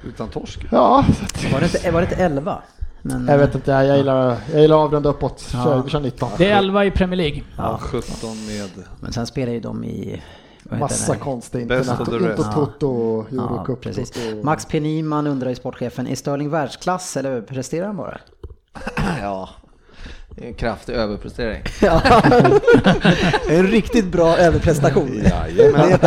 utan 0.07 0.27
torsk. 0.29 0.65
Ja, 0.71 1.05
Var 1.53 1.59
det 1.59 1.65
inte, 1.65 1.91
var 1.91 2.01
det 2.01 2.05
inte 2.09 2.23
11? 2.23 2.61
Men, 3.01 3.27
jag 3.27 3.37
vet 3.37 3.55
inte, 3.55 3.71
jag 3.71 3.97
gillar, 3.97 4.37
jag 4.53 4.61
gillar 4.61 4.75
att 4.75 4.81
avrunda 4.85 5.09
uppåt. 5.09 5.49
Ja. 5.53 5.63
Kör, 5.63 5.81
vi 5.83 5.89
kör 5.89 5.99
19. 5.99 6.29
Det 6.37 6.49
är 6.51 6.57
11 6.57 6.85
i 6.85 6.91
Premier 6.91 7.17
League. 7.17 7.41
Ja, 7.57 7.77
17 7.81 8.45
med... 8.47 8.69
men 8.99 9.13
sen 9.13 9.25
spelar 9.27 9.53
ju 9.53 9.59
de 9.59 9.83
i... 9.83 10.21
Massa 10.63 11.15
konstiga 11.15 11.65
Best 11.65 11.89
of 11.91 11.97
the 11.97 12.03
internet. 12.03 12.29
rest. 12.39 12.47
Intertoto, 12.47 13.25
Ja, 13.29 13.43
Eurocup. 13.43 13.81
precis. 13.81 14.11
Toto. 14.11 14.43
Max 14.43 14.65
P. 14.65 14.79
Nyman 14.79 15.27
undrar 15.27 15.49
i 15.49 15.55
sportchefen, 15.55 16.07
är 16.07 16.15
Sterling 16.15 16.49
världsklass 16.49 17.17
eller 17.17 17.41
presterar 17.41 17.87
han 17.87 17.97
bara? 17.97 18.17
Ja, 19.21 19.49
det 20.35 20.43
är 20.43 20.47
en 20.47 20.53
kraftig 20.53 20.93
överprestering. 20.93 21.61
Ja. 21.81 22.01
en 23.49 23.67
riktigt 23.67 24.05
bra 24.05 24.37
överprestation. 24.37 25.23
Jajamän. 25.23 25.99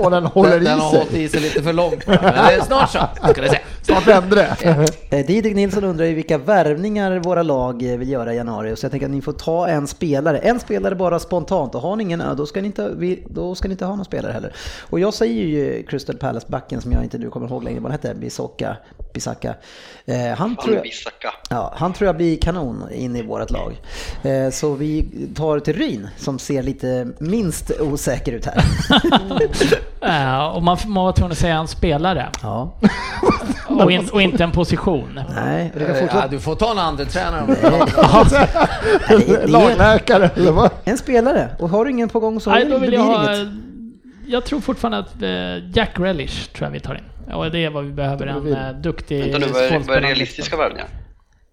Och 0.00 0.10
den 0.10 0.26
håller 0.26 0.50
Den, 0.50 0.64
den 0.64 0.78
i 0.78 0.80
har 0.80 0.90
sig. 0.90 0.98
hållit 0.98 1.14
i 1.14 1.28
sig 1.28 1.40
lite 1.40 1.62
för 1.62 1.72
långt. 1.72 2.06
Men 2.06 2.16
det 2.22 2.28
är 2.54 2.60
snart 2.60 2.90
så, 2.90 2.98
ska 3.32 3.42
ni 3.42 3.48
se. 3.48 3.58
Snart 3.88 4.06
vänder 4.06 4.36
det. 4.36 4.84
Eh, 5.10 5.26
Didrik 5.26 5.54
Nilsson 5.56 5.84
undrar 5.84 6.04
ju 6.06 6.14
vilka 6.14 6.38
värvningar 6.38 7.18
våra 7.18 7.42
lag 7.42 7.92
eh, 7.92 7.98
vill 7.98 8.08
göra 8.08 8.32
i 8.34 8.36
januari. 8.36 8.76
Så 8.76 8.84
jag 8.84 8.90
tänker 8.90 9.06
att 9.06 9.12
ni 9.12 9.22
får 9.22 9.32
ta 9.32 9.68
en 9.68 9.86
spelare. 9.86 10.38
En 10.38 10.60
spelare 10.60 10.94
bara 10.94 11.18
spontant. 11.18 11.74
Och 11.74 11.80
har 11.80 11.96
ni 11.96 12.02
ingen, 12.04 12.20
ja, 12.20 12.34
då 12.34 12.46
ska 12.46 12.60
ni 12.60 12.66
inte, 12.66 12.90
vi- 12.96 13.22
då 13.30 13.54
ska 13.54 13.68
ni 13.68 13.72
inte 13.72 13.84
ha 13.84 13.96
någon 13.96 14.04
spelare 14.04 14.32
heller. 14.32 14.52
Och 14.90 15.00
jag 15.00 15.14
säger 15.14 15.44
ju 15.44 15.82
Crystal 15.82 16.16
Palace-backen 16.16 16.80
som 16.80 16.92
jag 16.92 17.02
inte 17.04 17.18
du 17.18 17.30
kommer 17.30 17.46
ihåg 17.48 17.64
längre 17.64 17.80
vad 17.80 17.92
han 17.92 18.00
hette, 18.02 18.14
Bisocca, 18.14 18.76
Bisacca. 19.14 19.54
Eh, 20.06 20.16
han, 20.36 20.56
tror 20.56 20.74
jag, 20.76 20.86
ja, 21.50 21.72
han 21.76 21.92
tror 21.92 22.06
jag 22.06 22.16
blir 22.16 22.36
kanon 22.38 22.84
in 22.92 23.16
i 23.16 23.22
vårt 23.22 23.50
lag. 23.50 23.80
Eh, 24.22 24.50
så 24.50 24.74
vi 24.74 25.04
tar 25.36 25.60
till 25.60 25.74
Ryn 25.76 26.08
som 26.16 26.38
ser 26.38 26.62
lite 26.62 27.08
minst 27.18 27.70
osäker 27.80 28.32
ut 28.32 28.46
här. 28.46 28.64
Och 30.56 30.62
man 30.62 30.76
man 30.86 31.04
var 31.04 31.12
tvungen 31.12 31.32
att 31.32 31.38
säga 31.38 31.54
en 31.56 31.68
spelare 31.68 32.28
Ja, 32.42 32.72
och, 33.84 33.92
in, 33.92 34.08
och 34.12 34.22
inte 34.22 34.44
en 34.44 34.52
position. 34.52 35.20
nej, 35.34 35.72
det 35.78 36.08
kan 36.08 36.20
Ja, 36.20 36.28
du 36.30 36.40
får 36.40 36.54
ta 36.54 36.70
en 36.70 36.78
andra 36.78 37.04
tränare 37.04 37.42
om 37.42 37.48
du 37.48 39.46
Lagläkare 39.46 40.30
eller 40.34 40.52
vad? 40.52 40.70
en 40.84 40.98
spelare. 40.98 41.48
Och 41.58 41.68
har 41.68 41.84
du 41.84 41.90
ingen 41.90 42.08
på 42.08 42.20
gång 42.20 42.40
så 42.40 42.50
Nej, 42.50 42.64
då 42.64 42.78
vill 42.78 42.92
jag 42.92 43.00
ha... 43.00 43.34
inget. 43.36 43.48
Jag 44.26 44.44
tror 44.44 44.60
fortfarande 44.60 44.98
att 44.98 45.22
eh, 45.22 45.70
Jack 45.76 45.90
Relish 45.94 46.52
tror 46.52 46.66
jag 46.66 46.72
vi 46.72 46.80
tar 46.80 46.94
in. 46.94 47.34
Och 47.34 47.50
det 47.50 47.64
är 47.64 47.70
vad 47.70 47.84
vi 47.84 47.92
behöver, 47.92 48.26
en 48.26 48.52
eh, 48.52 48.72
duktig 48.72 49.22
Vänta 49.22 49.38
nu, 49.38 49.46
vad 49.52 49.62
är, 49.62 49.78
vad 49.78 49.96
är 49.96 50.00
realistiska 50.00 50.56
värvningar? 50.56 50.86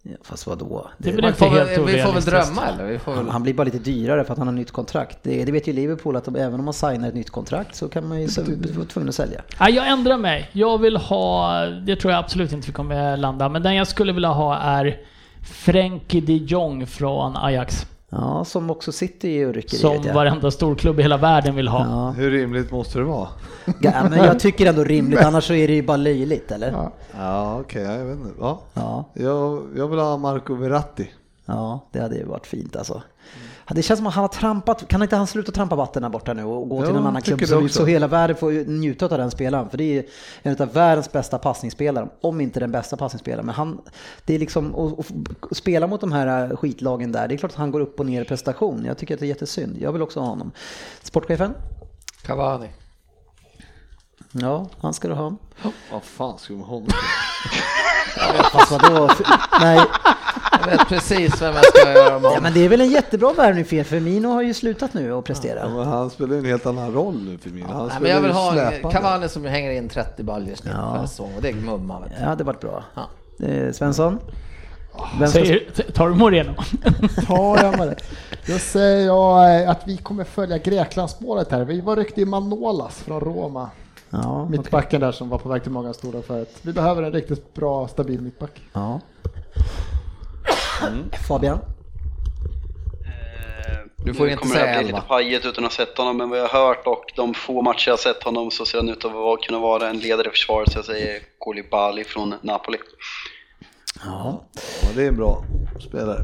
Ja, 0.07 0.17
fast 0.21 0.47
vadå? 0.47 0.89
Det 0.97 1.11
Det, 1.11 1.27
inte 1.27 1.33
får, 1.33 1.49
helt 1.49 1.77
väl, 1.77 1.85
vi 1.85 2.01
får 2.01 2.13
väl 2.13 2.23
drömma 2.23 2.67
eller? 2.67 2.97
Får 2.97 3.15
väl... 3.15 3.29
han, 3.29 3.43
blir 3.43 3.53
bara 3.53 3.63
lite 3.63 3.79
dyrare 3.79 4.23
för 4.23 4.33
att 4.33 4.37
han 4.37 4.47
har 4.47 4.53
nytt 4.53 4.71
kontrakt. 4.71 5.17
Det, 5.23 5.45
det 5.45 5.51
vet 5.51 5.67
ju 5.67 5.73
Liverpool 5.73 6.15
att 6.15 6.25
de, 6.25 6.35
även 6.35 6.59
om 6.59 6.65
man 6.65 6.73
signar 6.73 7.07
ett 7.07 7.15
nytt 7.15 7.29
kontrakt 7.29 7.75
så 7.75 7.87
kan 7.87 8.07
man 8.07 8.21
ju 8.21 8.27
vara 8.27 8.85
tvungen 8.85 9.09
att 9.09 9.15
sälja. 9.15 9.41
Nej, 9.59 9.73
jag 9.73 9.87
ändrar 9.87 10.17
mig. 10.17 10.49
Jag 10.51 10.77
vill 10.77 10.97
ha, 10.97 11.65
det 11.65 11.95
tror 11.95 12.13
jag 12.13 12.19
absolut 12.19 12.51
inte 12.51 12.67
vi 12.67 12.73
kommer 12.73 13.17
landa, 13.17 13.49
men 13.49 13.63
den 13.63 13.75
jag 13.75 13.87
skulle 13.87 14.13
vilja 14.13 14.29
ha 14.29 14.57
är 14.57 14.97
Frenkie 15.41 16.21
de 16.21 16.33
Jong 16.33 16.87
från 16.87 17.37
Ajax. 17.37 17.85
Ja, 18.17 18.45
som 18.45 18.69
också 18.69 18.91
sitter 18.91 19.27
i 19.27 19.31
i. 19.31 19.77
Som 19.79 20.03
jag. 20.03 20.13
varenda 20.13 20.51
storklubb 20.51 20.99
i 20.99 21.01
hela 21.01 21.17
världen 21.17 21.55
vill 21.55 21.67
ha. 21.67 21.79
Ja. 21.89 22.11
Hur 22.11 22.31
rimligt 22.31 22.71
måste 22.71 22.97
det 22.99 23.03
vara? 23.05 23.27
ja, 23.81 23.91
men 24.09 24.19
jag 24.19 24.39
tycker 24.39 24.65
ändå 24.65 24.83
rimligt, 24.95 25.19
annars 25.19 25.47
så 25.47 25.53
är 25.53 25.67
det 25.67 25.73
ju 25.73 25.81
bara 25.83 25.97
löjligt, 25.97 26.51
eller? 26.51 26.71
Ja. 26.71 26.91
Ja, 27.17 27.59
okej, 27.59 27.83
jag 27.83 28.05
vet 28.05 28.17
inte. 28.17 28.29
Ja. 28.39 28.61
Ja, 28.73 29.05
Jag, 29.13 29.63
jag 29.77 29.87
vill 29.87 29.99
ha 29.99 30.17
Marco 30.17 30.55
Verratti. 30.55 31.09
ja, 31.45 31.79
det 31.91 31.99
hade 31.99 32.15
ju 32.15 32.23
varit 32.25 32.47
fint 32.47 32.75
alltså. 32.75 33.01
Det 33.69 33.81
känns 33.81 33.97
som 33.97 34.07
att 34.07 34.13
han 34.13 34.21
har 34.21 34.29
trampat, 34.29 34.87
kan 34.87 35.01
inte 35.01 35.15
han 35.15 35.27
sluta 35.27 35.51
trampa 35.51 35.75
vatten 35.75 36.01
där 36.01 36.09
borta 36.09 36.33
nu 36.33 36.43
och 36.43 36.69
gå 36.69 36.81
till 36.81 36.89
Jo, 36.89 36.95
någon 36.95 37.07
annan 37.07 37.21
tycker 37.21 37.45
klubb 37.45 37.71
så, 37.71 37.85
hela 37.85 38.07
världen 38.07 38.35
får 38.37 38.51
ju 38.51 38.65
njuta 38.67 39.05
av 39.05 39.17
den 39.17 39.31
spelaren. 39.31 39.69
För 39.69 39.77
det 39.77 39.97
är 39.97 40.05
en 40.43 40.61
av 40.61 40.73
världens 40.73 41.11
bästa 41.11 41.37
passningsspelare, 41.37 42.09
om 42.21 42.41
inte 42.41 42.59
den 42.59 42.71
bästa 42.71 42.97
passningsspelaren. 42.97 43.45
Men 43.45 43.55
han, 43.55 43.81
det 44.25 44.35
är 44.35 44.39
liksom, 44.39 44.75
att 44.75 45.11
att 45.51 45.57
spela 45.57 45.87
mot 45.87 46.01
de 46.01 46.11
här 46.11 46.55
skitlagen 46.55 47.11
där, 47.11 47.27
det 47.27 47.35
är 47.35 47.37
klart 47.37 47.51
att 47.51 47.57
han 47.57 47.71
går 47.71 47.79
upp 47.79 47.99
och 47.99 48.05
ner 48.05 48.21
i 48.21 48.25
prestation. 48.25 48.85
Jag 48.85 48.97
tycker 48.97 49.13
att 49.13 49.19
det 49.19 49.25
är 49.25 49.27
jättesynd. 49.27 49.77
Jag 49.79 49.91
vill 49.91 50.01
också 50.01 50.19
ha 50.19 50.27
honom. 50.27 50.51
Sportchefen? 51.03 51.53
Cavani. 52.21 52.69
Ja, 54.31 54.69
han 54.77 54.93
ska 54.93 55.07
du 55.07 55.13
ha. 55.13 55.35
Vad 55.91 56.03
fan 56.03 56.37
ska 56.37 56.53
vi 56.53 56.57
med 56.57 56.67
honom? 56.67 56.87
Fast 58.51 58.71
vadå? 58.71 59.09
Nej, 59.61 59.79
Jag 60.61 60.71
vet 60.71 60.87
precis 60.89 61.41
vem 61.41 61.55
jag 61.55 61.65
ska 61.65 61.91
göra 61.93 62.19
ja, 62.23 62.37
om. 62.37 62.43
men 62.43 62.53
det 62.53 62.65
är 62.65 62.69
väl 62.69 62.81
en 62.81 62.89
jättebra 62.89 63.33
värvning 63.33 63.65
för 63.65 63.75
er, 63.75 63.83
för 63.83 63.99
Mino 63.99 64.27
har 64.27 64.41
ju 64.41 64.53
slutat 64.53 64.93
nu 64.93 65.01
att 65.03 65.07
Ja, 65.09 65.21
prestera. 65.21 65.69
men 65.69 65.87
han 65.87 66.09
spelar 66.09 66.37
en 66.37 66.45
helt 66.45 66.65
annan 66.65 66.93
roll 66.93 67.15
nu 67.23 67.37
för 67.37 67.49
min. 67.49 67.65
Han 67.65 67.87
Nej, 67.87 67.97
men 68.01 68.11
jag 68.11 68.21
vill 68.21 68.31
ha 68.31 68.61
en. 68.61 68.91
Cavani 68.91 69.29
som 69.29 69.45
hänger 69.45 69.71
in 69.71 69.89
30 69.89 70.23
baljor 70.23 70.53
i 70.53 70.55
snitt 70.55 70.73
Ja. 70.77 70.97
per 70.99 71.07
säsong 71.07 71.31
och 71.35 71.41
det 71.41 71.49
är 71.49 71.53
mumma. 71.53 71.99
Vet 71.99 72.09
du. 72.17 72.23
Ja, 72.23 72.35
det 72.35 72.43
varit 72.43 72.59
bra. 72.61 72.83
Ja. 72.95 73.45
Eh, 73.45 73.71
Svensson? 73.71 74.19
Vem 75.19 75.29
ska 75.29 75.39
Säger, 75.39 75.91
tar 75.93 76.09
du 76.09 76.15
Moreno? 76.15 76.53
Tar 77.27 77.63
jag 77.63 77.77
med 77.77 77.87
det. 77.87 77.95
Då 78.53 78.59
säger 78.59 79.05
jag 79.05 79.61
eh, 79.63 79.69
att 79.69 79.81
vi 79.85 79.97
kommer 79.97 80.23
följa 80.23 80.57
Greklandsspåret 80.57 81.51
här. 81.51 81.63
Vi 81.65 81.81
var 81.81 81.95
ryckte 81.95 82.21
i 82.21 82.25
Manolas 82.25 82.95
från 82.97 83.19
Roma. 83.19 83.69
Ja. 84.09 84.45
Mittbacken 84.49 85.01
där 85.01 85.11
som 85.11 85.29
var 85.29 85.37
på 85.37 85.49
väg 85.49 85.63
till 85.63 85.71
många 85.71 85.93
stora 85.93 86.21
förut. 86.21 86.49
Vi 86.61 86.73
behöver 86.73 87.03
en 87.03 87.13
riktigt 87.13 87.53
bra, 87.53 87.87
stabil 87.87 88.21
mittback. 88.21 88.61
Ja. 88.73 89.01
Fabian? 91.27 91.59
Du 93.97 94.13
får 94.13 94.25
nu 94.25 94.31
inte 94.31 94.41
kommer 94.41 94.55
säga 94.55 94.77
det 94.77 94.83
bli 94.83 94.93
lite 94.93 95.03
pajigt 95.07 95.45
utan 95.45 95.65
att 95.65 95.71
ha 95.71 95.85
sett 95.85 95.97
honom, 95.97 96.17
men 96.17 96.29
vad 96.29 96.39
jag 96.39 96.47
har 96.47 96.67
hört 96.67 96.87
och 96.87 97.03
de 97.15 97.33
få 97.33 97.61
matcher 97.61 97.87
jag 97.87 97.93
har 97.93 97.97
sett 97.97 98.23
honom 98.23 98.51
så 98.51 98.65
ser 98.65 98.77
han 98.77 98.89
ut 98.89 99.05
att 99.05 99.41
kunna 99.47 99.59
vara 99.59 99.89
en 99.89 99.99
ledare 99.99 100.27
i 100.27 100.29
försvaret, 100.29 100.71
så 100.71 100.77
jag 100.77 100.85
säger 100.85 101.21
Koulibaly 101.39 102.03
från 102.03 102.35
Napoli. 102.41 102.77
Ja. 104.05 104.45
Ja, 104.81 104.89
det 104.95 105.03
är 105.03 105.07
en 105.07 105.15
bra 105.15 105.43
spelare. 105.79 106.21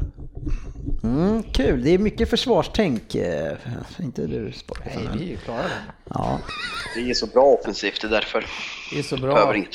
Mm, 1.02 1.42
kul, 1.42 1.82
det 1.84 1.90
är 1.90 1.98
mycket 1.98 2.30
försvarstänk. 2.30 3.14
eh, 3.14 3.52
Inte 3.98 4.26
du 4.26 4.52
sportchefen. 4.52 5.02
Nej, 5.04 5.18
vi 5.18 5.24
är 5.24 5.28
ju 5.28 5.36
klara 5.36 5.58
där. 5.58 5.70
Ja. 6.08 6.38
Det 6.94 7.10
är 7.10 7.14
så 7.14 7.26
bra 7.26 7.42
offensivt, 7.44 8.00
det 8.00 8.06
är 8.06 8.10
därför. 8.10 8.46
Det 8.92 8.98
är 8.98 9.02
så 9.02 9.16
Behöver 9.16 9.44
bra. 9.46 9.56
inget. 9.56 9.70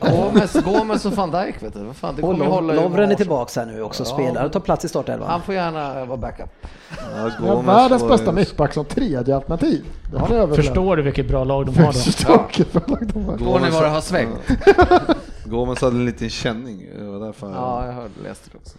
Gomes, 0.00 0.52
Gomes 0.52 1.04
och 1.04 1.12
van 1.12 1.30
Dijk 1.30 1.62
vet 1.62 1.74
du. 1.74 1.80
Vad 1.80 1.96
fan, 1.96 2.16
det 2.16 2.22
Och 2.22 2.38
Lov- 2.38 2.74
Lovren 2.74 3.10
är 3.10 3.14
tillbaka 3.14 3.60
här 3.60 3.66
nu 3.66 3.82
också 3.82 4.02
och 4.02 4.08
Ja. 4.08 4.14
spelar 4.14 4.44
och 4.44 4.52
tar 4.52 4.60
plats 4.60 4.84
i 4.84 4.88
startelvan. 4.88 5.28
Han 5.30 5.42
får 5.42 5.54
gärna 5.54 6.04
vara 6.04 6.16
backup. 6.16 6.48
Ja, 7.16 7.30
Vi 7.40 7.46
Gomes 7.46 7.66
världens 7.66 8.08
bästa 8.08 8.32
mittback 8.32 8.74
som 8.74 8.84
tredje 8.84 9.36
alternativ. 9.36 9.84
Det 10.12 10.18
har 10.18 10.46
ni. 10.46 10.56
Förstår 10.56 10.96
du 10.96 11.02
vilket 11.02 11.28
bra 11.28 11.44
lag 11.44 11.66
de 11.66 11.76
har 11.76 11.86
då? 11.86 11.92
Förstår 11.92 12.44
vilket 12.46 12.72
bra 12.72 12.82
lag 12.86 13.06
de 13.14 13.24
har. 13.24 13.36
Går 13.36 13.60
ni 13.60 13.70
vad 13.70 13.82
det 13.82 13.88
har 13.88 14.00
svängt? 14.00 14.38
Gomes 15.50 15.80
hade 15.80 15.96
en 15.96 16.04
liten 16.04 16.30
känning. 16.30 16.86
Det 16.98 17.04
var 17.04 17.20
därför 17.26 17.50
Ja, 17.50 17.86
jag 17.86 17.92
hörde, 17.92 18.10
läste 18.22 18.50
det 18.52 18.58
också. 18.58 18.76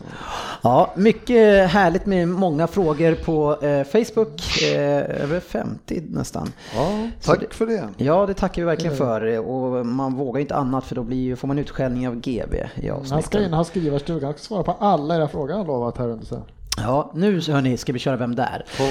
Ja, 0.62 0.94
mycket 0.96 1.70
härligt 1.70 2.06
med 2.06 2.28
många 2.28 2.68
frågor 2.68 3.16
på 3.16 3.66
eh, 3.66 3.84
Facebook. 3.84 4.62
Eh, 4.62 5.22
över 5.24 5.40
50 5.40 6.02
nästan. 6.10 6.52
Ja, 6.76 7.08
tack 7.24 7.40
det- 7.40 7.54
för 7.54 7.66
det. 7.66 7.88
Ja, 7.98 8.26
det 8.26 8.34
tackar 8.34 8.62
vi 8.62 8.66
verkligen 8.66 8.96
för. 8.96 9.40
Och 9.40 9.86
man 9.86 10.16
vågar 10.16 10.42
inte 10.42 10.56
annat 10.56 10.84
för 10.86 10.96
då 10.96 11.04
blir, 11.04 11.36
får 11.36 11.48
man 11.48 11.60
utskällning 11.60 12.08
av 12.08 12.16
GB 12.16 12.56
i 12.58 12.60
Han 12.60 12.72
ska 12.72 12.82
in 12.86 12.92
avsnitten. 12.92 13.52
och 13.52 13.58
ha 13.58 13.64
skrivarstugan. 13.64 14.24
Han 14.24 14.34
ska 14.34 14.42
svara 14.44 14.64
på 14.64 14.72
alla 14.80 15.16
era 15.16 15.28
frågor 15.28 15.54
han 15.54 15.66
lovat 15.68 15.98
här 15.98 16.08
under 16.10 16.26
sen. 16.26 16.42
Ja, 16.84 17.12
nu 17.16 17.42
hörni 17.42 17.78
ska 17.78 17.94
vi 17.94 18.00
köra 18.00 18.16
Vem 18.18 18.36
där? 18.36 18.66
På, 18.78 18.84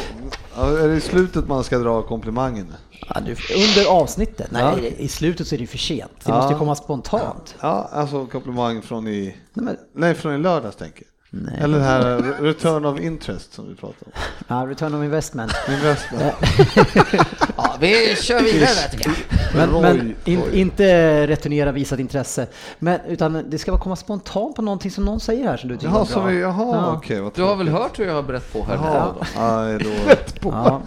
är 0.62 0.88
det 0.88 0.94
i 0.96 1.00
slutet 1.00 1.48
man 1.48 1.64
ska 1.64 1.78
dra 1.78 2.02
komplimangen? 2.02 2.72
Ja, 3.08 3.20
du, 3.20 3.30
under 3.54 3.90
avsnittet? 4.00 4.50
Nej, 4.50 4.62
Ja. 4.62 4.78
i 4.98 5.08
slutet 5.08 5.46
så 5.48 5.54
är 5.54 5.58
det 5.58 5.60
ju 5.62 5.66
för 5.66 5.78
sent. 5.78 6.10
Det 6.24 6.30
Ja. 6.30 6.36
måste 6.36 6.52
ju 6.52 6.58
komma 6.58 6.74
spontant. 6.74 7.54
Ja, 7.60 7.88
alltså 7.92 8.26
komplimang 8.26 8.82
från 8.82 9.08
i... 9.08 9.36
Nej, 9.54 9.64
men, 9.64 9.76
Nej, 9.94 10.14
från 10.14 10.34
i 10.34 10.38
lördags 10.38 10.76
tänker 10.76 11.02
jag. 11.02 11.08
Nej. 11.30 11.54
Eller 11.60 11.78
det 11.78 11.84
här 11.84 12.00
re- 12.18 12.42
return 12.42 12.84
of 12.84 13.00
interest 13.00 13.52
som 13.54 13.68
vi 13.68 13.74
pratade 13.74 14.04
om. 14.04 14.12
Ja, 14.48 14.66
return 14.68 14.94
of 14.94 15.04
investment. 15.04 15.52
Investment. 15.68 16.22
Ja, 17.56 17.76
vi 17.80 18.16
kör 18.16 18.42
vidare 18.42 18.60
där 18.74 18.88
tycker 18.90 19.08
jag. 19.10 19.16
Men, 19.56 19.70
Roy, 19.70 19.82
men 19.82 20.14
in, 20.24 20.40
Roy. 20.40 20.60
inte 20.60 21.26
returnera 21.26 21.72
visat 21.72 21.98
intresse. 21.98 22.46
Men, 22.78 23.00
utan 23.08 23.44
det 23.50 23.58
ska 23.58 23.70
vara 23.72 23.80
komma 23.82 23.96
spontant 23.96 24.56
på 24.56 24.62
någonting 24.62 24.90
som 24.90 25.04
någon 25.04 25.20
säger 25.20 25.44
här 25.44 25.56
som 25.56 25.68
du 25.68 25.76
tycker 25.76 25.88
Jaha, 25.92 26.06
så 26.06 26.18
bra. 26.18 26.26
vi, 26.28 26.40
jaha 26.40 26.76
Ja. 26.76 26.92
okej. 26.96 27.20
vad 27.20 27.34
Du 27.34 27.42
har 27.42 27.56
väl 27.56 27.68
hört 27.68 27.98
hur 27.98 28.06
jag 28.06 28.14
har 28.14 28.22
berättat 28.22 28.52
på 28.52 28.64
här? 28.64 28.74
Jaha, 28.74 29.14
Ja. 29.34 29.78
då. 29.78 29.90
Ja. 30.50 30.80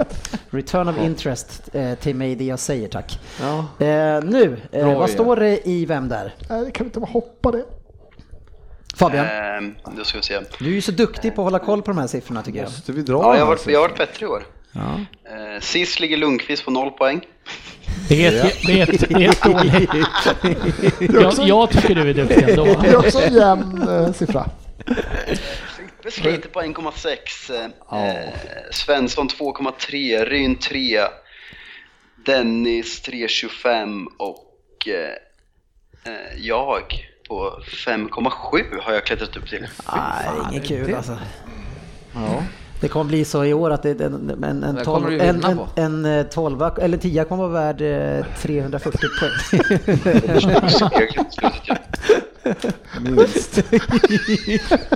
Return 0.49 0.87
of 0.89 0.95
interest 1.03 1.69
eh, 1.73 1.93
till 1.93 2.15
mig 2.15 2.35
det 2.35 2.45
jag 2.45 2.59
säger 2.59 2.87
tack. 2.87 3.19
Ja. 3.41 3.85
Eh, 3.85 4.23
nu, 4.23 4.57
eh, 4.71 4.99
vad 4.99 5.09
står 5.09 5.35
det 5.35 5.67
i 5.69 5.85
Vem 5.85 6.09
där? 6.09 6.35
Nej, 6.49 6.65
det 6.65 6.71
kan 6.71 6.83
vi 6.83 6.87
inte 6.87 6.99
bara 6.99 7.11
hoppa 7.11 7.51
det. 7.51 7.63
Fabian, 9.01 9.25
Ehm, 9.25 9.75
då 9.97 10.03
ska 10.03 10.17
vi 10.17 10.23
se. 10.23 10.39
du 10.59 10.65
är 10.65 10.69
ju 10.73 10.81
så 10.81 10.91
duktig 10.91 11.35
på 11.35 11.41
att 11.41 11.45
hålla 11.45 11.59
koll 11.59 11.81
på 11.81 11.91
de 11.91 11.97
här 11.97 12.07
siffrorna 12.07 12.43
tycker 12.43 12.59
jag. 12.59 12.65
Måste 12.65 12.91
vi 12.91 13.01
dra 13.01 13.13
Ja, 13.13 13.33
jag 13.37 13.41
har 13.45 13.47
varit, 13.47 13.67
jag 13.67 13.79
har 13.81 13.87
varit 13.89 13.97
bättre 13.97 14.25
i 14.25 14.29
år. 14.29 14.43
Ja. 14.71 14.99
Eh, 15.25 15.59
sist 15.61 15.99
ligger 15.99 16.17
Lundqvist 16.17 16.65
på 16.65 16.71
noll 16.71 16.91
poäng. 16.91 17.21
Det 18.09 18.25
är 18.25 18.45
ett, 18.45 18.57
det 18.67 18.81
är 18.81 18.93
ett, 18.93 19.09
det 19.09 19.25
är 19.25 19.29
ett 19.29 19.43
dåligt... 19.43 19.89
Jag, 21.39 21.47
jag 21.47 21.69
tycker 21.69 21.95
du 21.95 22.09
är 22.09 22.13
duktig 22.13 22.49
ändå. 22.49 22.65
Det 22.65 22.87
är 22.87 22.97
också 22.97 23.21
en 23.21 23.33
jämn 23.33 23.87
eh, 23.89 24.13
siffra. 24.13 24.49
Sliter 26.09 26.49
på 26.49 26.61
1,6. 26.61 27.53
Eh, 27.91 28.29
Svensson 28.71 29.27
2,3. 29.29 30.25
Ryn 30.25 30.55
3. 30.55 30.99
Dennis 32.25 33.03
3,25 33.07 34.05
och 34.17 34.87
eh, 34.87 36.13
eh, 36.13 36.37
jag 36.37 37.07
på 37.31 37.59
5,7 37.65 38.81
har 38.81 38.93
jag 38.93 39.05
klättrat 39.05 39.37
upp 39.37 39.49
till. 39.49 39.67
Nej, 39.95 40.29
inget 40.51 40.67
kul 40.67 40.95
alltså. 40.95 41.17
Ja. 42.13 42.43
Det 42.81 42.87
kommer 42.87 43.05
bli 43.05 43.25
så 43.25 43.45
i 43.45 43.53
år 43.53 43.69
att 43.69 43.83
det, 43.83 44.01
en, 44.01 44.43
en, 44.43 44.63
en, 44.63 44.83
tolv, 44.83 45.21
en, 45.21 45.43
en, 45.43 45.59
en, 45.75 46.05
eh, 46.05 46.23
tolva, 46.23 46.75
eller 46.77 46.97
tia 46.97 47.23
kommer 47.25 47.47
vara 47.47 47.73
värd 47.73 47.81
eh, 48.19 48.25
340 48.41 48.99
poäng. 49.19 49.61
Minst. 53.01 53.61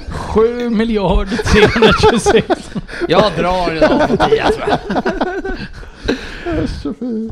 7 0.10 0.70
miljarder 0.70 1.38
326. 1.38 2.72
Jag 3.08 3.32
drar 3.38 3.76
idag 3.76 4.10
på 4.10 4.18
10 4.18 4.52
tror 4.52 4.70
jag. 4.70 4.80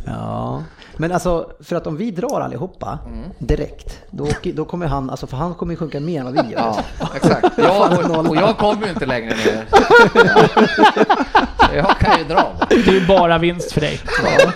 Ja, 0.06 0.64
men 0.98 1.12
alltså 1.12 1.50
för 1.60 1.76
att 1.76 1.88
om 1.88 1.98
vi 1.98 2.12
drar 2.12 2.42
allihopa 2.42 3.00
Mm. 3.08 3.30
direkt, 3.38 4.00
då, 4.12 4.28
då 4.44 4.66
kommer 4.66 4.88
han, 4.88 5.10
alltså 5.10 5.28
för 5.28 5.38
han 5.38 5.54
kommer 5.56 5.74
ju 5.74 5.78
sjunka 5.78 6.00
mer 6.00 6.20
än 6.20 6.26
vad 6.26 6.34
vi 6.46 6.52
gör. 6.54 6.76
Ja, 7.00 7.10
exakt. 7.16 7.48
Jag, 7.58 8.10
och, 8.12 8.28
och 8.30 8.36
jag 8.36 8.58
kommer 8.58 8.84
ju 8.86 8.90
inte 8.94 9.06
längre 9.06 9.36
ner. 9.36 9.66
Jag 11.76 11.98
kan 11.98 12.18
ju 12.20 12.24
dra. 12.24 12.54
Det 12.70 12.76
är 12.88 12.92
ju 12.92 13.08
bara 13.08 13.38
vinst 13.38 13.72
för 13.72 13.82
dig. 13.82 14.00
Ja. 14.24 14.52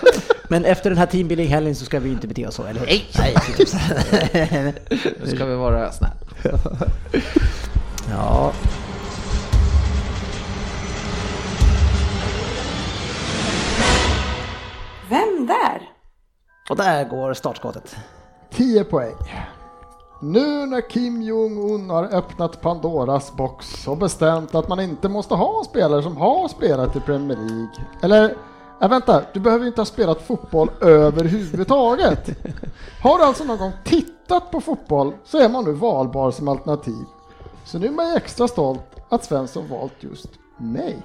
Men 0.48 0.64
efter 0.64 0.90
den 0.90 0.98
här 0.98 1.06
teambuilding-helgen 1.06 1.74
så 1.74 1.84
ska 1.84 1.98
vi 2.00 2.10
inte 2.10 2.26
bete 2.26 2.46
oss 2.46 2.54
så, 2.54 2.64
eller 2.64 2.80
hur? 2.80 2.86
Nej. 2.86 3.06
Nej. 3.18 4.74
Nu 5.24 5.36
ska 5.36 5.44
vi 5.44 5.54
vara 5.54 5.92
snälla. 5.92 6.14
Ja. 8.10 8.52
Vem 15.08 15.46
där? 15.46 15.97
Och 16.68 16.76
där 16.76 17.04
går 17.04 17.34
startskottet. 17.34 17.96
10 18.50 18.84
poäng. 18.84 19.14
Nu 20.20 20.66
när 20.66 20.90
Kim 20.90 21.22
Jong-Un 21.22 21.90
har 21.90 22.04
öppnat 22.04 22.60
Pandoras 22.60 23.32
box 23.32 23.88
och 23.88 23.96
bestämt 23.96 24.54
att 24.54 24.68
man 24.68 24.80
inte 24.80 25.08
måste 25.08 25.34
ha 25.34 25.64
spelare 25.64 26.02
som 26.02 26.16
har 26.16 26.48
spelat 26.48 26.96
i 26.96 27.00
Premier 27.00 27.36
League. 27.36 27.86
Eller, 28.02 28.34
äh, 28.80 28.88
vänta, 28.88 29.22
du 29.32 29.40
behöver 29.40 29.66
inte 29.66 29.80
ha 29.80 29.86
spelat 29.86 30.22
fotboll 30.22 30.70
överhuvudtaget. 30.80 32.28
Har 33.02 33.18
du 33.18 33.24
alltså 33.24 33.44
någon 33.44 33.58
gång 33.58 33.72
tittat 33.84 34.50
på 34.50 34.60
fotboll 34.60 35.12
så 35.24 35.38
är 35.38 35.48
man 35.48 35.64
nu 35.64 35.72
valbar 35.72 36.30
som 36.30 36.48
alternativ. 36.48 37.04
Så 37.64 37.78
nu 37.78 37.86
är 37.86 37.90
man 37.90 38.16
extra 38.16 38.48
stolt 38.48 38.96
att 39.08 39.24
Svensson 39.24 39.68
valt 39.68 39.94
just 40.02 40.28
mig. 40.56 40.98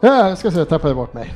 Ja, 0.00 0.28
jag 0.28 0.38
ska 0.38 0.50
se, 0.50 0.58
jag 0.58 0.68
tappade 0.68 0.94
bort 0.94 1.14
mig. 1.14 1.34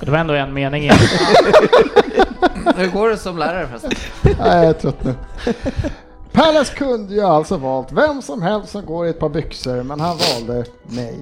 Det 0.00 0.10
var 0.10 0.18
ändå 0.18 0.34
en 0.34 0.54
mening 0.54 0.82
igen. 0.82 0.96
Hur 2.76 2.90
går 2.90 3.08
det 3.08 3.16
som 3.16 3.38
lärare 3.38 3.66
förresten? 3.66 3.90
Nej, 4.22 4.34
jag 4.38 4.64
är 4.64 4.72
trött 4.72 5.04
nu. 5.04 5.14
Palace 6.32 6.74
kunde 6.74 7.14
ju 7.14 7.20
alltså 7.20 7.56
valt 7.56 7.92
vem 7.92 8.22
som 8.22 8.42
helst 8.42 8.68
som 8.68 8.86
går 8.86 9.06
i 9.06 9.10
ett 9.10 9.18
par 9.18 9.28
byxor, 9.28 9.82
men 9.82 10.00
han 10.00 10.16
valde 10.16 10.64
mig. 10.82 11.20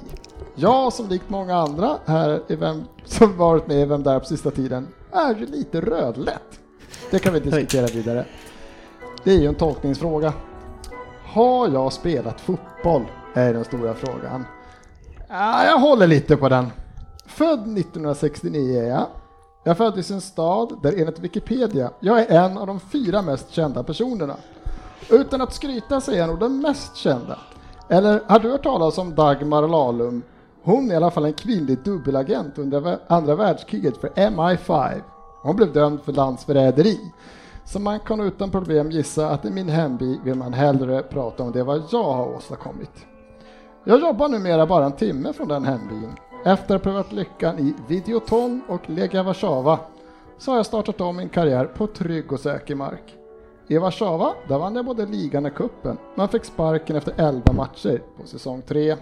Jag 0.55 0.93
som 0.93 1.09
likt 1.09 1.31
många 1.31 1.57
andra 1.57 1.99
här 2.07 2.41
i 2.49 2.57
vem, 2.57 2.85
som 3.05 3.37
varit 3.37 3.67
med 3.67 3.77
i 3.77 3.85
Vem 3.85 4.03
där 4.03 4.19
på 4.19 4.27
sista 4.27 4.51
tiden 4.51 4.89
är 5.13 5.35
ju 5.35 5.47
lite 5.47 5.81
rödlätt. 5.81 6.61
Det 7.11 7.19
kan 7.19 7.33
vi 7.33 7.41
diskutera 7.41 7.87
vidare. 7.87 8.25
Det 9.25 9.31
är 9.31 9.39
ju 9.39 9.47
en 9.47 9.55
tolkningsfråga. 9.55 10.33
Har 11.25 11.69
jag 11.69 11.93
spelat 11.93 12.41
fotboll? 12.41 13.05
Är 13.35 13.55
den 13.55 13.65
stora 13.65 13.95
frågan. 13.95 14.45
Ja, 15.29 15.65
jag 15.65 15.79
håller 15.79 16.07
lite 16.07 16.37
på 16.37 16.49
den. 16.49 16.71
Född 17.35 17.79
1969 17.79 18.81
är 18.81 18.89
jag. 18.89 19.07
Jag 19.65 19.77
föddes 19.77 20.11
i 20.11 20.15
en 20.15 20.21
stad 20.21 20.79
där 20.83 21.01
enligt 21.01 21.19
Wikipedia 21.19 21.91
jag 22.01 22.21
är 22.21 22.45
en 22.45 22.59
av 22.59 22.67
de 22.67 22.81
fyra 22.81 23.23
mest 23.23 23.51
kända 23.51 23.83
personerna. 23.83 24.37
Utan 25.11 25.41
att 25.41 25.55
skryta 25.55 26.01
så 26.01 26.13
är 26.13 26.17
jag 26.17 26.29
nog 26.29 26.41
den 26.41 26.61
mest 26.61 26.97
kända. 26.97 27.39
Eller 27.89 28.21
har 28.27 28.39
du 28.39 28.51
hört 28.51 28.63
talas 28.63 28.99
om 28.99 29.15
Dagmar 29.15 29.69
Lalum? 29.69 30.23
Hon 30.63 30.89
är 30.91 30.93
i 30.93 30.97
alla 30.97 31.11
fall 31.11 31.25
en 31.25 31.33
kvinnlig 31.33 31.79
dubbelagent 31.85 32.59
under 32.59 32.99
andra 33.07 33.35
världskriget 33.35 33.97
för 33.97 34.09
MI5. 34.09 35.01
Hon 35.43 35.57
blev 35.57 35.73
dömd 35.73 36.01
för 36.03 36.13
landsförräderi. 36.13 37.01
Så 37.65 37.79
man 37.79 38.01
kan 38.01 38.21
utan 38.21 38.51
problem 38.51 38.91
gissa 38.91 39.31
att 39.31 39.45
i 39.45 39.51
min 39.51 39.69
hemby 39.69 40.19
vill 40.25 40.35
man 40.35 40.53
hellre 40.53 41.03
prata 41.03 41.43
om 41.43 41.53
det 41.53 41.63
vad 41.63 41.83
jag 41.91 42.05
har 42.05 42.37
åstadkommit. 42.37 43.07
Jag 43.85 44.01
jobbar 44.01 44.29
numera 44.29 44.67
bara 44.67 44.85
en 44.85 44.93
timme 44.93 45.33
från 45.33 45.49
den 45.49 45.65
hembyn. 45.65 46.11
Efter 46.47 46.75
att 46.75 46.85
ha 46.85 46.91
prövat 46.91 47.13
lyckan 47.13 47.59
i 47.59 47.75
Videoton 47.89 48.63
och 48.69 48.91
Lega 48.91 49.23
Warszawa 49.23 49.81
så 50.39 50.51
har 50.51 50.57
jag 50.57 50.67
startat 50.67 51.01
om 51.01 51.17
min 51.17 51.29
karriär 51.29 51.65
på 51.65 51.87
trygg 51.87 52.33
och 52.33 52.41
säker 52.41 52.75
mark. 52.75 53.15
I 53.69 53.79
Warszawa 53.79 54.35
där 54.49 54.59
vann 54.59 54.77
jag 54.77 54.85
både 54.85 55.07
ligan 55.07 55.47
och 55.47 55.55
kuppen 55.55 55.99
men 56.15 56.29
fick 56.29 56.45
sparken 56.45 56.97
efter 56.97 57.15
11 57.17 57.53
matcher 57.53 58.03
på 58.17 58.27
säsong 58.27 58.63
3. 58.63 58.97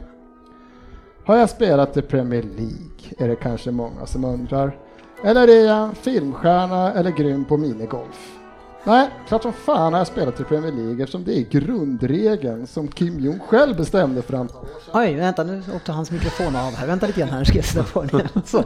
Har 1.25 1.37
jag 1.37 1.51
spelat 1.51 1.97
i 1.97 2.03
Premier 2.03 2.43
League? 2.43 3.13
Är 3.19 3.29
det 3.29 3.37
kanske 3.37 3.71
många 3.71 4.07
som 4.07 4.25
undrar. 4.25 4.79
Eller 5.25 5.49
är 5.49 5.67
jag 5.67 5.89
en 5.89 5.95
filmstjärna 5.95 6.93
eller 6.93 7.11
grym 7.11 7.45
på 7.45 7.57
minigolf? 7.57 8.42
Nej, 8.85 9.11
klart 9.29 9.43
som 9.43 9.53
fan 9.53 9.93
har 9.93 10.01
jag 10.01 10.07
spelat 10.07 10.41
i 10.41 10.45
Premier 10.45 10.73
League 10.73 11.03
eftersom 11.03 11.25
det 11.25 11.39
är 11.39 11.43
grundregeln 11.43 12.67
som 12.67 12.89
Kim 12.89 13.21
Jong 13.21 13.39
själv 13.39 13.77
bestämde 13.77 14.23
för 14.23 14.35
antal 14.35 14.63
år 14.63 14.67
sedan. 14.67 15.03
Oj, 15.03 15.15
vänta 15.15 15.45
nu 15.45 15.63
åkte 15.77 15.93
hans 15.93 16.11
mikrofon 16.11 16.57
av 16.57 16.75
här. 16.75 16.87
Vänta 16.87 17.07
lite 17.07 17.21
grann 17.21 17.29
här, 17.31 17.45
ska 17.45 17.57
jag 17.57 17.65
sätta 17.65 17.85
på 17.85 18.03
den 18.03 18.21
igen. 18.21 18.29
Så. 18.45 18.65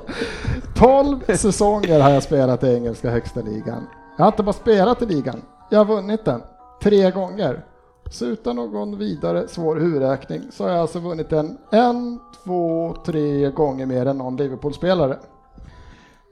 12 0.77 1.37
säsonger 1.37 2.01
har 2.01 2.11
jag 2.11 2.23
spelat 2.23 2.65
i 2.65 2.75
engelska 2.75 3.11
högsta 3.11 3.41
ligan. 3.41 3.87
Jag 4.17 4.25
har 4.25 4.33
inte 4.33 4.43
bara 4.43 4.53
spelat 4.53 5.03
i 5.03 5.07
ligan, 5.07 5.43
jag 5.71 5.79
har 5.79 5.85
vunnit 5.85 6.25
den 6.25 6.43
tre 6.83 7.11
gånger. 7.11 7.65
Så 8.11 8.25
utan 8.25 8.57
någon 8.57 8.99
vidare 8.99 9.49
svår 9.49 9.77
huvudräkning 9.77 10.43
så 10.53 10.65
har 10.65 10.71
jag 10.71 10.81
alltså 10.81 10.99
vunnit 10.99 11.31
den 11.31 11.59
en, 11.71 12.21
två, 12.45 12.97
tre 13.07 13.51
gånger 13.51 13.87
mer 13.87 14.07
än 14.07 14.19
någon 14.19 14.37
Liverpool-spelare. 14.37 15.17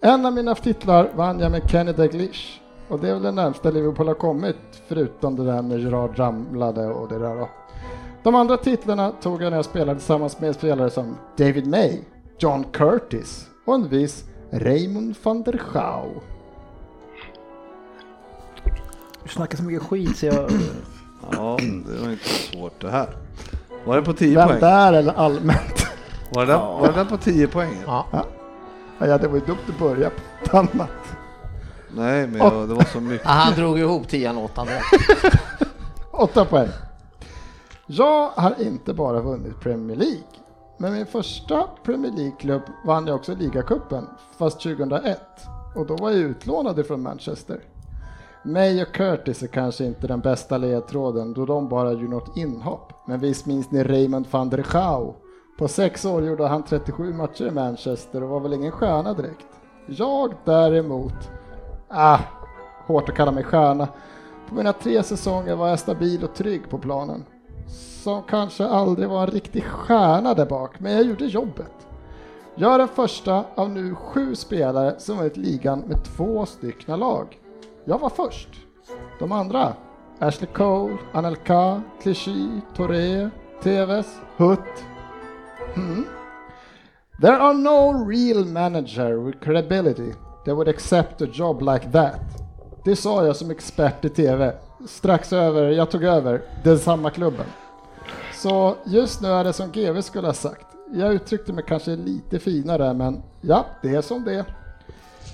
En 0.03 0.27
av 0.27 0.33
mina 0.33 0.55
titlar 0.55 1.11
vann 1.15 1.41
jag 1.41 1.51
med 1.51 1.71
Kenny 1.71 1.93
Dalglish 1.93 2.64
och 2.89 3.01
det 3.01 3.09
är 3.09 3.13
väl 3.15 3.23
det 3.23 3.33
närmsta 3.33 3.71
Liverpool 3.71 4.09
har 4.09 4.15
kommit 4.15 4.57
förutom 4.89 5.37
det 5.37 5.45
där 5.45 5.63
när 5.63 5.79
Gerard 5.79 6.19
ramlade 6.19 6.87
och 6.87 7.09
det 7.09 7.19
där 7.19 7.37
då. 7.37 7.49
De 8.23 8.35
andra 8.35 8.57
titlarna 8.57 9.11
tog 9.23 9.43
jag 9.43 9.51
när 9.51 9.57
jag 9.59 9.65
spelade 9.65 9.99
tillsammans 9.99 10.41
med 10.41 10.55
spelare 10.55 10.91
som 10.91 11.17
David 11.37 11.67
May, 11.67 11.99
John 12.39 12.65
Curtis 12.73 13.47
och 13.67 13.75
en 13.75 13.89
viss 13.89 14.25
Raymond 14.51 15.15
van 15.23 15.43
der 15.43 15.59
Schau. 15.59 16.09
Du 19.23 19.29
snackar 19.29 19.57
så 19.57 19.63
mycket 19.65 19.83
skit 19.83 20.17
så 20.17 20.27
jag... 20.27 20.51
Ja, 21.33 21.59
det 21.87 22.03
var 22.03 22.11
inte 22.11 22.25
svårt 22.25 22.81
det 22.81 22.91
här. 22.91 23.17
Var 23.87 23.97
det 23.97 24.03
på 24.03 24.13
10 24.13 24.37
Vem 24.37 24.49
poäng? 24.49 24.61
där 24.61 24.93
eller 24.93 25.13
allmänt? 25.13 25.87
Var 26.35 26.47
det, 26.47 26.53
där, 26.53 26.59
var 26.59 26.87
det 26.87 26.93
där 26.93 27.05
på 27.05 27.17
10 27.17 27.47
poäng? 27.47 27.77
Ja. 27.87 28.07
Ja, 28.99 29.19
det 29.19 29.29
var 29.29 29.35
ju 29.35 29.45
dumt 29.45 29.57
att 29.69 29.79
börja 29.79 30.11
på 30.11 30.17
ett 30.45 30.55
annat. 30.55 31.14
Nej, 31.97 32.27
men 32.27 32.39
jag, 32.39 32.69
det 32.69 32.75
var 32.75 32.85
så 32.85 33.01
mycket. 33.01 33.27
Han 33.27 33.55
drog 33.55 33.79
ihop 33.79 34.09
tian 34.09 34.37
och 34.37 34.45
åttan. 34.45 34.67
Åtta 36.11 36.45
poäng. 36.45 36.69
Jag 37.87 38.31
har 38.31 38.63
inte 38.63 38.95
bara 38.95 39.21
vunnit 39.21 39.61
Premier 39.61 39.97
League. 39.97 40.23
Med 40.79 40.93
min 40.93 41.07
första 41.07 41.69
Premier 41.85 42.13
League-klubb 42.13 42.63
vann 42.85 43.07
jag 43.07 43.17
också 43.17 43.35
ligacupen, 43.35 44.07
fast 44.39 44.61
2001. 44.61 45.19
Och 45.77 45.87
då 45.87 45.97
var 45.97 46.11
jag 46.11 46.21
utlånad 46.21 46.79
ifrån 46.79 47.03
Manchester. 47.03 47.61
May 48.45 48.83
och 48.83 48.95
Curtis 48.95 49.43
är 49.43 49.47
kanske 49.47 49.85
inte 49.85 50.07
den 50.07 50.21
bästa 50.21 50.59
ledtråden 50.59 51.33
då 51.33 51.47
de 51.47 51.69
bara 51.69 51.93
gjorde 51.93 52.09
något 52.09 52.37
inhopp. 52.37 52.93
Men 53.07 53.21
visst 53.21 53.47
minns 53.47 53.71
ni 53.71 53.85
Raymond 53.85 54.27
van 54.31 54.51
der 54.51 54.63
Schau? 54.63 55.15
På 55.59 55.69
sex 55.69 56.05
år 56.05 56.25
gjorde 56.25 56.47
han 56.47 56.63
37 56.63 57.13
matcher 57.13 57.45
i 57.45 57.51
Manchester 57.51 58.23
och 58.23 58.29
var 58.29 58.41
väl 58.41 58.53
ingen 58.53 58.73
stjärna 58.73 59.15
direkt. 59.15 59.47
Jag 59.87 60.35
däremot, 60.45 61.31
ah, 61.95 62.21
hårt 62.87 63.09
att 63.09 63.15
kalla 63.15 63.33
mig 63.33 63.45
stjärna. 63.45 63.89
På 64.49 64.55
mina 64.55 64.73
tre 64.73 65.03
säsonger 65.03 65.57
var 65.57 65.69
jag 65.69 65.79
stabil 65.79 66.25
och 66.25 66.35
trygg 66.35 66.71
på 66.71 66.79
planen. 66.79 67.25
Som 68.03 68.23
kanske 68.23 68.67
aldrig 68.67 69.09
var 69.09 69.21
en 69.23 69.27
riktig 69.27 69.65
stjärna 69.65 70.35
där 70.35 70.47
bak, 70.47 70.81
men 70.81 70.93
jag 70.93 71.05
gjorde 71.05 71.25
jobbet. 71.25 71.87
Jag 72.55 72.75
är 72.75 72.79
den 72.79 72.89
första 72.89 73.45
av 73.55 73.71
nu 73.71 73.95
sju 73.95 74.35
spelare 74.35 74.95
som 74.99 75.17
vunnit 75.17 75.37
ligan 75.37 75.81
med 75.81 76.05
två 76.05 76.47
styckna 76.47 76.97
lag. 76.97 77.39
Jag 77.85 77.99
var 77.99 78.09
först. 78.11 78.49
De 79.19 79.33
andra, 79.33 79.75
Ashley 80.19 80.49
Cole, 80.53 80.97
Anelka, 81.13 81.83
Clichy, 82.03 82.49
Touré, 82.77 83.31
Tevez, 83.63 84.21
Hutt. 84.37 84.85
Hmm. 85.75 86.05
There 87.21 87.37
are 87.37 87.55
no 87.55 88.09
real 88.09 88.45
manager 88.45 89.17
with 89.17 89.41
credibility 89.41 90.13
that 90.45 90.55
would 90.55 90.69
accept 90.69 91.23
a 91.23 91.27
job 91.33 91.61
like 91.63 91.91
that. 91.93 92.21
Det 92.85 92.97
sa 92.97 93.27
jag 93.27 93.37
som 93.37 93.51
expert 93.51 94.05
i 94.05 94.09
TV. 94.09 94.53
Strax 94.89 95.33
över, 95.33 95.69
jag 95.71 95.91
tog 95.91 96.05
över, 96.05 96.43
den 96.65 96.79
samma 96.79 97.11
klubben. 97.11 97.47
Så 98.35 98.77
just 98.85 99.21
nu 99.23 99.29
är 99.29 99.45
det 99.45 99.53
som 99.53 99.71
GV 99.73 100.01
skulle 100.01 100.27
ha 100.29 100.35
sagt. 100.35 100.67
Jag 100.93 101.15
uttryckte 101.15 101.53
mig 101.53 101.65
kanske 101.69 101.97
lite 101.97 102.39
finare, 102.39 102.95
men 102.95 103.23
ja, 103.41 103.67
det 103.83 103.89
är 103.95 104.03
som 104.03 104.25
det. 104.25 104.45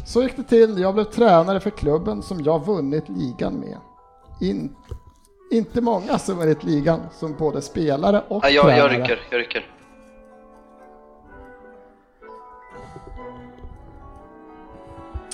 Så 0.06 0.22
gick 0.22 0.36
det 0.36 0.42
till. 0.42 0.78
Jag 0.78 0.94
blev 0.94 1.04
tränare 1.04 1.60
för 1.60 1.70
klubben 1.70 2.22
som 2.22 2.40
jag 2.40 2.66
vunnit 2.66 3.04
ligan 3.08 3.54
med. 3.54 3.76
In, 4.40 4.76
inte 5.52 5.80
många 5.80 6.18
som 6.18 6.36
vunnit 6.38 6.64
ligan 6.64 7.00
som 7.12 7.34
både 7.36 7.62
spelare 7.62 8.22
och 8.28 8.44
Ja, 8.44 8.48
jag, 8.50 8.64
tränare. 8.64 8.92
jag 8.92 9.00
rycker, 9.00 9.20
jag 9.30 9.40
rycker. 9.40 9.66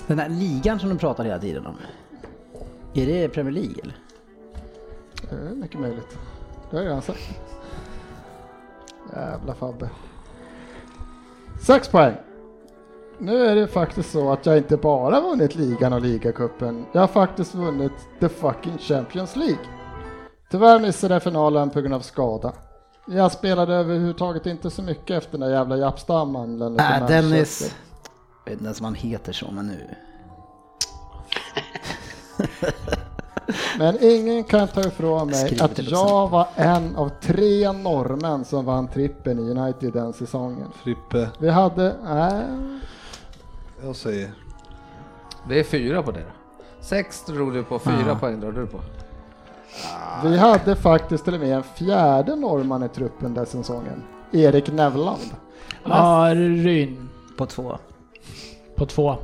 Den 0.07 0.19
här 0.19 0.29
ligan 0.29 0.81
som 0.81 0.89
du 0.89 0.99
pratar 0.99 1.25
hela 1.25 1.39
tiden 1.39 1.67
om. 1.67 1.77
Är 2.95 3.07
det 3.07 3.29
Premier 3.29 3.53
League 3.53 3.75
eller? 3.83 3.97
Det 5.31 5.37
är 5.37 5.55
mycket 5.55 5.81
möjligt. 5.81 6.19
Det 6.71 6.77
har 6.77 6.83
jag 6.83 6.89
redan 6.89 7.03
sagt. 7.03 7.41
Jävla 9.15 9.55
Fabbe. 9.55 9.91
Sex 11.61 11.89
poäng. 11.89 12.15
Nu 13.19 13.47
är 13.47 13.55
det 13.55 13.67
faktiskt 13.67 14.11
så 14.11 14.33
att 14.33 14.47
jag 14.47 14.57
inte 14.57 14.77
bara 14.77 15.21
vunnit 15.21 15.55
ligan 15.55 15.93
och 15.93 16.01
ligacupen. 16.01 16.85
Jag 16.93 17.01
har 17.01 17.09
faktiskt 17.09 17.55
vunnit 17.55 17.93
the 18.21 18.29
fucking 18.29 18.79
Champions 18.79 19.37
League. 19.37 19.65
Tyvärr 20.51 20.81
missade 20.81 21.15
jag 21.15 21.23
finalen 21.23 21.71
på 21.71 21.81
grund 21.81 21.95
av 21.95 22.01
skada. 22.01 22.53
Jag 23.07 23.33
spelade 23.33 23.75
överhuvudtaget 23.75 24.47
inte 24.47 24.71
så 24.71 24.83
mycket 24.83 25.17
efter 25.17 25.39
den 25.39 25.49
där 25.49 25.57
jävla 25.57 25.77
jappstamman. 25.77 26.79
Äh, 26.79 27.07
Dennis. 27.07 27.75
Jag 28.47 28.51
vet 28.51 28.59
inte 28.59 28.65
ens 28.65 28.81
vad 28.81 28.87
han 28.87 28.95
heter 28.95 29.33
så, 29.33 29.51
men 29.51 29.67
nu. 29.67 29.81
Men 33.79 33.97
ingen 34.01 34.45
kan 34.45 34.69
ta 34.69 34.81
ifrån 34.81 35.27
mig 35.31 35.47
Skriv 35.47 35.63
att 35.63 35.79
jag 35.91 36.29
var 36.31 36.49
en 36.55 36.97
av 36.97 37.11
tre 37.21 37.73
norrmän 37.73 38.45
som 38.45 38.65
vann 38.65 38.89
trippen 38.89 39.39
i 39.39 39.51
United 39.51 39.93
den 39.93 40.13
säsongen. 40.13 40.69
Frippe, 40.75 41.29
Vi 41.39 41.51
hade, 41.51 41.97
nej, 42.05 42.43
jag 43.83 43.97
säger. 43.97 44.33
Det 45.49 45.61
är 45.61 45.65
fyra 45.65 46.03
på 46.03 46.11
det 46.11 46.21
då. 46.21 46.27
Sex 46.81 47.25
drog 47.25 47.53
du 47.53 47.63
på, 47.65 47.79
fyra 47.79 48.05
Ja. 48.07 48.15
poäng 48.19 48.41
drar 48.41 48.53
du 48.53 48.67
på. 48.67 48.81
Vi 50.25 50.39
hade 50.39 50.77
faktiskt 50.77 51.25
till 51.25 51.35
och 51.35 51.41
med 51.41 51.57
en 51.57 51.63
fjärde 51.63 52.37
norrman 52.37 52.83
i 52.83 52.89
truppen 52.89 53.35
den 53.35 53.47
säsongen. 53.47 54.03
Erik 54.33 54.73
Nevland. 54.73 55.31
Ja, 55.85 56.31
Ryn 56.35 57.09
På 57.39 57.47
två. 57.47 57.79
På 58.77 58.87
två. 58.87 59.17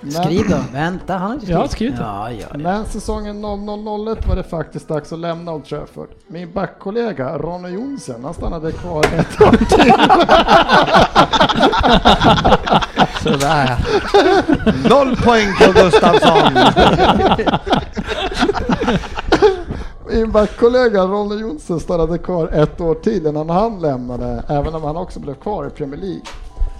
Men, 0.00 0.12
Skriv 0.12 0.48
då. 0.48 0.56
Vänta, 0.72 1.12
han 1.12 1.22
har 1.28 1.34
inte 1.34 1.50
Jag 1.52 1.58
har 1.58 1.66
skrivit. 1.66 1.94
skrivit 1.94 1.96
det. 1.96 2.02
Ja, 2.02 2.30
ja, 2.30 2.46
ja. 2.52 2.58
men 2.58 2.84
säsongen 2.86 3.40
0001 3.42 4.26
var 4.28 4.36
det 4.36 4.42
faktiskt 4.42 4.88
dags 4.88 5.12
att 5.12 5.18
lämna 5.18 5.52
Old 5.52 5.64
Trafford. 5.64 6.08
Min 6.26 6.52
backkollega 6.52 7.38
Ronny 7.38 7.68
Jonsson, 7.68 8.24
han 8.24 8.34
stannade 8.34 8.72
kvar 8.72 9.04
ett 9.04 9.40
år 9.40 9.56
till. 9.56 9.92
Sådär. 13.22 13.76
Noll 14.88 15.16
poäng 15.16 15.48
på 15.60 15.72
Gustafsson! 15.72 16.52
Min 20.10 20.30
backkollega 20.32 21.02
Ronny 21.04 21.40
Jonsson 21.40 21.80
stannade 21.80 22.18
kvar 22.18 22.48
ett 22.48 22.80
år 22.80 22.94
till 22.94 23.26
innan 23.26 23.50
han 23.50 23.80
lämnade, 23.80 24.42
även 24.48 24.74
om 24.74 24.84
han 24.84 24.96
också 24.96 25.20
blev 25.20 25.34
kvar 25.34 25.66
i 25.66 25.70
Premier 25.70 26.00
League. 26.00 26.20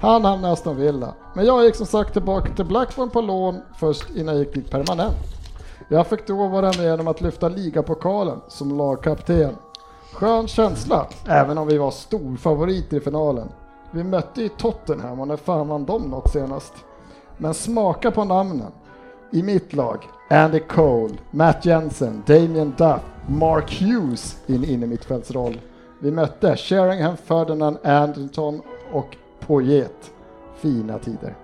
Han 0.05 0.25
hamnade 0.25 0.49
i 0.49 0.53
Aston 0.53 0.77
Villa. 0.77 1.15
Men 1.35 1.47
jag 1.47 1.65
gick 1.65 1.75
som 1.75 1.87
sagt 1.87 2.13
tillbaka 2.13 2.55
till 2.55 2.65
Blackburn 2.65 3.11
på 3.11 3.21
lån 3.21 3.61
först 3.77 4.11
innan 4.17 4.35
jag 4.35 4.45
gick 4.45 4.55
dit 4.55 4.71
permanent. 4.71 5.17
Jag 5.89 6.07
fick 6.07 6.27
då 6.27 6.49
vara 6.49 6.73
med 6.73 7.01
om 7.01 7.09
att 7.09 7.21
lyfta 7.21 7.49
ligapokalen 7.49 8.41
som 8.49 8.79
lagkapten. 8.79 9.57
Skön 10.13 10.49
känsla, 10.49 11.07
även 11.29 11.59
om 11.59 11.67
vi 11.67 11.79
var 11.79 11.91
storfavoriter 11.91 12.97
i 12.97 13.01
finalen. 13.01 13.49
Vi 13.91 14.05
mötte 14.05 14.43
ju 14.43 14.49
Tottenham 14.49 15.21
och 15.21 15.29
när 15.29 15.37
fan 15.37 15.69
vann 15.69 15.85
de 15.85 16.03
något 16.03 16.31
senast? 16.31 16.75
Men 17.37 17.55
smaka 17.55 18.11
på 18.11 18.25
namnen. 18.25 18.73
I 19.33 19.43
mitt 19.43 19.73
lag, 19.73 20.09
Andy 20.31 20.61
Cole, 20.61 21.15
Matt 21.31 21.65
Jensen, 21.65 22.23
Damien 22.27 22.75
Duff, 22.79 23.01
Mark 23.27 23.81
Hughes 23.81 24.37
i 24.47 24.55
en 24.55 24.65
innermittfältsroll. 24.65 25.61
Vi 26.01 26.11
mötte 26.11 26.57
Sheringham, 26.57 27.17
Ferdinand, 27.17 27.79
Anderton 27.85 28.63
och 28.93 29.17
Poyet. 29.47 30.13
Fina 30.57 30.99
tider. 30.99 31.35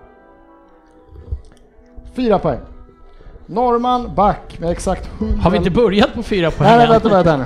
Fyra 2.13 2.39
poäng. 2.39 2.59
Norman 3.45 4.15
back 4.15 4.59
med 4.59 4.71
exakt 4.71 5.09
100... 5.21 5.37
Har 5.41 5.51
vi 5.51 5.57
inte 5.57 5.71
börjat 5.71 6.13
på 6.13 6.23
fyra 6.23 6.51
poäng 6.51 6.67
Nej, 6.69 6.77
nej, 6.77 6.85
än? 6.85 6.91
vänta, 6.91 7.09
vänta 7.09 7.37
nu. 7.37 7.45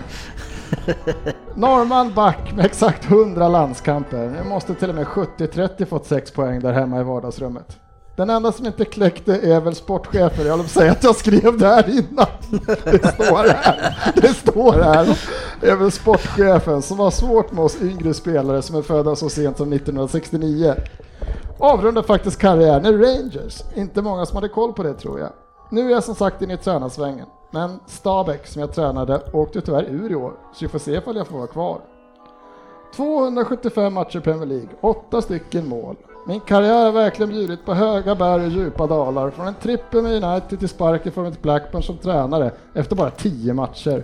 Norman 1.56 2.14
back 2.14 2.53
med 2.56 2.65
exakt 2.65 3.11
100 3.11 3.48
landskamper. 3.48 4.30
Nu 4.30 4.49
måste 4.49 4.76
till 4.76 4.90
och 4.90 4.95
med 4.95 5.06
70-30 5.06 5.86
fått 5.86 6.06
6 6.06 6.32
poäng 6.32 6.60
där 6.60 6.73
hemma 6.73 6.99
i 6.99 7.03
vardagsrummet. 7.03 7.80
Den 8.16 8.30
enda 8.30 8.52
som 8.52 8.66
inte 8.66 8.86
kläckte 8.86 9.36
är 9.36 9.62
väl 9.62 9.76
sportchefen. 9.76 10.46
Jag 10.46 10.52
håller 10.52 10.64
på 10.64 10.68
att 10.68 10.72
säga 10.72 10.92
att 10.92 11.04
jag 11.04 11.16
skrev 11.16 11.58
det 11.58 11.68
här 11.68 11.90
innan. 11.90 12.28
Det 12.84 13.14
står 13.14 13.48
här. 13.48 14.14
Det 14.16 14.34
står 14.34 14.74
här. 14.74 15.20
Det 15.62 15.70
är 15.70 15.76
väl 15.76 15.92
sportchefen 15.92 16.82
som 16.82 17.00
har 17.00 17.12
svårt 17.12 17.52
med 17.52 17.64
oss 17.64 17.82
yngre 17.82 18.14
spelare 18.14 18.62
som 18.62 18.76
är 18.76 18.82
födda 18.82 19.16
så 19.16 19.30
sent 19.30 19.58
som 19.58 19.74
1969. 19.74 20.76
Avrundade 21.60 22.08
faktiskt 22.08 22.38
karriären 22.38 22.86
i 22.86 22.92
Rangers. 22.92 23.62
Inte 23.76 24.02
många 24.02 24.26
som 24.26 24.36
hade 24.36 24.50
koll 24.50 24.74
på 24.74 24.84
det 24.84 24.94
tror 24.94 25.20
jag. 25.20 25.30
Nu 25.70 25.88
är 25.88 25.92
jag 25.92 26.04
som 26.04 26.16
sagt 26.16 26.42
inne 26.42 26.54
i 26.54 26.58
tränarsvängen. 26.58 27.26
Men 27.52 27.80
Stabäck 27.88 28.48
som 28.48 28.62
jag 28.62 28.74
tränade 28.74 29.22
åkte 29.34 29.62
tyvärr 29.62 29.84
ur 29.84 30.12
i 30.12 30.16
år, 30.16 30.34
så 30.54 30.66
vi 30.66 30.68
får 30.68 30.80
se 30.80 30.92
ifall 30.92 31.16
jag 31.16 31.28
får 31.28 31.38
vara 31.38 31.48
kvar. 31.48 31.82
275 32.96 33.94
matcher 33.94 34.18
i 34.18 34.22
Premier 34.22 34.46
League, 34.46 34.70
8 34.82 35.22
stycken 35.22 35.68
mål. 35.68 35.96
Min 36.27 36.39
karriär 36.39 36.85
har 36.85 36.91
verkligen 36.91 37.30
bjudit 37.30 37.65
på 37.65 37.73
höga 37.73 38.15
berg 38.15 38.45
och 38.45 38.52
djupa 38.52 38.88
dalar. 38.88 39.30
Från 39.30 39.47
en 39.47 39.53
trippel 39.53 40.02
med 40.02 40.23
United 40.23 40.60
till 40.60 40.69
sparken 40.69 41.11
från 41.11 41.26
ett 41.26 41.41
Blackburn 41.41 41.84
som 41.84 41.97
tränare 41.97 42.52
efter 42.73 42.95
bara 42.95 43.10
10 43.10 43.53
matcher. 43.53 44.03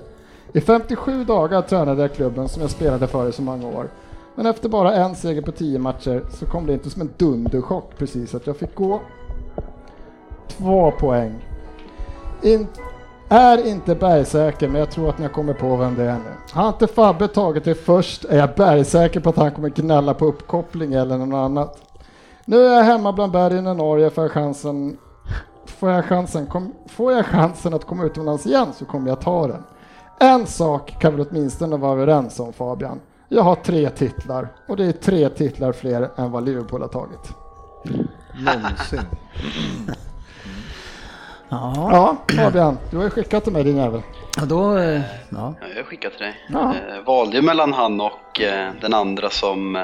I 0.54 0.62
57 0.62 1.24
dagar 1.24 1.62
tränade 1.62 2.02
jag 2.02 2.14
klubben 2.14 2.50
som 2.50 2.62
jag 2.62 2.72
spelade 2.72 3.08
för 3.08 3.30
i 3.30 3.32
så 3.32 3.42
många 3.42 3.68
år. 3.68 3.88
Men 4.36 4.46
efter 4.46 4.70
bara 4.70 4.94
en 4.94 5.16
seger 5.16 5.42
på 5.42 5.52
10 5.52 5.80
matcher 5.80 6.24
så 6.32 6.46
kom 6.46 6.66
det 6.66 6.74
inte 6.74 6.90
som 6.90 7.02
en 7.02 7.14
dunderchock 7.18 7.98
precis 7.98 8.36
att 8.36 8.48
jag 8.48 8.58
fick 8.58 8.76
gå. 8.76 9.02
Två 10.48 10.92
poäng. 10.92 11.46
In, 12.42 12.68
är 13.30 13.68
inte 13.68 13.96
bergsäker, 13.96 14.68
men 14.68 14.80
jag 14.80 14.92
tror 14.92 15.10
att 15.10 15.18
ni 15.18 15.26
har 15.26 15.34
kommit 15.34 15.58
på 15.58 15.76
vem 15.76 15.96
det 15.96 16.04
är 16.04 16.14
nu. 16.14 16.34
Har 16.52 16.68
inte 16.68 16.88
Fabbe 16.88 17.28
tagit 17.28 17.64
det 17.64 17.76
först 17.76 18.26
är 18.26 18.38
jag 18.38 18.50
bergsäker 18.56 19.20
på 19.20 19.30
att 19.30 19.38
han 19.38 19.52
kommer 19.52 19.70
gnälla 19.70 20.14
på 20.14 20.26
uppkoppling 20.26 20.94
eller 20.94 21.18
något 21.18 21.36
annat. 21.36 21.91
Nu 22.46 22.66
är 22.66 22.76
jag 22.76 22.84
hemma 22.84 23.14
bland 23.14 23.32
bergen 23.32 23.68
i 23.68 23.74
Norge 23.76 24.10
för 24.10 24.30
chansen 24.30 24.98
Får 25.66 25.90
jag, 25.90 26.06
chansen, 26.06 26.48
kom, 26.48 26.74
får 26.88 27.12
jag 27.12 27.26
chansen 27.26 27.74
att 27.74 27.86
komma 27.86 28.04
utomlands 28.04 28.46
igen 28.46 28.68
så 28.74 28.86
kommer 28.86 29.10
jag 29.10 29.22
ta 29.22 29.48
den. 29.48 29.64
En 30.20 30.48
sak 30.48 30.96
kan 31.00 31.16
vi 31.16 31.22
åtminstone 31.22 31.78
vara 31.78 31.92
överens 31.92 32.40
om 32.40 32.54
Fabian. 32.54 33.00
Jag 33.30 33.44
har 33.44 33.56
tre 33.56 33.90
titlar 33.90 34.48
och 34.68 34.78
det 34.78 34.86
är 34.86 34.92
tre 34.92 35.30
titlar 35.30 35.72
fler 35.72 36.12
än 36.16 36.32
vad 36.32 36.46
Liverpool 36.46 36.82
har 36.82 36.88
tagit. 36.88 37.34
Någonsin. 38.34 39.00
Ja, 41.52 41.90
Ja, 41.92 42.18
Fabian, 42.44 42.78
du 42.92 42.98
har 42.98 43.04
ju 43.04 43.10
skickat 43.10 43.44
till 43.44 43.54
mig 43.54 43.64
din 43.64 43.78
jävel. 43.78 44.02
och 44.42 44.48
då... 44.48 44.78
eh, 44.78 45.02
Ja. 45.30 45.54
Ja, 45.62 45.68
jag 45.78 45.86
skickar 45.86 46.10
till 46.10 46.20
dig. 46.20 46.34
Ja. 46.50 46.60
Eh, 46.76 47.04
valde 47.06 47.36
ju 47.36 47.42
mellan 47.42 47.74
han 47.74 48.02
och 48.02 48.42
eh, 48.42 48.70
den 48.82 48.94
andra 48.94 49.30
som 49.30 49.76
eh, 49.76 49.82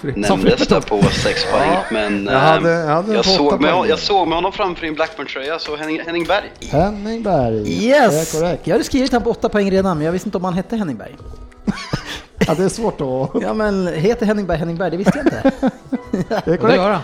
nämndes 0.00 0.68
där 0.68 0.80
på 0.80 1.02
sex 1.02 1.44
poäng. 1.52 1.70
Ja, 1.72 1.82
men 1.90 2.24
jag 2.26 2.38
hade- 2.40 2.70
jag 2.70 2.86
hade 2.94 3.14
jag, 3.14 3.24
såg 3.24 3.60
med, 3.60 3.74
jag 3.88 3.98
såg 3.98 4.28
med 4.28 4.36
honom 4.36 4.52
framför 4.52 4.86
en 4.86 4.94
Blackburn-tröja, 4.94 5.58
så 5.58 5.76
Henning, 5.76 6.00
Henning 6.06 6.24
Berg. 6.24 6.50
Henning 6.70 7.22
Berg. 7.22 7.84
Yes! 7.86 8.32
Det 8.32 8.38
är 8.38 8.40
korrekt. 8.40 8.66
Jag 8.66 8.74
hade 8.74 8.84
skrivit 8.84 9.12
han 9.12 9.22
på 9.22 9.30
åtta 9.30 9.48
poäng 9.48 9.70
redan, 9.70 9.96
men 9.96 10.04
jag 10.06 10.12
visste 10.12 10.28
inte 10.28 10.38
om 10.38 10.44
han 10.44 10.54
hette 10.54 10.76
Henning 10.76 10.96
Berg. 10.96 11.16
Ja, 12.46 12.54
det 12.54 12.64
är 12.64 12.68
svårt 12.68 13.00
att... 13.00 13.42
Ja, 13.42 13.54
men 13.54 13.86
heter 13.86 14.26
Henning 14.26 14.46
Berg 14.46 14.58
Henning 14.58 14.76
Berg? 14.76 14.90
Det 14.90 14.96
visste 14.96 15.18
jag 15.18 15.26
inte. 15.26 15.50
Det 16.28 16.34
är 16.34 16.42
Det 16.50 16.56
korrekt. 16.56 16.76
gör 16.76 16.90
han. 16.90 17.02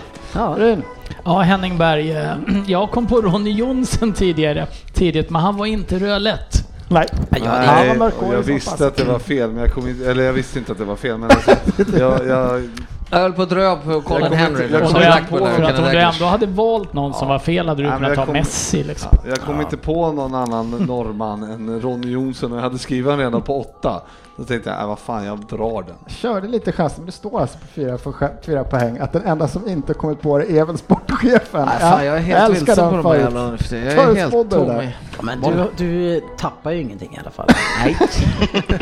Ja. 0.59 0.76
Ja, 1.24 1.40
Henning 1.40 1.78
Berg. 1.78 2.10
eh, 2.12 2.32
Jag 2.66 2.90
kom 2.90 3.06
på 3.06 3.20
Ronny 3.20 3.51
Jonsson 3.51 4.12
tidigare, 4.12 4.66
tidigt, 4.92 5.30
men 5.30 5.42
han 5.42 5.56
var 5.56 5.66
inte 5.66 5.98
rödlätt. 5.98 6.68
Nej. 6.88 7.06
Ja, 7.30 7.38
det, 7.40 7.48
Han 7.48 7.76
var 7.76 7.84
Nej, 7.84 7.98
mörkhårig 7.98 8.28
och 8.30 8.34
jag 8.36 8.44
som 8.44 8.55
visste 8.55 8.86
att 8.86 8.96
det 8.96 9.05
var 9.05 9.18
fel, 9.18 9.51
men 9.51 9.60
jag 9.62 9.72
kom 9.72 9.88
inte, 9.88 10.10
eller 10.10 10.22
jag 10.22 10.32
visste 10.32 10.59
inte 10.59 10.72
att 10.72 10.78
det 10.78 10.84
var 10.84 10.96
fel, 10.96 11.18
men 11.18 11.30
alltså, 11.30 11.51
jag, 11.98 12.26
jag, 12.26 12.68
Jag 13.10 13.18
höll 13.18 13.32
på 13.32 13.42
att 13.42 13.51
dra 13.51 13.76
på 13.76 14.01
Colin 14.01 14.32
Henry. 14.32 14.68
jag 14.72 14.82
inte 15.18 15.30
på 15.30 15.36
för 15.46 15.62
att 15.62 15.78
om 15.78 15.84
du 15.84 15.98
ändå 15.98 16.24
hade 16.24 16.46
valt 16.46 16.92
någon 16.92 17.14
som 17.14 17.28
var 17.28 17.38
fel 17.38 17.68
hade 17.68 17.82
du 17.82 17.88
Nej, 17.88 17.96
kunnat 17.96 18.09
jag 18.10 18.16
ta 18.18 18.24
kommer- 18.26 18.38
Messi 18.38 18.82
liksom. 18.84 19.10
Jag 19.28 19.38
kom 19.40 19.60
inte 19.60 19.76
på 19.76 20.12
någon 20.12 20.34
annan 20.34 20.70
norrman 20.70 21.42
än 21.42 21.80
Ronny 21.80 22.10
Jonsson 22.10 22.52
och 22.52 22.59
jag 22.59 22.62
hade 22.62 22.78
skrivit 22.78 23.10
han 23.10 23.18
redan 23.18 23.42
på 23.42 23.60
åtta. 23.60 24.02
Då 24.36 24.44
tänkte 24.44 24.70
jag, 24.70 24.81
äh, 24.81 24.86
vad 24.86 24.98
fan, 24.98 25.24
jag 25.24 25.39
drar 25.39 25.82
den. 25.82 25.97
Körde 26.06 26.48
lite 26.48 26.73
chans, 26.73 26.97
men 26.97 27.06
det 27.06 27.12
står 27.12 27.40
alltså 27.40 27.59
på 27.59 27.66
fyra, 27.66 27.98
för, 27.98 28.43
fyra 28.43 28.65
poäng 28.65 28.98
att 28.98 29.12
den 29.12 29.23
enda 29.23 29.48
som 29.48 29.69
inte 29.69 29.94
kommit 29.94 30.20
på 30.20 30.39
det 30.39 30.59
är 30.59 30.65
väl 30.65 30.78
sportchefen. 30.78 31.66
Nej, 31.66 31.78
fan, 31.81 32.06
jag 32.06 32.16
är 32.16 32.20
helt 32.20 32.51
älskar 32.51 32.66
vilsen 32.66 32.90
på 32.90 32.97
de 32.97 33.06
här 33.06 33.16
jävla... 33.16 33.40
Jag 33.70 34.11
är 34.11 34.15
helt 34.15 34.51
tom. 34.51 34.82
Ja, 35.16 35.23
men 35.23 35.40
du, 35.40 35.70
du 35.77 36.20
tappar 36.39 36.70
ju 36.70 36.81
ingenting 36.81 37.15
i 37.15 37.19
alla 37.19 37.31
fall. 37.31 37.48
Nej, 37.85 37.97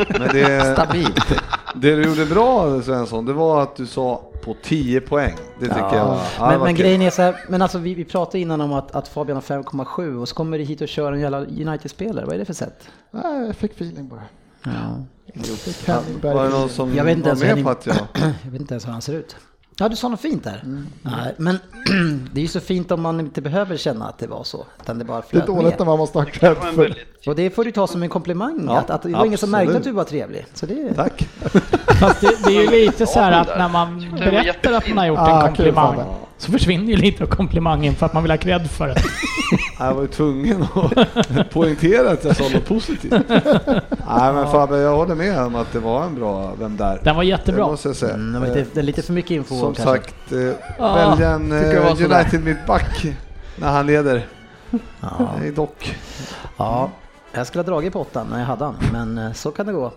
Men 0.09 0.27
det, 0.33 0.73
stabilt. 0.73 1.27
det 1.75 1.95
du 1.95 2.03
gjorde 2.03 2.25
bra 2.25 2.81
Svensson, 2.81 3.25
det 3.25 3.33
var 3.33 3.63
att 3.63 3.75
du 3.75 3.85
sa 3.87 4.21
på 4.43 4.55
10 4.63 5.01
poäng. 5.01 5.35
Det 5.59 5.65
tycker 5.65 5.95
jag 5.95 6.05
var, 6.05 6.19
ja, 6.37 6.49
men 6.49 6.59
var 6.59 6.65
men 6.65 6.75
kul. 6.75 6.85
grejen 6.85 7.01
är 7.01 7.09
så 7.09 7.21
här, 7.21 7.35
men 7.49 7.61
alltså 7.61 7.77
vi, 7.77 7.93
vi 7.93 8.05
pratade 8.05 8.39
innan 8.39 8.61
om 8.61 8.73
att, 8.73 8.95
att 8.95 9.07
Fabian 9.07 9.35
har 9.35 9.41
5,7 9.41 10.21
och 10.21 10.29
så 10.29 10.35
kommer 10.35 10.57
du 10.57 10.63
hit 10.63 10.81
och 10.81 10.87
kör 10.87 11.11
en 11.11 11.19
jävla 11.19 11.39
United-spelare. 11.39 12.25
Vad 12.25 12.35
är 12.35 12.39
det 12.39 12.45
för 12.45 12.53
sätt? 12.53 12.87
Nej, 13.11 13.45
jag 13.45 13.55
fick 13.55 13.71
feeling 13.71 14.07
bara. 14.07 14.21
Ja. 14.63 15.05
Var 16.21 16.43
det 16.43 16.49
någon 16.49 16.69
som 16.69 16.95
Jag 16.95 17.03
vet 17.03 17.17
inte 17.17 17.29
var 17.33 17.55
med 17.55 17.63
på 17.63 17.69
att 17.69 17.85
jag... 17.85 17.95
Jag 18.43 18.51
vet 18.51 18.61
inte 18.61 18.73
ens 18.73 18.87
hur 18.87 18.91
han 18.91 19.01
ser 19.01 19.13
ut. 19.13 19.35
Ja, 19.77 19.89
du 19.89 19.95
sa 19.95 20.07
något 20.07 20.21
fint 20.21 20.43
där. 20.43 20.85
Nej, 21.01 21.35
men 21.37 21.59
det 22.33 22.39
är 22.39 22.41
ju 22.41 22.47
så 22.47 22.59
fint 22.59 22.91
om 22.91 23.01
man 23.01 23.19
inte 23.19 23.41
behöver 23.41 23.77
känna 23.77 24.07
att 24.07 24.17
det 24.17 24.27
var 24.27 24.43
så. 24.43 24.65
Utan 24.81 24.99
det 24.99 25.05
bara 25.05 25.23
Det 25.31 25.37
är 25.37 25.47
när 25.47 25.85
man 25.85 25.97
måste 25.97 26.17
ha 26.17 26.25
Det 26.25 26.31
cred 26.31 26.57
för. 26.57 26.95
Och 27.27 27.35
det 27.35 27.49
får 27.49 27.65
du 27.65 27.71
ta 27.71 27.87
som 27.87 28.03
en 28.03 28.09
komplimang. 28.09 28.65
Ja, 28.65 28.77
att, 28.77 28.89
att 28.89 29.01
det 29.01 29.09
var 29.09 29.25
ingen 29.25 29.37
som 29.37 29.51
märkte 29.51 29.63
absolut. 29.63 29.77
att 29.77 29.83
du 29.83 29.91
var 29.91 30.03
trevlig. 30.03 30.45
Så 30.53 30.65
det, 30.65 30.93
Tack. 30.93 31.27
Fast 31.99 32.21
det, 32.21 32.37
det 32.45 32.57
är 32.57 32.61
ju 32.61 32.85
lite 32.85 33.05
så 33.05 33.19
här 33.19 33.31
att 33.31 33.57
när 33.57 33.69
man 33.69 34.11
berättar 34.11 34.73
att 34.73 34.87
man 34.87 34.97
har 34.97 35.05
gjort 35.05 35.19
en 35.19 35.41
komplimang. 35.41 36.03
Så 36.43 36.51
försvinner 36.51 36.85
ju 36.87 36.95
lite 36.95 37.23
av 37.23 37.27
komplimangen 37.27 37.95
för 37.95 38.05
att 38.05 38.13
man 38.13 38.23
vill 38.23 38.31
ha 38.31 38.37
cred 38.37 38.69
för 38.71 38.87
det. 38.87 38.95
Jag 39.79 39.93
var 39.93 40.01
ju 40.01 40.07
tvungen 40.07 40.65
att 41.35 41.49
poängtera 41.49 42.11
att 42.11 42.23
jag 42.25 42.35
sa 42.35 42.49
något 42.49 42.65
positivt. 42.65 43.11
Nej 44.07 44.33
men 44.33 44.47
Fabbe, 44.51 44.77
jag 44.77 44.95
håller 44.97 45.15
med 45.15 45.39
om 45.39 45.55
att 45.55 45.73
det 45.73 45.79
var 45.79 46.03
en 46.03 46.15
bra 46.15 46.53
Vem 46.59 46.77
där? 46.77 46.99
Den 47.03 47.15
var 47.15 47.23
Det 47.23 47.29
jättebra. 47.29 47.65
måste 47.67 47.89
jag 47.89 47.95
säga. 47.95 48.13
mm, 48.13 48.33
det 48.33 48.39
var 48.49 48.55
lite, 48.55 48.69
det 48.73 48.79
är 48.79 48.83
lite 48.83 49.01
för 49.01 49.13
mycket 49.13 49.31
info 49.31 49.59
Som 49.59 49.73
kanske. 49.73 49.83
sagt, 49.93 50.31
eh, 50.31 50.39
Ja, 50.79 50.95
välja 50.95 51.29
en 51.29 51.49
det 51.49 51.73
eh. 51.77 52.11
United 52.11 52.43
mittback 52.43 53.05
när 53.55 53.71
han 53.71 53.87
leder. 53.87 54.25
Ja. 55.01 55.31
Nej, 55.39 55.51
dock. 55.51 55.95
Ja, 56.57 56.89
jag 57.33 57.47
skulle 57.47 57.59
ha 57.63 57.67
dragit 57.67 57.93
på 57.93 58.01
åttan 58.01 58.27
när 58.31 58.39
jag 58.39 58.45
hade 58.45 58.65
han, 58.65 58.75
men 58.91 59.17
eh, 59.17 59.33
så 59.33 59.51
kan 59.51 59.65
det 59.65 59.73
gå. 59.73 59.91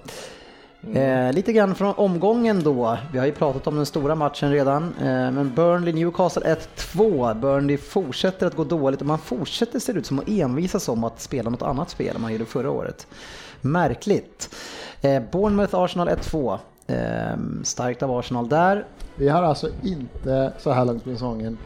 Eh, 0.94 1.32
lite 1.32 1.52
grann 1.52 1.74
från 1.74 1.94
omgången 1.94 2.62
då. 2.62 2.98
Vi 3.12 3.18
har 3.18 3.26
ju 3.26 3.32
pratat 3.32 3.66
om 3.66 3.76
den 3.76 3.86
stora 3.86 4.14
matchen 4.14 4.50
redan. 4.50 4.94
Eh, 5.00 5.04
men 5.06 5.52
Burnley-Newcastle 5.56 6.56
1-2. 6.76 7.34
Burnley 7.34 7.76
fortsätter 7.76 8.46
att 8.46 8.56
gå 8.56 8.64
dåligt 8.64 9.00
och 9.00 9.06
man 9.06 9.18
fortsätter 9.18 9.78
ser 9.78 9.92
det 9.92 9.98
ut 9.98 10.06
som 10.06 10.18
att 10.18 10.28
envisas 10.28 10.88
om 10.88 11.04
att 11.04 11.20
spela 11.20 11.50
något 11.50 11.62
annat 11.62 11.90
spel 11.90 12.16
än 12.16 12.22
man 12.22 12.32
gjorde 12.32 12.44
förra 12.44 12.70
året. 12.70 13.06
Märkligt. 13.60 14.54
Eh, 15.00 15.22
Bournemouth-Arsenal 15.32 16.08
1-2. 16.08 16.58
Eh, 16.86 17.36
starkt 17.62 18.02
av 18.02 18.10
Arsenal 18.10 18.48
där. 18.48 18.86
Vi 19.16 19.28
har 19.28 19.42
alltså 19.42 19.68
inte 19.82 20.52
så 20.58 20.70
här 20.70 20.84
långt 20.84 21.06
i 21.06 21.12
säsongen 21.12 21.58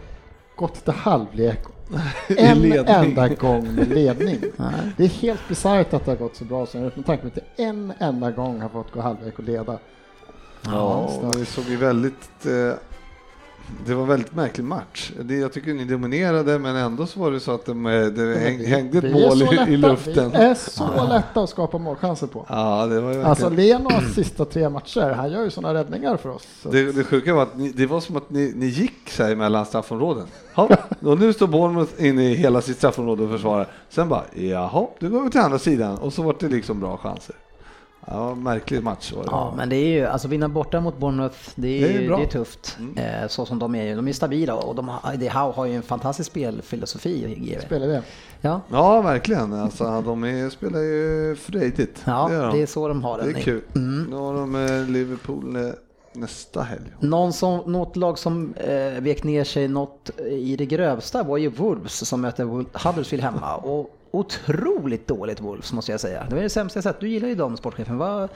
gått 0.56 0.84
till 0.84 0.92
halvlek 0.92 1.58
en 2.28 2.72
enda 2.72 3.28
gång 3.28 3.74
med 3.74 3.88
ledning. 3.88 4.38
Det 4.96 5.04
är 5.04 5.08
helt 5.08 5.48
bisarrt 5.48 5.94
att 5.94 6.04
det 6.04 6.10
har 6.10 6.16
gått 6.16 6.36
så 6.36 6.44
bra 6.44 6.66
så 6.66 6.78
med 6.78 7.06
tanke 7.06 7.22
på 7.22 7.28
att 7.28 7.34
det 7.34 7.62
en 7.62 7.92
enda 7.98 8.30
gång 8.30 8.60
har 8.60 8.68
fått 8.68 8.92
gå 8.92 9.00
halvlek 9.00 9.38
och 9.38 9.44
leda. 9.44 9.78
Ja, 10.64 11.20
och 11.22 11.36
det 11.36 11.44
såg 11.44 11.64
ju 11.64 11.76
väldigt... 11.76 12.46
Eh, 12.46 12.74
det 13.86 13.94
var 13.94 14.02
en 14.02 14.08
väldigt 14.08 14.34
märklig 14.34 14.64
match. 14.64 15.12
Det, 15.22 15.36
jag 15.36 15.52
tycker 15.52 15.74
ni 15.74 15.84
dominerade 15.84 16.58
men 16.58 16.76
ändå 16.76 17.06
så 17.06 17.20
var 17.20 17.30
det 17.30 17.40
så 17.40 17.54
att 17.54 17.66
de, 17.66 17.86
eh, 17.86 18.06
det 18.06 18.38
häng, 18.38 18.64
hängde 18.64 18.98
ett 18.98 19.12
mål 19.12 19.42
i, 19.42 19.72
i 19.72 19.76
luften. 19.76 20.30
Vi 20.30 20.36
är 20.36 20.54
så 20.54 21.06
lätta 21.08 21.40
att 21.40 21.50
skapa 21.50 21.78
målchanser 21.78 22.26
på. 22.26 22.46
Ja, 22.48 22.86
det 22.86 23.00
var 23.00 23.12
ju 23.12 23.22
Alltså 23.22 23.48
verkligen... 23.48 23.82
Lenos 23.82 24.14
sista 24.14 24.44
tre 24.44 24.68
matcher, 24.68 25.10
han 25.10 25.32
gör 25.32 25.44
ju 25.44 25.50
sådana 25.50 25.80
räddningar 25.80 26.16
för 26.16 26.28
oss. 26.28 26.46
Det, 26.62 26.92
det 26.92 27.04
sjuka 27.04 27.34
var 27.34 27.42
att 27.42 27.56
ni, 27.56 27.70
det 27.70 27.86
var 27.86 28.00
som 28.00 28.16
att 28.16 28.30
ni, 28.30 28.52
ni 28.56 28.66
gick 28.66 29.18
här 29.18 29.36
mellan 29.36 29.66
straffområden. 29.66 30.26
Ja, 30.54 30.68
och 31.02 31.18
nu 31.18 31.32
står 31.32 31.46
Bournemouth 31.46 32.04
inne 32.04 32.30
i 32.30 32.34
hela 32.34 32.60
sitt 32.60 32.76
straffområde 32.76 33.22
och 33.22 33.30
försvarar. 33.30 33.68
Sen 33.88 34.08
bara, 34.08 34.24
jaha, 34.34 34.86
då 34.98 35.08
går 35.08 35.22
vi 35.22 35.30
till 35.30 35.40
andra 35.40 35.58
sidan 35.58 35.98
och 35.98 36.12
så 36.12 36.22
var 36.22 36.36
det 36.40 36.48
liksom 36.48 36.80
bra 36.80 36.96
chanser. 36.96 37.36
Ja, 38.06 38.34
märklig 38.34 38.82
match 38.82 39.12
var 39.12 39.22
det. 39.22 39.28
Ja, 39.32 39.54
men 39.56 39.68
det 39.68 39.76
är 39.76 39.86
ju, 39.86 40.06
alltså 40.06 40.28
vinna 40.28 40.48
borta 40.48 40.80
mot 40.80 40.98
Bournemouth, 40.98 41.36
det 41.54 41.68
är, 41.68 41.88
Det 41.88 41.94
är 41.96 42.00
ju- 42.00 42.08
det 42.08 42.22
är 42.22 42.26
tufft. 42.26 42.78
Eh, 42.96 43.28
så 43.28 43.46
som 43.46 43.58
de 43.58 43.74
är 43.74 43.84
ju. 43.84 43.96
De 43.96 44.08
är 44.08 44.12
stabila 44.12 44.54
och 44.54 44.74
de 44.74 44.90
det 45.18 45.28
Howe 45.28 45.52
har 45.52 45.66
ju 45.66 45.74
en 45.76 45.82
fantastisk 45.82 46.30
spelfilosofi, 46.30 47.34
GV. 47.38 47.60
spelar 47.66 47.86
det. 47.86 48.02
Ja, 48.40 48.60
Ja, 48.70 49.00
verkligen. 49.00 49.52
Alltså, 49.52 50.02
de 50.06 50.24
är, 50.24 50.50
spelar 50.50 50.80
ju 50.80 51.36
frejdigt. 51.40 52.02
ja 52.06 52.26
det, 52.28 52.34
gör 52.34 52.46
de. 52.46 52.56
det 52.56 52.62
är 52.62 52.66
så 52.66 52.88
de 52.88 53.04
har 53.04 53.18
det 53.18 53.24
den. 53.24 53.36
är 53.36 53.40
kul. 53.40 53.62
Nu 54.08 54.16
har 54.16 54.34
de 54.34 54.54
eh, 54.66 54.88
Liverpool 54.88 55.56
eh, 55.56 55.62
nästa 56.12 56.62
helg. 56.62 56.82
Någon 57.00 57.32
som, 57.32 57.72
något 57.72 57.96
lag 57.96 58.18
som 58.18 58.54
eh, 58.54 59.00
vek 59.02 59.24
ner 59.24 59.44
sig 59.44 59.68
något 59.68 60.10
i 60.30 60.56
det 60.56 60.66
grövsta 60.66 61.22
var 61.22 61.36
ju 61.36 61.48
Wolves 61.48 62.08
som 62.08 62.20
möter 62.20 62.44
Huddersfield 62.86 63.24
hemma. 63.24 63.56
Och 63.62 63.96
otroligt 64.10 65.08
dåligt 65.08 65.40
Wolves 65.40 65.72
måste 65.72 65.90
jag 65.92 66.00
säga. 66.00 66.26
Det 66.28 66.34
var 66.34 66.42
det 66.42 66.50
sämsta 66.50 66.76
jag 66.76 66.84
sett. 66.84 67.00
Du 67.00 67.08
gillar 67.08 67.28
ju 67.28 67.34
dem 67.34 67.56
sportchefen. 67.56 67.98
Vad 67.98 68.28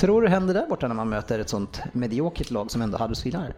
tror 0.00 0.22
du 0.22 0.28
händer 0.28 0.54
där 0.54 0.66
borta 0.66 0.88
när 0.88 0.94
man 0.94 1.08
möter 1.08 1.38
ett 1.38 1.48
sånt 1.48 1.80
mediokert 1.92 2.50
lag 2.50 2.70
som 2.70 2.82
ändå 2.82 2.98
Huddersfield 2.98 3.36
är? 3.36 3.54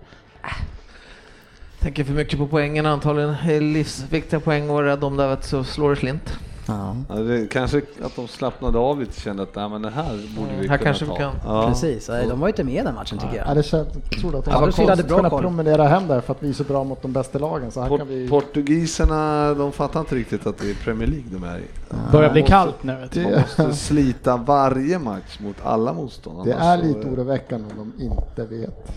Tänker 1.78 2.04
för 2.04 2.12
mycket 2.12 2.38
på 2.38 2.46
poängen 2.46 2.86
antagligen. 2.86 3.72
Livsviktiga 3.72 4.40
poäng 4.40 4.70
och 4.70 4.82
rädd 4.82 5.04
om 5.04 5.16
det 5.16 5.36
så 5.42 5.64
slår 5.64 5.90
det 5.90 5.96
slint. 5.96 6.38
Ja, 6.70 6.96
Ja, 7.08 7.14
det, 7.14 7.46
kanske 7.46 7.82
att 8.02 8.16
de 8.16 8.28
slappnade 8.28 8.78
av 8.78 9.00
lite 9.00 9.10
och 9.10 9.14
kände 9.22 9.42
att 9.42 9.54
Nej, 9.54 9.68
men 9.68 9.82
det 9.82 9.90
här 9.90 10.36
borde 10.36 10.50
vi 10.50 10.56
Här 10.56 10.62
kunna 10.62 10.78
kanske 10.78 11.06
ta. 11.06 11.12
vi 11.12 11.18
kan. 11.18 11.32
Ja. 11.44 11.68
precis. 11.68 12.06
De 12.06 12.40
var 12.40 12.46
ju 12.48 12.52
inte 12.52 12.64
med 12.64 12.74
i 12.74 12.82
den 12.84 12.94
matchen 12.94 13.18
tycker 13.18 13.36
Ja, 13.36 13.42
jag. 13.46 13.56
det 13.56 13.62
känns, 13.62 13.88
jag 14.10 14.20
trodde 14.20 14.38
att 14.38 14.44
de 14.44 14.50
Ja, 14.50 14.56
hade 14.58 14.72
konstigt 14.72 15.08
koll. 15.30 15.40
promenera 15.42 15.88
hem 15.88 16.06
där 16.06 16.20
för 16.20 16.32
att 16.32 16.42
vi 16.42 16.48
är 16.48 16.52
så 16.52 16.64
bra 16.64 16.84
mot 16.84 17.02
de 17.02 17.12
bästa 17.12 17.38
lagen. 17.38 17.70
Så 17.70 17.80
här 17.80 17.88
Port- 17.88 17.98
kan 17.98 18.08
vi... 18.08 18.28
Portugiserna, 18.28 19.54
de 19.54 19.72
fattar 19.72 20.00
inte 20.00 20.14
riktigt 20.14 20.46
att 20.46 20.58
det 20.58 20.70
är 20.70 20.74
Premier 20.74 21.08
League 21.08 21.26
de 21.30 21.44
är 21.44 21.58
i. 21.58 21.64
Börjar 22.12 22.30
bli 22.32 22.42
kallt 22.42 22.82
nu. 22.82 22.96
Vet. 22.96 23.16
Man 23.16 23.32
måste 23.66 23.72
slita 23.74 24.36
varje 24.36 24.98
match 24.98 25.38
mot 25.40 25.56
alla 25.64 25.92
motståndare. 25.92 26.44
Det 26.46 26.52
är 26.64 26.76
lite 26.76 27.08
oroväckande 27.08 27.66
om 27.78 27.92
de 27.98 28.04
inte 28.04 28.44
vet. 28.56 28.92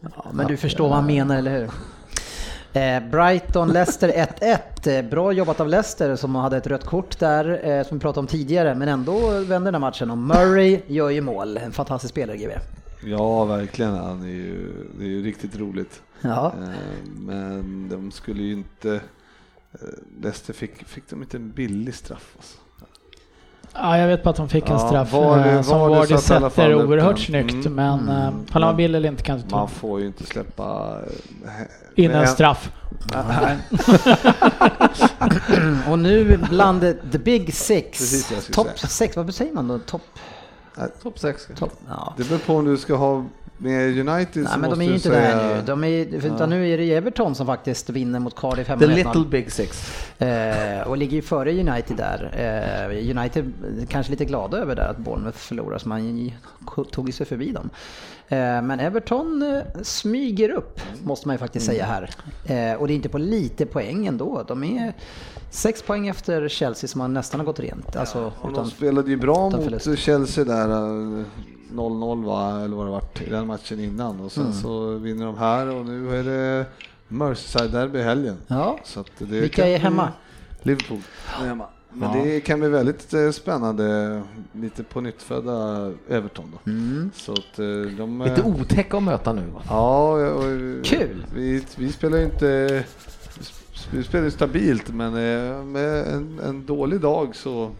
Ja, 0.00 0.26
men 0.32 0.46
du 0.46 0.56
förstår 0.56 0.88
vad 0.88 0.96
han 0.96 1.06
menar, 1.06 1.36
eller 1.36 1.58
hur? 1.58 1.70
Eh, 2.78 3.10
Brighton, 3.10 3.72
Leicester 3.72 4.08
1-1. 4.08 4.86
Eh, 4.86 5.10
Bra 5.10 5.32
jobbat 5.32 5.60
av 5.60 5.68
Leicester 5.68 6.16
som 6.16 6.34
hade 6.34 6.56
ett 6.56 6.66
rött 6.66 6.84
kort 6.84 7.18
där, 7.18 7.68
eh, 7.68 7.86
som 7.86 7.98
vi 7.98 8.02
pratade 8.02 8.20
om 8.20 8.26
tidigare, 8.26 8.74
men 8.74 8.88
ändå 8.88 9.30
vänder 9.30 9.58
den 9.58 9.74
här 9.74 9.80
matchen. 9.80 10.10
Och 10.10 10.18
Murray 10.18 10.80
gör 10.86 11.10
ju 11.10 11.20
mål. 11.20 11.56
En 11.56 11.72
fantastisk 11.72 12.10
spelare, 12.10 12.36
GW. 12.36 12.52
Ja, 13.04 13.44
verkligen. 13.44 13.94
Han 13.94 14.22
är 14.22 14.26
ju, 14.26 14.72
det 14.98 15.04
är 15.04 15.08
ju 15.08 15.22
riktigt 15.22 15.56
roligt. 15.56 16.02
Ja. 16.20 16.52
Men 17.14 17.88
de 17.88 18.10
skulle 18.10 18.42
ju 18.42 18.52
inte... 18.52 19.00
Leicester 20.22 20.52
fick, 20.52 20.84
fick 20.84 21.10
de 21.10 21.22
inte 21.22 21.36
en 21.36 21.50
billig 21.50 21.94
straff? 21.94 22.32
Alltså. 22.36 22.58
Ja, 23.82 23.98
jag 23.98 24.08
vet 24.08 24.22
bara 24.22 24.30
att 24.30 24.36
de 24.36 24.48
fick 24.48 24.66
en 24.70 24.72
Ja, 24.72 24.78
straff 24.78 25.12
var 25.12 25.38
det- 25.38 25.50
eh, 25.50 25.62
som 25.62 25.80
var 25.80 25.90
det 25.90 25.96
Vardy 25.96 26.12
alla 26.12 26.20
fall 26.20 26.50
sätter 26.50 26.74
oerhört 26.74 27.18
snyggt. 27.18 27.66
Mm. 27.66 27.74
Men 27.74 28.08
mm. 28.08 28.34
han 28.50 28.62
var 28.62 28.74
bild 28.74 28.96
eller 28.96 29.08
inte 29.08 29.22
kan 29.22 29.36
inte 29.36 29.48
ta 29.48 29.56
Man 29.56 29.68
får 29.68 30.00
ju 30.00 30.06
inte 30.06 30.24
släppa... 30.24 30.96
eh, 31.44 32.04
in 32.04 32.10
en 32.10 32.26
straff. 32.26 32.70
Och 35.90 35.98
nu 35.98 36.38
bland 36.50 36.80
the 37.12 37.18
big 37.18 37.54
six. 37.54 37.98
Topp 38.52 38.78
säga. 38.78 38.88
sex, 38.88 39.16
vad 39.16 39.34
säger 39.34 39.52
man 39.52 39.68
då? 39.68 39.78
Topp? 39.78 40.02
Topp 41.02 41.18
6. 41.18 41.48
Top, 41.58 41.72
ja. 41.88 42.14
Det 42.16 42.28
beror 42.28 42.38
på 42.38 42.54
om 42.54 42.64
du 42.64 42.76
ska 42.76 42.94
ha 42.94 43.24
med 43.58 44.08
United 44.08 44.42
Nej 44.42 44.52
så 44.52 44.58
men 44.58 44.60
måste 44.60 44.68
de 44.68 44.80
är 44.80 44.88
ju 44.88 44.94
inte 44.94 45.08
säga... 45.08 45.36
där 45.36 45.56
nu. 45.56 45.62
De 45.66 45.84
är, 45.84 46.20
för 46.20 46.34
utan 46.34 46.50
nu 46.50 46.68
är 46.68 46.78
det 46.78 46.94
Everton 46.94 47.34
som 47.34 47.46
faktiskt 47.46 47.90
vinner 47.90 48.20
mot 48.20 48.36
Cardiff 48.36 48.68
hemma 48.68 48.80
The 48.80 48.86
little 48.86 49.12
1-0. 49.12 49.28
big 49.28 49.52
six. 49.52 49.92
Eh, 50.20 50.80
och 50.88 50.96
ligger 50.96 51.16
ju 51.16 51.22
före 51.22 51.50
United 51.50 51.96
där. 51.96 52.30
Eh, 52.90 53.18
United 53.18 53.52
kanske 53.88 54.10
lite 54.10 54.24
glada 54.24 54.58
över 54.58 54.76
där 54.76 54.88
att 54.88 54.98
Bournemouth 54.98 55.38
förlorar 55.38 55.78
så 55.78 55.88
man 55.88 56.32
tog 56.90 57.14
sig 57.14 57.26
förbi 57.26 57.52
dem. 57.52 57.70
Eh, 58.28 58.62
men 58.62 58.80
Everton 58.80 59.42
eh, 59.42 59.82
smyger 59.82 60.50
upp 60.50 60.80
måste 61.02 61.28
man 61.28 61.34
ju 61.34 61.38
faktiskt 61.38 61.66
säga 61.66 61.84
här. 61.84 62.10
Eh, 62.44 62.80
och 62.80 62.86
det 62.86 62.92
är 62.92 62.96
inte 62.96 63.08
på 63.08 63.18
lite 63.18 63.66
poäng 63.66 64.06
ändå. 64.06 64.44
De 64.48 64.64
är 64.64 64.92
sex 65.50 65.82
poäng 65.82 66.08
efter 66.08 66.48
Chelsea 66.48 66.88
som 66.88 67.00
har 67.00 67.08
nästan 67.08 67.40
har 67.40 67.44
gått 67.44 67.60
rent. 67.60 67.96
Alltså, 67.96 68.24
Och 68.40 68.48
de 68.48 68.52
utan, 68.52 68.66
spelade 68.70 69.10
ju 69.10 69.16
bra 69.16 69.50
mot 69.50 69.64
förlust. 69.64 69.98
Chelsea 69.98 70.44
där, 70.44 70.68
eh, 70.68 71.24
0-0 71.72 72.24
va, 72.24 72.60
eller 72.64 72.76
vad 72.76 72.86
det 72.86 72.90
varit 72.90 73.22
i 73.22 73.30
den 73.30 73.46
matchen 73.46 73.80
innan. 73.80 74.20
Och 74.20 74.32
sen 74.32 74.42
Mm. 74.44 74.54
så 74.54 74.90
vinner 74.94 75.26
de 75.26 75.38
här 75.38 75.66
och 75.74 75.86
nu 75.86 76.16
är 76.18 76.24
det 76.24 76.66
Merseyside 77.08 77.72
derby 77.72 77.98
i 77.98 78.02
helgen. 78.02 78.36
ja. 78.46 78.78
Så 78.84 79.00
att 79.00 79.10
det 79.18 79.24
Vilka 79.40 79.66
är 79.66 79.78
hemma? 79.78 80.12
Liverpool 80.62 80.98
är 81.42 81.46
hemma. 81.46 81.66
Men 81.92 82.12
det 82.22 82.40
kan 82.40 82.60
bli 82.60 82.68
väldigt 82.68 83.14
eh, 83.14 83.30
spännande, 83.30 84.22
lite 84.52 84.82
på 84.84 85.00
nyttfödda 85.00 85.90
Everton 86.08 86.52
då. 86.64 86.72
Så 87.14 87.32
att 87.32 87.58
eh, 87.58 87.66
de... 87.96 88.22
Lite 88.24 88.40
eh, 88.40 88.46
otäcka 88.46 88.96
att 88.96 89.02
möta 89.02 89.32
nu 89.32 89.42
va? 89.54 89.62
Ja, 89.68 90.10
och, 90.30 90.42
Kul. 90.84 91.24
Vi, 91.34 91.64
vi 91.76 91.92
spelar 91.92 92.18
ju 92.18 92.24
inte... 92.24 92.84
Vi 93.90 94.04
spelar 94.04 94.24
ju 94.24 94.30
stabilt, 94.30 94.88
men 94.94 95.06
eh, 95.14 95.64
med 95.64 96.06
en, 96.08 96.40
en 96.44 96.66
dålig 96.66 97.00
dag 97.00 97.36
så... 97.36 97.70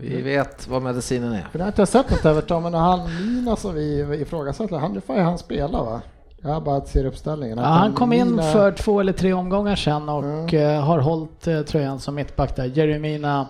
Vi 0.00 0.22
vet 0.22 0.68
vad 0.68 0.82
medicinen 0.82 1.32
är. 1.32 1.46
För 1.52 1.58
jag 1.58 1.66
har 1.66 1.68
inte 1.72 1.86
sett 1.86 2.10
något 2.10 2.24
Everton, 2.24 2.62
men 2.62 2.74
han 2.74 3.00
Mina 3.20 3.56
som 3.56 3.74
vi 3.74 4.00
ifrågasatte, 4.20 4.76
han, 4.76 4.92
nu 4.92 5.00
får 5.00 5.16
ju 5.16 5.22
han 5.22 5.38
spela 5.38 5.82
va? 5.82 6.00
Jag 6.42 6.62
bara 6.62 6.80
ser 6.84 7.04
uppställningen. 7.04 7.58
Ja, 7.58 7.64
han 7.64 7.92
kom 7.92 8.12
in 8.12 8.30
Mina- 8.30 8.42
för 8.52 8.72
två 8.72 9.00
eller 9.00 9.12
tre 9.12 9.32
omgångar 9.32 9.76
sedan 9.76 10.08
och 10.08 10.54
eh, 10.54 10.80
har 10.84 10.98
hållit 10.98 11.46
eh, 11.46 11.60
tröjan 11.62 12.00
som 12.00 12.14
mittback 12.14 12.56
där. 12.56 12.64
Jeremina 12.64 13.46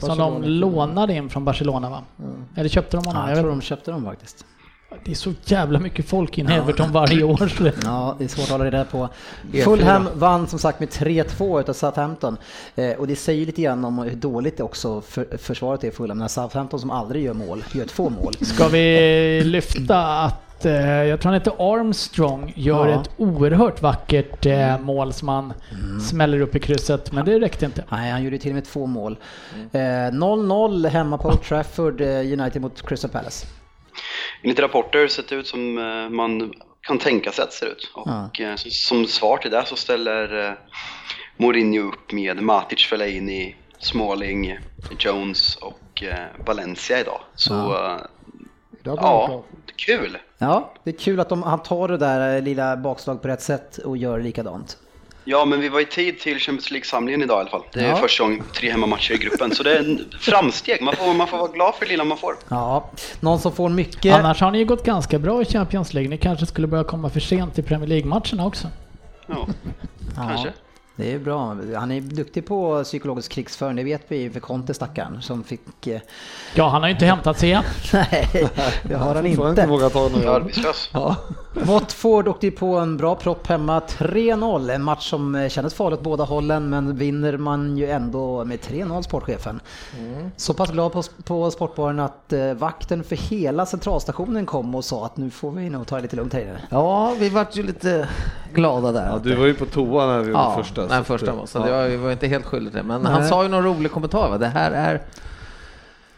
som 0.00 0.08
de 0.08 0.16
Barcelona. 0.18 0.46
lånade 0.46 1.12
in 1.14 1.28
från 1.28 1.44
Barcelona 1.44 1.90
va? 1.90 2.02
Eller 2.54 2.68
köpte 2.68 2.96
de 2.96 3.06
honom? 3.06 3.22
Ja, 3.22 3.28
jag 3.30 3.38
tror 3.38 3.50
de 3.50 3.60
köpte 3.60 3.90
dem 3.90 4.04
faktiskt. 4.04 4.44
Det 5.04 5.10
är 5.10 5.14
så 5.14 5.32
jävla 5.44 5.78
mycket 5.78 6.08
folk 6.08 6.38
i 6.38 6.40
Everton 6.40 6.92
varje 6.92 7.22
år. 7.22 7.52
Ja, 7.84 8.14
det 8.18 8.24
är 8.24 8.28
svårt 8.28 8.44
att 8.44 8.50
hålla 8.50 8.64
reda 8.64 8.84
på. 8.84 9.08
E4. 9.52 9.64
Fulham 9.64 10.08
vann 10.14 10.46
som 10.46 10.58
sagt 10.58 10.80
med 10.80 10.88
3-2 10.88 11.60
utav 11.60 11.72
Southampton. 11.72 12.36
Eh, 12.76 12.90
och 12.90 13.06
det 13.06 13.16
säger 13.16 13.46
lite 13.46 13.62
grann 13.62 13.84
om 13.84 13.98
hur 13.98 14.16
dåligt 14.16 14.56
det 14.56 14.62
också 14.62 15.00
för, 15.00 15.26
försvaret 15.38 15.84
är 15.84 15.88
i 15.88 15.90
Fulham. 15.90 16.18
När 16.18 16.28
Southampton 16.28 16.80
som 16.80 16.90
aldrig 16.90 17.24
gör 17.24 17.34
mål, 17.34 17.64
gör 17.72 17.84
två 17.84 18.10
mål. 18.10 18.34
Ska 18.40 18.68
vi 18.68 19.40
lyfta 19.44 19.98
att 20.24 20.64
eh, 20.64 20.72
jag 20.82 21.20
tror 21.20 21.32
han 21.32 21.40
heter 21.40 21.52
Armstrong 21.78 22.52
gör 22.56 22.88
Ja. 22.88 23.00
ett 23.02 23.10
oerhört 23.16 23.82
vackert 23.82 24.46
eh, 24.46 24.78
mål 24.80 25.12
som 25.12 25.28
han 25.28 25.52
Mm. 25.72 26.00
smäller 26.00 26.40
upp 26.40 26.56
i 26.56 26.58
krysset, 26.60 27.12
men 27.12 27.24
det 27.24 27.38
räckte 27.40 27.64
inte. 27.66 27.84
Nej, 27.90 28.10
han 28.10 28.22
gjorde 28.22 28.38
till 28.38 28.50
och 28.50 28.54
med 28.54 28.64
två 28.64 28.86
mål. 28.86 29.16
Eh, 29.72 29.78
0-0 30.12 30.86
hemma 30.88 31.18
på 31.18 31.28
Old 31.28 31.42
Trafford, 31.42 32.00
eh, 32.00 32.06
United 32.08 32.62
mot 32.62 32.88
Crystal 32.88 33.10
Palace. 33.10 33.46
Enligt 34.42 34.58
rapporter 34.60 35.08
ser 35.08 35.24
det 35.28 35.34
ut 35.34 35.46
som 35.46 35.78
eh, 35.78 36.08
man 36.08 36.54
kan 36.80 36.98
tänka 36.98 37.32
sig 37.32 37.42
att 37.42 37.50
det 37.50 37.56
ser 37.56 37.66
ut. 37.66 37.90
Och 37.94 38.08
så- 38.56 38.70
som 38.70 39.06
svar 39.06 39.36
till 39.36 39.50
det 39.50 39.64
så 39.66 39.76
ställer 39.76 40.46
eh, 40.48 40.52
Mourinho 41.36 41.88
upp 41.88 42.12
med 42.12 42.42
Matic, 42.42 42.86
Fellaini, 42.86 43.56
Smalling, 43.78 44.58
Jones 44.98 45.56
och 45.56 46.02
Valencia 46.46 47.00
idag. 47.00 47.20
Så 47.34 47.52
det 48.82 48.90
ja, 48.96 49.44
kul! 49.76 50.18
Ja, 50.38 50.74
det 50.84 50.90
är 50.90 50.98
kul 50.98 51.20
att 51.20 51.28
de, 51.28 51.42
han 51.42 51.62
tar 51.62 51.88
det 51.88 51.96
där 51.96 52.40
lilla 52.42 52.76
bakslag 52.76 53.22
på 53.22 53.28
rätt 53.28 53.42
sätt 53.42 53.78
och 53.78 53.96
gör 53.96 54.20
likadant. 54.20 54.76
Ja, 55.30 55.44
men 55.44 55.60
vi 55.60 55.68
var 55.68 55.80
i 55.80 55.84
tid 55.84 56.20
till 56.20 56.38
Champions 56.38 56.70
League-samlingen 56.70 57.22
idag 57.22 57.38
i 57.38 57.40
alla 57.40 57.50
fall. 57.50 57.62
Det 57.72 57.80
är 57.80 57.88
Ja. 57.88 57.96
första 57.96 58.22
gången 58.24 58.42
tre 58.54 58.70
hemmamatcher 58.70 59.12
i 59.14 59.16
gruppen, 59.18 59.54
så 59.54 59.62
det 59.62 59.72
är 59.78 59.78
en 59.78 60.04
framsteg. 60.20 60.82
Man 60.82 60.96
får, 60.96 61.14
man 61.14 61.26
får 61.26 61.38
vara 61.38 61.48
glad 61.52 61.74
för 61.74 61.84
det 61.84 61.90
lilla 61.90 62.04
man 62.04 62.18
får. 62.18 62.36
Ja, 62.48 62.90
någon 63.20 63.38
som 63.38 63.52
får 63.52 63.68
mycket. 63.68 64.14
Annars 64.14 64.40
har 64.40 64.50
ni 64.50 64.58
ju 64.58 64.64
gått 64.64 64.84
ganska 64.84 65.18
bra 65.18 65.42
i 65.42 65.44
Champions 65.44 65.94
League. 65.94 66.10
Ni 66.10 66.18
kanske 66.18 66.46
skulle 66.46 66.66
börja 66.66 66.84
komma 66.84 67.10
för 67.10 67.20
sent 67.20 67.58
i 67.58 67.62
Premier 67.62 67.88
League-matcherna 67.88 68.46
också. 68.46 68.68
Ja, 69.26 69.46
Ja, 70.16 70.22
kanske. 70.28 70.52
Det 70.96 71.12
är 71.12 71.18
bra. 71.18 71.56
Han 71.76 71.90
är 71.90 72.00
duktig 72.00 72.46
på 72.46 72.84
psykologisk 72.84 73.32
krigsföring, 73.32 73.76
det 73.76 73.84
vet 73.84 74.02
vi 74.08 74.30
för 74.30 74.40
Conte 74.40 74.74
stackaren 74.74 75.22
som 75.22 75.44
fick... 75.44 75.86
eh, 75.86 76.00
Ja, 76.54 76.68
han 76.68 76.80
har 76.82 76.88
ju 76.88 76.94
inte 76.94 77.06
hämtat 77.06 77.38
sig 77.38 77.52
än. 77.52 77.62
Nej, 77.92 78.28
det 78.82 78.94
har 78.94 79.14
han 79.14 79.14
Får 79.14 79.26
inte 79.26 79.48
inte. 79.48 79.66
våga 79.66 79.90
ta 79.90 80.08
några 80.08 80.30
Arbetslös. 80.30 80.90
Watford 81.62 82.28
åkte 82.28 82.50
på 82.50 82.66
en 82.78 82.96
bra 82.96 83.14
propp 83.14 83.46
hemma, 83.46 83.80
3-0. 83.88 84.70
En 84.74 84.82
match 84.82 85.10
som 85.10 85.34
eh, 85.34 85.48
kändes 85.48 85.74
farlig 85.74 85.98
åt 85.98 86.04
båda 86.04 86.24
hållen, 86.24 86.70
men 86.70 86.96
vinner 86.96 87.36
man 87.36 87.76
ju 87.76 87.90
ändå 87.90 88.44
med 88.44 88.58
3-0 88.58 89.02
sportchefen. 89.02 89.60
Så 90.36 90.54
pass 90.54 90.70
glad 90.70 90.92
på, 90.92 91.02
på 91.24 91.50
Sportbaren 91.50 92.00
att 92.00 92.32
eh, 92.32 92.52
vakten 92.54 93.04
för 93.04 93.16
hela 93.16 93.66
centralstationen 93.66 94.46
kom 94.46 94.74
och 94.74 94.84
sa 94.84 95.06
att 95.06 95.16
nu 95.16 95.30
får 95.30 95.50
vi 95.50 95.70
nog 95.70 95.86
ta 95.86 95.96
det 95.96 96.02
lite 96.02 96.16
lugnt 96.16 96.32
här 96.32 96.40
inne. 96.40 96.60
Ja, 96.70 97.14
vi 97.18 97.28
vart 97.28 97.56
ju 97.56 97.62
lite 97.62 98.08
glada 98.54 98.92
där. 98.92 99.06
Ja, 99.06 99.20
du 99.24 99.34
var 99.34 99.46
ju 99.46 99.54
på 99.54 99.64
toa 99.66 100.06
när 100.06 100.18
vi 100.18 100.26
gjorde 100.26 100.38
Ja, 100.38 100.54
första. 100.62 100.86
den 100.86 101.04
första 101.04 101.32
var, 101.32 101.46
så 101.46 101.58
ja. 101.58 101.64
det 101.64 101.70
var, 101.72 101.78
jag 101.82 101.98
var 101.98 102.12
inte 102.12 102.26
helt 102.26 102.44
skyldig 102.44 102.72
till 102.72 102.82
det. 102.82 102.88
Men 102.88 103.06
han 103.06 103.20
Nej. 103.20 103.28
sa 103.28 103.42
ju 103.42 103.48
någon 103.48 103.64
rolig 103.64 103.92
kommentar 103.92 104.28
va? 104.30 104.38
Det 104.38 104.46
här 104.46 104.70
är, 104.70 105.02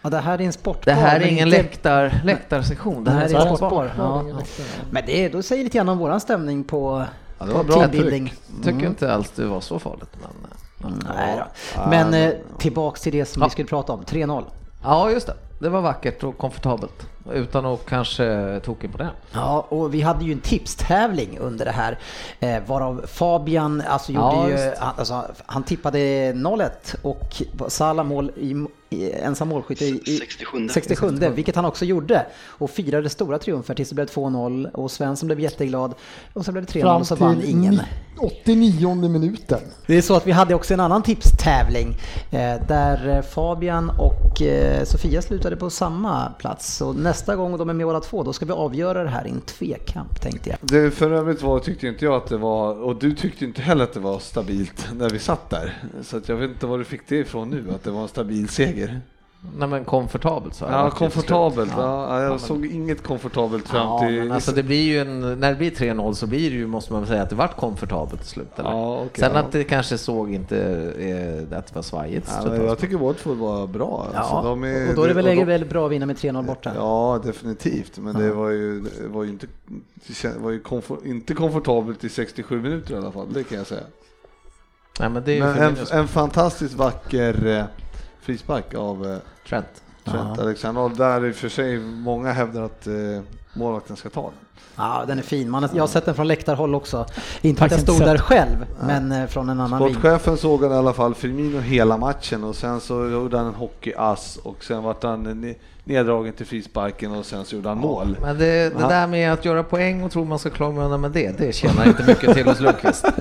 Ja, 0.02 0.10
det 0.10 0.18
här 0.18 0.40
är 0.40 0.44
en 0.46 0.52
sportbar. 0.52 0.92
det 0.94 1.00
här 1.00 1.20
är 1.20 1.26
ingen 1.26 1.48
inte- 1.48 1.62
läktar, 1.62 2.20
läktarsektion. 2.24 3.04
Det 3.04 3.10
Det 3.10 3.16
här 3.16 3.20
är 3.20 3.24
en 3.24 3.28
sportbar. 3.56 3.56
sportbar. 3.56 3.90
Ja. 3.98 4.24
Men 4.90 5.02
det, 5.06 5.28
då 5.28 5.42
säger 5.42 5.64
lite 5.64 5.78
grann 5.78 5.88
om 5.88 5.98
våran 5.98 6.20
stämning 6.20 6.64
på, 6.64 7.04
Ja, 7.38 7.44
det 7.46 7.52
var 7.52 7.60
på 7.60 7.66
bra 7.66 7.76
teambuilding. 7.80 8.34
Tycker 8.64 8.86
inte 8.86 9.12
alls 9.14 9.30
det 9.36 9.44
var 9.46 9.60
så 9.60 9.78
farligt. 9.78 10.10
Men, 10.22 10.30
men, 10.90 11.02
Nej 11.16 11.38
då. 11.76 11.82
Men 11.90 12.14
eh, 12.14 12.32
tillbaks 12.58 13.00
till 13.00 13.12
det 13.12 13.24
som 13.24 13.40
Ja. 13.42 13.46
vi 13.46 13.50
skulle 13.52 13.68
prata 13.68 13.92
om, 13.92 14.02
3-0. 14.04 14.44
ja, 14.82 15.10
just 15.10 15.26
det. 15.26 15.34
Det 15.58 15.68
var 15.68 15.80
vackert 15.80 16.24
och 16.24 16.38
komfortabelt. 16.38 17.06
Utan 17.32 17.66
att 17.66 17.86
kanske 17.86 18.60
tokimponera. 18.64 19.10
Ja, 19.32 19.66
och 19.68 19.94
vi 19.94 20.00
hade 20.02 20.24
ju 20.24 20.32
en 20.32 20.40
tipstävling 20.40 21.38
under 21.38 21.64
det 21.64 21.70
här. 21.70 21.98
Eh, 22.40 22.62
varav 22.66 23.04
Fabian, 23.06 23.82
alltså 23.88 24.12
gjorde 24.12 24.26
Ja, 24.26 24.48
ju, 24.50 24.72
han, 24.78 24.94
alltså, 24.98 25.24
han 25.46 25.62
tippade 25.62 25.98
0-1 26.32 26.68
och 27.02 27.42
Salah 27.68 28.06
mål 28.06 28.30
i 28.36 28.66
ensam 28.98 29.48
målskytt 29.48 29.82
i, 29.82 30.00
i 30.04 30.16
67. 30.18 30.68
67, 30.68 31.10
vilket 31.34 31.56
han 31.56 31.64
också 31.64 31.84
gjorde. 31.84 32.26
Och 32.46 32.70
firade 32.70 33.08
stora 33.10 33.38
triumfer 33.38 33.74
tills 33.74 33.88
det 33.88 33.94
blev 33.94 34.06
2-0 34.06 34.70
och 34.72 34.90
Svensson 34.90 35.26
blev 35.26 35.40
jätteglad. 35.40 35.94
Och 36.32 36.44
så 36.44 36.52
blev 36.52 36.64
det 36.66 36.72
3-0 36.72 36.82
Fram 36.82 37.00
och 37.00 37.06
så 37.06 37.14
vann 37.14 37.42
ingen. 37.44 37.74
ni- 37.74 37.80
89 38.22 38.94
minuten. 39.08 39.58
Det 39.86 39.96
är 39.96 40.02
så 40.02 40.14
att 40.16 40.26
vi 40.26 40.32
hade 40.32 40.54
också 40.54 40.74
en 40.74 40.80
annan 40.80 41.02
tipstävling 41.02 41.96
eh, 42.30 42.66
där 42.68 43.08
eh, 43.16 43.22
Fabian 43.22 43.90
och 43.90 44.42
eh, 44.42 44.84
Sofia 44.84 45.22
slutade 45.22 45.56
på 45.56 45.70
samma 45.70 46.32
plats. 46.38 46.76
Så 46.76 46.92
nästa 46.92 47.36
gång 47.36 47.58
de 47.58 47.70
är 47.70 47.74
med 47.74 47.86
båda 47.86 48.00
två, 48.00 48.22
då 48.22 48.32
ska 48.32 48.44
vi 48.46 48.52
avgöra 48.52 49.02
det 49.04 49.10
här 49.10 49.26
i 49.26 49.30
en 49.30 49.40
tvekamp 49.40 50.20
tänkte 50.20 50.50
jag. 50.50 50.58
Det 50.62 50.90
för 50.90 51.10
övrigt 51.10 51.42
var, 51.42 51.58
tyckte 51.58 51.86
inte 51.86 52.04
jag 52.04 52.14
att 52.14 52.26
det 52.26 52.36
var, 52.36 52.74
och 52.82 52.96
du 52.96 53.14
tyckte 53.14 53.44
inte 53.44 53.62
heller 53.62 53.84
att 53.84 53.92
det 53.94 54.00
var 54.00 54.18
stabilt 54.18 54.88
när 54.94 55.10
vi 55.10 55.18
satt 55.18 55.50
där. 55.50 55.82
Så 56.02 56.16
att 56.16 56.28
jag 56.28 56.36
vet 56.36 56.50
inte 56.50 56.66
var 56.66 56.78
du 56.78 56.84
fick 56.84 57.08
det 57.08 57.16
ifrån 57.16 57.50
nu, 57.50 57.64
att 57.74 57.84
det 57.84 57.90
var 57.90 58.02
en 58.02 58.08
stabil 58.08 58.48
seger. 58.48 58.79
Nej 59.58 59.68
men 59.68 59.84
komfortabelt 59.84 60.54
så. 60.54 60.64
Ja, 60.64 60.90
slut. 60.90 60.98
komfortabelt. 60.98 61.72
Ja. 61.76 62.18
Ja, 62.20 62.22
jag 62.22 62.40
såg 62.40 62.66
inget 62.66 63.02
komfortabelt 63.02 63.68
fram 63.68 63.86
Ja, 63.86 63.98
till... 63.98 64.18
men 64.18 64.32
alltså 64.32 64.52
det 64.52 64.62
blir 64.62 64.82
ju 64.82 64.98
en, 65.00 65.20
när 65.40 65.50
det 65.50 65.56
blir 65.56 65.70
3-0 65.70 66.12
så 66.12 66.26
blir 66.26 66.50
det 66.50 66.56
ju, 66.56 66.66
måste 66.66 66.92
man 66.92 67.02
väl 67.02 67.08
säga, 67.08 67.22
att 67.22 67.30
det 67.30 67.36
vart 67.36 67.56
komfortabelt 67.56 68.20
till 68.20 68.30
slut. 68.30 68.48
Eller? 68.58 68.70
Ja, 68.70 68.96
okej, 68.96 69.10
Sen 69.24 69.30
ja. 69.34 69.40
att 69.40 69.52
det 69.52 69.64
kanske 69.64 69.98
såg 69.98 70.30
inte 70.34 70.58
eh, 71.50 71.58
att 71.58 71.66
det 71.66 71.74
var 71.74 71.82
svajigt. 71.82 72.32
Ja, 72.44 72.56
jag 72.56 72.78
tycker 72.78 72.96
Watford 72.96 73.36
var 73.36 73.66
bra. 73.66 74.06
Alltså, 74.14 74.34
Ja, 74.34 74.42
de 74.44 74.64
är, 74.64 74.88
och 74.88 74.94
då 74.94 75.02
är 75.02 75.08
det 75.08 75.14
väl, 75.14 75.24
de- 75.24 75.44
väldigt 75.44 75.70
bra 75.70 75.86
att 75.86 75.92
vinna 75.92 76.06
med 76.06 76.16
3-0 76.16 76.46
borta. 76.46 76.72
Ja, 76.76 77.20
definitivt. 77.24 77.98
Men 77.98 78.14
det 78.18 78.32
var 78.32 78.48
ju, 78.50 78.80
det 78.80 79.08
var 79.08 79.24
ju, 79.24 79.30
inte, 79.30 79.46
var 80.38 80.50
ju 80.50 80.60
komfort, 80.60 81.04
inte 81.04 81.34
komfortabelt 81.34 82.04
i 82.04 82.08
67 82.08 82.60
minuter 82.62 82.94
i 82.94 82.96
alla 82.96 83.12
fall, 83.12 83.26
det 83.34 83.44
kan 83.44 83.58
jag 83.58 83.66
säga. 83.66 83.82
Nej 85.00 85.08
men 85.10 85.22
det 85.24 85.32
är 85.32 85.36
ju 85.36 85.42
Men 85.42 85.58
en, 85.62 85.76
en 85.92 86.08
fantastiskt 86.08 86.74
vacker 86.74 87.46
eh, 87.46 87.64
frispark 88.30 88.74
av 88.74 89.06
eh, 89.06 89.18
Trent. 89.48 89.66
Trent 90.04 90.38
Alexander 90.38 90.88
där 90.96 91.26
i 91.26 91.30
och 91.30 91.34
för 91.34 91.48
sig 91.48 91.78
många 91.78 92.32
hävdar 92.32 92.62
att 92.62 92.86
eh, 92.86 92.92
målvakten 93.52 93.96
ska 93.96 94.08
ta 94.08 94.22
den. 94.22 94.30
Ja, 94.76 95.04
den 95.06 95.18
är 95.18 95.22
fin. 95.22 95.50
Man, 95.50 95.68
jag 95.74 95.82
har 95.82 95.88
sett 95.88 96.04
den 96.06 96.14
från 96.14 96.28
läktarhåll 96.28 96.74
också. 96.74 97.06
Inte 97.40 97.64
att 97.64 97.70
jag 97.70 97.78
Faktiskt 97.78 97.96
stod 97.96 98.08
där 98.08 98.18
själv, 98.18 98.66
men 98.86 99.12
eh, 99.12 99.26
från 99.26 99.48
en 99.48 99.60
annan 99.60 99.78
vinkel. 99.84 100.00
Sportchefen 100.00 100.36
såg 100.36 100.62
han 100.62 100.72
i 100.72 100.74
alla 100.74 100.92
fall 100.92 101.14
Firmino 101.14 101.58
hela 101.60 101.96
matchen 101.96 102.44
och 102.44 102.56
sen 102.56 102.80
så 102.80 103.08
gjorde 103.08 103.36
han 103.38 103.46
en 103.46 103.54
hockeyass 103.54 104.36
och 104.36 104.64
sen 104.64 104.82
vart 104.82 105.02
han 105.02 105.26
ne- 105.26 105.54
neddragen 105.84 106.32
till 106.32 106.46
frisparken 106.46 107.12
och 107.12 107.26
sen 107.26 107.44
så 107.44 107.54
gjorde 107.56 107.68
han 107.68 107.78
mål. 107.78 108.16
Men 108.20 108.38
det, 108.38 108.78
det 108.78 108.88
där 108.88 109.06
med 109.06 109.32
att 109.32 109.44
göra 109.44 109.62
poäng 109.62 110.02
och 110.02 110.10
tro 110.12 110.24
man 110.24 110.38
ska 110.38 110.50
klara 110.50 110.96
med 110.98 111.10
det, 111.10 111.38
det 111.38 111.52
tjänar 111.54 111.86
inte 111.88 112.04
mycket 112.06 112.34
till 112.34 112.46
hos 112.46 112.60
Lundqvist. 112.60 113.04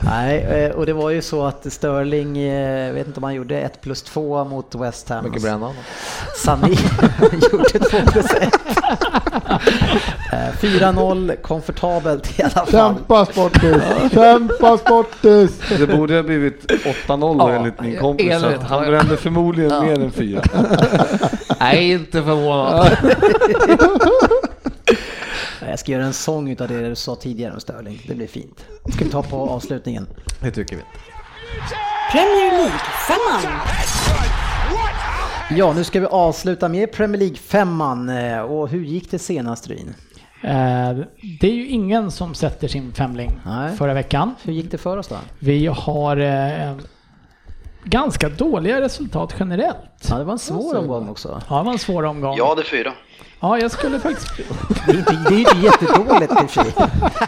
Nej. 0.00 0.38
Eh, 0.40 0.70
och 0.70 0.86
det 0.86 0.92
var 0.92 1.10
ju 1.10 1.22
så 1.22 1.44
att 1.46 1.72
Sterling, 1.72 2.38
eh, 2.38 2.92
vet 2.92 3.06
inte 3.06 3.20
om 3.20 3.24
han 3.24 3.34
gjorde 3.34 3.60
1 3.60 3.80
plus 3.80 4.02
2 4.02 4.44
mot 4.44 4.74
West 4.74 5.08
Ham. 5.08 5.24
Mycket 5.24 5.42
brännan. 5.42 5.74
Sané 6.44 6.68
gjorde 7.52 7.78
2 7.78 7.98
plus 8.12 8.26
1. 8.40 8.54
4-0, 10.60 11.36
komfortabelt 11.42 12.38
i 12.38 12.42
alla 12.42 12.50
fall. 12.50 12.66
Kämpa 12.70 13.26
Sportis! 13.26 13.82
Kämpa 14.12 14.78
Sportis! 14.78 15.60
Det 15.78 15.86
borde 15.86 16.14
ha 16.16 16.22
blivit 16.22 16.66
8-0 17.06 17.38
då 17.38 17.50
Ja, 17.50 17.50
enligt 17.52 17.80
min 17.80 17.98
kompis. 17.98 18.32
enligt- 18.32 18.62
Han 18.62 18.82
brände 18.86 19.16
förmodligen 19.16 19.70
Ja. 19.70 19.82
mer 19.82 20.00
än 20.00 20.10
fyra. 20.10 20.42
Nej, 21.60 21.90
inte 21.92 22.22
förvånad. 22.22 22.96
Jag 25.74 25.78
ska 25.78 25.92
göra 25.92 26.04
en 26.04 26.12
sång 26.12 26.50
utav 26.50 26.68
det 26.68 26.88
du 26.88 26.94
sa 26.94 27.16
tidigare 27.16 27.54
om 27.54 27.60
Sterling. 27.60 28.02
Det 28.06 28.14
blir 28.14 28.26
fint. 28.26 28.66
Ska 28.94 29.04
vi 29.04 29.10
ta 29.10 29.22
på 29.22 29.36
avslutningen? 29.36 30.06
Det 30.40 30.50
tycker 30.50 30.76
vi. 30.76 30.82
Premier 32.12 32.50
League-femman. 32.50 33.60
Ja, 35.50 35.72
nu 35.72 35.84
ska 35.84 36.00
vi 36.00 36.06
avsluta 36.06 36.68
med 36.68 36.92
Premier 36.92 37.18
League 37.18 37.36
femman 37.36 38.08
eh, 38.08 38.40
och 38.40 38.68
hur 38.68 38.84
gick 38.84 39.10
det 39.10 39.18
senast 39.18 39.68
Ryn? 39.68 39.94
Eh, 40.42 41.04
det 41.40 41.48
är 41.48 41.54
ju 41.54 41.68
ingen 41.68 42.10
som 42.10 42.34
sätter 42.34 42.68
sin 42.68 42.92
femling 42.92 43.40
Nej. 43.46 43.76
förra 43.76 43.94
veckan. 43.94 44.34
Hur 44.42 44.52
gick 44.52 44.70
det 44.70 44.78
för 44.78 44.96
oss 44.96 45.08
då? 45.08 45.16
Vi 45.38 45.66
har 45.66 46.16
eh, 46.16 46.76
ganska 47.84 48.28
dåliga 48.28 48.80
resultat 48.80 49.34
generellt. 49.38 50.08
Ja, 50.10 50.18
det 50.18 50.24
var 50.24 50.32
en 50.32 50.38
svår 50.38 50.76
omgång 50.76 51.08
också. 51.08 51.42
Ja, 51.50 51.58
det 51.58 51.64
var 51.64 51.72
en 51.72 51.78
svår 51.78 52.02
omgång. 52.02 52.36
Jag 52.36 52.48
hade 52.48 52.64
fyra. 52.64 52.92
Ja, 53.44 53.58
jag 53.58 53.70
skulle 53.70 54.00
faktiskt... 54.00 54.28
Det 54.86 54.92
är 54.92 54.98
inte, 54.98 55.12
det 55.28 55.34
är 55.34 55.38
inte 55.38 55.56
jättedåligt 55.56 56.32
i 56.32 56.44
och 56.44 56.50
för 56.50 56.62
sig. 56.62 56.74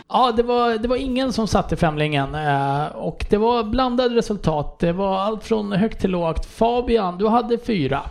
Ja, 0.09 0.33
det 0.37 0.43
var, 0.43 0.79
det 0.79 0.89
var 0.89 0.97
ingen 0.97 1.33
som 1.33 1.47
satte 1.49 1.77
femlingen 1.77 2.35
eh, 2.35 2.87
och 2.87 3.27
det 3.31 3.37
var 3.37 3.65
blandade 3.65 4.15
resultat. 4.15 4.79
Det 4.79 4.93
var 4.93 5.19
allt 5.19 5.45
från 5.45 5.73
högt 5.73 6.01
till 6.01 6.11
lågt. 6.11 6.47
Fabian, 6.47 7.19
du 7.19 7.29
hade 7.29 7.59
fyra. 7.59 8.03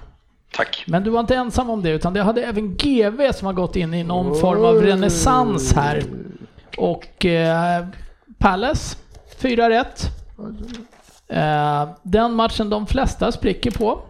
Tack. 0.53 0.83
Men 0.87 1.03
du 1.03 1.09
var 1.09 1.19
inte 1.19 1.35
ensam 1.35 1.69
om 1.69 1.81
det, 1.81 1.89
utan 1.89 2.13
det 2.13 2.23
hade 2.23 2.43
även 2.43 2.75
GV 2.75 3.31
som 3.33 3.45
har 3.45 3.53
gått 3.53 3.75
in 3.75 3.93
i 3.93 4.03
någon 4.03 4.39
form 4.39 4.65
av 4.65 4.81
renässans 4.81 5.73
här. 5.73 6.03
Och 6.77 7.25
eh, 7.25 7.85
Palace, 8.37 8.97
fyra 9.41 9.69
rätt. 9.69 10.05
Eh, 11.27 11.89
den 12.03 12.33
matchen 12.33 12.69
de 12.69 12.87
flesta 12.87 13.31
spricker 13.31 13.71
på. 13.71 14.01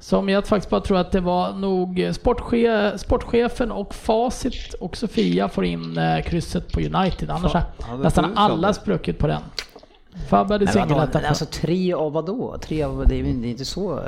Som 0.00 0.28
jag 0.28 0.46
faktiskt 0.46 0.70
bara 0.70 0.80
tror 0.80 0.98
att 0.98 1.12
det 1.12 1.20
var 1.20 1.52
nog 1.52 2.08
sportche 2.14 2.98
sportchefen 2.98 3.70
och 3.72 3.94
Facit 3.94 4.74
och 4.80 4.96
Sofia 4.96 5.48
får 5.48 5.64
in 5.64 5.98
eh, 5.98 6.22
krysset 6.22 6.72
på 6.72 6.80
United. 6.80 7.30
Annars 7.30 7.52
har 7.52 7.62
nästan 8.02 8.32
alla 8.36 8.72
spruckit 8.72 9.18
på 9.18 9.26
den. 9.26 9.42
Fabbe 10.28 10.54
hade 10.54 10.64
Men 10.64 10.74
vadå, 10.88 10.96
men 10.96 11.08
på. 11.22 11.28
alltså 11.28 11.44
tre 11.44 11.92
av 11.92 12.12
vad 12.12 12.26
då? 12.26 12.56
Tre 12.62 12.82
av, 12.82 13.04
det 13.08 13.14
är 13.14 13.24
inte 13.24 13.64
så 13.64 14.00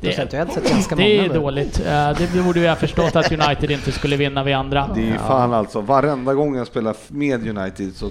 procentuellt 0.00 0.52
sett 0.52 0.70
ganska 0.70 0.94
Det 0.96 1.02
många. 1.02 1.24
är 1.24 1.28
väl? 1.28 1.40
dåligt. 1.42 1.80
Eh, 1.86 2.10
Det 2.34 2.42
borde 2.44 2.60
vi 2.60 2.68
ha 2.68 2.76
förstått 2.76 3.16
att 3.16 3.32
United 3.32 3.70
inte 3.70 3.92
skulle 3.92 4.16
vinna 4.16 4.42
vid 4.44 4.54
andra. 4.54 4.90
Det 4.94 5.00
är 5.00 5.04
ju 5.06 5.18
fan 5.18 5.52
alltså, 5.54 5.80
varenda 5.80 6.34
gång 6.34 6.56
jag 6.56 6.66
spelar 6.66 6.94
med 7.08 7.48
United 7.58 7.92
så, 7.96 8.10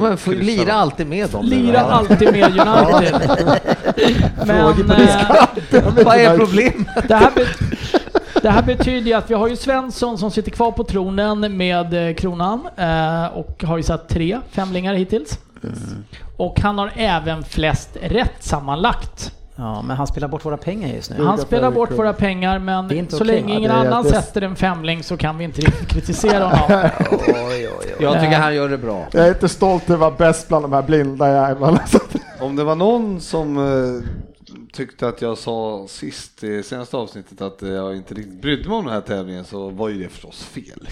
Men 0.00 0.16
får 0.18 0.32
lira 0.32 0.72
alltid 0.72 1.06
med 1.06 1.30
dem. 1.30 1.44
Lira 1.44 1.80
alltid 1.80 2.32
med 2.32 2.44
United. 2.44 3.20
Men 4.46 4.60
eh, 4.60 6.04
Vad 6.04 6.16
är 6.16 6.36
problemet? 6.38 6.86
det, 7.08 7.14
här 7.14 7.30
bet- 7.34 7.92
det 8.42 8.50
här 8.50 8.62
betyder 8.62 9.06
ju 9.06 9.12
att 9.12 9.30
vi 9.30 9.34
har 9.34 9.48
ju 9.48 9.56
Svensson 9.56 10.18
som 10.18 10.30
sitter 10.30 10.50
kvar 10.50 10.70
på 10.72 10.84
tronen 10.84 11.56
med 11.56 12.08
eh, 12.08 12.14
kronan 12.14 12.60
eh, 12.76 13.26
och 13.26 13.64
har 13.66 13.76
ju 13.76 13.82
satt 13.82 14.08
tre 14.08 14.40
femlingar 14.50 14.94
hittills. 14.94 15.38
Och 16.36 16.60
han 16.60 16.78
har 16.78 16.92
även 16.96 17.42
flest 17.44 17.90
rätt 18.02 18.32
sammanlagt. 18.40 19.32
Ja, 19.56 19.82
men 19.82 19.96
han 19.96 20.06
spelar 20.06 20.28
bort 20.28 20.44
våra 20.44 20.56
pengar 20.56 20.88
just 20.94 21.10
nu. 21.10 21.24
Han 21.24 21.38
spelar 21.38 21.70
bort 21.70 21.90
våra 21.90 22.12
pengar 22.12 22.58
men 22.58 22.88
så 22.88 23.16
okej. 23.16 23.26
länge 23.26 23.52
Ja, 23.52 23.58
ingen 23.58 23.70
är- 23.70 23.74
annan 23.86 24.02
det- 24.04 24.10
sätter 24.10 24.42
en 24.42 24.56
femling 24.56 25.02
så 25.02 25.16
kan 25.16 25.38
vi 25.38 25.44
inte 25.44 25.60
riktigt 25.60 25.88
kritisera 25.88 26.44
honom. 26.44 26.90
Oj, 27.10 27.18
oj, 27.28 27.68
oj. 27.80 27.94
Jag 28.00 28.20
tycker 28.20 28.38
han 28.38 28.54
gör 28.54 28.68
det 28.68 28.78
bra. 28.78 29.06
Jag 29.12 29.24
är 29.24 29.28
inte 29.28 29.48
stolt 29.48 29.82
över 29.90 29.94
att 29.94 30.00
vara 30.00 30.28
bäst 30.30 30.48
bland 30.48 30.64
de 30.64 30.72
här 30.72 30.82
blinda 30.82 31.28
jävlarna. 31.32 31.80
Om 32.40 32.56
det 32.56 32.64
var 32.64 32.74
någon 32.76 33.20
som 33.20 33.56
eh, 33.58 34.08
tyckte 34.72 35.08
att 35.08 35.22
jag 35.22 35.38
sa 35.38 35.86
sist 35.88 36.44
i 36.44 36.62
senaste 36.62 36.96
avsnittet 36.96 37.40
att 37.40 37.62
jag 37.62 37.96
inte 37.96 38.14
riktigt 38.14 38.42
brydde 38.42 38.68
mig 38.68 38.78
om 38.78 38.84
den 38.84 38.94
här 38.94 39.00
tävlingen 39.00 39.44
så 39.44 39.68
var 39.70 39.88
ju 39.88 40.02
det 40.02 40.08
förstås 40.08 40.42
fel. 40.44 40.88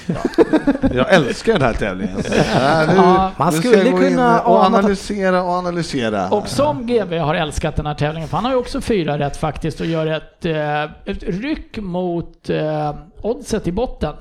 jag 0.95 1.15
älskar 1.15 1.53
den 1.53 1.62
här 1.62 1.74
tävlingen. 1.74 2.16
Äh, 2.61 2.89
nu, 2.89 2.95
Ja, 2.95 3.32
man 3.37 3.53
ska 3.53 3.61
skulle 3.69 3.85
jag 3.85 3.93
gå 3.93 4.03
in 4.03 4.09
kunna 4.09 4.41
och 4.41 4.65
analysera 4.65 5.43
och 5.43 5.51
analysera. 5.51 6.28
Och 6.28 6.49
som 6.49 6.87
GV 6.87 7.19
har 7.19 7.35
älskat 7.35 7.77
den 7.77 7.87
här 7.87 7.95
tävlingen, 7.95 8.28
för 8.28 8.37
han 8.37 8.45
har 8.45 8.53
ju 8.53 8.59
också 8.59 8.81
fyra 8.81 9.19
rätt 9.19 9.37
faktiskt 9.37 9.81
och 9.81 9.87
gör 9.87 10.07
ett, 10.07 10.45
eh, 10.45 10.82
ett 10.82 11.23
ryck 11.23 11.78
mot 11.78 12.51
eh, 12.51 12.95
oddset 13.23 13.66
i 13.66 13.73
botten. 13.73 14.15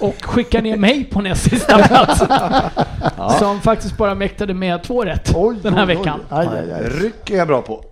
Och 0.00 0.24
skickar 0.24 0.62
ner 0.62 0.76
mig 0.76 1.04
på 1.04 1.20
näst 1.20 1.50
sista 1.50 1.78
plats. 1.78 2.22
Som 3.38 3.60
faktiskt 3.60 3.96
bara 3.96 4.14
mäktade 4.14 4.54
med 4.54 4.82
två 4.82 5.04
rätt 5.04 5.32
Oj, 5.34 5.56
den 5.62 5.74
här 5.74 5.86
oj, 5.86 5.90
oj. 5.90 5.96
veckan. 5.96 6.20
Aj, 6.28 6.48
aj. 6.48 6.88
Ryck 6.88 7.30
är 7.30 7.36
jag 7.36 7.48
bra 7.48 7.62
på. 7.62 7.84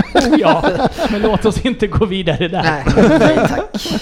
Ja, 0.38 0.64
men 1.10 1.22
låt 1.22 1.44
oss 1.44 1.64
inte 1.66 1.86
gå 1.86 2.04
vidare 2.04 2.48
där. 2.48 2.62
Nej, 2.62 3.18
nej 3.18 3.36
tack. 3.48 4.00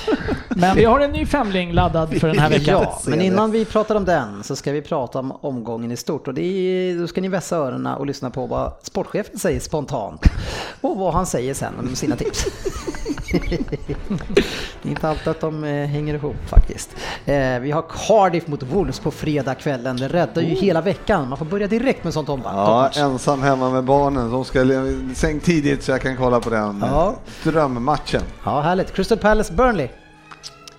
Men 0.57 0.77
vi 0.77 0.85
har 0.85 1.01
en 1.01 1.11
ny 1.13 1.27
femling 1.27 1.73
laddad 1.73 2.21
för 2.21 2.29
den 2.29 2.39
här 2.39 2.51
veckan. 2.59 2.81
Ja, 2.83 2.99
men 3.07 3.21
innan 3.21 3.51
vi 3.51 3.65
pratar 3.65 3.95
om 3.95 4.05
den 4.05 4.43
så 4.45 4.57
ska 4.57 4.73
vi 4.73 4.83
prata 4.83 5.19
om 5.19 5.33
omgången 5.41 5.93
i 5.93 5.97
stort 5.97 6.29
och 6.29 6.35
det 6.35 6.43
är, 6.43 7.01
då 7.01 7.07
ska 7.07 7.21
ni 7.21 7.29
vässa 7.29 7.57
öronen 7.57 7.95
och 7.95 8.07
lyssna 8.07 8.31
på 8.31 8.47
vad 8.47 8.73
sportchefen 8.83 9.39
säger 9.39 9.61
spontant 9.61 10.27
och 10.81 10.97
vad 10.97 11.13
han 11.15 11.27
säger 11.27 11.55
sen 11.55 11.73
om 11.79 11.97
sina 11.97 12.17
tips. 12.17 12.45
det 14.83 14.89
är 14.89 14.91
inte 14.91 15.09
alltid 15.09 15.29
att 15.29 15.41
de 15.41 15.65
eh, 15.65 15.87
hänger 15.87 16.15
ihop 16.15 16.37
faktiskt. 16.49 16.91
Eh, 17.27 17.59
vi 17.59 17.71
har 17.71 17.85
Cardiff 18.07 18.47
mot 18.47 18.63
Wolves 18.63 19.01
på 19.01 19.11
fredagskvällen. 19.11 19.97
Det 19.97 20.09
räddar 20.09 20.43
ju 20.43 20.49
hela 20.55 20.81
veckan. 20.81 21.29
Man 21.29 21.39
får 21.39 21.45
börja 21.47 21.67
direkt 21.67 22.05
med 22.05 22.13
sånt 22.15 22.29
om 22.29 22.41
Ja, 22.45 22.91
ensam 22.97 23.43
hemma 23.43 23.71
med 23.71 23.85
barnen. 23.85 24.31
De 24.31 24.45
ska 24.45 24.65
sänk 25.15 25.43
tidigt 25.43 25.83
så 25.83 25.91
jag 25.91 26.01
kan 26.03 26.17
kolla 26.17 26.41
på 26.41 26.51
den 26.51 26.85
Ja. 26.91 27.15
drömmatchen. 27.43 28.23
Ja, 28.45 28.61
härligt. 28.61 28.95
Crystal 28.95 29.19
Palace 29.19 29.53
Burnley. 29.53 29.89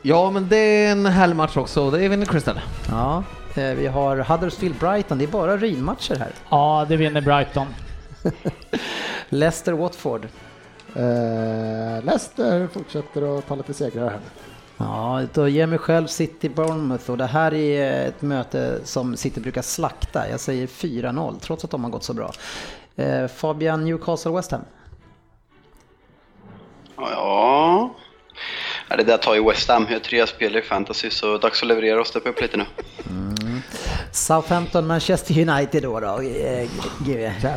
Ja, 0.02 0.32
men 0.32 0.48
det 0.49 0.57
är 0.57 0.91
en 0.91 1.06
härlig 1.06 1.36
match 1.36 1.57
också. 1.57 1.91
Det 1.91 2.06
är 2.06 2.10
vinner 2.10 2.26
Crystal. 2.26 2.60
Ja, 2.90 3.23
eh, 3.56 3.73
vi 3.73 3.88
har 3.88 4.18
Huddersfield 4.18 4.76
Brighton. 4.80 5.18
Det 5.18 5.26
är 5.26 5.28
bara 5.28 5.57
ruinmatcher 5.57 6.15
här. 6.15 6.32
Ja, 6.49 6.86
det 6.90 6.98
vinner 6.98 7.22
Brighton. 7.22 7.68
Leicester 9.30 9.73
Watford. 9.73 10.28
Eh, 10.95 12.03
Leicester 12.03 12.68
fortsätter 12.68 13.38
att 13.38 13.48
ta 13.48 13.56
lite 13.56 13.73
segrar 13.73 14.10
här. 14.10 14.19
Ja, 14.78 15.22
då 15.34 15.48
ger 15.48 15.68
mig 15.68 15.78
själv 15.78 16.07
City 16.07 16.49
Bournemouth 16.49 17.11
och 17.11 17.18
det 17.18 17.26
här 17.26 17.53
är 17.53 18.07
ett 18.07 18.22
möte 18.22 18.80
som 18.84 19.15
City 19.15 19.40
brukar 19.41 19.61
slakta. 19.61 20.30
Jag 20.30 20.40
säger 20.40 20.68
4-0 20.68 21.40
trots 21.40 21.64
att 21.64 21.72
de 21.72 21.84
har 21.84 21.91
gått 21.91 22.03
så 22.03 22.14
bra. 22.14 22.32
Eh, 22.95 23.28
Fabian 23.28 23.86
Newcastle 23.86 24.32
West 24.32 24.52
Ham. 24.52 24.61
Ja. 26.98 27.91
Ja, 28.91 28.97
det 28.97 29.03
där 29.03 29.18
tar 29.18 29.35
ju 29.35 29.43
West 29.47 29.69
Ham. 29.69 29.85
Jag 29.89 29.95
har 29.95 29.99
tre 29.99 30.27
spelare 30.27 30.59
i 30.59 30.65
fantasy 30.65 31.09
så 31.09 31.38
dags 31.38 31.61
att 31.61 31.68
leverera 31.68 32.01
och 32.01 32.07
steppa 32.07 32.30
upp 32.30 32.41
lite 32.41 32.57
nu. 32.57 32.65
Southampton 34.11 34.88
Manchester 34.88 35.49
United 35.49 35.84
då 35.84 35.99
då, 35.99 36.07
eh, 36.07 36.69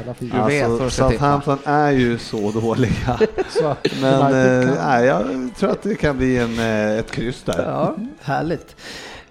vad 0.07 0.41
Alltså. 0.41 0.91
Southampton 0.91 1.59
är 1.65 1.91
ju 1.91 2.19
så 2.19 2.51
dåliga. 2.51 3.19
Så 3.49 3.77
Men 4.01 4.23
eh, 4.23 4.71
nej, 4.87 5.07
jag 5.07 5.51
tror 5.57 5.71
att 5.71 5.83
det 5.83 5.95
kan 5.95 6.17
bli 6.19 6.39
en, 6.39 6.59
eh, 6.59 6.99
ett 6.99 7.11
kryss 7.11 7.43
där. 7.43 7.63
Ja, 7.63 7.97
härligt. 8.23 8.77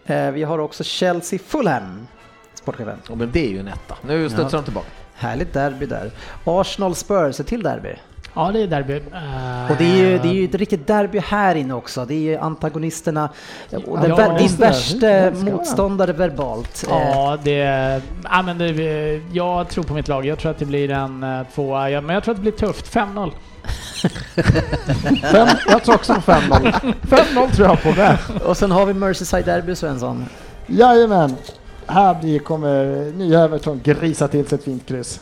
Eh, 0.05 0.31
vi 0.31 0.43
har 0.43 0.59
också 0.59 0.83
Chelsea 0.83 1.39
Fulham. 1.47 2.07
Sportchefen. 2.53 2.97
Ja, 3.09 3.15
men 3.15 3.31
det 3.31 3.45
är 3.45 3.49
ju 3.49 3.59
en 3.59 3.67
etta. 3.67 3.97
Nu 4.01 4.29
studsar 4.29 4.57
de 4.57 4.63
tillbaka. 4.63 4.87
Härligt 5.15 5.53
derby 5.53 5.85
där. 5.85 6.11
Arsenal 6.45 6.95
Spurs, 6.95 7.39
ett 7.39 7.47
till 7.47 7.63
derby. 7.63 7.95
Ja, 8.35 8.51
det 8.51 8.59
är 8.63 8.67
derby. 8.67 8.93
Eh, 8.95 9.71
Och 9.71 9.77
det 9.77 9.83
är, 9.83 9.95
ju, 9.97 10.17
det 10.19 10.27
är 10.27 10.33
ju 10.33 10.45
ett 10.45 10.55
riktigt 10.55 10.87
derby 10.87 11.19
här 11.19 11.55
inne 11.55 11.73
också. 11.73 12.05
Det 12.05 12.13
är 12.13 12.19
ju 12.19 12.37
antagonisterna 12.37 13.29
och 13.85 13.99
den, 13.99 14.09
Ja, 14.09 14.37
din 14.37 14.55
värsta 14.55 15.31
motståndare 15.31 16.13
verbalt. 16.13 16.83
Eh, 16.89 16.89
Ja, 16.93 17.37
det... 17.43 17.57
Ja, 18.23 18.41
men 18.41 18.57
det 18.57 19.21
jag 19.31 19.69
tror 19.69 19.83
på 19.83 19.93
mitt 19.93 20.07
lag. 20.07 20.25
Jag 20.25 20.39
tror 20.39 20.51
att 20.51 20.59
det 20.59 20.65
blir 20.65 20.89
en 20.91 21.23
eh, 21.23 21.41
tvåa. 21.55 21.89
Ja, 21.89 22.01
men 22.01 22.13
jag 22.13 22.23
tror 22.23 22.31
att 22.31 22.37
det 22.37 22.51
blir 22.51 22.67
tufft. 22.67 22.93
5-0. 22.95 23.31
Fem, 25.21 25.47
jag 25.67 25.83
tror 25.83 25.95
också 25.95 26.13
på 26.13 26.21
5-0. 26.21 26.93
5-0 27.01 27.51
tror 27.55 27.67
jag 27.67 27.83
på 27.83 27.91
det. 27.91 28.17
Och 28.45 28.57
sen 28.57 28.71
har 28.71 28.85
vi 28.85 28.93
Merseyside 28.93 29.45
Derby 29.45 29.75
Svensson. 29.75 30.25
Jajamän. 30.67 31.35
Här 31.87 32.13
blir, 32.21 32.39
kommer 32.39 32.85
nya 33.17 33.43
Everton 33.43 33.81
grisa 33.83 34.27
till 34.27 34.45
sig 34.47 34.55
ett 34.57 34.63
fint 34.63 34.85
kryss. 34.87 35.19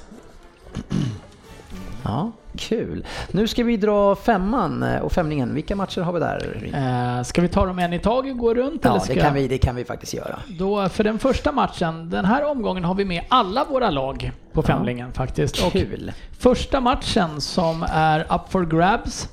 Ja, 2.03 2.31
kul. 2.57 3.05
Nu 3.31 3.47
ska 3.47 3.63
vi 3.63 3.77
dra 3.77 4.15
femman 4.15 4.83
eh, 4.83 4.99
och 5.01 5.11
femningen. 5.11 5.53
Vilka 5.53 5.75
matcher 5.75 6.01
har 6.01 6.13
vi 6.13 6.19
där? 6.19 6.71
Eh, 7.17 7.23
ska 7.23 7.41
vi 7.41 7.47
ta 7.47 7.65
dem 7.65 7.79
en 7.79 7.93
i 7.93 7.99
taget 7.99 8.31
och 8.33 8.39
gå 8.39 8.53
runt? 8.53 8.85
eller 8.85 8.95
Ja, 8.95 8.99
ska 8.99 9.13
det 9.13 9.19
kan, 9.19 9.33
vi, 9.33 9.47
det 9.47 9.57
kan 9.57 9.75
vi 9.75 9.85
faktiskt 9.85 10.13
göra. 10.13 10.39
Då, 10.47 10.89
för 10.89 11.03
den 11.03 11.19
första 11.19 11.51
matchen, 11.51 12.09
den 12.09 12.25
här 12.25 12.45
omgången 12.45 12.83
har 12.83 12.95
vi 12.95 13.05
med 13.05 13.23
alla 13.29 13.63
våra 13.63 13.89
lag 13.89 14.31
på 14.53 14.61
femlingen 14.61 15.13
faktiskt. 15.13 15.63
Och 15.65 15.71
Kul. 15.71 16.11
första 16.39 16.81
matchen 16.81 17.41
som 17.41 17.85
är 17.89 18.19
up 18.19 18.41
for 18.49 18.65
grabs 18.65 19.29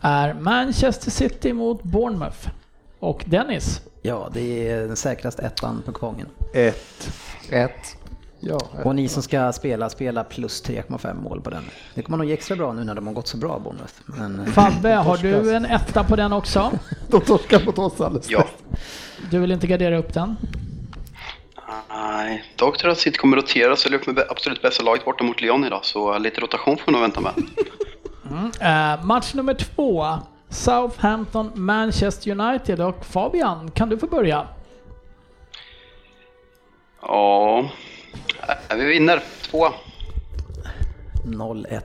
är 0.00 0.34
Manchester 0.34 1.10
City 1.10 1.52
mot 1.52 1.82
Bournemouth. 1.82 2.48
Och 2.98 3.24
Dennis, 3.26 3.82
Ja, 4.04 4.28
det 4.32 4.68
är 4.68 4.86
den 4.86 4.96
säkraste 4.96 5.42
ettan 5.42 5.82
på 5.86 5.92
kupongen. 5.92 6.26
Ett. 6.54 7.10
Ett. 7.50 7.96
Ja, 8.44 8.58
Och 8.84 8.94
ni 8.94 9.08
som 9.08 9.22
ska 9.22 9.52
spela, 9.52 9.90
spela 9.90 10.24
plus 10.24 10.64
3,5 10.64 11.22
mål 11.22 11.40
på 11.40 11.50
den. 11.50 11.64
Det 11.94 12.02
kommer 12.02 12.18
nog 12.18 12.26
ge 12.26 12.32
extra 12.32 12.56
bra 12.56 12.72
nu 12.72 12.84
när 12.84 12.94
de 12.94 13.06
har 13.06 13.14
gått 13.14 13.28
så 13.28 13.36
bra, 13.36 13.58
Bournemouth. 13.58 13.94
Men, 14.06 14.40
eh, 14.40 14.46
Fabbe, 14.46 14.88
har 14.94 15.16
du 15.16 15.54
en 15.54 15.64
etta 15.64 16.04
på 16.04 16.16
den 16.16 16.32
också? 16.32 16.72
de 17.08 17.20
torskar 17.20 17.64
mot 17.66 17.78
oss 17.78 18.00
alldeles 18.00 18.30
Ja. 18.30 18.44
Du 19.30 19.38
vill 19.38 19.52
inte 19.52 19.66
gardera 19.66 19.98
upp 19.98 20.14
den? 20.14 20.36
Nej, 21.88 22.44
dock 22.56 22.78
tror 22.78 22.88
jag 22.88 22.92
att 22.92 22.98
City 22.98 23.18
kommer 23.18 23.36
rotera 23.36 23.76
ställa 23.76 23.96
upp 23.96 24.06
med 24.06 24.24
absolut 24.28 24.62
bästa 24.62 24.82
laget 24.82 25.04
borta 25.04 25.24
mot 25.24 25.40
Lyon 25.40 25.64
idag. 25.64 25.84
Så 25.84 26.18
lite 26.18 26.40
rotation 26.40 26.76
får 26.76 26.86
vi 26.86 26.92
nog 26.92 27.00
vänta 27.00 27.20
med. 27.20 27.32
Eh, 28.60 29.04
match 29.04 29.34
nummer 29.34 29.54
två. 29.54 30.06
Southampton, 30.48 31.50
Manchester 31.54 32.30
United 32.40 32.80
och 32.80 33.04
Fabian, 33.04 33.70
kan 33.70 33.88
du 33.88 33.98
få 33.98 34.06
börja? 34.06 34.46
Ja, 37.02 37.64
vi 38.76 38.84
vinner. 38.84 39.22
Två. 39.50 39.66
0-1. 41.24 41.80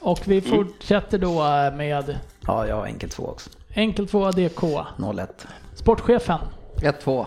Och 0.00 0.20
vi 0.24 0.40
fortsätter 0.40 1.18
då 1.18 1.32
eh, 1.42 1.74
med 1.76 2.18
Ja, 2.46 2.66
jag 2.66 2.76
har 2.76 2.84
enkelt 2.84 3.12
två 3.12 3.26
också. 3.26 3.50
enkel 3.74 4.08
tvåa 4.08 4.30
DK. 4.32 4.60
0-1. 4.96 5.26
Sportchefen. 5.74 6.38
1-2. 6.76 7.26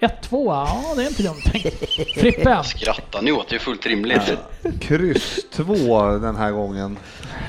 1-2, 0.00 0.44
ja 0.46 0.94
det 0.96 1.02
är 1.02 1.08
inte 1.08 1.22
dumt 1.22 1.40
tänkt. 1.52 1.78
Frippe. 2.20 2.60
Skrattar 2.64 3.22
ni 3.22 3.32
åt, 3.32 3.48
det 3.48 3.54
är 3.56 3.60
fullt 3.60 3.86
rimligt. 3.86 4.32
Kryss 4.80 5.40
2 5.52 6.06
den 6.18 6.36
här 6.36 6.50
gången. 6.50 6.98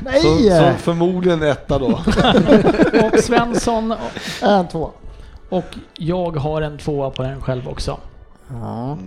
Nej! 0.01 0.21
Så, 0.21 0.37
så 0.49 0.73
förmodligen 0.77 1.43
etta 1.43 1.79
då. 1.79 1.85
Och 3.13 3.19
Svensson 3.19 3.93
En, 4.41 4.67
två. 4.67 4.91
och 5.49 5.65
jag 5.97 6.37
har 6.37 6.61
en 6.61 6.77
tvåa 6.77 7.09
på 7.09 7.23
den 7.23 7.41
själv 7.41 7.67
också. 7.69 7.97
Ja. 8.49 8.97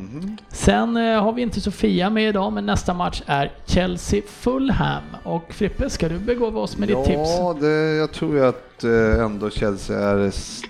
Sen 0.48 0.96
eh, 0.96 1.22
har 1.22 1.32
vi 1.32 1.42
inte 1.42 1.60
Sofia 1.60 2.10
med 2.10 2.28
idag, 2.28 2.52
men 2.52 2.66
nästa 2.66 2.94
match 2.94 3.22
är 3.26 3.52
Chelsea-Fulham. 3.66 5.02
Och 5.24 5.52
Frippe, 5.52 5.90
ska 5.90 6.08
du 6.08 6.18
begåva 6.18 6.60
oss 6.60 6.76
med 6.76 6.88
ditt 6.88 7.04
tips? 7.04 7.30
Ja, 7.38 7.56
det, 7.60 7.94
jag 7.96 8.12
tror 8.12 8.34
ju 8.34 8.46
att 8.46 8.84
eh, 8.84 9.24
ändå 9.24 9.50
Chelsea 9.50 9.98
är 10.10 10.18
s- 10.28 10.62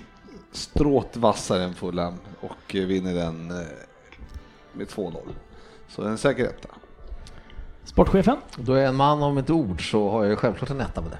stråt 0.52 1.16
vassare 1.16 1.64
än 1.64 1.74
Fulham 1.74 2.14
och 2.40 2.74
eh, 2.74 2.84
vinner 2.86 3.14
den 3.14 3.50
eh, 3.50 3.56
med 4.72 4.86
2-0. 4.86 5.16
Så 5.88 6.02
en 6.02 6.18
säker 6.18 6.44
etta. 6.44 6.68
Sportchefen? 7.84 8.36
Då 8.56 8.72
är 8.72 8.78
jag 8.80 8.88
en 8.88 8.96
man 8.96 9.22
om 9.22 9.38
ett 9.38 9.50
ord 9.50 9.90
så 9.90 10.10
har 10.10 10.22
jag 10.22 10.30
ju 10.30 10.36
självklart 10.36 10.70
en 10.70 10.80
etta 10.80 11.00
med 11.00 11.10
det. 11.10 11.18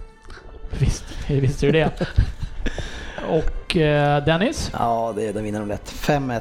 Visst, 0.81 1.05
visste 1.31 1.67
du 1.67 1.73
det? 1.73 1.91
Och 3.29 3.77
eh, 3.77 4.25
Dennis? 4.25 4.71
Ja, 4.73 5.13
det, 5.17 5.33
den 5.33 5.45
vinner 5.45 5.61
de 5.61 5.69
lätt. 5.69 5.91
5-1. 5.93 6.41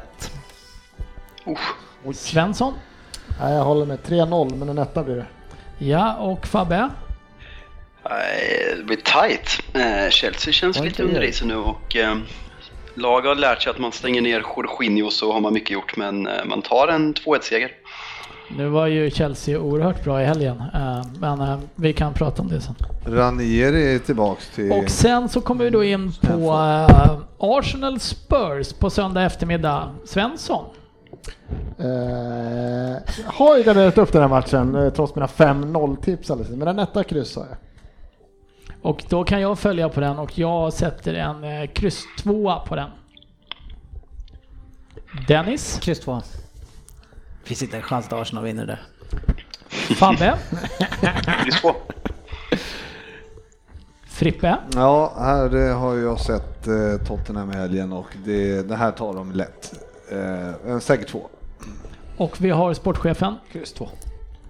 Svensson? 2.14 2.74
Nej, 3.40 3.54
jag 3.54 3.64
håller 3.64 3.86
med 3.86 3.98
3-0, 4.06 4.56
men 4.56 4.68
en 4.68 4.78
etta 4.78 5.02
blir 5.02 5.16
det. 5.16 5.26
Ja, 5.78 6.14
och 6.16 6.46
Fabbe? 6.46 6.88
Nej, 8.10 8.74
Det 8.78 8.84
blir 8.84 8.96
tight. 8.96 9.62
Eh, 9.74 10.10
Chelsea 10.10 10.52
känns 10.52 10.80
lite 10.80 11.02
under 11.02 11.22
isen 11.22 11.48
nu 11.48 11.56
och 11.56 11.96
eh, 11.96 12.16
lag 12.94 13.20
har 13.22 13.34
lärt 13.34 13.62
sig 13.62 13.70
att 13.70 13.78
man 13.78 13.92
stänger 13.92 14.20
ner 14.22 14.42
Jorginho 14.56 15.10
så 15.10 15.32
har 15.32 15.40
man 15.40 15.52
mycket 15.52 15.70
gjort 15.70 15.96
men 15.96 16.26
eh, 16.26 16.44
man 16.44 16.62
tar 16.62 16.88
en 16.88 17.14
2-1-seger. 17.14 17.70
Nu 18.56 18.68
var 18.68 18.86
ju 18.86 19.10
Chelsea 19.10 19.60
oerhört 19.60 20.04
bra 20.04 20.22
i 20.22 20.24
helgen, 20.24 20.62
eh, 20.74 21.02
men 21.20 21.40
eh, 21.40 21.58
vi 21.74 21.92
kan 21.92 22.14
prata 22.14 22.42
om 22.42 22.48
det 22.48 22.60
sen. 22.60 22.74
Ranieri 23.06 23.94
är 23.94 23.98
tillbaks 23.98 24.48
till... 24.54 24.72
Och 24.72 24.90
sen 24.90 25.28
så 25.28 25.40
kommer 25.40 25.64
vi 25.64 25.70
då 25.70 25.84
in 25.84 26.12
på 26.20 26.50
eh, 26.88 27.18
Arsenal 27.38 28.00
Spurs 28.00 28.72
på 28.72 28.90
söndag 28.90 29.22
eftermiddag. 29.22 29.94
Svensson? 30.04 30.64
Eh, 31.78 31.86
jag 33.24 33.32
har 33.32 33.56
ju 33.56 33.62
garderat 33.62 33.98
upp 33.98 34.12
den 34.12 34.22
här 34.22 34.28
matchen 34.28 34.74
eh, 34.74 34.90
trots 34.90 35.14
mina 35.14 35.26
5-0 35.26 35.96
tips 35.96 36.30
alldeles, 36.30 36.52
men 36.52 36.68
en 36.68 36.78
etta 36.78 37.04
kryss 37.04 37.36
har 37.36 37.46
jag. 37.46 37.56
Och 38.82 39.04
då 39.08 39.24
kan 39.24 39.40
jag 39.40 39.58
följa 39.58 39.88
på 39.88 40.00
den 40.00 40.18
och 40.18 40.38
jag 40.38 40.72
sätter 40.72 41.14
en 41.14 41.44
eh, 41.44 41.66
kryss 41.66 42.04
tvåa 42.18 42.58
på 42.58 42.76
den. 42.76 42.90
Dennis? 45.28 45.78
Kryss 45.82 46.00
2. 46.00 46.20
Finns 47.44 47.62
inte 47.62 47.76
en 47.76 47.82
chans 47.82 48.06
att 48.06 48.12
Arsenal 48.12 48.44
vinner 48.44 48.66
det. 48.66 48.78
Fabbe? 49.94 50.38
Kryss 51.42 51.60
två. 51.60 51.74
Frippe? 54.06 54.56
Ja, 54.74 55.12
här 55.18 55.68
eh, 55.68 55.78
har 55.78 55.94
jag 55.94 56.20
sett 56.20 56.66
eh, 56.66 57.06
Tottenham 57.06 57.52
i 57.52 57.56
helgen 57.56 57.92
och 57.92 58.06
det, 58.24 58.62
det 58.62 58.76
här 58.76 58.90
tar 58.90 59.14
de 59.14 59.32
lätt. 59.32 59.85
Eh, 60.10 60.70
en 60.72 60.80
säker 60.80 61.04
två. 61.04 61.26
Och 62.16 62.36
vi 62.40 62.50
har 62.50 62.74
sportchefen. 62.74 63.34
Kryss 63.52 63.72
2. 63.72 63.88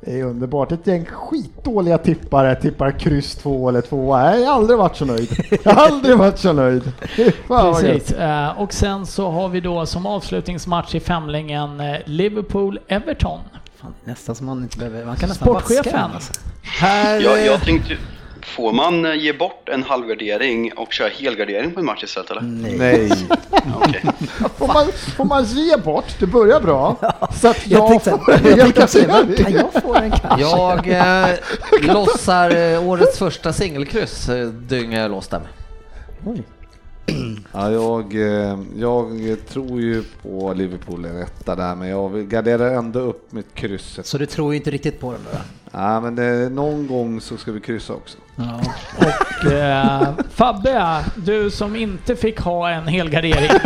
Det 0.01 0.21
är 0.21 0.25
underbart. 0.25 0.73
Ett 0.73 0.87
gäng 0.87 1.05
skitdåliga 1.05 1.99
tippare 1.99 2.55
tippar 2.55 2.91
kryss 2.91 3.35
2 3.37 3.69
eller 3.69 3.81
2. 3.81 4.17
Nej, 4.17 4.41
jag 4.43 4.49
har 4.49 4.55
aldrig 4.57 4.79
varit 4.79 4.97
så 4.97 5.05
nöjd. 5.05 5.29
Jag 5.65 5.73
har 5.73 5.87
aldrig 5.87 6.17
varit 6.19 6.39
så 6.39 6.53
nöjd. 6.53 6.93
Precis. 7.49 8.13
Eh, 8.13 8.59
Och 8.61 8.73
sen 8.73 9.07
så 9.07 9.31
har 9.31 9.49
vi 9.49 9.61
då 9.61 9.87
som 9.87 10.07
avslutningsmatch 10.07 10.95
i 10.95 11.01
femlingen 11.01 11.81
eh, 11.81 11.97
Liverpool-Everton. 12.05 13.41
Nästan 14.05 14.35
som 14.35 14.47
man 14.47 14.63
inte 14.63 14.79
behöver... 14.79 15.05
Man 15.05 15.17
kan 15.17 15.29
nästan 15.29 15.53
vaska 15.55 15.75
Sportchefen. 15.75 16.01
den, 16.03 16.11
alltså. 16.15 16.33
Här... 16.63 17.21
Jag, 17.21 17.39
eh, 17.39 17.47
jag 17.47 17.61
tänkte, 17.61 17.97
får 18.47 18.73
man 18.73 19.05
eh, 19.05 19.15
ge 19.15 19.33
bort 19.33 19.69
en 19.69 19.83
halvgardering 19.83 20.73
och 20.77 20.93
köra 20.93 21.09
helgardering 21.09 21.73
på 21.73 21.81
en 21.81 21.87
match 21.87 22.03
istället 22.05 22.31
eller? 22.31 22.41
Nej. 22.43 23.11
Ja, 23.29 23.37
Okej. 23.83 24.03
Får 24.59 24.67
man, 24.67 24.87
får 25.17 25.25
man 25.25 25.45
ge 25.45 25.77
bort? 25.77 26.05
Det 26.21 26.27
börjar 26.27 26.61
bra. 26.61 26.97
Så 27.35 27.49
att 27.49 27.67
Jag 27.67 27.81
jag, 27.81 27.89
tänkte, 27.89 28.11
får 28.11 28.35
jag 28.51 28.59
tänkte 28.61 28.83
också, 28.85 28.99
helgardering. 28.99 29.45
kan 29.45 29.53
jag 29.53 29.83
få 29.83 29.95
den 29.95 30.11
kanske? 30.11 30.41
Jag 30.41 30.89
eh, 30.89 31.95
lossar 31.95 32.73
eh, 32.73 32.89
årets 32.89 33.19
första 33.19 33.53
singelkryss, 33.53 34.29
eh, 34.29 34.47
dyngar 34.49 35.03
jag 35.03 35.11
loss 35.11 35.29
där 35.29 35.39
med. 35.39 35.49
Oj. 36.27 36.43
Ja, 37.53 37.71
jag, 37.71 38.15
eh, 38.15 38.59
jag 38.77 39.39
tror 39.49 39.81
ju 39.81 40.03
på 40.23 40.53
Liverpool 40.57 41.05
en 41.05 41.23
etta 41.23 41.57
där, 41.57 41.75
men 41.75 41.89
jag 41.89 42.09
vill 42.09 42.27
gardera 42.27 42.71
ändå 42.71 43.01
upp 43.01 43.33
mitt 43.33 43.55
krysset. 43.55 44.07
Så 44.07 44.19
du 44.19 44.27
tror 44.27 44.53
ju 44.53 44.59
inte 44.59 44.71
riktigt 44.71 45.01
på 45.01 45.13
den 45.13 45.21
då? 45.33 45.39
Ja, 45.73 46.01
men 46.01 46.17
det, 46.17 46.49
någon 46.49 46.87
gång 46.87 47.21
så 47.21 47.37
ska 47.37 47.53
vi 47.53 47.61
kryssa 47.61 47.93
också. 47.93 48.19
Ja. 48.37 48.61
Och 48.99 49.53
eh, 49.53 50.15
Fabbe, 50.31 51.05
du 51.17 51.51
som 51.51 51.77
inte 51.77 52.17
fick 52.17 52.41
ha 52.41 52.71
en 52.71 52.87
helgardering. 52.87 53.51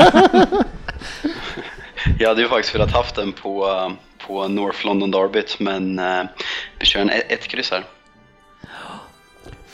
Jag 2.18 2.28
hade 2.28 2.42
ju 2.42 2.48
faktiskt 2.48 2.74
velat 2.74 2.92
haft 2.92 3.14
den 3.14 3.32
på, 3.32 3.68
eh, 3.68 3.90
på 4.26 4.48
North 4.48 4.86
London 4.86 5.10
Derbyt 5.10 5.56
men 5.60 5.98
eh, 5.98 6.22
vi 6.78 6.86
kör 6.86 7.00
en 7.00 7.10
ett, 7.10 7.32
ett 7.32 7.48
kryss 7.48 7.70
här. 7.70 7.84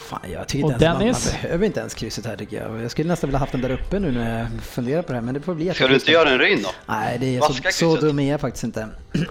Fan, 0.06 0.20
jag 0.32 0.48
tycker 0.48 0.66
Och 0.66 0.72
inte 0.72 0.84
ens 0.84 1.32
man, 1.32 1.42
behöver 1.42 1.66
inte 1.66 1.80
ens 1.80 1.94
krysset 1.94 2.26
här 2.26 2.36
tycker 2.36 2.62
jag. 2.62 2.82
Jag 2.82 2.90
skulle 2.90 3.08
nästan 3.08 3.28
vilja 3.28 3.38
haft 3.38 3.52
den 3.52 3.60
där 3.60 3.70
uppe 3.70 3.98
nu 3.98 4.12
när 4.12 4.38
jag 4.38 4.48
funderar 4.62 5.02
på 5.02 5.08
det 5.12 5.18
här, 5.18 5.22
men 5.22 5.34
det 5.34 5.40
får 5.40 5.54
bli 5.54 5.74
Ska 5.74 5.88
du 5.88 5.94
inte 5.94 6.12
göra 6.12 6.30
en 6.30 6.38
ryn 6.38 6.62
då? 6.62 6.68
Nej, 6.86 7.16
det 7.20 7.36
är 7.36 7.40
så, 7.40 7.52
så 7.72 7.96
dum 7.96 8.18
är 8.18 8.30
jag 8.30 8.40
faktiskt 8.40 8.64
inte. 8.64 8.88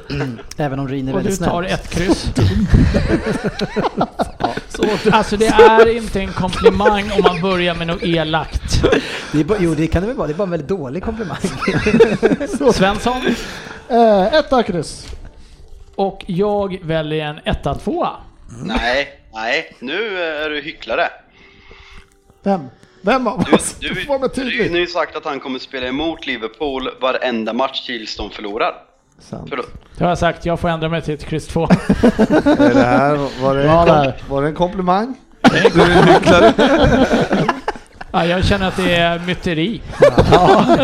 Även 0.58 0.80
om 0.80 0.88
Ryn 0.88 1.08
är 1.08 1.14
Och 1.14 1.20
du 1.20 1.24
väldigt 1.24 1.44
tar 1.46 1.64
snäll. 1.64 1.74
ett 1.74 1.90
kryss. 1.90 2.26
Alltså 5.12 5.38
det 5.38 5.48
är 5.48 5.98
inte 5.98 6.20
en 6.20 6.34
komplimang 6.34 7.12
om 7.12 7.22
man 7.24 7.42
börjar 7.42 7.76
med 7.76 7.88
något 7.88 8.04
elakt. 8.04 8.84
Det 9.32 9.40
är 9.40 9.44
bara, 9.44 9.58
jo, 9.62 9.76
det 9.76 9.88
kan 9.88 10.02
det 10.02 10.08
väl 10.08 10.18
vara. 10.18 10.28
Det 10.28 10.34
är 10.34 10.36
bara 10.36 10.44
en 10.44 10.50
väldigt 10.50 10.70
dålig 10.70 11.04
komplimang. 11.04 11.38
Svensson? 12.74 13.36
Eh, 13.90 14.34
etta 14.34 14.64
kryss. 14.64 15.08
Och 15.96 16.24
jag 16.28 16.78
väljer 16.84 17.26
en 17.26 17.40
etta 17.46 17.76
tvåa. 17.76 18.10
Nej, 18.64 19.08
nej, 19.36 19.76
nu 19.80 20.20
är 20.24 20.50
du 20.50 20.62
hycklare. 20.62 21.10
Vem? 22.44 22.62
Vem 23.02 23.28
av 23.28 23.44
Du, 23.44 23.56
oss? 23.56 23.76
du, 23.80 23.90
Du 23.90 23.96
får 24.06 24.20
mig 24.20 24.30
Ryn 24.36 24.46
har 24.46 24.52
tydligt. 24.52 24.76
ju 24.78 24.88
sagt 24.88 25.16
att 25.16 25.26
han 25.26 25.40
kommer 25.40 25.60
spela 25.60 25.88
emot 25.88 26.26
Liverpool 26.28 26.90
varenda 27.02 27.54
match 27.54 27.86
tills 27.86 28.16
de 28.18 28.30
förlorar. 28.30 28.74
Sant. 29.20 29.50
Förlåt. 29.50 29.72
Det 29.98 30.04
har 30.04 30.12
jag 30.12 30.18
sagt, 30.18 30.46
jag 30.46 30.60
får 30.60 30.70
ändra 30.70 30.90
mig 30.90 31.02
till 31.02 31.14
ett 31.14 31.26
kryss 31.26 31.48
två. 31.48 31.64
Är 31.68 32.74
det 32.74 32.84
här, 32.84 33.42
var, 33.42 33.56
det 33.56 33.62
en, 33.62 33.68
Ja, 33.68 33.86
där. 33.86 34.14
var 34.30 34.42
det 34.42 34.48
en 34.48 34.56
komplimang? 34.56 35.16
Du 35.74 35.82
är 35.82 35.90
en 36.02 36.08
hycklare. 36.08 36.54
Ja, 38.12 38.26
jag 38.26 38.46
känner 38.46 38.68
att 38.68 38.78
det 38.78 38.96
är 38.96 39.20
myteri. 39.20 39.82
Ja, 40.32 40.66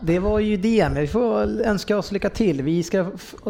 det 0.00 0.18
var 0.18 0.38
ju 0.38 0.56
det. 0.56 0.88
Men 0.88 1.02
vi 1.02 1.08
får 1.08 1.60
önska 1.62 1.98
oss 1.98 2.12
lycka 2.12 2.30
till. 2.30 2.62
Vi 2.62 2.82
ska 2.82 3.06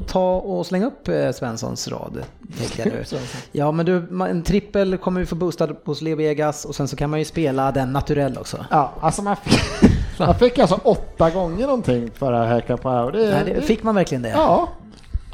ta 0.07 0.37
och 0.37 0.67
slänga 0.67 0.87
upp 0.87 1.09
eh, 1.09 1.31
Svenssons 1.33 1.89
rad. 1.89 2.23
Ja, 3.53 3.73
men 3.73 3.87
du, 3.87 4.09
en 4.29 4.43
trippel 4.43 4.97
kommer 4.97 5.21
vi 5.21 5.27
få 5.27 5.35
boostad 5.35 5.69
hos 5.85 6.03
Leo 6.03 6.17
Vegas 6.17 6.65
och 6.65 6.75
sen 6.75 6.89
så 6.89 6.97
kan 6.97 7.11
man 7.11 7.19
ju 7.19 7.25
spela 7.25 7.73
den 7.73 7.93
naturell 7.93 8.39
också. 8.39 8.67
Ja, 8.71 8.93
alltså 9.01 9.23
man 9.23 9.37
fick, 9.37 9.91
man 10.19 10.35
fick 10.35 10.59
alltså 10.59 10.81
åtta 10.85 11.31
gånger 11.31 11.67
någonting 11.67 12.11
för 12.15 12.33
att 12.33 12.49
häcka 12.49 12.77
på 12.77 12.91
här. 12.91 13.13
Det, 13.13 13.31
Nej, 13.31 13.55
det, 13.55 13.63
fick 13.63 13.83
man 13.83 13.95
verkligen 13.95 14.23
det? 14.23 14.29
Ja, 14.29 14.69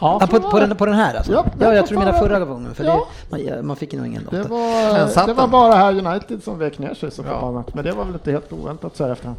Ja, 0.01 0.19
Ja, 0.21 0.27
på, 0.27 0.41
på, 0.51 0.61
den, 0.61 0.77
på 0.77 0.87
den 0.87 0.95
här 0.95 1.15
alltså? 1.15 1.33
Ja, 1.33 1.47
Ja, 1.61 1.75
jag 1.75 1.87
tror 1.87 1.99
du 2.01 2.05
menar 2.05 2.19
förra- 2.19 2.45
gången. 2.45 2.75
För 2.75 2.85
Ja. 2.85 3.07
det, 3.31 3.31
man, 3.31 3.47
ja, 3.47 3.63
man 3.63 3.77
fick 3.77 3.93
nog 3.93 4.07
ingen 4.07 4.29
det 4.31 4.43
var, 4.43 5.27
det 5.27 5.33
var 5.35 5.49
bara 5.49 5.75
här 5.75 6.07
United 6.07 6.43
som 6.43 6.59
vek 6.59 6.79
ner 6.79 6.95
sig 6.95 7.11
så 7.11 7.23
förbannat. 7.23 7.75
Men 7.75 7.85
det 7.85 7.93
var 7.93 8.05
väl 8.05 8.15
inte 8.15 8.31
helt 8.33 8.53
oväntat 8.53 8.97
så 8.97 9.05
här 9.05 9.11
efterhand. 9.13 9.39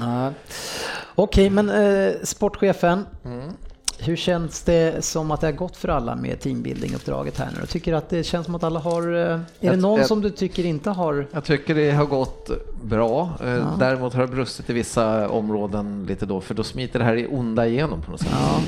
Ja. 0.00 0.30
Okej, 1.14 1.50
men 1.50 1.70
eh, 1.70 2.12
sportchefen. 2.22 3.06
Hur 4.00 4.16
känns 4.16 4.62
det 4.62 5.04
som 5.04 5.30
att 5.30 5.40
det 5.40 5.46
har 5.46 5.52
gått 5.52 5.76
för 5.76 5.88
alla 5.88 6.16
med 6.16 6.38
teambuilding-uppdraget 6.40 7.38
här 7.38 7.46
nu? 7.52 7.56
Jag 7.60 7.68
tycker 7.68 7.92
att 7.94 8.08
det 8.08 8.24
känns 8.24 8.46
som 8.46 8.54
att 8.54 8.64
alla 8.64 8.80
har... 8.80 9.02
eh, 9.16 9.20
Är 9.20 9.40
det 9.70 9.76
någon 9.76 9.98
jag- 9.98 10.06
som 10.06 10.22
du 10.22 10.30
tycker 10.30 10.66
inte 10.66 10.90
har... 10.90 11.26
Jag 11.32 11.44
tycker 11.44 11.74
det 11.74 11.90
har 11.90 12.04
gått 12.04 12.50
bra. 12.82 13.30
Eh, 13.44 13.78
Däremot 13.78 14.14
har 14.14 14.20
det 14.20 14.26
brustit 14.28 14.70
i 14.70 14.72
vissa 14.72 15.28
områden 15.28 16.04
lite 16.08 16.26
då, 16.26 16.40
för 16.40 16.54
då 16.54 16.64
smiter 16.64 16.98
det 16.98 17.04
här 17.04 17.16
i 17.16 17.26
onda 17.30 17.66
igenom 17.66 18.02
på 18.02 18.10
något 18.10 18.20
sätt. 18.20 18.28
Ja. 18.32 18.60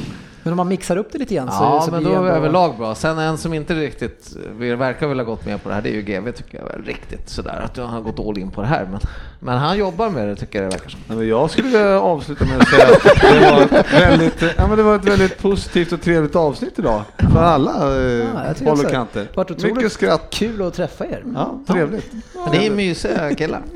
Men 0.42 0.52
om 0.52 0.56
man 0.56 0.68
mixar 0.68 0.96
upp 0.96 1.12
det 1.12 1.18
lite 1.18 1.34
grann 1.34 1.48
så, 1.48 1.54
Ja, 1.54 1.82
så 1.84 1.90
men 1.90 2.02
blir 2.02 2.14
då 2.14 2.22
är 2.22 2.30
det 2.30 2.36
överlag 2.36 2.76
bra. 2.76 2.94
Sen 2.94 3.18
en 3.18 3.38
som 3.38 3.54
inte 3.54 3.74
riktigt 3.74 4.36
vi 4.58 4.74
verkar 4.74 5.08
vilja 5.08 5.24
gått 5.24 5.46
med 5.46 5.62
på 5.62 5.68
det 5.68 5.74
här, 5.74 5.82
det 5.82 5.88
är 5.88 5.92
ju 5.92 6.02
GV 6.02 6.30
tycker 6.32 6.58
jag 6.58 6.64
väl 6.64 6.84
riktigt 6.84 7.28
sådär 7.28 7.60
att 7.64 7.76
han 7.76 7.86
har 7.88 8.00
gått 8.00 8.18
all 8.18 8.38
in 8.38 8.50
på 8.50 8.60
det 8.60 8.66
här. 8.66 8.88
Men, 8.90 9.00
men 9.40 9.58
han 9.58 9.78
jobbar 9.78 10.10
med 10.10 10.28
det 10.28 10.36
tycker 10.36 10.62
jag 10.62 10.70
det 10.70 10.76
verkar 10.76 10.90
som. 10.90 11.00
Men 11.06 11.28
jag 11.28 11.50
skulle 11.50 11.68
vilja 11.68 12.00
avsluta 12.00 12.44
med 12.44 12.60
att 12.60 12.68
säga 12.68 12.86
att 12.86 13.02
det 13.20 13.50
var 13.50 13.78
ett 13.80 13.92
väldigt, 13.92 14.42
ja, 14.56 14.66
men 14.66 14.76
det 14.76 14.82
var 14.82 14.96
ett 14.96 15.04
väldigt 15.04 15.38
positivt 15.38 15.92
och 15.92 16.00
trevligt 16.00 16.36
avsnitt 16.36 16.78
idag. 16.78 17.02
Från 17.18 17.36
alla 17.36 17.70
eh, 17.70 18.52
tycker 18.54 18.70
håll 18.70 18.84
och 18.84 18.90
kanter. 18.90 19.74
Mycket 19.74 19.92
skratt. 19.92 20.26
Kul 20.30 20.62
att 20.62 20.74
träffa 20.74 21.06
er. 21.06 21.22
Ja, 21.34 21.60
trevligt. 21.66 22.12
Men 22.34 22.50
det 22.52 22.66
är 22.66 22.70
mysiga 22.70 23.34
killar. 23.34 23.62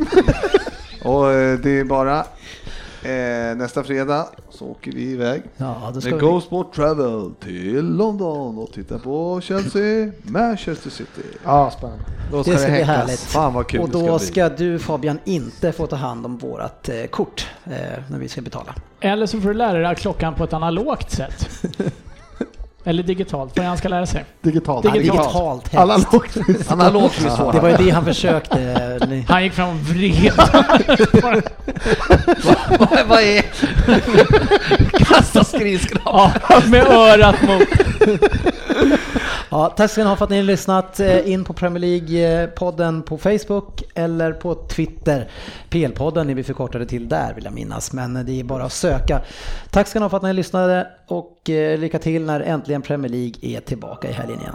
Och 1.04 1.32
eh, 1.32 1.58
det 1.58 1.78
är 1.78 1.84
bara 1.84 2.24
eh, 3.04 3.56
nästa 3.56 3.84
fredag 3.84 4.26
så 4.50 4.66
åker 4.66 4.92
vi 4.92 5.02
iväg 5.02 5.42
Ja, 5.56 5.92
med 5.94 6.02
vi... 6.02 6.10
Go 6.10 6.40
Sport 6.40 6.74
Travel 6.74 7.30
till 7.40 7.96
London 7.96 8.58
och 8.58 8.72
tittar 8.72 8.98
på 8.98 9.40
Chelsea, 9.40 10.10
Manchester 10.22 10.90
City. 10.90 11.22
Ja, 11.44 11.70
spännande. 11.78 12.04
Då 12.32 12.42
ska 12.42 12.52
Det 12.52 12.56
det, 12.56 12.62
ska 12.62 12.72
bli 12.72 12.82
härligt. 12.82 13.20
Fan 13.20 13.54
vad 13.54 13.66
kul 13.66 13.80
Och 13.80 13.88
det 13.88 14.06
då 14.06 14.18
ska 14.18 14.26
ska 14.26 14.48
du 14.48 14.78
Fabian 14.78 15.18
inte 15.24 15.72
få 15.72 15.86
ta 15.86 15.96
hand 15.96 16.26
om 16.26 16.38
vårat 16.38 16.88
eh, 16.88 17.04
kort 17.04 17.46
eh, 17.64 17.72
när 18.10 18.18
vi 18.18 18.28
ska 18.28 18.40
betala. 18.40 18.74
Eller 19.00 19.26
så 19.26 19.40
får 19.40 19.48
du 19.48 19.54
lära 19.54 19.88
dig 19.88 19.96
klockan 19.96 20.34
på 20.34 20.44
ett 20.44 20.52
analogt 20.52 21.10
sätt. 21.10 21.48
Eller 22.86 23.02
digitalt, 23.02 23.56
vad 23.58 23.66
han 23.66 23.78
ska 23.78 23.88
lära 23.88 24.06
sig? 24.06 24.24
Digitalt. 24.42 24.92
Digitalt. 24.92 25.22
Digitalt 25.28 25.68
helst. 25.68 26.08
Analogt. 26.08 26.36
Analogt 26.70 27.18
blir 27.18 27.30
Det 27.30 27.36
svårare. 27.36 27.60
var 27.60 27.68
ju 27.68 27.76
det 27.76 27.90
han 27.90 28.04
försökte. 28.04 28.56
Ni- 29.08 29.24
Han 29.28 29.42
gick 29.44 29.52
fram 29.52 29.68
och 29.68 29.74
vred. 29.74 30.32
vad, 32.78 33.06
vad 33.08 33.20
är... 33.20 33.44
Kasta 35.04 35.44
skridskor. 35.44 36.00
ja, 36.04 36.32
med 36.66 36.86
örat 36.86 37.42
mot. 37.42 37.68
Ja, 39.50 39.74
tack 39.76 39.90
ska 39.90 40.02
ni 40.02 40.08
ha 40.08 40.16
för 40.16 40.24
att 40.24 40.30
ni 40.30 40.36
har 40.36 40.42
lyssnat 40.44 41.00
eh, 41.00 41.30
in 41.30 41.44
på 41.44 41.52
Premier 41.52 41.84
League-podden 41.84 43.02
på 43.02 43.18
Facebook 43.18 43.82
eller 43.94 44.32
på 44.32 44.54
Twitter. 44.54 45.28
PL-podden 45.70 46.30
är 46.30 46.34
vi 46.34 46.42
förkortade 46.42 46.86
till 46.86 47.08
där 47.08 47.34
vill 47.34 47.44
jag 47.44 47.52
minnas, 47.52 47.92
men 47.92 48.26
det 48.26 48.40
är 48.40 48.44
bara 48.44 48.64
att 48.64 48.72
söka. 48.72 49.20
Tack 49.70 49.88
ska 49.88 49.98
ni 49.98 50.02
ha 50.02 50.10
för 50.10 50.16
att 50.16 50.22
ni 50.22 50.32
lyssnade 50.32 50.86
och 51.06 51.50
eh, 51.50 51.78
lycka 51.78 51.98
till 51.98 52.24
när 52.24 52.40
äntligen 52.40 52.82
Premier 52.82 53.12
League 53.12 53.34
är 53.40 53.60
tillbaka 53.60 54.08
i 54.08 54.12
helgen 54.12 54.40
igen. 54.40 54.54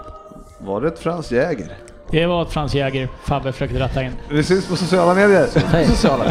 Var 0.60 0.82
det 0.82 0.88
ett 0.88 1.00
Frans 1.00 1.32
Jäger? 1.32 1.78
Det 2.12 2.26
var 2.26 2.42
ett 2.42 2.52
Frans 2.52 2.76
Jäger 2.76 3.10
Fabbe 3.24 3.52
försökte 3.52 3.80
rätta 3.80 4.04
in. 4.04 4.12
Vi 4.30 4.44
syns 4.44 4.68
på 4.68 4.76
sociala 4.76 5.14
medier. 5.14 5.48
Hej. 5.56 5.86
Sociala. 5.88 6.26